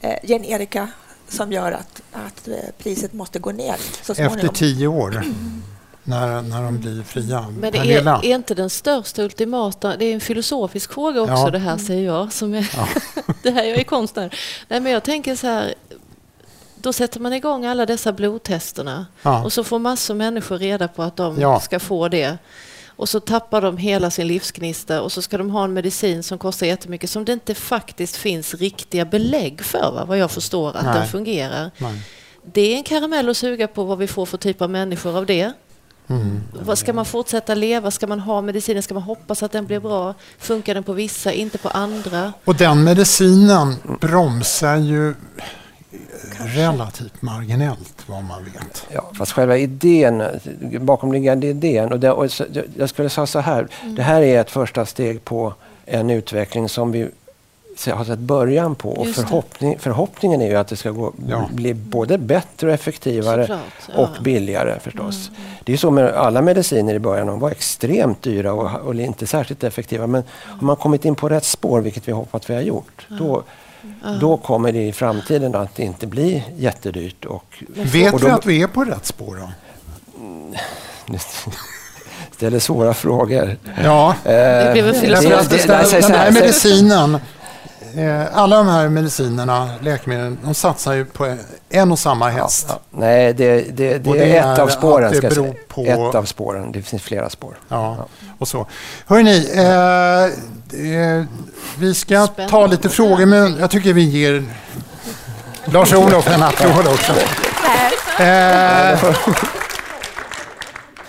eh, 0.00 0.14
generika 0.22 0.88
som 1.28 1.52
gör 1.52 1.72
att, 1.72 2.02
att 2.12 2.48
eh, 2.48 2.54
priset 2.78 3.12
måste 3.12 3.38
gå 3.38 3.52
ner 3.52 3.76
så 4.02 4.14
småningom? 4.14 4.36
Efter 4.36 4.48
tio 4.48 4.86
år, 4.86 5.24
när, 6.02 6.42
när 6.42 6.62
de 6.62 6.78
blir 6.78 7.02
fria. 7.02 7.46
Men 7.58 7.72
det 7.72 7.78
är, 7.78 8.08
är 8.08 8.34
inte 8.34 8.54
den 8.54 8.70
största 8.70 9.22
ultimata, 9.22 9.96
det 9.96 10.04
är 10.04 10.14
en 10.14 10.20
filosofisk 10.20 10.92
fråga 10.92 11.20
också 11.20 11.34
Ja. 11.34 11.50
det 11.50 11.58
här 11.58 11.76
säger 11.76 12.06
jag, 12.06 12.32
som 12.32 12.54
är, 12.54 12.70
det 13.42 13.50
här 13.50 13.64
jag 13.64 13.78
är 13.78 13.84
konstnär. 13.84 14.38
Nej 14.68 14.80
men 14.80 14.92
jag 14.92 15.02
tänker 15.02 15.36
så 15.36 15.46
här, 15.46 15.74
då 16.86 16.92
sätter 16.92 17.20
man 17.20 17.32
igång 17.32 17.66
alla 17.66 17.86
dessa 17.86 18.12
blodtesterna 18.12 19.06
Ja. 19.22 19.44
och 19.44 19.52
så 19.52 19.64
får 19.64 19.78
massor 19.78 20.14
människor 20.14 20.58
reda 20.58 20.88
på 20.88 21.02
att 21.02 21.16
de 21.16 21.40
Ja. 21.40 21.60
ska 21.60 21.80
få 21.80 22.08
det. 22.08 22.38
Och 22.88 23.08
så 23.08 23.20
tappar 23.20 23.60
de 23.62 23.76
hela 23.76 24.10
sin 24.10 24.26
livsgnista 24.26 25.02
och 25.02 25.12
så 25.12 25.22
ska 25.22 25.38
de 25.38 25.50
ha 25.50 25.64
en 25.64 25.72
medicin 25.72 26.22
som 26.22 26.38
kostar 26.38 26.66
jättemycket 26.66 27.10
som 27.10 27.24
det 27.24 27.32
inte 27.32 27.54
faktiskt 27.54 28.16
finns 28.16 28.54
riktiga 28.54 29.04
belägg 29.04 29.64
för, 29.64 29.92
va? 29.94 30.04
vad 30.04 30.18
jag 30.18 30.30
förstår, 30.30 30.76
att 30.76 30.84
Nej. 30.84 30.94
den 30.98 31.08
fungerar. 31.08 31.70
Nej. 31.78 32.00
Det 32.52 32.60
är 32.72 32.76
en 32.76 32.82
karamell 32.82 33.28
att 33.28 33.36
suga 33.36 33.68
på 33.68 33.84
vad 33.84 33.98
vi 33.98 34.06
får 34.06 34.26
för 34.26 34.38
typ 34.38 34.62
av 34.62 34.70
människor 34.70 35.16
av 35.16 35.26
det. 35.26 35.52
Mm. 36.08 36.40
Ska 36.76 36.92
man 36.92 37.04
fortsätta 37.04 37.54
leva? 37.54 37.90
Ska 37.90 38.06
man 38.06 38.20
ha 38.20 38.40
medicinen? 38.40 38.82
Ska 38.82 38.94
man 38.94 39.02
hoppas 39.02 39.42
att 39.42 39.52
den 39.52 39.66
blir 39.66 39.80
bra? 39.80 40.14
Funkar 40.38 40.74
den 40.74 40.84
på 40.84 40.92
vissa, 40.92 41.32
inte 41.32 41.58
på 41.58 41.68
andra? 41.68 42.32
Och 42.44 42.54
den 42.54 42.84
medicinen 42.84 43.74
bromsar 44.00 44.76
ju 44.76 45.14
relativt 46.38 47.22
marginellt 47.22 48.02
vad 48.06 48.24
man 48.24 48.44
vet. 48.44 48.86
Ja, 48.92 49.10
fast 49.18 49.32
själva 49.32 49.56
idén, 49.56 50.22
bakomliggande 50.80 51.46
idén. 51.46 51.92
Och 51.92 52.00
det, 52.00 52.10
och 52.10 52.26
jag 52.76 52.88
skulle 52.88 53.08
säga 53.08 53.26
så 53.26 53.38
här, 53.40 53.68
det 53.96 54.02
här 54.02 54.22
är 54.22 54.40
ett 54.40 54.50
första 54.50 54.86
steg 54.86 55.24
på 55.24 55.54
en 55.84 56.10
utveckling 56.10 56.68
som 56.68 56.92
vi 56.92 57.08
har 57.90 58.04
sett 58.04 58.18
början 58.18 58.74
på. 58.74 58.90
Och 58.90 59.06
förhoppning, 59.08 59.78
förhoppningen 59.78 60.40
är 60.42 60.48
ju 60.48 60.56
att 60.56 60.68
det 60.68 60.76
ska 60.76 60.90
gå, 60.90 61.12
Ja. 61.28 61.48
bli 61.52 61.74
både 61.74 62.18
bättre 62.18 62.66
och 62.68 62.74
effektivare 62.74 63.42
Såklart, 63.42 63.60
ja. 63.88 63.94
Mm. 63.94 64.04
och 64.04 64.22
billigare 64.22 64.78
förstås. 64.80 65.30
Det 65.64 65.72
är 65.72 65.76
så 65.76 65.90
med 65.90 66.10
alla 66.10 66.42
mediciner 66.42 66.94
i 66.94 66.98
början. 66.98 67.26
De 67.26 67.40
var 67.40 67.50
extremt 67.50 68.22
dyra 68.22 68.52
och, 68.52 68.80
och 68.86 68.94
inte 68.94 69.26
särskilt 69.26 69.64
effektiva. 69.64 70.06
Men 70.06 70.22
om 70.60 70.66
man 70.66 70.76
kommit 70.76 71.04
in 71.04 71.14
på 71.14 71.28
rätt 71.28 71.44
spår, 71.44 71.80
vilket 71.80 72.08
vi 72.08 72.12
hoppas 72.12 72.42
att 72.42 72.50
vi 72.50 72.54
har 72.54 72.62
gjort, 72.62 73.06
då, 73.08 73.42
då 74.20 74.36
kommer 74.36 74.72
det 74.72 74.82
i 74.88 74.92
framtiden 74.92 75.54
att 75.54 75.78
inte 75.78 76.06
bli 76.06 76.44
jättedyrt. 76.56 77.24
Och, 77.24 77.62
Vet 77.74 78.14
och 78.14 78.22
vi 78.22 78.26
de- 78.26 78.32
att 78.34 78.46
vi 78.46 78.62
är 78.62 78.66
på 78.66 78.84
rätt 78.84 79.06
spår 79.06 79.36
då? 79.40 79.50
Ni 81.06 81.18
ställer 82.36 82.58
svåra 82.58 82.94
frågor. 82.94 83.56
Ja, 83.84 84.14
Det 84.24 84.70
blev 84.72 84.88
en 84.88 84.94
Eh, 84.94 85.00
filosofisk 85.00 85.66
den, 85.66 86.12
här 86.14 86.30
medicinen, 86.32 87.14
eh, 87.14 87.20
alla 88.32 88.56
de 88.56 88.66
här 88.68 88.88
medicinerna, 88.88 89.70
läkemedlen, 89.80 90.38
de 90.44 90.54
satsar 90.54 90.92
ju 90.92 91.04
på 91.04 91.36
en 91.70 91.92
och 91.92 91.98
samma 91.98 92.28
häst. 92.28 92.66
Ja, 92.68 92.78
nej, 92.90 93.32
det, 93.34 93.60
det, 93.76 93.98
det, 93.98 94.10
Och 94.10 94.16
är 94.16 94.20
det 94.20 94.36
ett 94.36 94.44
är 94.58 94.60
av 94.62 94.68
spåren. 94.68 95.12
det 95.12 95.20
beror 95.20 95.44
säga. 95.44 95.54
på- 95.68 96.08
Ett 96.08 96.14
av 96.14 96.24
spåren. 96.24 96.72
Det 96.72 96.82
finns 96.82 97.02
flera 97.02 97.30
spår. 97.30 97.54
Ja, 97.68 98.06
och 98.38 98.48
så. 98.48 98.66
Hörrni, 99.06 99.50
eh, 99.54 100.24
eh, 100.90 101.24
vi 101.78 101.94
ska 101.94 102.26
ta 102.26 102.32
Spännande. 102.32 102.68
lite 102.68 102.88
frågor, 102.88 103.26
men 103.26 103.56
jag 103.60 103.70
tycker 103.70 103.92
vi 103.92 104.02
ger 104.04 104.44
Lars-Olof 105.64 106.28
en 106.28 106.42
applåd 106.42 106.86
också. 106.86 107.12
Eh, 108.22 109.14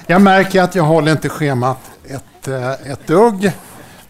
jag 0.07 0.21
märker 0.21 0.61
att 0.61 0.75
jag 0.75 0.83
håller 0.83 1.11
inte 1.11 1.29
schemat 1.29 1.77
ett, 2.09 2.47
eh, 2.47 2.71
ett 2.91 3.07
dugg. 3.07 3.51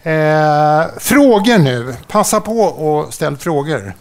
Eh, 0.08 0.86
frågor 0.98 1.58
nu. 1.58 1.94
Passa 2.08 2.40
på 2.40 2.58
och 2.60 3.14
ställ 3.14 3.36
frågor. 3.36 3.92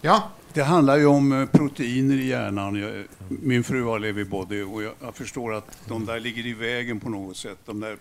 Ja, 0.00 0.22
Det 0.52 0.62
handlar 0.62 0.96
ju 0.96 1.06
om 1.06 1.40
eh, 1.42 1.46
proteiner 1.46 2.14
i 2.14 2.26
hjärnan. 2.26 2.74
Jag, 2.76 3.04
min 3.28 3.64
fru 3.64 3.84
har 3.84 3.98
Lewy-body 3.98 4.74
och 4.74 4.82
jag, 4.82 4.92
jag 5.02 5.14
förstår 5.14 5.54
att 5.54 5.78
de 5.88 6.06
där 6.06 6.20
ligger 6.20 6.46
i 6.46 6.52
vägen 6.52 7.00
på 7.00 7.08
något 7.10 7.36
sätt. 7.36 7.58
De 7.64 7.80
där 7.80 7.96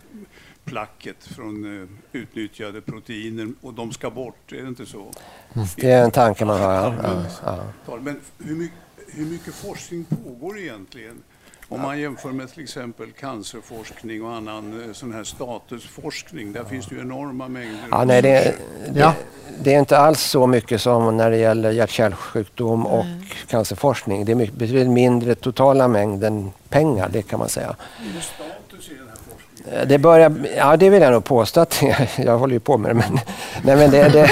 placket 0.65 1.23
från 1.23 1.81
eh, 1.81 1.87
utnyttjade 2.11 2.81
proteiner 2.81 3.53
och 3.61 3.73
de 3.73 3.91
ska 3.91 4.09
bort, 4.09 4.51
är 4.51 4.61
det 4.61 4.67
inte 4.67 4.85
så? 4.85 5.11
Det 5.75 5.91
är 5.91 6.03
en 6.03 6.11
tanke 6.11 6.45
man 6.45 6.61
har. 6.61 6.95
Ja. 7.85 7.97
Men 8.01 8.19
hur 8.37 8.55
mycket, 8.55 8.77
hur 9.07 9.25
mycket 9.25 9.55
forskning 9.55 10.05
pågår 10.05 10.59
egentligen? 10.59 11.15
Om 11.69 11.81
man 11.81 11.99
jämför 11.99 12.29
med 12.29 12.53
till 12.53 12.63
exempel 12.63 13.11
cancerforskning 13.11 14.23
och 14.23 14.33
annan 14.33 14.83
eh, 14.87 14.93
sån 14.93 15.13
här 15.13 15.23
statusforskning. 15.23 16.53
Där 16.53 16.63
finns 16.63 16.85
det 16.87 16.95
ju 16.95 17.01
enorma 17.01 17.47
mängder. 17.47 17.87
Ja, 17.91 18.03
nej, 18.05 18.21
det, 18.21 18.55
det, 18.93 18.99
Ja. 18.99 19.13
det 19.63 19.73
är 19.73 19.79
inte 19.79 19.97
alls 19.97 20.21
så 20.21 20.47
mycket 20.47 20.81
som 20.81 21.17
när 21.17 21.31
det 21.31 21.37
gäller 21.37 21.71
hjärt-kärlsjukdom 21.71 22.85
och 22.85 23.05
cancerforskning. 23.47 24.25
Det 24.25 24.31
är 24.31 24.35
mycket, 24.35 24.55
betydligt 24.55 24.89
mindre 24.89 25.35
totala 25.35 25.87
mängden 25.87 26.51
pengar, 26.69 27.09
det 27.09 27.21
kan 27.21 27.39
man 27.39 27.49
säga. 27.49 27.75
status 28.21 28.89
i 28.89 28.93
den 28.93 29.07
här 29.07 29.15
forskningen. 29.15 29.52
Eh, 29.52 29.52
Det 29.87 29.97
börjar, 29.97 30.47
ja 30.57 30.77
det 30.77 30.89
vill 30.89 31.01
jag 31.01 31.11
nog 31.11 31.23
påstå 31.23 31.59
att. 31.61 31.81
Jag 32.17 32.37
håller 32.37 32.53
ju 32.53 32.59
på 32.59 32.77
med 32.77 32.91
det. 32.91 32.93
Men, 32.93 33.19
nej, 33.63 33.75
men 33.75 33.91
det, 33.91 34.09
det, 34.09 34.31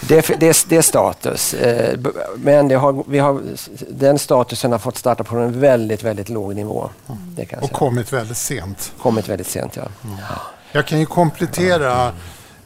det, 0.00 0.28
det, 0.38 0.48
är- 0.48 0.68
det 0.68 0.76
är 0.76 0.82
status. 0.82 1.54
Eh, 1.54 1.98
Men 2.36 2.68
det 2.68 2.74
har, 2.74 3.04
vi 3.08 3.18
har, 3.18 3.40
den 3.90 4.18
statusen 4.18 4.72
har 4.72 4.78
fått 4.78 4.96
starta 4.98 5.24
på 5.24 5.36
en 5.36 5.60
väldigt, 5.60 6.02
väldigt 6.02 6.28
låg 6.28 6.54
nivå. 6.56 6.90
Och 7.06 7.16
säga. 7.36 7.68
kommit 7.72 8.12
väldigt 8.12 8.36
sent. 8.36 8.92
Kommit 9.02 9.28
väldigt 9.28 9.46
sent, 9.46 9.76
ja. 9.76 9.82
Jag 10.72 10.86
kan 10.86 11.00
ju 11.00 11.06
komplettera. 11.06 12.12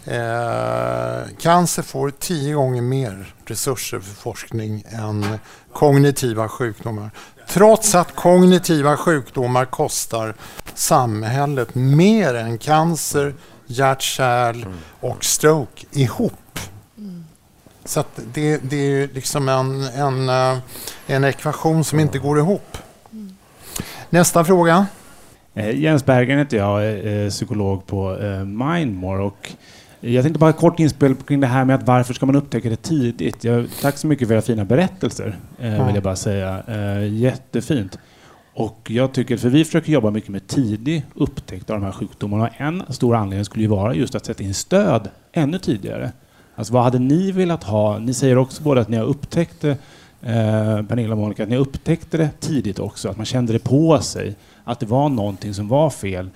Eh, 0.06 1.28
cancer 1.40 1.82
får 1.82 2.10
tio 2.10 2.54
gånger 2.54 2.82
mer 2.82 3.34
resurser 3.46 4.00
för 4.00 4.14
forskning 4.14 4.84
än 4.92 5.38
kognitiva 5.72 6.48
sjukdomar. 6.48 7.10
Trots 7.52 7.94
att 7.94 8.14
kognitiva 8.14 8.96
sjukdomar 8.96 9.64
kostar 9.64 10.34
samhället 10.74 11.74
mer 11.74 12.34
än 12.34 12.58
cancer, 12.58 13.34
hjärt-kärl 13.66 14.66
och 15.00 15.24
stroke 15.24 15.86
ihop. 15.90 16.58
Så 17.84 18.00
att 18.00 18.20
det, 18.34 18.58
det 18.62 18.76
är 18.76 18.90
ju 18.90 19.08
liksom 19.12 19.48
en, 19.48 19.82
en, 19.84 20.28
eh, 20.28 20.58
en 21.06 21.24
ekvation 21.24 21.84
som 21.84 22.00
inte 22.00 22.18
går 22.18 22.38
ihop. 22.38 22.76
Nästa 24.10 24.44
fråga. 24.44 24.86
Eh, 25.54 25.78
Jens 25.78 26.04
Berggren 26.04 26.38
heter 26.38 26.56
jag, 26.56 26.84
är 26.84 27.30
psykolog 27.30 27.86
på 27.86 28.16
Mindmore. 28.44 29.22
Och 29.22 29.52
jag 30.00 30.24
tänkte 30.24 30.38
bara 30.38 30.52
kort 30.52 30.80
inspel 30.80 31.14
kring 31.14 31.40
det 31.40 31.46
här 31.46 31.64
med 31.64 31.76
att 31.76 31.86
varför 31.86 32.14
ska 32.14 32.26
man 32.26 32.36
upptäcka 32.36 32.70
det 32.70 32.82
tidigt? 32.82 33.44
Jag, 33.44 33.66
tack 33.80 33.96
så 33.96 34.06
mycket 34.06 34.28
för 34.28 34.34
era 34.34 34.42
fina 34.42 34.64
berättelser, 34.64 35.38
eh, 35.58 35.86
vill 35.86 35.94
jag 35.94 36.04
bara 36.04 36.16
säga. 36.16 36.62
Eh, 36.68 37.14
jättefint. 37.14 37.98
Och 38.54 38.90
jag 38.90 39.12
tycker, 39.12 39.36
för 39.36 39.48
vi 39.48 39.64
försöker 39.64 39.92
jobba 39.92 40.10
mycket 40.10 40.30
med 40.30 40.46
tidig 40.46 41.04
upptäckt 41.14 41.70
av 41.70 41.80
de 41.80 41.86
här 41.86 41.92
sjukdomarna. 41.92 42.44
Och 42.44 42.60
en 42.60 42.82
stor 42.88 43.16
anledning 43.16 43.44
skulle 43.44 43.62
ju 43.62 43.68
vara 43.68 43.94
just 43.94 44.14
att 44.14 44.26
sätta 44.26 44.42
in 44.42 44.54
stöd 44.54 45.08
ännu 45.32 45.58
tidigare. 45.58 46.12
Alltså 46.54 46.72
vad 46.72 46.82
hade 46.82 46.98
ni 46.98 47.32
velat 47.32 47.64
ha? 47.64 47.98
Ni 47.98 48.14
säger 48.14 48.38
också 48.38 48.62
både 48.62 48.80
att 48.80 48.88
ni 48.88 48.96
har 48.96 49.04
upptäckt 49.04 49.60
det, 49.60 49.70
eh, 50.22 50.82
Pernilla 50.82 51.12
och 51.12 51.18
Monica, 51.18 51.42
att 51.42 51.48
ni 51.48 51.56
upptäckte 51.56 52.16
det 52.16 52.30
tidigt 52.40 52.78
också, 52.78 53.08
att 53.08 53.16
man 53.16 53.26
kände 53.26 53.52
det 53.52 53.58
på 53.58 53.98
sig, 53.98 54.36
att 54.64 54.80
det 54.80 54.86
var 54.86 55.08
någonting 55.08 55.54
som 55.54 55.68
var 55.68 55.90
fel. 55.90 56.30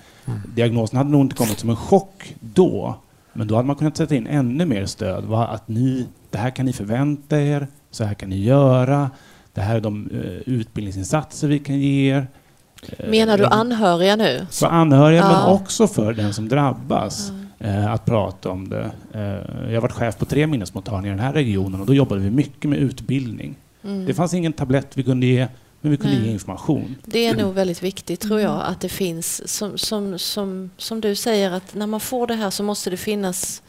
Diagnosen 0.55 0.97
hade 0.97 1.09
nog 1.09 1.21
inte 1.21 1.35
kommit 1.35 1.59
som 1.59 1.69
en 1.69 1.75
chock 1.75 2.35
då, 2.39 2.95
men 3.35 3.47
då 3.47 3.55
hade 3.55 3.67
man 3.67 3.75
kunnat 3.75 3.97
sätta 3.97 4.15
in 4.15 4.27
ännu 4.27 4.65
mer 4.65 4.85
stöd. 4.85 5.23
Vad- 5.23 5.49
Att 5.49 5.67
ni, 5.67 6.05
det 6.31 6.37
här 6.37 6.49
kan 6.49 6.65
ni 6.65 6.73
förvänta 6.73 7.41
er, 7.41 7.67
så 7.91 8.03
här 8.03 8.13
kan 8.13 8.29
ni 8.29 8.43
göra, 8.43 9.09
det 9.53 9.61
här 9.61 9.75
är 9.75 9.81
de 9.81 10.09
eh, 10.13 10.53
utbildningsinsatser 10.53 11.47
vi 11.47 11.59
kan 11.59 11.79
ge 11.79 12.11
er. 12.15 12.27
Eh, 12.97 13.09
Menar 13.09 13.37
du 13.37 13.45
anhöriga 13.45 14.15
nu? 14.15 14.45
för 14.51 14.67
anhöriga 14.67 15.21
men 15.21 15.31
Ja. 15.31 15.53
också 15.53 15.87
för 15.87 16.13
den 16.13 16.33
som 16.33 16.49
drabbas. 16.49 17.31
Eh, 17.59 17.91
att 17.93 18.05
prata 18.05 18.49
om 18.49 18.69
det. 18.69 18.91
Eh, 19.13 19.21
jag 19.69 19.73
har 19.77 19.81
varit 19.81 19.91
chef 19.91 20.17
på 20.17 20.25
tre 20.25 20.47
minnesmottagningar 20.47 21.15
i 21.15 21.17
den 21.17 21.25
här 21.25 21.33
regionen 21.33 21.81
och 21.81 21.87
då 21.87 21.93
jobbade 21.93 22.21
vi 22.21 22.29
mycket 22.29 22.69
med 22.69 22.79
utbildning. 22.79 23.55
Mm. 23.83 24.05
Det 24.05 24.13
fanns 24.13 24.33
ingen 24.33 24.53
tablett 24.53 24.87
vi 24.97 25.03
kunde 25.03 25.25
ge, 25.25 25.47
men 25.85 25.91
vi 25.91 25.97
kunde 25.97 26.15
Nej. 26.15 26.25
ge 26.25 26.31
information. 26.31 26.95
Det 27.05 27.25
är 27.25 27.35
nog 27.35 27.53
väldigt 27.53 27.83
viktigt 27.83 28.19
tror 28.21 28.41
jag 28.41 28.61
att 28.65 28.81
det 28.81 28.89
finns, 28.89 29.47
som, 29.47 29.77
som, 29.77 30.19
som, 30.19 30.69
som 30.77 31.01
du 31.01 31.15
säger, 31.15 31.51
att 31.51 31.73
när 31.75 31.87
man 31.87 31.99
får 31.99 32.27
det 32.27 32.33
här 32.33 32.49
så 32.49 32.63
måste 32.63 32.89
det 32.89 32.97
finnas 32.97 33.61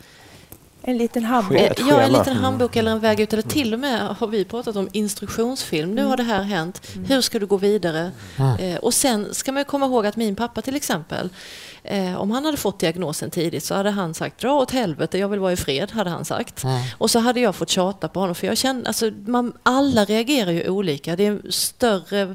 En 0.83 0.99
liten 0.99 1.25
handbok. 1.25 1.59
Eh, 1.59 1.73
Ja, 1.89 2.01
en 2.01 2.13
liten 2.13 2.37
handbok 2.37 2.77
eller 2.77 2.91
en 2.91 3.01
väg 3.01 3.21
ut. 3.21 3.33
Eller 3.33 3.43
till 3.43 3.75
och 3.75 3.81
med 3.81 4.01
har 4.01 4.27
vi 4.27 4.45
pratat 4.45 4.77
om 4.77 4.89
instruktionsfilm. 4.93 5.95
Nu 5.95 6.05
har 6.05 6.17
det 6.17 6.23
här 6.23 6.43
hänt. 6.43 6.83
Hur 7.09 7.21
ska 7.21 7.39
du 7.39 7.47
gå 7.47 7.57
vidare? 7.57 8.11
Eh, 8.61 8.77
och 8.77 8.95
sen 8.95 9.35
ska 9.35 9.53
man 9.53 9.65
komma 9.65 9.87
ihåg 9.87 10.07
att 10.07 10.17
min 10.17 10.37
pappa 10.37 10.63
till 10.63 10.77
exempel, 10.77 11.29
eh, 11.87 12.17
om 12.21 12.31
han 12.31 12.45
hade 12.45 12.57
fått 12.57 12.79
diagnosen 12.81 13.31
tidigt 13.31 13.65
så 13.65 13.75
hade 13.75 13.91
han 13.91 14.15
sagt 14.15 14.39
dra 14.41 14.53
åt 14.53 14.71
helvete, 14.71 15.19
jag 15.19 15.29
vill 15.29 15.41
vara 15.41 15.53
i 15.53 15.57
fred, 15.57 15.91
hade 15.93 16.11
han 16.11 16.25
sagt. 16.25 16.65
Och 16.99 17.11
så 17.11 17.19
hade 17.19 17.41
jag 17.41 17.55
fått 17.55 17.69
tjata 17.71 18.09
på 18.09 18.21
honom. 18.21 18.35
För 18.35 18.47
jag 18.47 18.57
känner, 18.57 18.87
alltså, 18.87 19.11
man, 19.27 19.53
alla 19.63 20.05
reagerar 20.05 20.51
ju 20.51 20.69
olika. 20.69 21.17
Det 21.17 21.27
är 21.27 21.51
större 21.51 22.35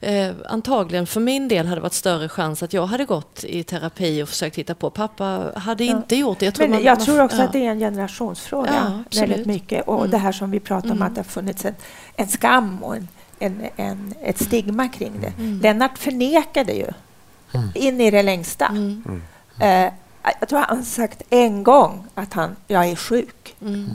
Eh, 0.00 0.32
antagligen 0.48 1.06
för 1.06 1.20
min 1.20 1.48
del 1.48 1.66
hade 1.66 1.76
det 1.76 1.82
varit 1.82 1.92
större 1.92 2.28
chans 2.28 2.62
att 2.62 2.72
jag 2.72 2.86
hade 2.86 3.04
gått 3.04 3.44
i 3.44 3.62
terapi 3.62 4.22
och 4.22 4.28
försökt 4.28 4.56
hitta 4.56 4.74
på. 4.74 4.90
Pappa 4.90 5.52
hade 5.56 5.84
Ja. 5.84 5.96
inte 5.96 6.16
gjort 6.16 6.38
det. 6.38 6.44
Jag 6.44 6.54
tror, 6.54 6.66
Men 6.68 6.76
man, 6.76 6.84
jag 6.84 6.96
man- 6.98 7.06
tror 7.06 7.20
också 7.22 7.36
ja. 7.36 7.44
att 7.44 7.52
det 7.52 7.66
är 7.66 7.70
en 7.70 7.78
generationsfråga. 7.78 9.02
Ja, 9.12 9.20
väldigt 9.20 9.46
mycket. 9.46 9.88
Och 9.88 9.98
Mm. 9.98 10.10
det 10.10 10.18
här 10.18 10.32
som 10.32 10.50
vi 10.50 10.60
pratar 10.60 10.88
om, 10.90 10.96
Mm. 10.96 11.06
att 11.08 11.14
det 11.14 11.18
har 11.20 11.24
funnits 11.24 11.64
en, 11.64 11.74
en 12.16 12.28
skam 12.28 12.82
och 12.82 12.96
en, 12.96 13.08
en, 13.38 13.62
en, 13.76 14.14
ett 14.22 14.42
stigma 14.42 14.88
kring 14.88 15.12
det. 15.20 15.32
Mm. 15.38 15.60
Lennart 15.60 15.98
förnekade 15.98 16.72
ju 16.72 16.86
in 17.74 18.00
i 18.00 18.10
det 18.10 18.22
längsta. 18.22 18.66
Mm. 18.66 19.22
Eh, 19.60 19.92
jag 20.40 20.48
tror 20.48 20.58
han 20.58 20.84
sagt 20.84 21.22
en 21.30 21.62
gång 21.64 22.06
att 22.14 22.32
han, 22.32 22.56
jag 22.66 22.86
är 22.86 22.96
sjuk. 22.96 23.54
Mm. 23.60 23.88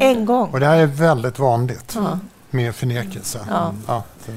En 0.00 0.24
gång. 0.24 0.50
Och 0.50 0.60
det 0.60 0.66
här 0.66 0.76
är 0.76 0.86
väldigt 0.86 1.38
vanligt 1.38 1.92
Ja. 1.96 2.18
med 2.50 2.74
förnekelse. 2.74 3.40
Ja. 3.50 3.74
Att, 3.86 4.28
eh, 4.28 4.34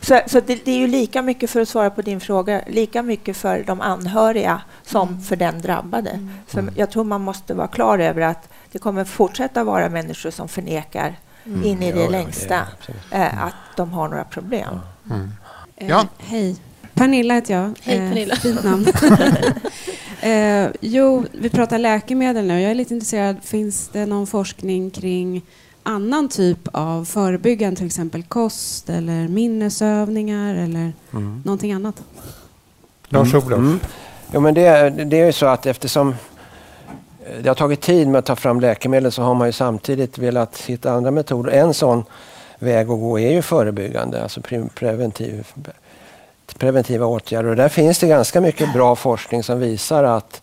Så, 0.00 0.20
så 0.26 0.40
det, 0.40 0.64
det 0.64 0.70
är 0.70 0.78
ju 0.78 0.86
lika 0.86 1.22
mycket, 1.22 1.50
för 1.50 1.60
att 1.60 1.68
svara 1.68 1.90
på 1.90 2.02
din 2.02 2.20
fråga, 2.20 2.62
lika 2.66 3.02
mycket 3.02 3.36
för 3.36 3.64
de 3.66 3.80
anhöriga 3.80 4.60
som 4.82 5.08
Mm. 5.08 5.20
för 5.22 5.36
den 5.36 5.60
drabbade. 5.60 6.28
För 6.46 6.72
jag 6.76 6.90
tror 6.90 7.04
man 7.04 7.20
måste 7.20 7.54
vara 7.54 7.68
klar 7.68 7.98
över 7.98 8.20
att 8.22 8.48
det 8.72 8.78
kommer 8.78 9.04
fortsätta 9.04 9.64
vara 9.64 9.88
människor 9.88 10.30
som 10.30 10.48
förnekar 10.48 11.16
Mm. 11.46 11.64
in 11.64 11.82
i 11.82 11.88
Ja, 11.88 11.94
det 11.96 12.02
ja, 12.02 12.10
längsta 12.10 12.66
absolut. 12.78 13.02
eh, 13.10 13.44
att 13.44 13.54
de 13.76 13.92
har 13.92 14.08
några 14.08 14.24
problem. 14.24 14.80
mm. 15.10 15.32
Eh, 15.76 15.88
Ja. 15.88 16.04
Hej. 16.18 16.56
Pernilla 16.96 17.34
heter 17.34 17.54
jag. 17.54 17.74
Hej, 17.82 17.96
Eh, 17.98 18.08
Pernilla. 18.08 18.36
Fint 18.36 18.64
namn. 18.64 18.86
eh, 20.20 20.68
jo, 20.80 21.24
vi 21.32 21.50
pratar 21.50 21.78
läkemedel 21.78 22.44
nu. 22.46 22.60
Jag 22.60 22.70
är 22.70 22.74
lite 22.74 22.94
intresserad. 22.94 23.36
Finns 23.42 23.88
det 23.92 24.06
någon 24.06 24.26
forskning 24.26 24.90
kring 24.90 25.42
annan 25.82 26.28
typ 26.28 26.58
av 26.72 27.04
förebyggande, 27.04 27.76
till 27.76 27.86
exempel 27.86 28.22
kost 28.22 28.90
eller 28.90 29.28
minnesövningar 29.28 30.54
eller 30.54 30.92
Mm. 31.12 31.42
någonting 31.44 31.72
annat? 31.72 32.02
Lars-Olof. 33.08 33.58
Mm. 33.58 33.80
Jo, 34.32 34.40
men 34.40 34.54
det, 34.54 34.66
är- 34.66 34.90
det 34.90 35.20
är 35.20 35.26
ju 35.26 35.32
så 35.32 35.46
att 35.46 35.66
eftersom 35.66 36.14
det 37.42 37.48
har 37.48 37.54
tagit 37.54 37.80
tid 37.80 38.08
med 38.08 38.18
att 38.18 38.26
ta 38.26 38.36
fram 38.36 38.60
läkemedel 38.60 39.12
så 39.12 39.22
har 39.22 39.34
man 39.34 39.48
ju 39.48 39.52
samtidigt 39.52 40.18
velat 40.18 40.60
hitta 40.60 40.92
andra 40.92 41.10
metoder. 41.10 41.50
En 41.52 41.74
sån 41.74 42.04
väg 42.58 42.80
att 42.90 43.00
gå 43.00 43.18
är 43.18 43.32
ju 43.32 43.42
förebyggande, 43.42 44.22
alltså 44.22 44.40
pre- 44.40 44.68
preventiv, 44.74 45.46
preventiva 46.54 47.06
åtgärder. 47.06 47.48
Och 47.48 47.56
där 47.56 47.68
finns 47.68 47.98
det 47.98 48.06
ganska 48.06 48.40
mycket 48.40 48.72
bra 48.72 48.96
forskning 48.96 49.42
som 49.42 49.60
visar 49.60 50.04
att 50.04 50.42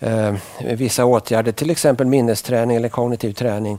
eh, 0.00 0.34
vissa 0.58 1.04
åtgärder, 1.04 1.52
till 1.52 1.70
exempel 1.70 2.06
minnesträning 2.06 2.76
eller 2.76 2.88
kognitiv 2.88 3.32
träning, 3.32 3.78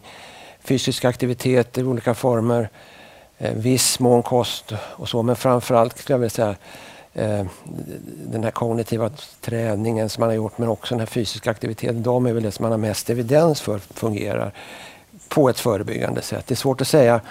fysisk 0.63 1.05
aktivitet 1.05 1.77
i 1.77 1.83
olika 1.83 2.13
former, 2.13 2.69
eh, 3.37 3.53
viss 3.53 3.99
mån 3.99 4.23
kost 4.23 4.73
och 4.77 5.09
så, 5.09 5.23
men 5.23 5.35
framförallt 5.35 5.97
skulle 5.97 6.13
jag 6.13 6.19
vilja 6.19 6.29
säga 6.29 6.55
eh, 7.13 7.45
den 8.25 8.43
här 8.43 8.51
kognitiva 8.51 9.11
träningen 9.41 10.09
som 10.09 10.21
man 10.21 10.29
har 10.29 10.35
gjort 10.35 10.57
men 10.57 10.69
också 10.69 10.95
den 10.95 10.99
här 10.99 11.07
fysiska 11.07 11.51
aktiviteten, 11.51 12.03
de 12.03 12.25
är 12.25 12.33
väl 12.33 12.43
det 12.43 12.51
som 12.51 12.63
man 12.63 12.71
har 12.71 12.77
mest 12.77 13.09
evidens 13.09 13.61
för 13.61 13.79
fungerar 13.79 14.53
på 15.29 15.49
ett 15.49 15.59
förebyggande 15.59 16.21
sätt. 16.21 16.47
Det 16.47 16.53
är 16.53 16.55
svårt 16.55 16.81
att 16.81 16.87
säga 16.87 17.21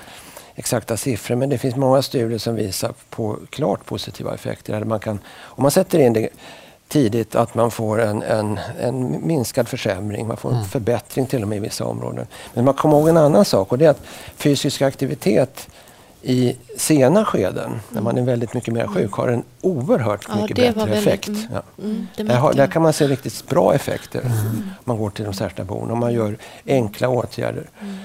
exakta 0.59 0.97
siffror 0.97 1.37
men 1.37 1.49
det 1.49 1.59
finns 1.59 1.77
många 1.77 2.03
studier 2.03 2.39
som 2.39 2.55
visar 2.55 2.93
på 3.11 3.37
klart 3.51 3.85
positiva 3.85 4.35
effekter. 4.35 4.73
Där 4.73 4.85
man 4.85 5.01
kan, 5.01 5.19
om 5.41 5.63
man 5.63 5.71
sätter 5.71 5.99
in 5.99 6.13
det 6.13 6.29
tidigt 6.89 7.35
att 7.35 7.55
man 7.55 7.71
får 7.71 8.01
en, 8.01 8.23
en, 8.23 8.59
en 8.81 9.27
minskad 9.27 9.69
försämring, 9.69 10.27
man 10.27 10.37
får 10.37 10.49
en 10.51 10.57
Mm. 10.57 10.69
förbättring 10.69 11.27
till 11.27 11.43
och 11.43 11.49
med 11.49 11.57
i 11.57 11.61
vissa 11.61 11.85
områden. 11.85 12.27
Men 12.55 12.65
man 12.65 12.75
kommer 12.75 12.97
ihåg 12.97 13.09
en 13.09 13.17
annan 13.17 13.45
sak 13.45 13.73
och 13.73 13.79
det 13.79 13.85
är 13.85 13.91
att 13.91 14.03
fysisk 14.37 14.83
aktivitet 14.83 15.69
i 16.23 16.57
sena 16.77 17.25
skeden, 17.25 17.81
när 17.91 18.01
man 18.03 18.19
är 18.19 18.23
väldigt 18.23 18.55
mycket 18.55 18.75
mer 18.75 18.87
sjuk, 18.87 19.13
har 19.13 19.29
en 19.29 19.43
oerhört 19.61 20.27
Ja, 20.29 20.37
mycket 20.43 20.57
bättre 20.57 20.81
väldigt- 20.81 20.99
effekt. 20.99 21.29
mm, 21.29 21.41
Ja. 21.53 21.63
mm, 21.83 22.07
där, 22.17 22.35
har, 22.37 22.53
där 22.53 22.67
kan 22.67 22.83
man 22.83 22.93
se 22.93 23.07
riktigt 23.09 23.49
bra 23.49 23.75
effekter 23.75 24.21
om 24.25 24.73
man 24.85 24.99
går 24.99 25.11
till 25.11 25.25
de 25.25 25.35
särskilda 25.35 25.65
boendena. 25.65 25.93
Om 25.93 25.99
man 26.01 26.13
gör 26.13 26.37
enkla 26.67 27.09
åtgärder 27.09 27.65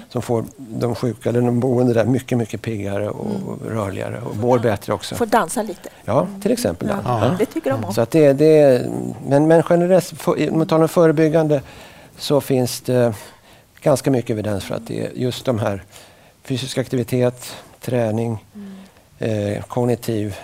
som 0.10 0.22
får 0.22 0.46
de 0.58 0.96
sjuka 0.96 1.30
eller 1.30 1.42
de 1.42 1.60
boende 1.60 1.94
där 1.94 2.06
mycket, 2.06 2.38
mycket 2.38 2.62
piggare 2.62 3.10
och 3.10 3.62
rörligare 3.70 4.20
och 4.22 4.36
mår 4.36 4.60
bättre 4.60 4.94
också. 4.94 5.16
Får 5.16 5.26
dansa 5.26 5.62
lite. 5.62 5.90
Ja, 6.06 6.28
till 6.42 6.52
exempel. 6.52 6.88
Ja, 6.88 6.98
Ja. 7.26 7.36
Det 7.40 7.46
tycker 7.46 7.70
de 7.72 7.84
om. 7.86 7.94
Så 7.94 8.02
att 8.02 8.12
det, 8.12 8.34
det, 8.34 8.86
men, 9.28 9.48
men 9.48 9.64
generellt, 9.70 10.06
för, 10.06 10.50
om 10.52 10.58
man 10.58 10.68
talar 10.68 10.82
om 10.84 10.90
förebyggande, 10.90 11.62
så 12.18 12.42
finns 12.42 12.82
det 12.82 13.14
ganska 13.82 14.12
mycket 14.12 14.30
evidens 14.30 14.64
för 14.64 14.76
att 14.76 14.88
det 14.88 15.06
är 15.06 15.12
just 15.16 15.46
de 15.46 15.60
här 15.60 15.84
fysisk 16.44 16.78
aktivitet, 16.78 17.56
träning, 17.86 18.46
eh, 19.20 19.64
kognitiv 19.64 20.36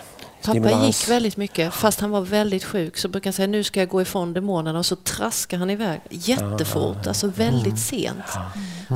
Pappa 0.42 0.52
stimulans. 0.52 1.02
gick 1.02 1.10
väldigt 1.10 1.38
mycket, 1.38 1.74
fast 1.74 2.00
han 2.00 2.10
var 2.10 2.22
väldigt 2.22 2.64
sjuk. 2.64 2.98
Så 2.98 3.08
brukar 3.08 3.28
han 3.28 3.34
säga 3.34 3.48
nu 3.48 3.64
ska 3.64 3.80
jag 3.80 3.90
gå 3.90 4.02
ifrån 4.02 4.34
demonerna 4.34 4.80
och 4.80 4.86
så 4.86 4.96
traskar 4.96 5.58
han 5.58 5.70
iväg 5.70 6.02
jättefort, 6.10 7.08
alltså 7.08 7.28
väldigt 7.28 7.80
sent. 7.80 8.26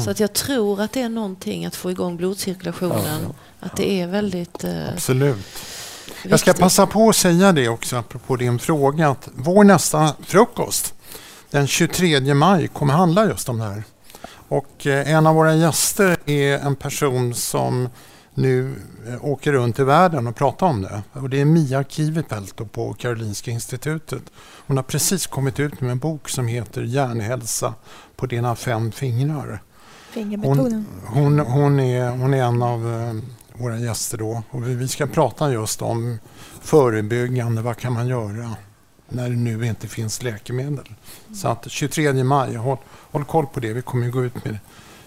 Så 0.03 0.09
att 0.09 0.19
jag 0.19 0.33
tror 0.33 0.81
att 0.81 0.91
det 0.91 1.01
är 1.01 1.09
någonting 1.09 1.65
att 1.65 1.75
få 1.75 1.91
igång 1.91 2.17
blodcirkulationen. 2.17 3.33
Att 3.59 3.75
det 3.77 4.01
är 4.01 4.07
väldigt 4.07 4.63
eh, 4.63 4.89
Absolut. 4.93 5.45
Jag 6.23 6.39
ska 6.39 6.53
passa 6.53 6.87
på 6.87 7.09
att 7.09 7.15
säga 7.15 7.51
det 7.51 7.69
också 7.69 7.95
apropå 7.95 8.35
din 8.35 8.59
fråga 8.59 9.09
att 9.09 9.29
vår 9.35 9.63
nästa 9.63 10.15
frukost 10.21 10.93
den 11.51 11.67
23 11.67 12.33
maj 12.33 12.67
kommer 12.67 12.93
handla 12.93 13.25
just 13.25 13.49
om 13.49 13.59
det 13.59 13.65
här. 13.65 13.83
Och 14.47 14.87
eh, 14.87 15.11
en 15.11 15.27
av 15.27 15.35
våra 15.35 15.55
gäster 15.55 16.17
är 16.25 16.57
en 16.59 16.75
person 16.75 17.33
som 17.33 17.89
nu 18.33 18.75
eh, 19.07 19.25
åker 19.25 19.53
runt 19.53 19.79
i 19.79 19.83
världen 19.83 20.27
och 20.27 20.35
pratar 20.35 20.67
om 20.67 20.81
det. 20.81 21.03
Och 21.13 21.29
det 21.29 21.41
är 21.41 21.45
Mia 21.45 21.83
Kivipelto 21.83 22.65
på 22.65 22.93
Karolinska 22.93 23.51
institutet. 23.51 24.23
Hon 24.67 24.77
har 24.77 24.83
precis 24.83 25.27
kommit 25.27 25.59
ut 25.59 25.81
med 25.81 25.91
en 25.91 25.99
bok 25.99 26.29
som 26.29 26.47
heter 26.47 26.81
Hjärnhälsa 26.81 27.73
på 28.15 28.25
dina 28.25 28.55
fem 28.55 28.91
fingrar. 28.91 29.61
Fingermetoden. 30.11 30.85
Hon, 31.05 31.39
hon, 31.39 31.79
är, 31.79 32.09
hon 32.09 32.33
är 32.33 32.43
en 32.43 32.63
av 32.63 32.93
eh, 32.93 33.13
våra 33.53 33.77
gäster 33.77 34.17
då 34.17 34.43
och 34.49 34.67
vi 34.67 34.87
ska 34.87 35.07
prata 35.07 35.51
just 35.51 35.81
om 35.81 36.19
förebyggande, 36.61 37.61
vad 37.61 37.77
kan 37.77 37.93
man 37.93 38.07
göra 38.07 38.55
när 39.09 39.29
det 39.29 39.35
nu 39.35 39.65
inte 39.65 39.87
finns 39.87 40.23
läkemedel. 40.23 40.93
Så 41.35 41.47
att 41.47 41.71
23 41.71 42.23
maj, 42.23 42.55
håll, 42.55 42.77
håll 42.87 43.25
koll 43.25 43.45
på 43.45 43.59
det. 43.59 43.73
Vi 43.73 43.81
kommer 43.81 44.09
gå 44.09 44.23
ut 44.23 44.45
med 44.45 44.57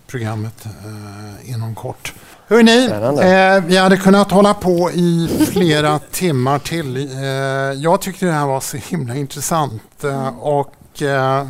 programmet 0.06 0.66
eh, 0.66 1.50
inom 1.50 1.74
kort. 1.74 2.12
Spännande. 2.86 3.54
eh, 3.56 3.64
vi 3.64 3.76
hade 3.76 3.96
kunnat 3.96 4.30
hålla 4.30 4.54
på 4.54 4.90
i 4.90 5.28
flera 5.52 5.98
timmar 5.98 6.58
till. 6.58 6.96
Eh, 6.96 7.22
jag 7.82 8.00
tyckte 8.00 8.26
det 8.26 8.32
här 8.32 8.46
var 8.46 8.60
så 8.60 8.76
himla 8.76 9.14
intressant 9.14 10.04
eh, 10.04 10.28
och 10.28 11.02
eh, 11.02 11.46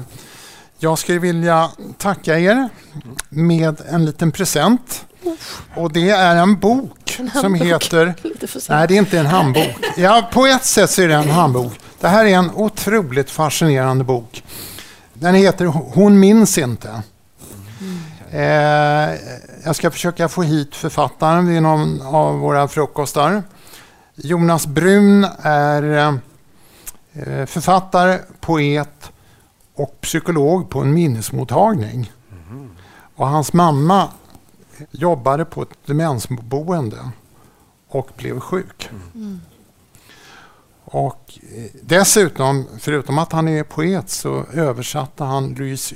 jag 0.78 0.98
skulle 0.98 1.18
vilja 1.18 1.70
tacka 1.98 2.38
er 2.38 2.68
med 3.28 3.80
en 3.90 4.04
liten 4.04 4.32
present. 4.32 5.04
Och 5.74 5.92
det 5.92 6.10
är 6.10 6.36
en 6.36 6.56
bok 6.58 7.16
En 7.18 7.30
som 7.30 7.54
heter... 7.54 8.14
Nej, 8.68 8.88
det 8.88 8.94
är 8.94 8.98
inte 8.98 9.18
en 9.18 9.26
handbok. 9.26 9.68
Ja, 9.96 10.28
på 10.32 10.46
ett 10.46 10.64
sätt 10.64 10.90
så 10.90 11.02
är 11.02 11.08
det 11.08 11.14
en 11.14 11.30
handbok. 11.30 11.72
Det 12.00 12.08
här 12.08 12.24
är 12.24 12.28
en 12.36 12.50
otroligt 12.54 13.30
fascinerande 13.30 14.04
bok. 14.04 14.42
Den 15.14 15.34
heter 15.34 15.64
Hon 15.66 16.20
minns 16.20 16.58
inte. 16.58 17.02
Eh, 18.36 19.18
jag 19.64 19.76
ska 19.76 19.90
försöka 19.90 20.28
få 20.28 20.42
hit 20.42 20.74
författaren 20.74 21.46
vid 21.46 21.62
någon 21.62 22.02
av 22.02 22.38
våra 22.38 22.68
frukostar. 22.68 23.42
Jonas 24.14 24.66
Brun 24.66 25.26
är 25.42 26.12
eh, 27.12 27.46
författare, 27.46 28.18
poet 28.40 29.12
och 29.74 30.00
psykolog 30.00 30.70
på 30.70 30.80
en 30.80 30.94
minnesmottagning. 30.94 32.12
Och 33.14 33.28
hans 33.28 33.52
mamma 33.52 34.08
jobbade 34.90 35.44
på 35.44 35.62
ett 35.62 35.86
demensboende 35.86 37.10
och 37.88 38.10
blev 38.16 38.40
sjuk. 38.40 38.90
Mm. 39.14 39.40
Och 40.84 41.38
eh, 41.56 41.70
dessutom, 41.82 42.66
förutom 42.78 43.18
att 43.18 43.32
han 43.32 43.48
är 43.48 43.62
poet, 43.62 44.10
så 44.10 44.44
översatte 44.52 45.24
han 45.24 45.54
Louise 45.54 45.94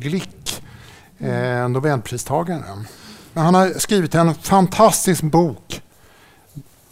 Glick, 0.00 0.62
eh, 1.18 1.68
Nobelpristagaren. 1.68 2.86
Men 3.32 3.44
han 3.44 3.54
har 3.54 3.78
skrivit 3.78 4.14
en 4.14 4.34
fantastisk 4.34 5.22
bok 5.22 5.82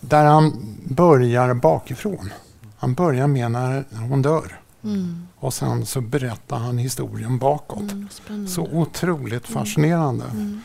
där 0.00 0.24
han 0.24 0.76
börjar 0.84 1.54
bakifrån. 1.54 2.32
Han 2.78 2.94
börjar 2.94 3.26
med 3.26 3.50
när 3.50 3.84
hon 4.08 4.22
dör 4.22 4.60
Mm. 4.84 5.28
och 5.38 5.54
sen 5.54 5.86
så 5.86 6.00
berättar 6.00 6.56
han 6.56 6.78
historien 6.78 7.38
bakåt. 7.38 7.92
Mm. 8.28 8.48
Så 8.48 8.62
otroligt 8.62 9.46
fascinerande. 9.48 10.24
Mm. 10.24 10.62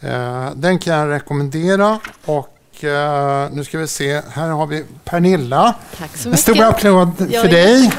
Eh, 0.00 0.50
den 0.54 0.78
kan 0.78 0.94
jag 0.94 1.10
rekommendera. 1.10 2.00
Och 2.24 2.84
eh, 2.84 3.50
nu 3.52 3.64
ska 3.64 3.78
vi 3.78 3.86
se, 3.86 4.22
här 4.30 4.48
har 4.48 4.66
vi 4.66 4.84
Pernilla. 5.04 5.74
Tack 5.98 6.16
så 6.16 6.28
En 6.28 6.30
mycket. 6.30 6.40
stor 6.42 6.62
applåd 6.62 7.16
för 7.18 7.48
dig. 7.48 7.92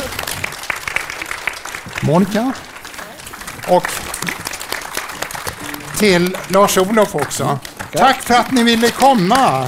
Monica. 2.04 2.54
Och 3.70 3.88
till 5.98 6.38
Lars-Olof 6.48 7.15
också. 7.15 7.60
Tack 7.91 8.22
för 8.22 8.34
att 8.34 8.52
ni 8.52 8.64
ville 8.64 8.91
komma. 8.91 9.68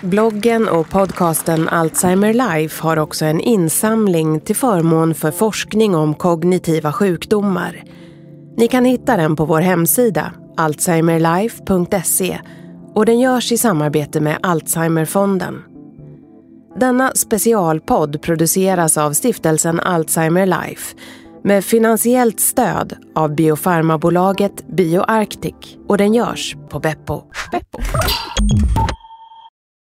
Bloggen 0.00 0.68
och 0.68 0.88
podcasten 0.88 1.68
Alzheimer 1.68 2.32
Life 2.32 2.82
har 2.82 2.96
också 2.96 3.24
en 3.24 3.40
insamling 3.40 4.40
till 4.40 4.56
förmån 4.56 5.14
för 5.14 5.30
forskning 5.30 5.94
om 5.94 6.14
kognitiva 6.14 6.92
sjukdomar. 6.92 7.84
Ni 8.56 8.68
kan 8.68 8.84
hitta 8.84 9.16
den 9.16 9.36
på 9.36 9.44
vår 9.44 9.60
hemsida 9.60 10.32
alzheimerlife.se 10.56 12.38
och 12.94 13.06
den 13.06 13.20
görs 13.20 13.52
i 13.52 13.58
samarbete 13.58 14.20
med 14.20 14.38
Alzheimerfonden. 14.42 15.62
Denna 16.80 17.12
specialpodd 17.14 18.22
produceras 18.22 18.98
av 18.98 19.12
stiftelsen 19.12 19.80
Alzheimer 19.80 20.46
Life 20.46 20.96
med 21.44 21.64
finansiellt 21.64 22.40
stöd 22.40 22.96
av 23.14 23.34
biofarmabolaget 23.34 24.68
BioArctic 24.68 25.54
och 25.88 25.98
den 25.98 26.14
görs 26.14 26.56
på 26.70 26.80
Beppo. 26.80 27.22
Beppo. 27.52 27.78